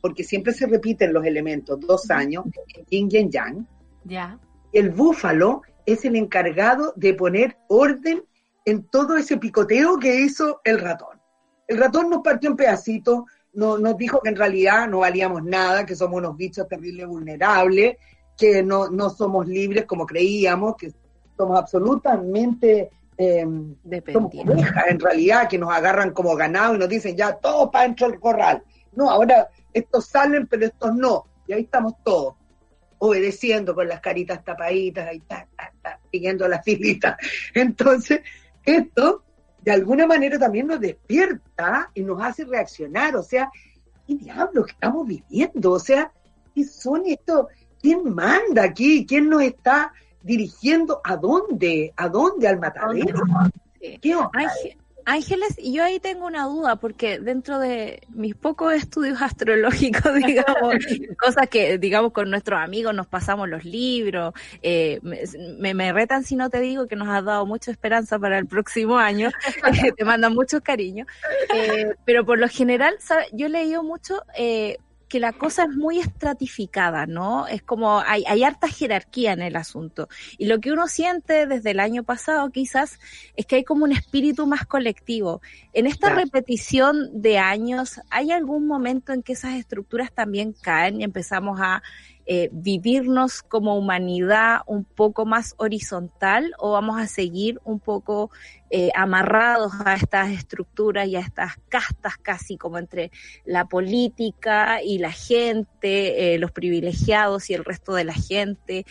porque 0.00 0.24
siempre 0.24 0.52
se 0.52 0.66
repiten 0.66 1.12
los 1.12 1.24
elementos, 1.24 1.78
dos 1.80 2.10
años, 2.10 2.44
en 2.74 2.84
yin 2.86 3.08
y 3.10 3.16
en 3.18 3.30
yang. 3.30 3.66
Ya. 4.04 4.38
El 4.72 4.90
búfalo 4.90 5.62
es 5.86 6.04
el 6.04 6.16
encargado 6.16 6.92
de 6.96 7.14
poner 7.14 7.56
orden 7.68 8.24
en 8.64 8.84
todo 8.84 9.16
ese 9.18 9.36
picoteo 9.36 9.98
que 9.98 10.20
hizo 10.20 10.60
el 10.64 10.80
ratón. 10.80 11.20
El 11.68 11.78
ratón 11.78 12.08
nos 12.10 12.22
partió 12.22 12.50
en 12.50 12.56
pedacitos, 12.56 13.24
no- 13.54 13.78
nos 13.78 13.96
dijo 13.96 14.20
que 14.20 14.28
en 14.30 14.36
realidad 14.36 14.88
no 14.88 15.00
valíamos 15.00 15.42
nada, 15.44 15.86
que 15.86 15.96
somos 15.96 16.18
unos 16.18 16.36
bichos 16.36 16.68
terribles 16.68 17.06
vulnerables, 17.06 17.96
que 18.36 18.62
no, 18.62 18.88
no 18.88 19.10
somos 19.10 19.46
libres 19.46 19.84
como 19.86 20.06
creíamos, 20.06 20.76
que 20.76 20.92
somos 21.36 21.58
absolutamente 21.58 22.90
eh, 23.16 23.46
somos 24.12 24.34
ovejas, 24.34 24.84
en 24.88 24.98
realidad, 24.98 25.48
que 25.48 25.58
nos 25.58 25.72
agarran 25.72 26.10
como 26.12 26.34
ganado 26.34 26.74
y 26.74 26.78
nos 26.78 26.88
dicen 26.88 27.16
ya 27.16 27.32
todos 27.34 27.70
para 27.70 27.84
dentro 27.86 28.08
del 28.08 28.18
corral. 28.18 28.62
No, 28.92 29.08
ahora 29.10 29.48
estos 29.72 30.06
salen, 30.06 30.46
pero 30.48 30.66
estos 30.66 30.94
no. 30.94 31.24
Y 31.46 31.52
ahí 31.52 31.62
estamos 31.62 31.94
todos, 32.02 32.34
obedeciendo 32.98 33.74
con 33.74 33.86
las 33.86 34.00
caritas 34.00 34.42
tapaditas, 34.44 35.06
ahí 35.08 35.20
ta, 35.20 35.46
ta, 35.56 35.72
ta, 35.82 36.00
siguiendo 36.10 36.48
la 36.48 36.60
filita. 36.62 37.16
Entonces, 37.54 38.20
esto 38.64 39.22
de 39.64 39.72
alguna 39.72 40.06
manera 40.06 40.38
también 40.38 40.66
nos 40.66 40.78
despierta 40.78 41.90
y 41.94 42.02
nos 42.02 42.22
hace 42.22 42.44
reaccionar. 42.44 43.16
O 43.16 43.22
sea, 43.22 43.50
¿qué 44.06 44.14
diablos 44.14 44.68
estamos 44.68 45.06
viviendo? 45.06 45.72
O 45.72 45.78
sea, 45.78 46.12
¿qué 46.54 46.64
son 46.64 47.04
estos? 47.06 47.46
¿Quién 47.80 48.14
manda 48.14 48.62
aquí? 48.62 49.06
¿Quién 49.06 49.30
nos 49.30 49.42
está 49.42 49.90
dirigiendo? 50.22 51.00
¿A 51.02 51.16
dónde? 51.16 51.94
¿A 51.96 52.10
dónde? 52.10 52.46
¿Al 52.46 52.60
matadero? 52.60 53.22
¿Qué 54.02 54.14
onda? 54.14 54.52
Ángeles, 55.06 55.54
y 55.58 55.74
yo 55.74 55.84
ahí 55.84 56.00
tengo 56.00 56.26
una 56.26 56.44
duda, 56.44 56.76
porque 56.76 57.18
dentro 57.18 57.58
de 57.58 58.02
mis 58.08 58.34
pocos 58.34 58.72
estudios 58.72 59.20
astrológicos, 59.22 60.14
digamos, 60.14 60.74
cosas 61.18 61.48
que, 61.48 61.78
digamos, 61.78 62.12
con 62.12 62.30
nuestros 62.30 62.60
amigos 62.60 62.94
nos 62.94 63.06
pasamos 63.06 63.48
los 63.48 63.64
libros, 63.64 64.34
eh, 64.62 65.00
me, 65.02 65.74
me 65.74 65.92
retan 65.92 66.24
si 66.24 66.36
no 66.36 66.50
te 66.50 66.60
digo 66.60 66.86
que 66.86 66.96
nos 66.96 67.08
has 67.08 67.24
dado 67.24 67.46
mucha 67.46 67.70
esperanza 67.70 68.18
para 68.18 68.38
el 68.38 68.46
próximo 68.46 68.98
año, 68.98 69.30
eh, 69.84 69.92
te 69.96 70.04
mandan 70.04 70.34
muchos 70.34 70.60
cariños, 70.60 71.06
eh, 71.54 71.94
pero 72.04 72.24
por 72.24 72.38
lo 72.38 72.48
general, 72.48 72.96
¿sabe? 73.00 73.26
yo 73.32 73.46
he 73.46 73.50
leído 73.50 73.82
mucho 73.82 74.22
eh, 74.36 74.78
que 75.14 75.20
la 75.20 75.32
cosa 75.32 75.62
es 75.62 75.76
muy 75.76 76.00
estratificada, 76.00 77.06
¿no? 77.06 77.46
Es 77.46 77.62
como 77.62 78.00
hay, 78.00 78.24
hay 78.26 78.42
harta 78.42 78.66
jerarquía 78.66 79.32
en 79.32 79.42
el 79.42 79.54
asunto. 79.54 80.08
Y 80.38 80.46
lo 80.46 80.58
que 80.58 80.72
uno 80.72 80.88
siente 80.88 81.46
desde 81.46 81.70
el 81.70 81.78
año 81.78 82.02
pasado 82.02 82.50
quizás 82.50 82.98
es 83.36 83.46
que 83.46 83.54
hay 83.54 83.62
como 83.62 83.84
un 83.84 83.92
espíritu 83.92 84.44
más 84.48 84.66
colectivo. 84.66 85.40
En 85.72 85.86
esta 85.86 86.08
Claro. 86.08 86.16
repetición 86.16 87.22
de 87.22 87.38
años, 87.38 88.00
¿hay 88.10 88.32
algún 88.32 88.66
momento 88.66 89.12
en 89.12 89.22
que 89.22 89.34
esas 89.34 89.54
estructuras 89.54 90.12
también 90.12 90.52
caen 90.52 91.00
y 91.00 91.04
empezamos 91.04 91.60
a 91.62 91.80
eh, 92.26 92.48
vivirnos 92.52 93.42
como 93.42 93.76
humanidad 93.76 94.60
un 94.66 94.84
poco 94.84 95.26
más 95.26 95.54
horizontal 95.58 96.54
o 96.58 96.72
vamos 96.72 96.98
a 97.00 97.06
seguir 97.06 97.60
un 97.64 97.80
poco 97.80 98.30
eh, 98.70 98.90
amarrados 98.94 99.72
a 99.84 99.94
estas 99.94 100.30
estructuras 100.30 101.06
y 101.06 101.16
a 101.16 101.20
estas 101.20 101.56
castas 101.68 102.16
casi 102.16 102.56
como 102.56 102.78
entre 102.78 103.10
la 103.44 103.66
política 103.66 104.82
y 104.82 104.98
la 104.98 105.12
gente, 105.12 106.34
eh, 106.34 106.38
los 106.38 106.50
privilegiados 106.50 107.50
y 107.50 107.54
el 107.54 107.64
resto 107.64 107.94
de 107.94 108.04
la 108.04 108.14
gente? 108.14 108.86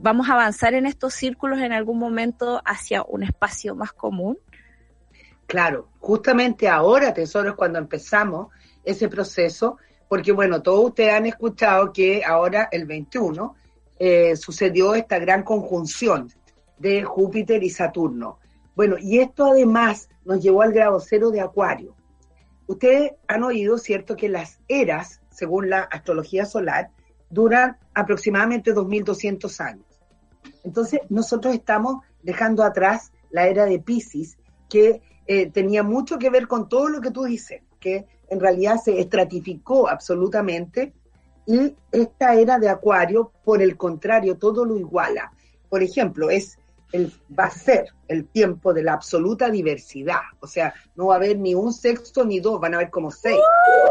¿Vamos 0.00 0.28
a 0.28 0.34
avanzar 0.34 0.74
en 0.74 0.86
estos 0.86 1.14
círculos 1.14 1.60
en 1.60 1.72
algún 1.72 1.98
momento 1.98 2.60
hacia 2.64 3.02
un 3.02 3.22
espacio 3.22 3.74
más 3.74 3.92
común? 3.92 4.38
Claro, 5.46 5.88
justamente 6.00 6.68
ahora, 6.68 7.14
Tesoro, 7.14 7.50
es 7.50 7.54
cuando 7.54 7.78
empezamos 7.78 8.48
ese 8.84 9.08
proceso, 9.08 9.78
porque 10.08 10.32
bueno, 10.32 10.62
todos 10.62 10.86
ustedes 10.86 11.12
han 11.12 11.26
escuchado 11.26 11.92
que 11.92 12.24
ahora 12.24 12.68
el 12.70 12.86
21 12.86 13.54
eh, 13.98 14.36
sucedió 14.36 14.94
esta 14.94 15.18
gran 15.18 15.42
conjunción 15.42 16.30
de 16.78 17.02
Júpiter 17.02 17.62
y 17.62 17.70
Saturno. 17.70 18.38
Bueno, 18.74 18.96
y 19.00 19.18
esto 19.18 19.46
además 19.46 20.08
nos 20.24 20.42
llevó 20.42 20.62
al 20.62 20.72
grado 20.72 21.00
cero 21.00 21.30
de 21.30 21.40
Acuario. 21.40 21.94
Ustedes 22.66 23.12
han 23.26 23.42
oído, 23.42 23.78
¿cierto?, 23.78 24.16
que 24.16 24.28
las 24.28 24.58
eras, 24.68 25.22
según 25.30 25.70
la 25.70 25.82
astrología 25.82 26.44
solar, 26.44 26.90
duran 27.30 27.78
aproximadamente 27.94 28.72
2200 28.72 29.60
años. 29.60 29.86
Entonces, 30.64 31.00
nosotros 31.08 31.54
estamos 31.54 32.04
dejando 32.22 32.64
atrás 32.64 33.12
la 33.30 33.46
era 33.46 33.64
de 33.64 33.78
Pisces, 33.78 34.36
que 34.68 35.00
eh, 35.26 35.50
tenía 35.50 35.82
mucho 35.82 36.18
que 36.18 36.30
ver 36.30 36.46
con 36.46 36.68
todo 36.68 36.88
lo 36.88 37.00
que 37.00 37.10
tú 37.10 37.24
dices, 37.24 37.62
que 37.80 38.06
en 38.28 38.40
realidad 38.40 38.76
se 38.82 38.98
estratificó 39.00 39.88
absolutamente, 39.88 40.92
y 41.46 41.74
esta 41.92 42.34
era 42.34 42.58
de 42.58 42.68
Acuario, 42.68 43.30
por 43.44 43.62
el 43.62 43.76
contrario, 43.76 44.36
todo 44.36 44.64
lo 44.64 44.76
iguala. 44.76 45.32
Por 45.68 45.82
ejemplo, 45.82 46.28
es 46.30 46.58
el, 46.92 47.12
va 47.38 47.44
a 47.44 47.50
ser 47.50 47.86
el 48.08 48.26
tiempo 48.26 48.72
de 48.74 48.82
la 48.82 48.94
absoluta 48.94 49.48
diversidad. 49.50 50.20
O 50.40 50.46
sea, 50.46 50.72
no 50.96 51.06
va 51.06 51.14
a 51.14 51.16
haber 51.18 51.38
ni 51.38 51.54
un 51.54 51.72
sexto 51.72 52.24
ni 52.24 52.40
dos, 52.40 52.60
van 52.60 52.74
a 52.74 52.78
haber 52.78 52.90
como 52.90 53.10
seis. 53.10 53.38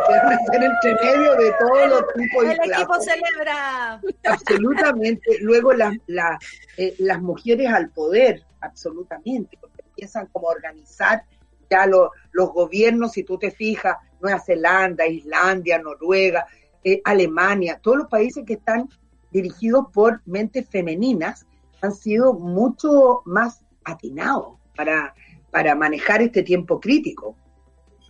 Van 0.10 0.34
a 0.34 0.38
ser 0.52 0.64
entre 0.64 0.96
medio 0.96 1.36
de 1.36 1.54
todos 1.60 1.90
los 1.90 2.02
tipos 2.14 2.44
y 2.44 2.48
El 2.48 2.72
equipo 2.72 2.96
celebra. 3.02 4.02
absolutamente. 4.26 5.38
Luego 5.42 5.74
las 5.74 5.94
la, 6.08 6.38
eh, 6.78 6.96
las 7.00 7.22
mujeres 7.22 7.72
al 7.72 7.90
poder, 7.90 8.44
absolutamente, 8.62 9.58
porque 9.60 9.82
empiezan 9.86 10.28
como 10.28 10.50
a 10.50 10.54
organizar 10.54 11.24
ya 11.70 11.86
lo- 11.88 12.12
los 12.32 12.54
gobiernos, 12.54 13.14
si 13.14 13.24
tú 13.24 13.38
te 13.38 13.50
fijas, 13.52 13.98
Nueva 14.26 14.40
Zelanda, 14.40 15.06
Islandia, 15.06 15.78
Noruega, 15.78 16.48
eh, 16.84 17.00
Alemania, 17.04 17.80
todos 17.80 17.98
los 17.98 18.08
países 18.08 18.44
que 18.44 18.54
están 18.54 18.90
dirigidos 19.32 19.86
por 19.94 20.22
mentes 20.26 20.68
femeninas 20.68 21.46
han 21.82 21.94
sido 21.94 22.34
mucho 22.34 23.22
más 23.26 23.64
atinados 23.84 24.58
para, 24.76 25.14
para 25.52 25.76
manejar 25.76 26.24
este 26.24 26.42
tiempo 26.42 26.80
crítico. 26.80 27.36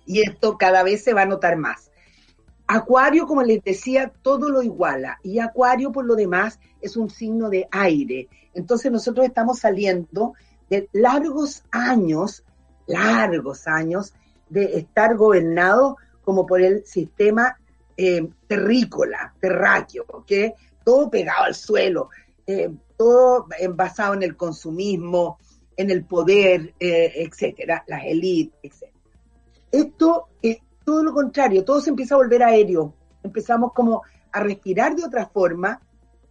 Y 0.06 0.22
esto 0.22 0.58
cada 0.58 0.84
vez 0.84 1.04
se 1.04 1.14
va 1.14 1.24
a 1.24 1.26
notar 1.26 1.58
más. 1.58 1.92
Acuario, 2.66 3.28
como 3.28 3.44
les 3.44 3.62
decía, 3.62 4.14
todo 4.22 4.50
lo 4.50 4.64
iguala. 4.64 5.20
Y 5.22 5.40
Acuario, 5.40 5.92
por 5.92 6.06
lo 6.06 6.16
demás, 6.16 6.60
es 6.80 6.96
un 6.96 7.10
signo 7.10 7.50
de 7.50 7.68
aire. 7.72 8.30
Entonces 8.54 8.90
nosotros 8.90 9.26
estamos 9.26 9.60
saliendo 9.60 10.34
de 10.70 10.88
largos 10.94 11.64
años, 11.72 12.46
largos 12.88 13.68
años, 13.68 14.14
de 14.50 14.78
estar 14.78 15.16
gobernados 15.16 15.96
como 16.26 16.46
por 16.46 16.62
el 16.62 16.86
sistema 16.86 17.58
eh, 17.96 18.28
terrícola, 18.48 19.34
terráqueo, 19.40 20.06
que 20.28 20.54
todo 20.84 21.10
pegado 21.10 21.46
al 21.46 21.56
suelo, 21.56 22.10
eh, 22.46 22.70
todo 22.98 23.48
basado 23.74 24.14
en 24.16 24.24
el 24.24 24.36
consumismo, 24.36 25.38
en 25.78 25.90
el 25.92 26.04
poder, 26.06 26.74
eh, 26.80 27.12
etcétera, 27.16 27.84
las 27.88 28.04
élites, 28.06 28.58
etcétera. 28.64 28.92
Esto 29.72 30.28
es 30.42 30.58
todo 30.86 31.04
lo 31.04 31.14
contrario, 31.14 31.64
todo 31.66 31.82
se 31.82 31.90
empieza 31.90 32.16
a 32.16 32.18
volver 32.18 32.44
aéreo. 32.44 32.94
Empezamos 33.24 33.74
como 33.74 34.02
a 34.32 34.40
respirar 34.42 34.96
de 34.96 35.04
otra 35.06 35.26
forma, 35.28 35.82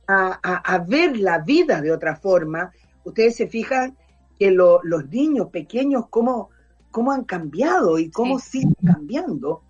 a, 0.06 0.38
a- 0.42 0.74
a 0.74 0.78
ver 0.78 1.16
la 1.18 1.38
vida 1.38 1.80
de 1.80 1.90
otra 1.92 2.16
forma. 2.16 2.72
Ustedes 3.04 3.36
se 3.36 3.46
fijan 3.48 3.96
que 4.38 4.50
lo- 4.50 4.80
los 4.82 5.08
niños 5.08 5.48
pequeños, 5.50 6.06
cómo, 6.08 6.50
cómo 6.90 7.12
han 7.12 7.24
cambiado 7.24 7.98
y 7.98 8.10
cómo 8.10 8.38
siguen 8.38 8.74
cambiando. 8.84 9.62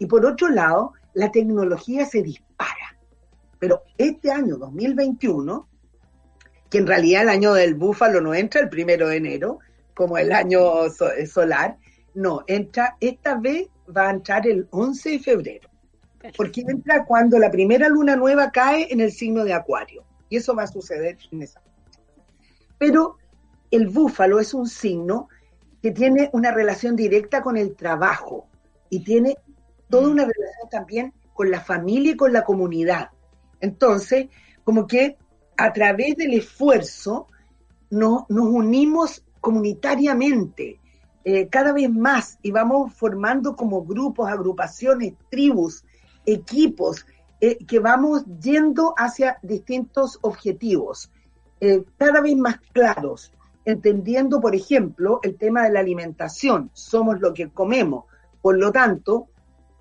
Y 0.00 0.06
por 0.06 0.26
otro 0.26 0.48
lado, 0.48 0.94
la 1.14 1.30
tecnología 1.30 2.06
se 2.06 2.22
dispara. 2.22 2.96
Pero 3.58 3.82
este 3.98 4.32
año 4.32 4.56
2021, 4.56 5.68
que 6.70 6.78
en 6.78 6.86
realidad 6.86 7.22
el 7.22 7.28
año 7.28 7.52
del 7.52 7.74
búfalo 7.74 8.20
no 8.22 8.34
entra 8.34 8.62
el 8.62 8.70
primero 8.70 9.06
de 9.08 9.18
enero, 9.18 9.58
como 9.94 10.16
el 10.16 10.32
año 10.32 10.88
so- 10.88 11.12
eh, 11.12 11.26
solar, 11.26 11.76
no, 12.14 12.42
entra, 12.46 12.96
esta 13.00 13.34
vez 13.36 13.68
va 13.94 14.08
a 14.08 14.12
entrar 14.12 14.46
el 14.46 14.66
11 14.70 15.10
de 15.10 15.18
febrero, 15.18 15.68
porque 16.36 16.62
entra 16.66 17.04
cuando 17.04 17.38
la 17.38 17.50
primera 17.50 17.88
luna 17.88 18.16
nueva 18.16 18.50
cae 18.50 18.90
en 18.90 19.00
el 19.00 19.12
signo 19.12 19.44
de 19.44 19.52
Acuario, 19.52 20.04
y 20.30 20.36
eso 20.38 20.54
va 20.54 20.62
a 20.62 20.66
suceder 20.66 21.18
en 21.30 21.42
esa. 21.42 21.60
Pero 22.78 23.18
el 23.70 23.88
búfalo 23.88 24.40
es 24.40 24.54
un 24.54 24.66
signo 24.66 25.28
que 25.82 25.90
tiene 25.90 26.30
una 26.32 26.50
relación 26.52 26.96
directa 26.96 27.42
con 27.42 27.58
el 27.58 27.76
trabajo 27.76 28.46
y 28.88 29.00
tiene 29.04 29.36
toda 29.90 30.08
una 30.08 30.24
relación 30.24 30.68
también 30.70 31.12
con 31.34 31.50
la 31.50 31.60
familia 31.60 32.12
y 32.12 32.16
con 32.16 32.32
la 32.32 32.44
comunidad. 32.44 33.10
Entonces, 33.60 34.28
como 34.64 34.86
que 34.86 35.16
a 35.56 35.72
través 35.72 36.16
del 36.16 36.34
esfuerzo 36.34 37.26
no- 37.90 38.26
nos 38.28 38.46
unimos 38.46 39.24
comunitariamente 39.40 40.78
eh, 41.24 41.48
cada 41.48 41.72
vez 41.72 41.90
más 41.90 42.38
y 42.42 42.50
vamos 42.50 42.94
formando 42.94 43.54
como 43.54 43.84
grupos, 43.84 44.30
agrupaciones, 44.30 45.14
tribus, 45.30 45.84
equipos, 46.24 47.04
eh, 47.42 47.58
que 47.66 47.78
vamos 47.78 48.24
yendo 48.40 48.94
hacia 48.96 49.38
distintos 49.42 50.18
objetivos, 50.22 51.10
eh, 51.60 51.84
cada 51.98 52.20
vez 52.22 52.36
más 52.36 52.58
claros, 52.72 53.32
entendiendo, 53.66 54.40
por 54.40 54.54
ejemplo, 54.54 55.20
el 55.22 55.36
tema 55.36 55.64
de 55.64 55.72
la 55.72 55.80
alimentación. 55.80 56.70
Somos 56.72 57.20
lo 57.20 57.34
que 57.34 57.50
comemos. 57.50 58.04
Por 58.40 58.58
lo 58.58 58.72
tanto, 58.72 59.28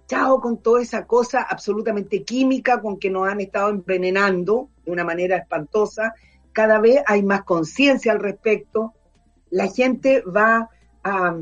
chao 0.10 0.42
con 0.42 0.58
toda 0.58 0.82
esa 0.82 1.06
cosa 1.06 1.44
absolutamente 1.44 2.24
química 2.24 2.82
con 2.82 2.98
que 2.98 3.12
nos 3.12 3.30
han 3.30 3.42
estado 3.42 3.70
envenenando 3.70 4.70
de 4.84 4.92
una 4.92 5.04
manera 5.04 5.38
espantosa. 5.38 6.16
Cada 6.52 6.80
vez 6.80 7.04
hay 7.06 7.22
más 7.22 7.44
conciencia 7.44 8.12
al 8.12 8.20
respecto. 8.20 8.94
La 9.52 9.68
gente 9.68 10.22
va 10.22 10.68
a, 11.04 11.38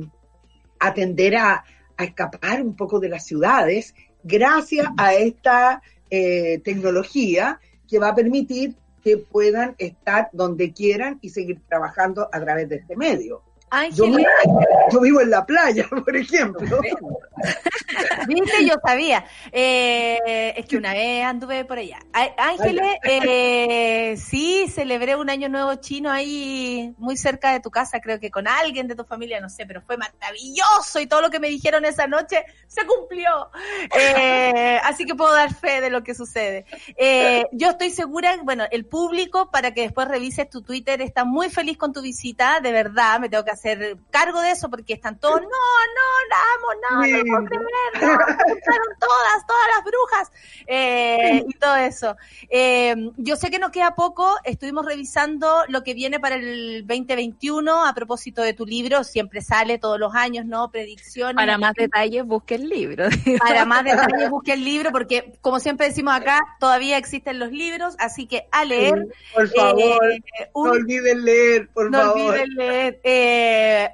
a 0.79 0.93
tender 0.93 1.37
a, 1.37 1.63
a 1.95 2.03
escapar 2.03 2.61
un 2.61 2.75
poco 2.75 2.99
de 2.99 3.07
las 3.07 3.25
ciudades 3.25 3.95
gracias 4.23 4.87
a 4.97 5.13
esta 5.13 5.81
eh, 6.09 6.59
tecnología 6.63 7.61
que 7.87 7.99
va 7.99 8.09
a 8.09 8.15
permitir 8.15 8.75
que 9.01 9.17
puedan 9.17 9.75
estar 9.77 10.29
donde 10.33 10.73
quieran 10.73 11.19
y 11.21 11.29
seguir 11.29 11.61
trabajando 11.69 12.27
a 12.33 12.39
través 12.41 12.67
de 12.67 12.75
este 12.75 12.97
medio. 12.97 13.46
Yo, 13.93 14.05
yo 14.91 15.01
vivo 15.01 15.21
en 15.21 15.29
la 15.29 15.45
playa, 15.45 15.87
por 16.05 16.15
ejemplo. 16.15 16.79
viste, 18.27 18.65
yo 18.65 18.75
sabía. 18.83 19.25
Eh, 19.51 20.53
es 20.55 20.65
que 20.65 20.77
una 20.77 20.93
vez 20.93 21.25
anduve 21.25 21.65
por 21.65 21.77
allá. 21.77 21.99
Ángeles, 22.37 22.97
eh, 23.03 24.15
sí, 24.17 24.67
celebré 24.69 25.15
un 25.15 25.29
año 25.29 25.49
nuevo 25.49 25.75
chino 25.75 26.09
ahí 26.09 26.93
muy 26.97 27.17
cerca 27.17 27.51
de 27.51 27.59
tu 27.59 27.69
casa, 27.69 27.99
creo 27.99 28.19
que 28.19 28.31
con 28.31 28.47
alguien 28.47 28.87
de 28.87 28.95
tu 28.95 29.03
familia, 29.03 29.41
no 29.41 29.49
sé, 29.49 29.65
pero 29.65 29.81
fue 29.81 29.97
maravilloso 29.97 30.99
y 30.99 31.07
todo 31.07 31.21
lo 31.21 31.29
que 31.29 31.39
me 31.39 31.49
dijeron 31.49 31.83
esa 31.85 32.07
noche 32.07 32.45
se 32.67 32.85
cumplió. 32.85 33.49
Eh, 33.97 34.79
así 34.83 35.05
que 35.05 35.15
puedo 35.15 35.33
dar 35.33 35.53
fe 35.53 35.81
de 35.81 35.89
lo 35.89 36.03
que 36.03 36.15
sucede. 36.15 36.65
Eh, 36.95 37.45
yo 37.51 37.71
estoy 37.71 37.89
segura, 37.89 38.37
bueno, 38.43 38.65
el 38.71 38.85
público, 38.85 39.51
para 39.51 39.73
que 39.73 39.81
después 39.81 40.07
revises 40.07 40.49
tu 40.49 40.61
Twitter, 40.61 41.01
está 41.01 41.25
muy 41.25 41.49
feliz 41.49 41.77
con 41.77 41.91
tu 41.91 42.01
visita, 42.01 42.59
de 42.61 42.71
verdad, 42.71 43.19
me 43.19 43.29
tengo 43.29 43.43
que 43.43 43.51
hacer 43.57 43.97
cargo 44.11 44.41
de 44.41 44.51
eso 44.51 44.69
porque 44.69 44.93
están 44.93 45.19
todos, 45.19 45.41
no, 45.41 45.47
no, 45.47 46.07
la 46.29 46.37
amo, 46.55 46.67
no, 47.11 47.17
no 47.17 47.23
puedo 47.25 47.45
creer, 47.45 47.63
no, 48.01 48.17
me 48.17 48.95
todas, 48.99 49.47
todas 49.47 49.67
las 49.75 49.83
brujas, 49.83 50.31
eh, 50.67 51.43
y 51.47 51.53
todo 51.53 51.75
eso. 51.75 52.15
Eh, 52.49 52.95
yo 53.17 53.35
sé 53.35 53.49
que 53.49 53.59
nos 53.59 53.71
queda 53.71 53.95
poco, 53.95 54.35
estuvimos 54.43 54.85
revisando 54.85 55.63
lo 55.67 55.83
que 55.83 55.93
viene 55.93 56.19
para 56.19 56.35
el 56.35 56.85
2021 56.87 57.85
a 57.85 57.93
propósito 57.93 58.41
de 58.41 58.53
tu 58.53 58.65
libro, 58.65 59.03
siempre 59.03 59.41
sale 59.41 59.77
todos 59.77 59.99
los 59.99 60.13
años, 60.15 60.45
¿no? 60.45 60.69
Predicciones. 60.71 61.35
Para 61.35 61.57
más 61.57 61.73
detalles, 61.73 62.23
busque 62.25 62.55
el 62.55 62.69
libro. 62.69 63.05
Para 63.39 63.65
más 63.65 63.83
detalles 63.83 64.29
busque 64.29 64.53
el 64.53 64.63
libro 64.63 64.91
porque, 64.91 65.33
como 65.41 65.59
siempre 65.59 65.87
decimos 65.87 66.13
acá, 66.15 66.39
todavía 66.59 66.97
existen 66.97 67.39
los 67.39 67.51
libros, 67.51 67.95
así 67.99 68.27
que 68.27 68.47
a 68.51 68.65
leer. 68.65 69.07
Por 69.33 69.47
favor, 69.49 70.11
eh, 70.11 70.21
no 70.53 70.61
un- 70.61 70.69
olviden 70.69 71.25
leer, 71.25 71.69
por 71.69 71.89
no 71.91 71.97
favor. 71.99 72.21
olviden 72.31 72.49
leer. 72.55 72.99
Eh, 73.03 73.46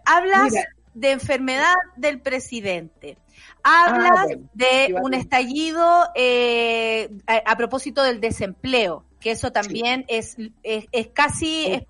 hablas 0.05 0.51
Mira. 0.51 0.63
de 0.93 1.11
enfermedad 1.11 1.75
del 1.95 2.19
presidente. 2.21 3.17
Hablas 3.63 4.11
Ah, 4.17 4.23
bueno, 4.25 4.49
de 4.53 4.95
un 5.01 5.13
estallido 5.13 6.07
eh, 6.15 7.09
a, 7.27 7.51
a 7.51 7.55
propósito 7.57 8.03
del 8.03 8.19
desempleo, 8.19 9.05
que 9.21 9.31
eso 9.31 9.51
también 9.51 10.03
es, 10.09 10.35
es, 10.63 10.85
es 10.91 11.07
casi 11.13 11.67
es- 11.67 11.84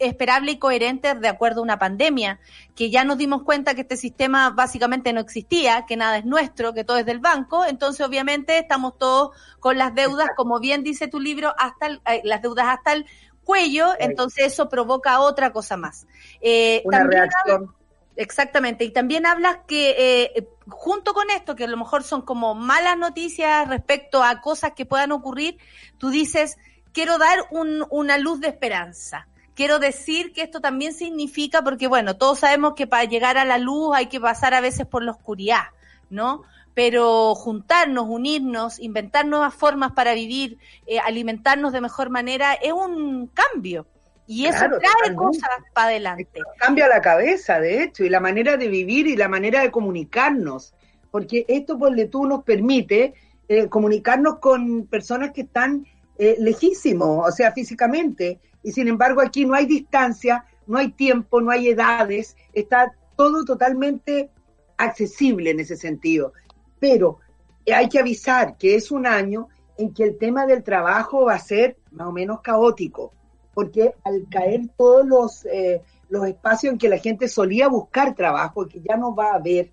esperable 0.00 0.52
y 0.52 0.58
coherente 0.58 1.12
de 1.16 1.28
acuerdo 1.28 1.60
a 1.60 1.64
una 1.64 1.78
pandemia, 1.78 2.38
que 2.76 2.88
ya 2.88 3.02
nos 3.04 3.18
dimos 3.18 3.42
cuenta 3.42 3.74
que 3.74 3.80
este 3.80 3.96
sistema 3.96 4.50
básicamente 4.50 5.12
no 5.12 5.20
existía, 5.20 5.84
que 5.86 5.96
nada 5.96 6.18
es 6.18 6.24
nuestro, 6.24 6.72
que 6.72 6.84
todo 6.84 6.98
es 6.98 7.04
del 7.04 7.18
banco, 7.18 7.64
entonces 7.66 8.06
obviamente 8.06 8.56
estamos 8.58 8.96
todos 8.96 9.36
con 9.60 9.76
las 9.76 9.94
deudas, 9.96 10.28
como 10.36 10.60
bien 10.60 10.84
dice 10.84 11.08
tu 11.08 11.18
libro, 11.20 11.52
hasta 11.58 11.86
el- 11.88 12.00
eh, 12.06 12.20
las 12.24 12.40
deudas 12.42 12.66
hasta 12.68 12.92
el 12.92 13.06
cuello, 13.48 13.86
entonces 13.98 14.52
eso 14.52 14.68
provoca 14.68 15.20
otra 15.20 15.52
cosa 15.52 15.76
más. 15.78 16.06
Eh, 16.40 16.82
Una 16.84 16.98
también 16.98 17.22
reacción. 17.22 17.74
Exactamente, 18.16 18.84
y 18.84 18.90
también 18.90 19.26
hablas 19.26 19.58
que 19.66 19.94
eh, 20.36 20.48
junto 20.68 21.14
con 21.14 21.30
esto, 21.30 21.54
que 21.56 21.64
a 21.64 21.68
lo 21.68 21.76
mejor 21.76 22.02
son 22.02 22.22
como 22.22 22.54
malas 22.54 22.98
noticias 22.98 23.68
respecto 23.68 24.22
a 24.24 24.40
cosas 24.40 24.72
que 24.76 24.84
puedan 24.84 25.12
ocurrir, 25.12 25.56
tú 25.98 26.10
dices, 26.10 26.56
quiero 26.92 27.16
dar 27.16 27.38
un- 27.50 27.86
una 27.90 28.18
luz 28.18 28.40
de 28.40 28.48
esperanza. 28.48 29.28
Quiero 29.54 29.78
decir 29.78 30.32
que 30.32 30.42
esto 30.42 30.60
también 30.60 30.92
significa, 30.94 31.62
porque 31.62 31.86
bueno, 31.86 32.16
todos 32.16 32.40
sabemos 32.40 32.74
que 32.74 32.86
para 32.86 33.04
llegar 33.04 33.38
a 33.38 33.44
la 33.44 33.58
luz 33.58 33.94
hay 33.94 34.06
que 34.06 34.20
pasar 34.20 34.52
a 34.52 34.60
veces 34.60 34.86
por 34.86 35.02
la 35.04 35.12
oscuridad, 35.12 35.64
¿no? 36.10 36.42
Pero 36.78 37.34
juntarnos, 37.34 38.06
unirnos, 38.08 38.78
inventar 38.78 39.26
nuevas 39.26 39.52
formas 39.52 39.90
para 39.94 40.14
vivir, 40.14 40.58
eh, 40.86 41.00
alimentarnos 41.00 41.72
de 41.72 41.80
mejor 41.80 42.08
manera, 42.08 42.54
es 42.54 42.72
un 42.72 43.26
cambio. 43.26 43.88
Y 44.28 44.46
eso 44.46 44.58
Claro, 44.58 44.78
trae 44.78 45.12
cosas 45.16 45.50
para 45.74 45.88
adelante. 45.88 46.40
cambia 46.56 46.86
la 46.86 47.00
cabeza, 47.00 47.58
de 47.58 47.82
hecho, 47.82 48.04
y 48.04 48.08
la 48.08 48.20
manera 48.20 48.56
de 48.56 48.68
vivir 48.68 49.08
y 49.08 49.16
la 49.16 49.26
manera 49.26 49.62
de 49.62 49.72
comunicarnos, 49.72 50.72
porque 51.10 51.44
esto, 51.48 51.76
por 51.76 51.96
tú, 52.12 52.26
nos 52.26 52.44
permite 52.44 53.12
eh, 53.48 53.66
comunicarnos 53.68 54.38
con 54.38 54.86
personas 54.86 55.32
que 55.32 55.40
están 55.40 55.84
eh, 56.16 56.36
lejísimos, 56.38 57.26
o 57.28 57.32
sea, 57.32 57.50
físicamente, 57.50 58.38
y 58.62 58.70
sin 58.70 58.86
embargo 58.86 59.20
aquí 59.20 59.44
no 59.44 59.54
hay 59.54 59.66
distancia, 59.66 60.44
no 60.68 60.78
hay 60.78 60.92
tiempo, 60.92 61.40
no 61.40 61.50
hay 61.50 61.70
edades, 61.70 62.36
está 62.52 62.92
todo 63.16 63.44
totalmente 63.44 64.30
accesible 64.76 65.50
en 65.50 65.58
ese 65.58 65.76
sentido. 65.76 66.32
Pero 66.78 67.18
eh, 67.64 67.74
hay 67.74 67.88
que 67.88 67.98
avisar 67.98 68.56
que 68.56 68.74
es 68.74 68.90
un 68.90 69.06
año 69.06 69.48
en 69.76 69.92
que 69.92 70.04
el 70.04 70.18
tema 70.18 70.46
del 70.46 70.62
trabajo 70.62 71.26
va 71.26 71.34
a 71.34 71.38
ser 71.38 71.76
más 71.92 72.08
o 72.08 72.12
menos 72.12 72.40
caótico, 72.40 73.12
porque 73.54 73.94
al 74.04 74.26
caer 74.30 74.62
todos 74.76 75.06
los, 75.06 75.46
eh, 75.46 75.82
los 76.08 76.26
espacios 76.26 76.72
en 76.72 76.78
que 76.78 76.88
la 76.88 76.98
gente 76.98 77.28
solía 77.28 77.68
buscar 77.68 78.14
trabajo 78.14 78.64
y 78.64 78.68
que 78.68 78.80
ya 78.80 78.96
no 78.96 79.14
va 79.14 79.32
a 79.32 79.36
haber, 79.36 79.70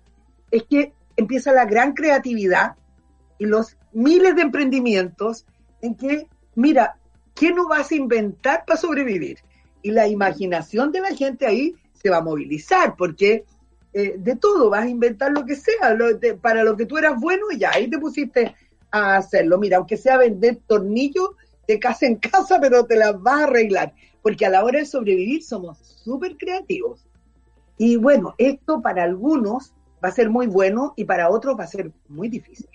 es 0.50 0.62
que 0.64 0.92
empieza 1.16 1.52
la 1.52 1.64
gran 1.64 1.92
creatividad 1.92 2.76
y 3.38 3.46
los 3.46 3.76
miles 3.92 4.36
de 4.36 4.42
emprendimientos 4.42 5.46
en 5.80 5.94
que, 5.94 6.28
mira, 6.54 6.98
¿qué 7.34 7.52
no 7.52 7.68
vas 7.68 7.90
a 7.90 7.94
inventar 7.94 8.64
para 8.66 8.78
sobrevivir? 8.78 9.38
Y 9.82 9.90
la 9.90 10.06
imaginación 10.06 10.92
de 10.92 11.00
la 11.00 11.14
gente 11.14 11.46
ahí 11.46 11.74
se 11.94 12.10
va 12.10 12.18
a 12.18 12.22
movilizar, 12.22 12.94
porque 12.96 13.44
eh, 13.98 14.16
de 14.18 14.36
todo 14.36 14.68
vas 14.68 14.84
a 14.84 14.90
inventar 14.90 15.32
lo 15.32 15.46
que 15.46 15.56
sea, 15.56 15.96
para 16.42 16.62
lo 16.62 16.76
que 16.76 16.84
tú 16.84 16.98
eras 16.98 17.18
bueno, 17.18 17.46
ya 17.56 17.70
ahí 17.72 17.88
te 17.88 17.96
pusiste 17.96 18.54
a 18.90 19.16
hacerlo. 19.16 19.56
Mira, 19.56 19.78
aunque 19.78 19.96
sea 19.96 20.18
vender 20.18 20.58
tornillos 20.66 21.30
de 21.66 21.80
casa 21.80 22.04
en 22.04 22.16
casa, 22.16 22.58
pero 22.60 22.84
te 22.84 22.94
las 22.94 23.18
vas 23.18 23.40
a 23.40 23.44
arreglar, 23.44 23.94
porque 24.20 24.44
a 24.44 24.50
la 24.50 24.62
hora 24.62 24.80
de 24.80 24.84
sobrevivir 24.84 25.42
somos 25.42 25.78
súper 25.78 26.36
creativos. 26.36 27.06
Y 27.78 27.96
bueno, 27.96 28.34
esto 28.36 28.82
para 28.82 29.02
algunos 29.02 29.72
va 30.04 30.10
a 30.10 30.12
ser 30.12 30.28
muy 30.28 30.46
bueno 30.46 30.92
y 30.94 31.06
para 31.06 31.30
otros 31.30 31.58
va 31.58 31.64
a 31.64 31.68
ser 31.68 31.90
muy 32.06 32.28
difícil. 32.28 32.68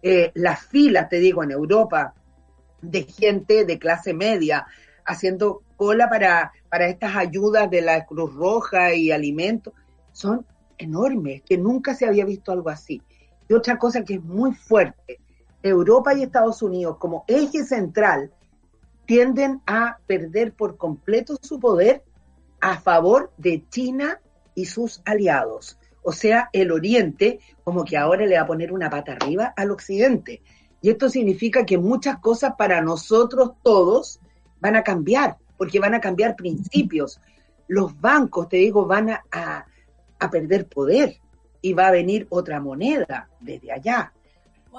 Eh, 0.00 0.32
las 0.32 0.64
filas, 0.64 1.10
te 1.10 1.16
digo, 1.16 1.44
en 1.44 1.50
Europa, 1.50 2.14
de 2.80 3.02
gente 3.02 3.66
de 3.66 3.78
clase 3.78 4.14
media 4.14 4.66
haciendo 5.04 5.60
cola 5.76 6.08
para, 6.08 6.52
para 6.70 6.88
estas 6.88 7.16
ayudas 7.16 7.68
de 7.68 7.82
la 7.82 8.06
Cruz 8.06 8.34
Roja 8.34 8.94
y 8.94 9.10
alimentos, 9.10 9.74
son 10.12 10.46
enormes, 10.78 11.42
que 11.42 11.58
nunca 11.58 11.94
se 11.94 12.06
había 12.06 12.24
visto 12.24 12.52
algo 12.52 12.70
así. 12.70 13.02
Y 13.48 13.54
otra 13.54 13.78
cosa 13.78 14.04
que 14.04 14.14
es 14.14 14.22
muy 14.22 14.52
fuerte, 14.52 15.20
Europa 15.62 16.14
y 16.14 16.22
Estados 16.22 16.62
Unidos 16.62 16.96
como 16.98 17.24
eje 17.26 17.64
central 17.64 18.32
tienden 19.06 19.60
a 19.66 19.98
perder 20.06 20.52
por 20.52 20.76
completo 20.76 21.36
su 21.42 21.60
poder 21.60 22.02
a 22.60 22.78
favor 22.80 23.32
de 23.36 23.62
China 23.68 24.20
y 24.54 24.66
sus 24.66 25.02
aliados. 25.04 25.78
O 26.02 26.12
sea, 26.12 26.48
el 26.52 26.70
Oriente 26.72 27.40
como 27.64 27.84
que 27.84 27.96
ahora 27.96 28.26
le 28.26 28.36
va 28.36 28.42
a 28.42 28.46
poner 28.46 28.72
una 28.72 28.90
pata 28.90 29.12
arriba 29.12 29.52
al 29.56 29.70
Occidente. 29.70 30.42
Y 30.80 30.90
esto 30.90 31.08
significa 31.08 31.64
que 31.64 31.78
muchas 31.78 32.18
cosas 32.18 32.54
para 32.58 32.82
nosotros 32.82 33.52
todos 33.62 34.20
van 34.60 34.76
a 34.76 34.82
cambiar, 34.82 35.38
porque 35.56 35.80
van 35.80 35.94
a 35.94 36.00
cambiar 36.00 36.36
principios. 36.36 37.20
Los 37.68 37.98
bancos, 37.98 38.48
te 38.50 38.58
digo, 38.58 38.86
van 38.86 39.10
a, 39.10 39.24
a- 39.32 39.66
a 40.24 40.30
perder 40.30 40.66
poder 40.66 41.16
y 41.60 41.72
va 41.72 41.88
a 41.88 41.92
venir 41.92 42.26
otra 42.30 42.60
moneda 42.60 43.28
desde 43.40 43.72
allá. 43.72 44.12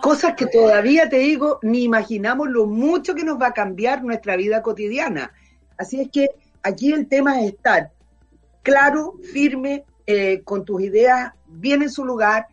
Cosas 0.01 0.35
que 0.35 0.45
todavía, 0.47 1.09
te 1.09 1.17
digo, 1.17 1.59
ni 1.61 1.83
imaginamos 1.83 2.49
lo 2.49 2.67
mucho 2.67 3.15
que 3.15 3.23
nos 3.23 3.41
va 3.41 3.47
a 3.47 3.53
cambiar 3.53 4.03
nuestra 4.03 4.35
vida 4.35 4.61
cotidiana. 4.61 5.31
Así 5.77 6.01
es 6.01 6.09
que 6.11 6.27
aquí 6.61 6.91
el 6.91 7.07
tema 7.07 7.41
es 7.41 7.53
estar 7.53 7.91
claro, 8.61 9.13
firme, 9.31 9.85
eh, 10.05 10.41
con 10.43 10.65
tus 10.65 10.81
ideas 10.81 11.33
bien 11.47 11.81
en 11.81 11.89
su 11.89 12.03
lugar 12.03 12.47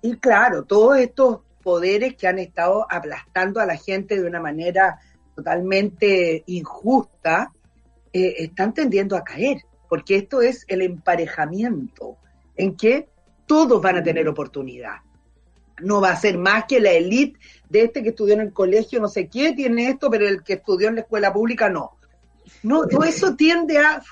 y 0.00 0.16
claro, 0.16 0.64
todos 0.64 0.98
estos 0.98 1.40
poderes 1.62 2.16
que 2.16 2.28
han 2.28 2.38
estado 2.38 2.86
aplastando 2.88 3.60
a 3.60 3.66
la 3.66 3.76
gente 3.76 4.20
de 4.20 4.26
una 4.26 4.40
manera 4.40 5.00
totalmente 5.34 6.42
injusta, 6.46 7.52
eh, 8.12 8.34
están 8.38 8.72
tendiendo 8.72 9.16
a 9.16 9.24
caer, 9.24 9.58
porque 9.88 10.16
esto 10.16 10.40
es 10.40 10.64
el 10.68 10.82
emparejamiento 10.82 12.16
en 12.58 12.76
que 12.76 13.08
todos 13.46 13.80
van 13.80 13.96
a 13.96 14.02
tener 14.02 14.28
oportunidad. 14.28 14.96
No 15.80 16.00
va 16.00 16.10
a 16.10 16.16
ser 16.16 16.36
más 16.36 16.64
que 16.64 16.80
la 16.80 16.90
élite 16.90 17.38
de 17.70 17.84
este 17.84 18.02
que 18.02 18.10
estudió 18.10 18.34
en 18.34 18.40
el 18.40 18.52
colegio, 18.52 19.00
no 19.00 19.08
sé 19.08 19.28
qué, 19.28 19.52
tiene 19.52 19.88
esto, 19.88 20.10
pero 20.10 20.28
el 20.28 20.42
que 20.42 20.54
estudió 20.54 20.88
en 20.88 20.96
la 20.96 21.00
escuela 21.02 21.32
pública 21.32 21.70
no. 21.70 21.92
No, 22.62 22.86
todo 22.86 23.04
eso 23.04 23.36
tiende 23.36 23.78
a... 23.78 24.02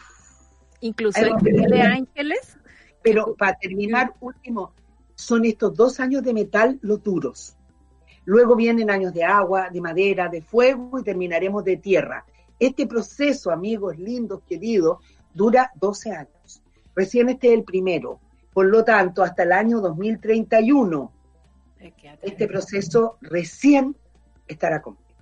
Incluso 0.81 1.20
el 1.20 1.70
de 1.70 1.82
Ángeles. 1.82 2.56
Pero 3.02 3.35
para 3.35 3.59
terminar, 3.59 4.14
último, 4.20 4.73
son 5.16 5.44
estos 5.44 5.74
dos 5.74 5.98
años 6.01 6.23
de 6.23 6.32
metal 6.32 6.78
los 6.82 7.02
duros. 7.02 7.56
Luego 8.24 8.55
vienen 8.55 8.90
años 8.90 9.12
de 9.12 9.24
agua, 9.24 9.70
de 9.70 9.81
madera, 9.81 10.28
de 10.28 10.43
fuego 10.43 10.98
y 10.98 11.02
terminaremos 11.02 11.64
de 11.64 11.78
tierra. 11.78 12.24
Este 12.59 12.86
proceso, 12.86 13.51
amigos 13.51 13.98
lindos, 13.98 14.43
queridos, 14.48 14.98
dura 15.35 15.70
12 15.77 16.12
años. 16.12 16.62
Recién 16.94 17.28
este 17.28 17.48
es 17.48 17.55
el 17.55 17.64
primero. 17.64 18.20
Por 18.57 18.69
lo 18.69 18.85
tanto, 18.85 19.23
hasta 19.23 19.43
el 19.43 19.53
año 19.53 19.81
2031, 19.83 21.12
este 22.23 22.49
proceso 22.49 23.19
recién 23.20 23.95
estará 24.49 24.81
completo. 24.81 25.12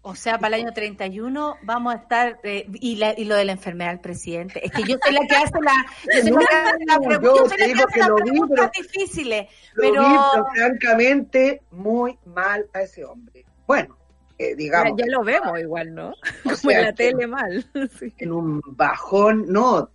O 0.00 0.14
sea, 0.14 0.38
para 0.38 0.56
el 0.56 0.62
año 0.62 0.72
31 0.72 1.56
vamos 1.62 1.94
a 1.94 1.98
estar, 1.98 2.40
eh, 2.42 2.66
y, 2.80 2.96
la- 2.96 3.12
y 3.14 3.26
lo 3.26 3.34
de 3.34 3.44
la 3.44 3.52
enfermedad 3.52 3.90
del 3.90 4.00
presidente. 4.00 4.64
Es 4.64 4.72
que 4.72 4.82
yo 4.84 4.96
soy 5.04 5.12
la 5.12 5.26
que 5.28 5.36
hace 5.36 5.60
la, 5.60 5.72
yo 6.14 6.22
soy 6.22 6.32
la 6.32 7.66
que 7.66 7.82
hace 7.82 7.98
las 7.98 8.08
preguntas 8.22 8.70
difíciles. 8.72 9.48
Pero, 9.76 10.00
vi, 10.08 10.16
pero 10.32 10.46
francamente 10.54 11.60
muy 11.70 12.18
mal 12.24 12.66
a 12.72 12.80
ese 12.80 13.04
hombre. 13.04 13.44
Bueno, 13.66 13.98
eh, 14.38 14.54
digamos, 14.56 14.96
ya 14.96 15.04
lo 15.06 15.22
vemos 15.22 15.60
igual, 15.60 15.94
¿no? 15.94 16.14
Como 16.44 16.56
sea 16.56 16.78
en 16.78 16.84
la 16.86 16.92
tele 16.94 17.26
mal. 17.26 17.66
Sí. 17.98 18.14
en 18.16 18.32
un 18.32 18.62
bajón, 18.68 19.44
no, 19.52 19.90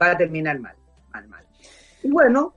va 0.00 0.10
a 0.12 0.16
terminar 0.16 0.60
mal, 0.60 0.76
mal, 1.12 1.28
mal. 1.28 1.46
Y 2.02 2.10
bueno, 2.10 2.54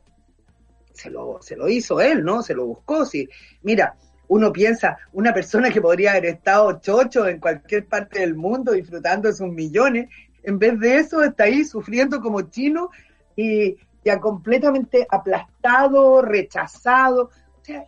se 0.94 1.10
lo, 1.10 1.42
se 1.42 1.56
lo 1.56 1.68
hizo 1.68 2.00
él, 2.02 2.24
¿no? 2.24 2.42
Se 2.42 2.54
lo 2.54 2.66
buscó, 2.66 3.06
sí. 3.06 3.28
Mira, 3.64 3.96
uno 4.28 4.52
piensa, 4.52 4.98
una 5.14 5.34
persona 5.34 5.70
que 5.70 5.82
podría 5.82 6.12
haber 6.12 6.26
estado 6.26 6.80
chocho 6.80 7.28
en 7.28 7.40
cualquier 7.40 7.86
parte 7.86 8.22
del 8.22 8.36
mundo 8.36 8.72
disfrutando 8.72 9.28
de 9.28 9.36
sus 9.36 9.50
millones, 9.50 10.10
en 10.44 10.60
vez 10.60 10.80
de 10.80 10.98
eso 10.98 11.24
está 11.24 11.46
ahí 11.46 11.64
sufriendo 11.64 12.22
como 12.22 12.42
chino 12.44 12.90
y 13.36 13.78
ya 14.04 14.20
completamente 14.20 15.06
aplastado, 15.10 16.22
rechazado. 16.22 17.24
O 17.24 17.66
sea, 17.66 17.84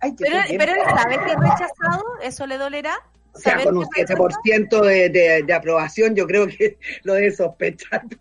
hay 0.00 0.14
que 0.14 0.24
pero, 0.24 0.38
pero 0.58 0.72
él 0.72 0.80
sabe 0.84 1.18
que 1.24 1.32
es 1.32 1.38
rechazado, 1.38 2.04
¿eso 2.22 2.46
le 2.46 2.58
dolerá? 2.58 2.96
O 3.36 3.38
sea, 3.38 3.52
¿Saber 3.52 3.66
con 3.66 3.76
un 3.76 3.82
es 3.82 4.08
rechazado? 4.08 4.28
7% 4.28 4.80
de, 4.82 5.08
de, 5.10 5.42
de 5.42 5.52
aprobación, 5.52 6.14
yo 6.14 6.26
creo 6.26 6.46
que 6.46 6.78
lo 7.02 7.14
debe 7.14 7.32
sospechar. 7.32 8.02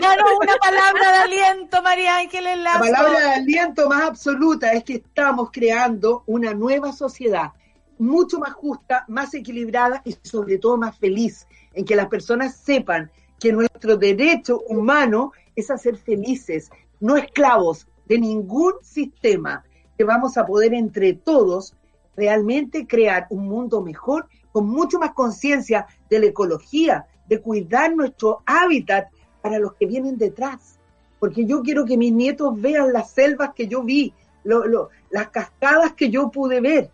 Danos 0.00 0.30
una 0.40 0.56
palabra 0.56 1.12
de 1.12 1.18
aliento, 1.18 1.82
María 1.82 2.18
Ángeles 2.18 2.58
La 2.58 2.78
palabra 2.78 3.20
de 3.20 3.34
aliento 3.34 3.88
más 3.88 4.02
absoluta 4.02 4.72
es 4.72 4.84
que 4.84 4.94
estamos 4.96 5.50
creando 5.52 6.22
una 6.26 6.52
nueva 6.52 6.92
sociedad 6.92 7.52
mucho 7.98 8.38
más 8.38 8.52
justa, 8.52 9.04
más 9.08 9.34
equilibrada 9.34 10.02
y 10.04 10.16
sobre 10.22 10.58
todo 10.58 10.76
más 10.76 10.96
feliz, 10.98 11.46
en 11.74 11.84
que 11.84 11.96
las 11.96 12.08
personas 12.08 12.56
sepan 12.56 13.10
que 13.38 13.52
nuestro 13.52 13.96
derecho 13.96 14.60
humano 14.68 15.32
es 15.56 15.70
a 15.70 15.78
ser 15.78 15.96
felices, 15.96 16.70
no 17.00 17.16
esclavos 17.16 17.86
de 18.06 18.18
ningún 18.18 18.74
sistema, 18.82 19.64
que 19.98 20.04
vamos 20.04 20.38
a 20.38 20.46
poder 20.46 20.72
entre 20.72 21.12
todos 21.12 21.74
realmente 22.16 22.86
crear 22.86 23.26
un 23.28 23.48
mundo 23.48 23.82
mejor, 23.82 24.28
con 24.52 24.66
mucho 24.66 24.98
más 24.98 25.12
conciencia 25.12 25.86
de 26.08 26.20
la 26.20 26.26
ecología, 26.26 27.06
de 27.28 27.40
cuidar 27.42 27.94
nuestro 27.94 28.42
hábitat 28.46 29.08
para 29.42 29.58
los 29.58 29.74
que 29.74 29.86
vienen 29.86 30.16
detrás 30.16 30.78
porque 31.18 31.44
yo 31.44 31.62
quiero 31.62 31.84
que 31.84 31.96
mis 31.96 32.12
nietos 32.12 32.60
vean 32.60 32.92
las 32.92 33.10
selvas 33.10 33.50
que 33.54 33.66
yo 33.66 33.82
vi, 33.82 34.14
las 34.44 35.28
cascadas 35.30 35.92
que 35.94 36.10
yo 36.10 36.30
pude 36.30 36.60
ver, 36.60 36.90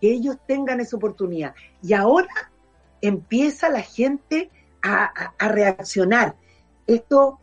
que 0.00 0.12
ellos 0.12 0.36
tengan 0.46 0.80
esa 0.80 0.96
oportunidad. 0.96 1.54
Y 1.82 1.92
ahora 1.92 2.50
empieza 3.00 3.68
la 3.68 3.82
gente 3.82 4.50
a, 4.82 5.32
reaccionar. 5.38 6.34
Esto, 6.86 7.38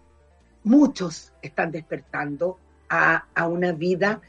muchos 0.63 1.33
están 1.41 1.71
despertando 1.71 2.59
a 2.89 3.47
una 3.47 3.71
vida 3.71 4.21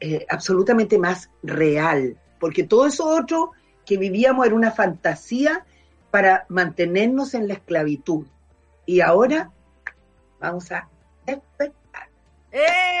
eh, 0.00 0.26
absolutamente 0.28 0.98
más 0.98 1.30
real, 1.42 2.18
porque 2.38 2.64
todo 2.64 2.86
eso 2.86 3.06
otro 3.06 3.52
que 3.84 3.96
vivíamos 3.96 4.46
era 4.46 4.54
una 4.54 4.70
fantasía 4.70 5.64
para 6.10 6.46
mantenernos 6.48 7.34
en 7.34 7.48
la 7.48 7.54
esclavitud. 7.54 8.26
Y 8.86 9.00
ahora 9.00 9.50
vamos 10.40 10.72
a. 10.72 10.88
¡Eh! 12.52 13.00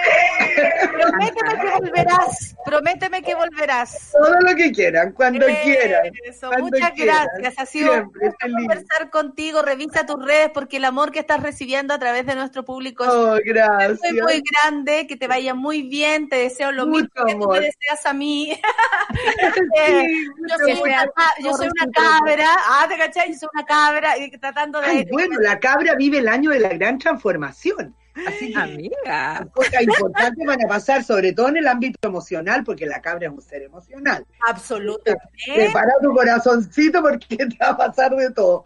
Prométeme 0.92 1.54
que 1.60 1.70
volverás, 1.80 2.56
prométeme 2.64 3.22
que 3.22 3.34
volverás. 3.34 4.10
Todo 4.12 4.40
lo 4.40 4.54
que 4.54 4.70
quieran, 4.70 5.12
cuando 5.12 5.44
quieran. 5.64 6.12
cuando 6.40 6.58
muchas 6.66 6.92
quieran. 6.92 7.26
gracias. 7.38 7.54
Ha 7.58 7.66
sido 7.66 7.92
un 7.92 7.98
Siempre, 8.12 8.32
feliz. 8.38 8.56
conversar 8.58 9.10
contigo. 9.10 9.62
Revisa 9.62 10.06
tus 10.06 10.24
redes 10.24 10.50
porque 10.54 10.76
el 10.76 10.84
amor 10.84 11.10
que 11.10 11.18
estás 11.20 11.42
recibiendo 11.42 11.94
a 11.94 11.98
través 11.98 12.26
de 12.26 12.34
nuestro 12.36 12.64
público 12.64 13.04
es 13.04 13.10
Oh, 13.10 13.38
gracias. 13.44 13.98
muy, 14.12 14.20
muy 14.22 14.42
grande. 14.62 15.06
Que 15.08 15.16
te 15.16 15.26
vaya 15.26 15.54
muy 15.54 15.82
bien. 15.82 16.28
Te 16.28 16.36
deseo 16.36 16.70
lo 16.72 16.86
Mucho 16.86 17.08
mismo 17.24 17.26
que 17.26 17.34
tú 17.34 17.48
me 17.50 17.60
deseas 17.60 18.06
a 18.06 18.12
mí. 18.12 18.58
Eh, 19.80 20.06
yo, 20.48 20.56
soy 20.58 20.72
una, 20.80 21.10
yo 21.42 21.52
soy 21.54 21.68
una 21.68 21.90
cabra. 21.92 22.46
Ah, 22.68 22.86
¿te 22.88 22.96
cachai? 22.96 23.32
Yo 23.32 23.38
soy 23.38 23.48
una 23.54 23.64
cabra 23.64 24.16
eh, 24.16 24.30
tratando 24.40 24.80
de... 24.80 24.86
Ay, 24.86 25.06
bueno, 25.10 25.38
la 25.40 25.58
cabra 25.58 25.94
vive 25.94 26.18
el 26.18 26.28
año 26.28 26.50
de 26.50 26.60
la 26.60 26.68
gran 26.70 26.98
transformación. 26.98 27.94
Así 28.26 28.52
que 28.52 28.58
Amiga. 28.58 29.48
cosas 29.52 29.82
importantes 29.82 30.46
van 30.46 30.64
a 30.64 30.68
pasar, 30.68 31.04
sobre 31.04 31.32
todo 31.32 31.48
en 31.48 31.58
el 31.58 31.68
ámbito 31.68 32.08
emocional, 32.08 32.64
porque 32.64 32.86
la 32.86 33.00
cabra 33.00 33.26
es 33.28 33.32
un 33.32 33.40
ser 33.42 33.62
emocional. 33.62 34.26
Absolutamente. 34.46 35.24
Prepara 35.54 35.92
tu 36.02 36.12
corazoncito 36.14 37.02
porque 37.02 37.36
te 37.36 37.56
va 37.60 37.68
a 37.70 37.76
pasar 37.76 38.14
de 38.14 38.30
todo. 38.30 38.62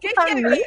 ¡Qué 0.00 0.10
genial! 0.26 0.60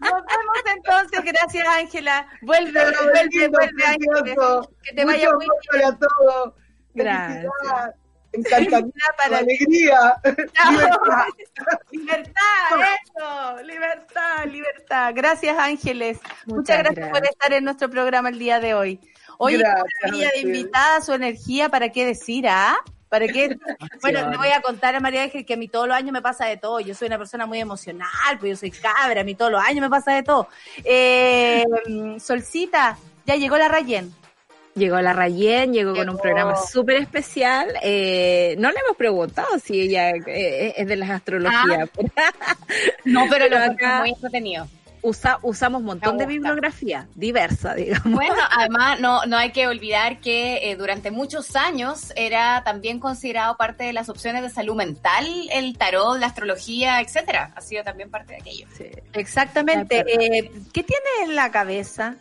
Nos 0.00 0.12
vemos 0.12 0.62
entonces. 0.76 1.20
Gracias, 1.24 1.66
Ángela. 1.66 2.26
Vuelve, 2.42 2.72
vuelve, 2.72 3.48
vuelve, 3.48 3.84
Ángela. 3.84 4.66
Que 4.82 4.94
te 4.94 5.04
Mucho 5.04 5.16
vaya 5.16 5.32
muy 5.32 5.46
bien. 5.46 5.50
para 5.70 5.98
todos. 5.98 6.54
Gracias. 6.94 7.46
Encantamiento, 8.32 8.92
para- 9.18 9.38
alegría. 9.38 10.14
Libertad. 10.24 11.26
Libertad, 11.90 12.42
eso, 13.04 13.62
libertad, 13.62 14.46
libertad. 14.46 15.12
Gracias, 15.14 15.58
Ángeles. 15.58 16.18
Muchas, 16.46 16.78
gracias, 16.78 17.08
por 17.10 17.24
estar 17.24 17.52
en 17.52 17.64
nuestro 17.64 17.90
programa 17.90 18.28
el 18.30 18.38
día 18.38 18.60
de 18.60 18.74
hoy. 18.74 19.00
Hoy 19.38 19.56
Gracias 19.56 19.82
una 19.82 19.92
maravilla 20.02 20.28
a 20.28 20.32
de 20.32 20.40
invitada, 20.40 21.00
su 21.00 21.12
energía, 21.12 21.68
¿para 21.68 21.88
qué 21.90 22.06
decir, 22.06 22.46
ah? 22.48 22.76
¿Para 23.08 23.26
qué? 23.28 23.58
Bueno, 24.00 24.30
le 24.30 24.38
voy 24.38 24.48
a 24.48 24.62
contar 24.62 24.94
a 24.94 25.00
María 25.00 25.24
Ángel 25.24 25.44
que 25.44 25.52
a 25.52 25.56
mí 25.58 25.68
todos 25.68 25.86
los 25.86 25.94
años 25.94 26.12
me 26.12 26.22
pasa 26.22 26.46
de 26.46 26.56
todo. 26.56 26.80
Yo 26.80 26.94
soy 26.94 27.08
una 27.08 27.18
persona 27.18 27.44
muy 27.44 27.60
emocional, 27.60 28.38
pues 28.40 28.50
yo 28.52 28.56
soy 28.56 28.70
cabra, 28.70 29.20
a 29.20 29.24
mí 29.24 29.34
todos 29.34 29.52
los 29.52 29.62
años 29.62 29.82
me 29.82 29.90
pasa 29.90 30.12
de 30.14 30.22
todo. 30.22 30.48
Eh, 30.82 31.62
Solcita, 32.18 32.96
ya 33.26 33.36
llegó 33.36 33.58
la 33.58 33.68
Rayen. 33.68 34.14
Llegó 34.74 34.98
la 35.02 35.12
Rayen, 35.12 35.74
llegó, 35.74 35.94
con 35.94 36.08
un 36.08 36.16
programa 36.18 36.56
súper 36.56 36.96
especial. 36.96 37.68
Eh, 37.82 38.54
no 38.58 38.70
le 38.70 38.78
hemos 38.80 38.96
preguntado 38.96 39.58
si 39.58 39.80
ella 39.80 40.10
eh, 40.10 40.72
es 40.76 40.86
de 40.86 40.96
las 40.96 41.10
astrologías. 41.10 41.90
No, 43.04 43.26
pero 43.28 43.46
lo 43.46 43.50
Pero 43.56 43.62
encuentro 43.64 43.86
acá- 43.86 43.98
muy 44.00 44.10
entretenido. 44.10 44.66
Usa, 45.04 45.40
usamos 45.42 45.80
un 45.80 45.86
montón 45.86 46.16
de 46.16 46.26
bibliografía 46.26 47.08
diversa, 47.16 47.74
digamos. 47.76 48.12
Bueno, 48.12 48.36
además 48.56 49.00
no, 49.00 49.26
no 49.26 49.36
hay 49.36 49.50
que 49.50 49.66
olvidar 49.66 50.20
que 50.20 50.70
eh, 50.70 50.76
durante 50.76 51.10
muchos 51.10 51.56
años 51.56 52.12
era 52.14 52.62
también 52.64 53.00
considerado 53.00 53.56
parte 53.56 53.82
de 53.82 53.92
las 53.92 54.08
opciones 54.08 54.42
de 54.42 54.50
salud 54.50 54.76
mental, 54.76 55.26
el 55.52 55.76
tarot, 55.76 56.18
la 56.20 56.26
astrología, 56.26 57.00
etcétera. 57.00 57.52
Ha 57.56 57.60
sido 57.60 57.82
también 57.82 58.10
parte 58.10 58.34
de 58.34 58.40
aquello. 58.40 58.66
Sí. 58.78 58.86
Exactamente. 59.14 60.00
Ah. 60.00 60.04
Eh, 60.06 60.50
¿Qué 60.72 60.84
tiene 60.84 61.04
en 61.24 61.34
la 61.34 61.50
cabeza? 61.50 62.14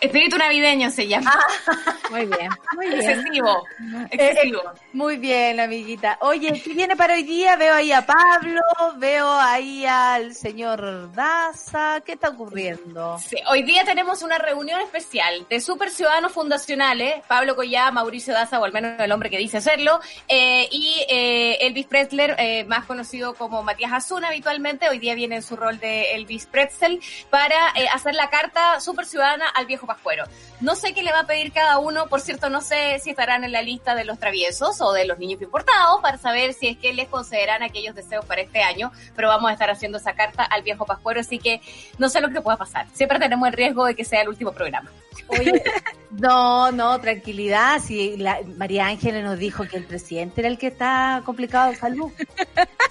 Espíritu 0.00 0.36
navideño 0.36 0.90
se 0.90 1.08
llama. 1.08 1.38
Muy 2.10 2.26
bien, 2.26 2.48
muy 2.76 2.88
bien. 2.88 3.00
Excesivo. 3.00 3.64
Excesivo. 4.10 4.62
Muy 4.92 5.16
bien, 5.16 5.58
amiguita. 5.58 6.18
Oye, 6.20 6.62
¿qué 6.62 6.72
viene 6.72 6.94
para 6.94 7.14
hoy 7.14 7.24
día? 7.24 7.56
Veo 7.56 7.74
ahí 7.74 7.90
a 7.90 8.06
Pablo, 8.06 8.60
veo 8.96 9.28
ahí 9.28 9.84
al 9.84 10.34
señor 10.34 11.10
Daza. 11.12 12.00
¿Qué 12.02 12.12
está 12.12 12.28
ocurriendo? 12.28 13.18
Sí, 13.18 13.36
hoy 13.50 13.64
día 13.64 13.84
tenemos 13.84 14.22
una 14.22 14.38
reunión 14.38 14.80
especial 14.80 15.46
de 15.50 15.60
super 15.60 15.90
ciudadanos 15.90 16.32
fundacionales, 16.32 17.24
Pablo 17.26 17.56
Collá, 17.56 17.90
Mauricio 17.90 18.32
Daza, 18.32 18.60
o 18.60 18.64
al 18.64 18.72
menos 18.72 19.00
el 19.00 19.10
hombre 19.10 19.30
que 19.30 19.38
dice 19.38 19.58
hacerlo, 19.58 20.00
eh, 20.28 20.68
y 20.70 21.04
eh, 21.08 21.58
Elvis 21.62 21.86
Pretzler, 21.86 22.36
eh, 22.38 22.64
más 22.64 22.86
conocido 22.86 23.34
como 23.34 23.62
Matías 23.62 23.92
Azuna 23.92 24.28
habitualmente, 24.28 24.88
hoy 24.88 24.98
día 24.98 25.14
viene 25.14 25.36
en 25.36 25.42
su 25.42 25.56
rol 25.56 25.80
de 25.80 26.14
Elvis 26.14 26.46
Pretzel, 26.46 27.00
para 27.30 27.70
eh, 27.74 27.88
hacer 27.92 28.14
la 28.14 28.30
carta 28.30 28.80
super 28.80 29.06
ciudadana 29.06 29.48
al 29.48 29.66
viejo 29.66 29.85
Pascuero. 29.86 30.24
No 30.60 30.74
sé 30.74 30.92
qué 30.94 31.02
le 31.02 31.12
va 31.12 31.20
a 31.20 31.26
pedir 31.26 31.52
cada 31.52 31.78
uno, 31.78 32.06
por 32.06 32.20
cierto, 32.20 32.50
no 32.50 32.60
sé 32.60 32.98
si 32.98 33.10
estarán 33.10 33.44
en 33.44 33.52
la 33.52 33.62
lista 33.62 33.94
de 33.94 34.04
los 34.04 34.18
traviesos 34.18 34.80
o 34.80 34.92
de 34.92 35.06
los 35.06 35.18
niños 35.18 35.40
importados, 35.40 36.00
para 36.02 36.18
saber 36.18 36.52
si 36.52 36.68
es 36.68 36.78
que 36.78 36.92
les 36.92 37.08
concederán 37.08 37.62
aquellos 37.62 37.94
deseos 37.94 38.24
para 38.24 38.42
este 38.42 38.62
año, 38.62 38.92
pero 39.14 39.28
vamos 39.28 39.50
a 39.50 39.52
estar 39.52 39.70
haciendo 39.70 39.98
esa 39.98 40.14
carta 40.14 40.44
al 40.44 40.62
viejo 40.62 40.86
Pascuero, 40.86 41.20
así 41.20 41.38
que 41.38 41.60
no 41.98 42.08
sé 42.08 42.20
lo 42.20 42.30
que 42.30 42.40
pueda 42.40 42.56
pasar. 42.56 42.86
Siempre 42.92 43.18
tenemos 43.18 43.46
el 43.48 43.54
riesgo 43.54 43.86
de 43.86 43.94
que 43.94 44.04
sea 44.04 44.22
el 44.22 44.28
último 44.28 44.52
programa. 44.52 44.90
Oye, 45.28 45.62
no, 46.10 46.70
no, 46.72 47.00
tranquilidad. 47.00 47.80
Si 47.80 48.16
la, 48.16 48.38
María 48.56 48.86
Ángeles 48.86 49.24
nos 49.24 49.38
dijo 49.38 49.64
que 49.66 49.76
el 49.76 49.84
presidente 49.84 50.40
era 50.40 50.48
el 50.48 50.58
que 50.58 50.68
está 50.68 51.22
complicado 51.24 51.70
de 51.70 51.76
salud. 51.76 52.10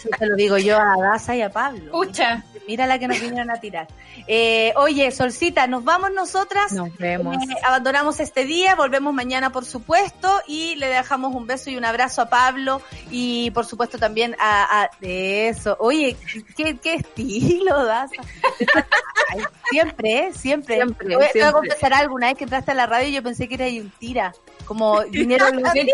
Yo 0.04 0.10
te 0.18 0.26
lo 0.28 0.36
digo 0.36 0.58
yo 0.58 0.78
a 0.78 0.94
Daza 1.02 1.36
y 1.36 1.42
a 1.42 1.50
Pablo. 1.50 1.92
Pucha, 1.92 2.44
Mira 2.68 2.88
la 2.88 2.98
que 2.98 3.08
nos 3.08 3.20
vinieron 3.22 3.52
a 3.52 3.60
tirar. 3.60 3.88
Eh, 4.28 4.74
oye, 4.76 5.12
Solcita, 5.12 5.68
nos 5.68 5.84
vamos 5.84 6.12
nosotras. 6.14 6.72
Nos 6.74 6.96
vemos. 6.98 7.36
Eh, 7.36 7.56
abandonamos 7.64 8.20
este 8.20 8.44
día, 8.46 8.74
volvemos 8.76 9.14
mañana, 9.14 9.52
por 9.52 9.66
supuesto, 9.66 10.32
y 10.48 10.76
le 10.78 10.88
dejamos 10.88 11.36
un 11.36 11.46
beso 11.46 11.70
y 11.70 11.78
un 11.78 11.86
abrazo 11.86 12.24
a 12.24 12.30
Pablo 12.30 12.82
y, 13.12 13.52
por 13.52 13.66
supuesto, 13.68 14.00
también 14.00 14.36
a, 14.40 14.82
a- 14.84 14.90
de 15.00 15.50
eso. 15.50 15.78
Oye, 15.80 16.18
qué, 16.58 16.76
qué 16.78 16.96
estilo, 16.96 17.86
Daza. 17.86 18.16
Ay, 19.32 19.42
Siempre, 19.70 20.18
¿eh? 20.28 20.32
siempre. 20.34 20.76
Siempre, 20.76 21.08
Te 21.08 21.16
voy, 21.16 21.26
te 21.34 21.40
voy 21.40 21.42
a 21.48 21.52
siempre. 21.52 21.70
confesar 21.70 21.94
algo. 21.94 22.15
Una 22.16 22.28
vez 22.28 22.38
que 22.38 22.44
entraste 22.46 22.72
a 22.72 22.76
la 22.76 22.86
radio, 22.86 23.10
yo 23.10 23.22
pensé 23.22 23.48
que 23.50 23.56
era 23.56 23.66
un 23.66 23.90
tira. 23.92 24.34
Como 24.66 25.02
dinero 25.12 25.48
en 25.48 25.58
¡Mentira! 25.62 25.94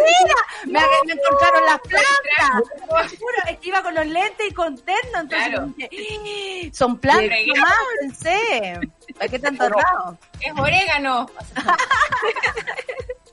Me, 0.66 0.80
me 1.06 1.14
encontraron 1.14 1.66
las 1.66 1.80
plantas. 1.82 3.10
Juro, 3.20 3.38
es 3.50 3.58
que 3.60 3.68
iba 3.70 3.82
con 3.82 3.96
los 3.96 4.06
lentes 4.06 4.48
y 4.50 4.54
contento. 4.54 5.20
Entonces 5.20 5.48
Claro. 5.50 5.74
dije, 5.76 5.90
"¡Ah! 6.68 6.70
son 6.74 6.98
plantas. 6.98 7.38
¿Para 9.18 9.28
qué 9.30 9.40
tanto 9.40 9.68
raro? 9.70 10.18
Es 10.40 10.54
orégano. 10.58 11.26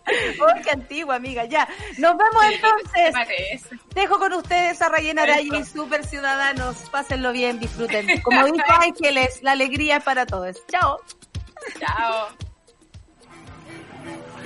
¡Ay, 0.07 0.63
qué 0.65 0.71
antigua, 0.71 1.17
amiga! 1.17 1.45
Ya. 1.45 1.69
Nos 1.99 2.17
vemos 2.17 2.43
entonces. 2.51 3.79
Dejo 3.95 4.19
con 4.19 4.33
ustedes 4.33 4.81
a 4.81 4.89
Rayena 4.89 5.23
Araya 5.25 5.59
y 5.59 5.65
Super 5.65 6.07
Ciudadanos. 6.07 6.77
Pásenlo 6.91 7.33
bien, 7.33 7.61
disfruten. 7.61 8.21
Como 8.23 8.45
dijo 8.47 8.65
Ángeles, 8.81 9.43
la 9.43 9.53
alegría 9.53 9.99
es 9.99 10.05
para 10.05 10.25
todos. 10.25 10.57
Chao. 10.69 10.99
Chao. 11.79 12.29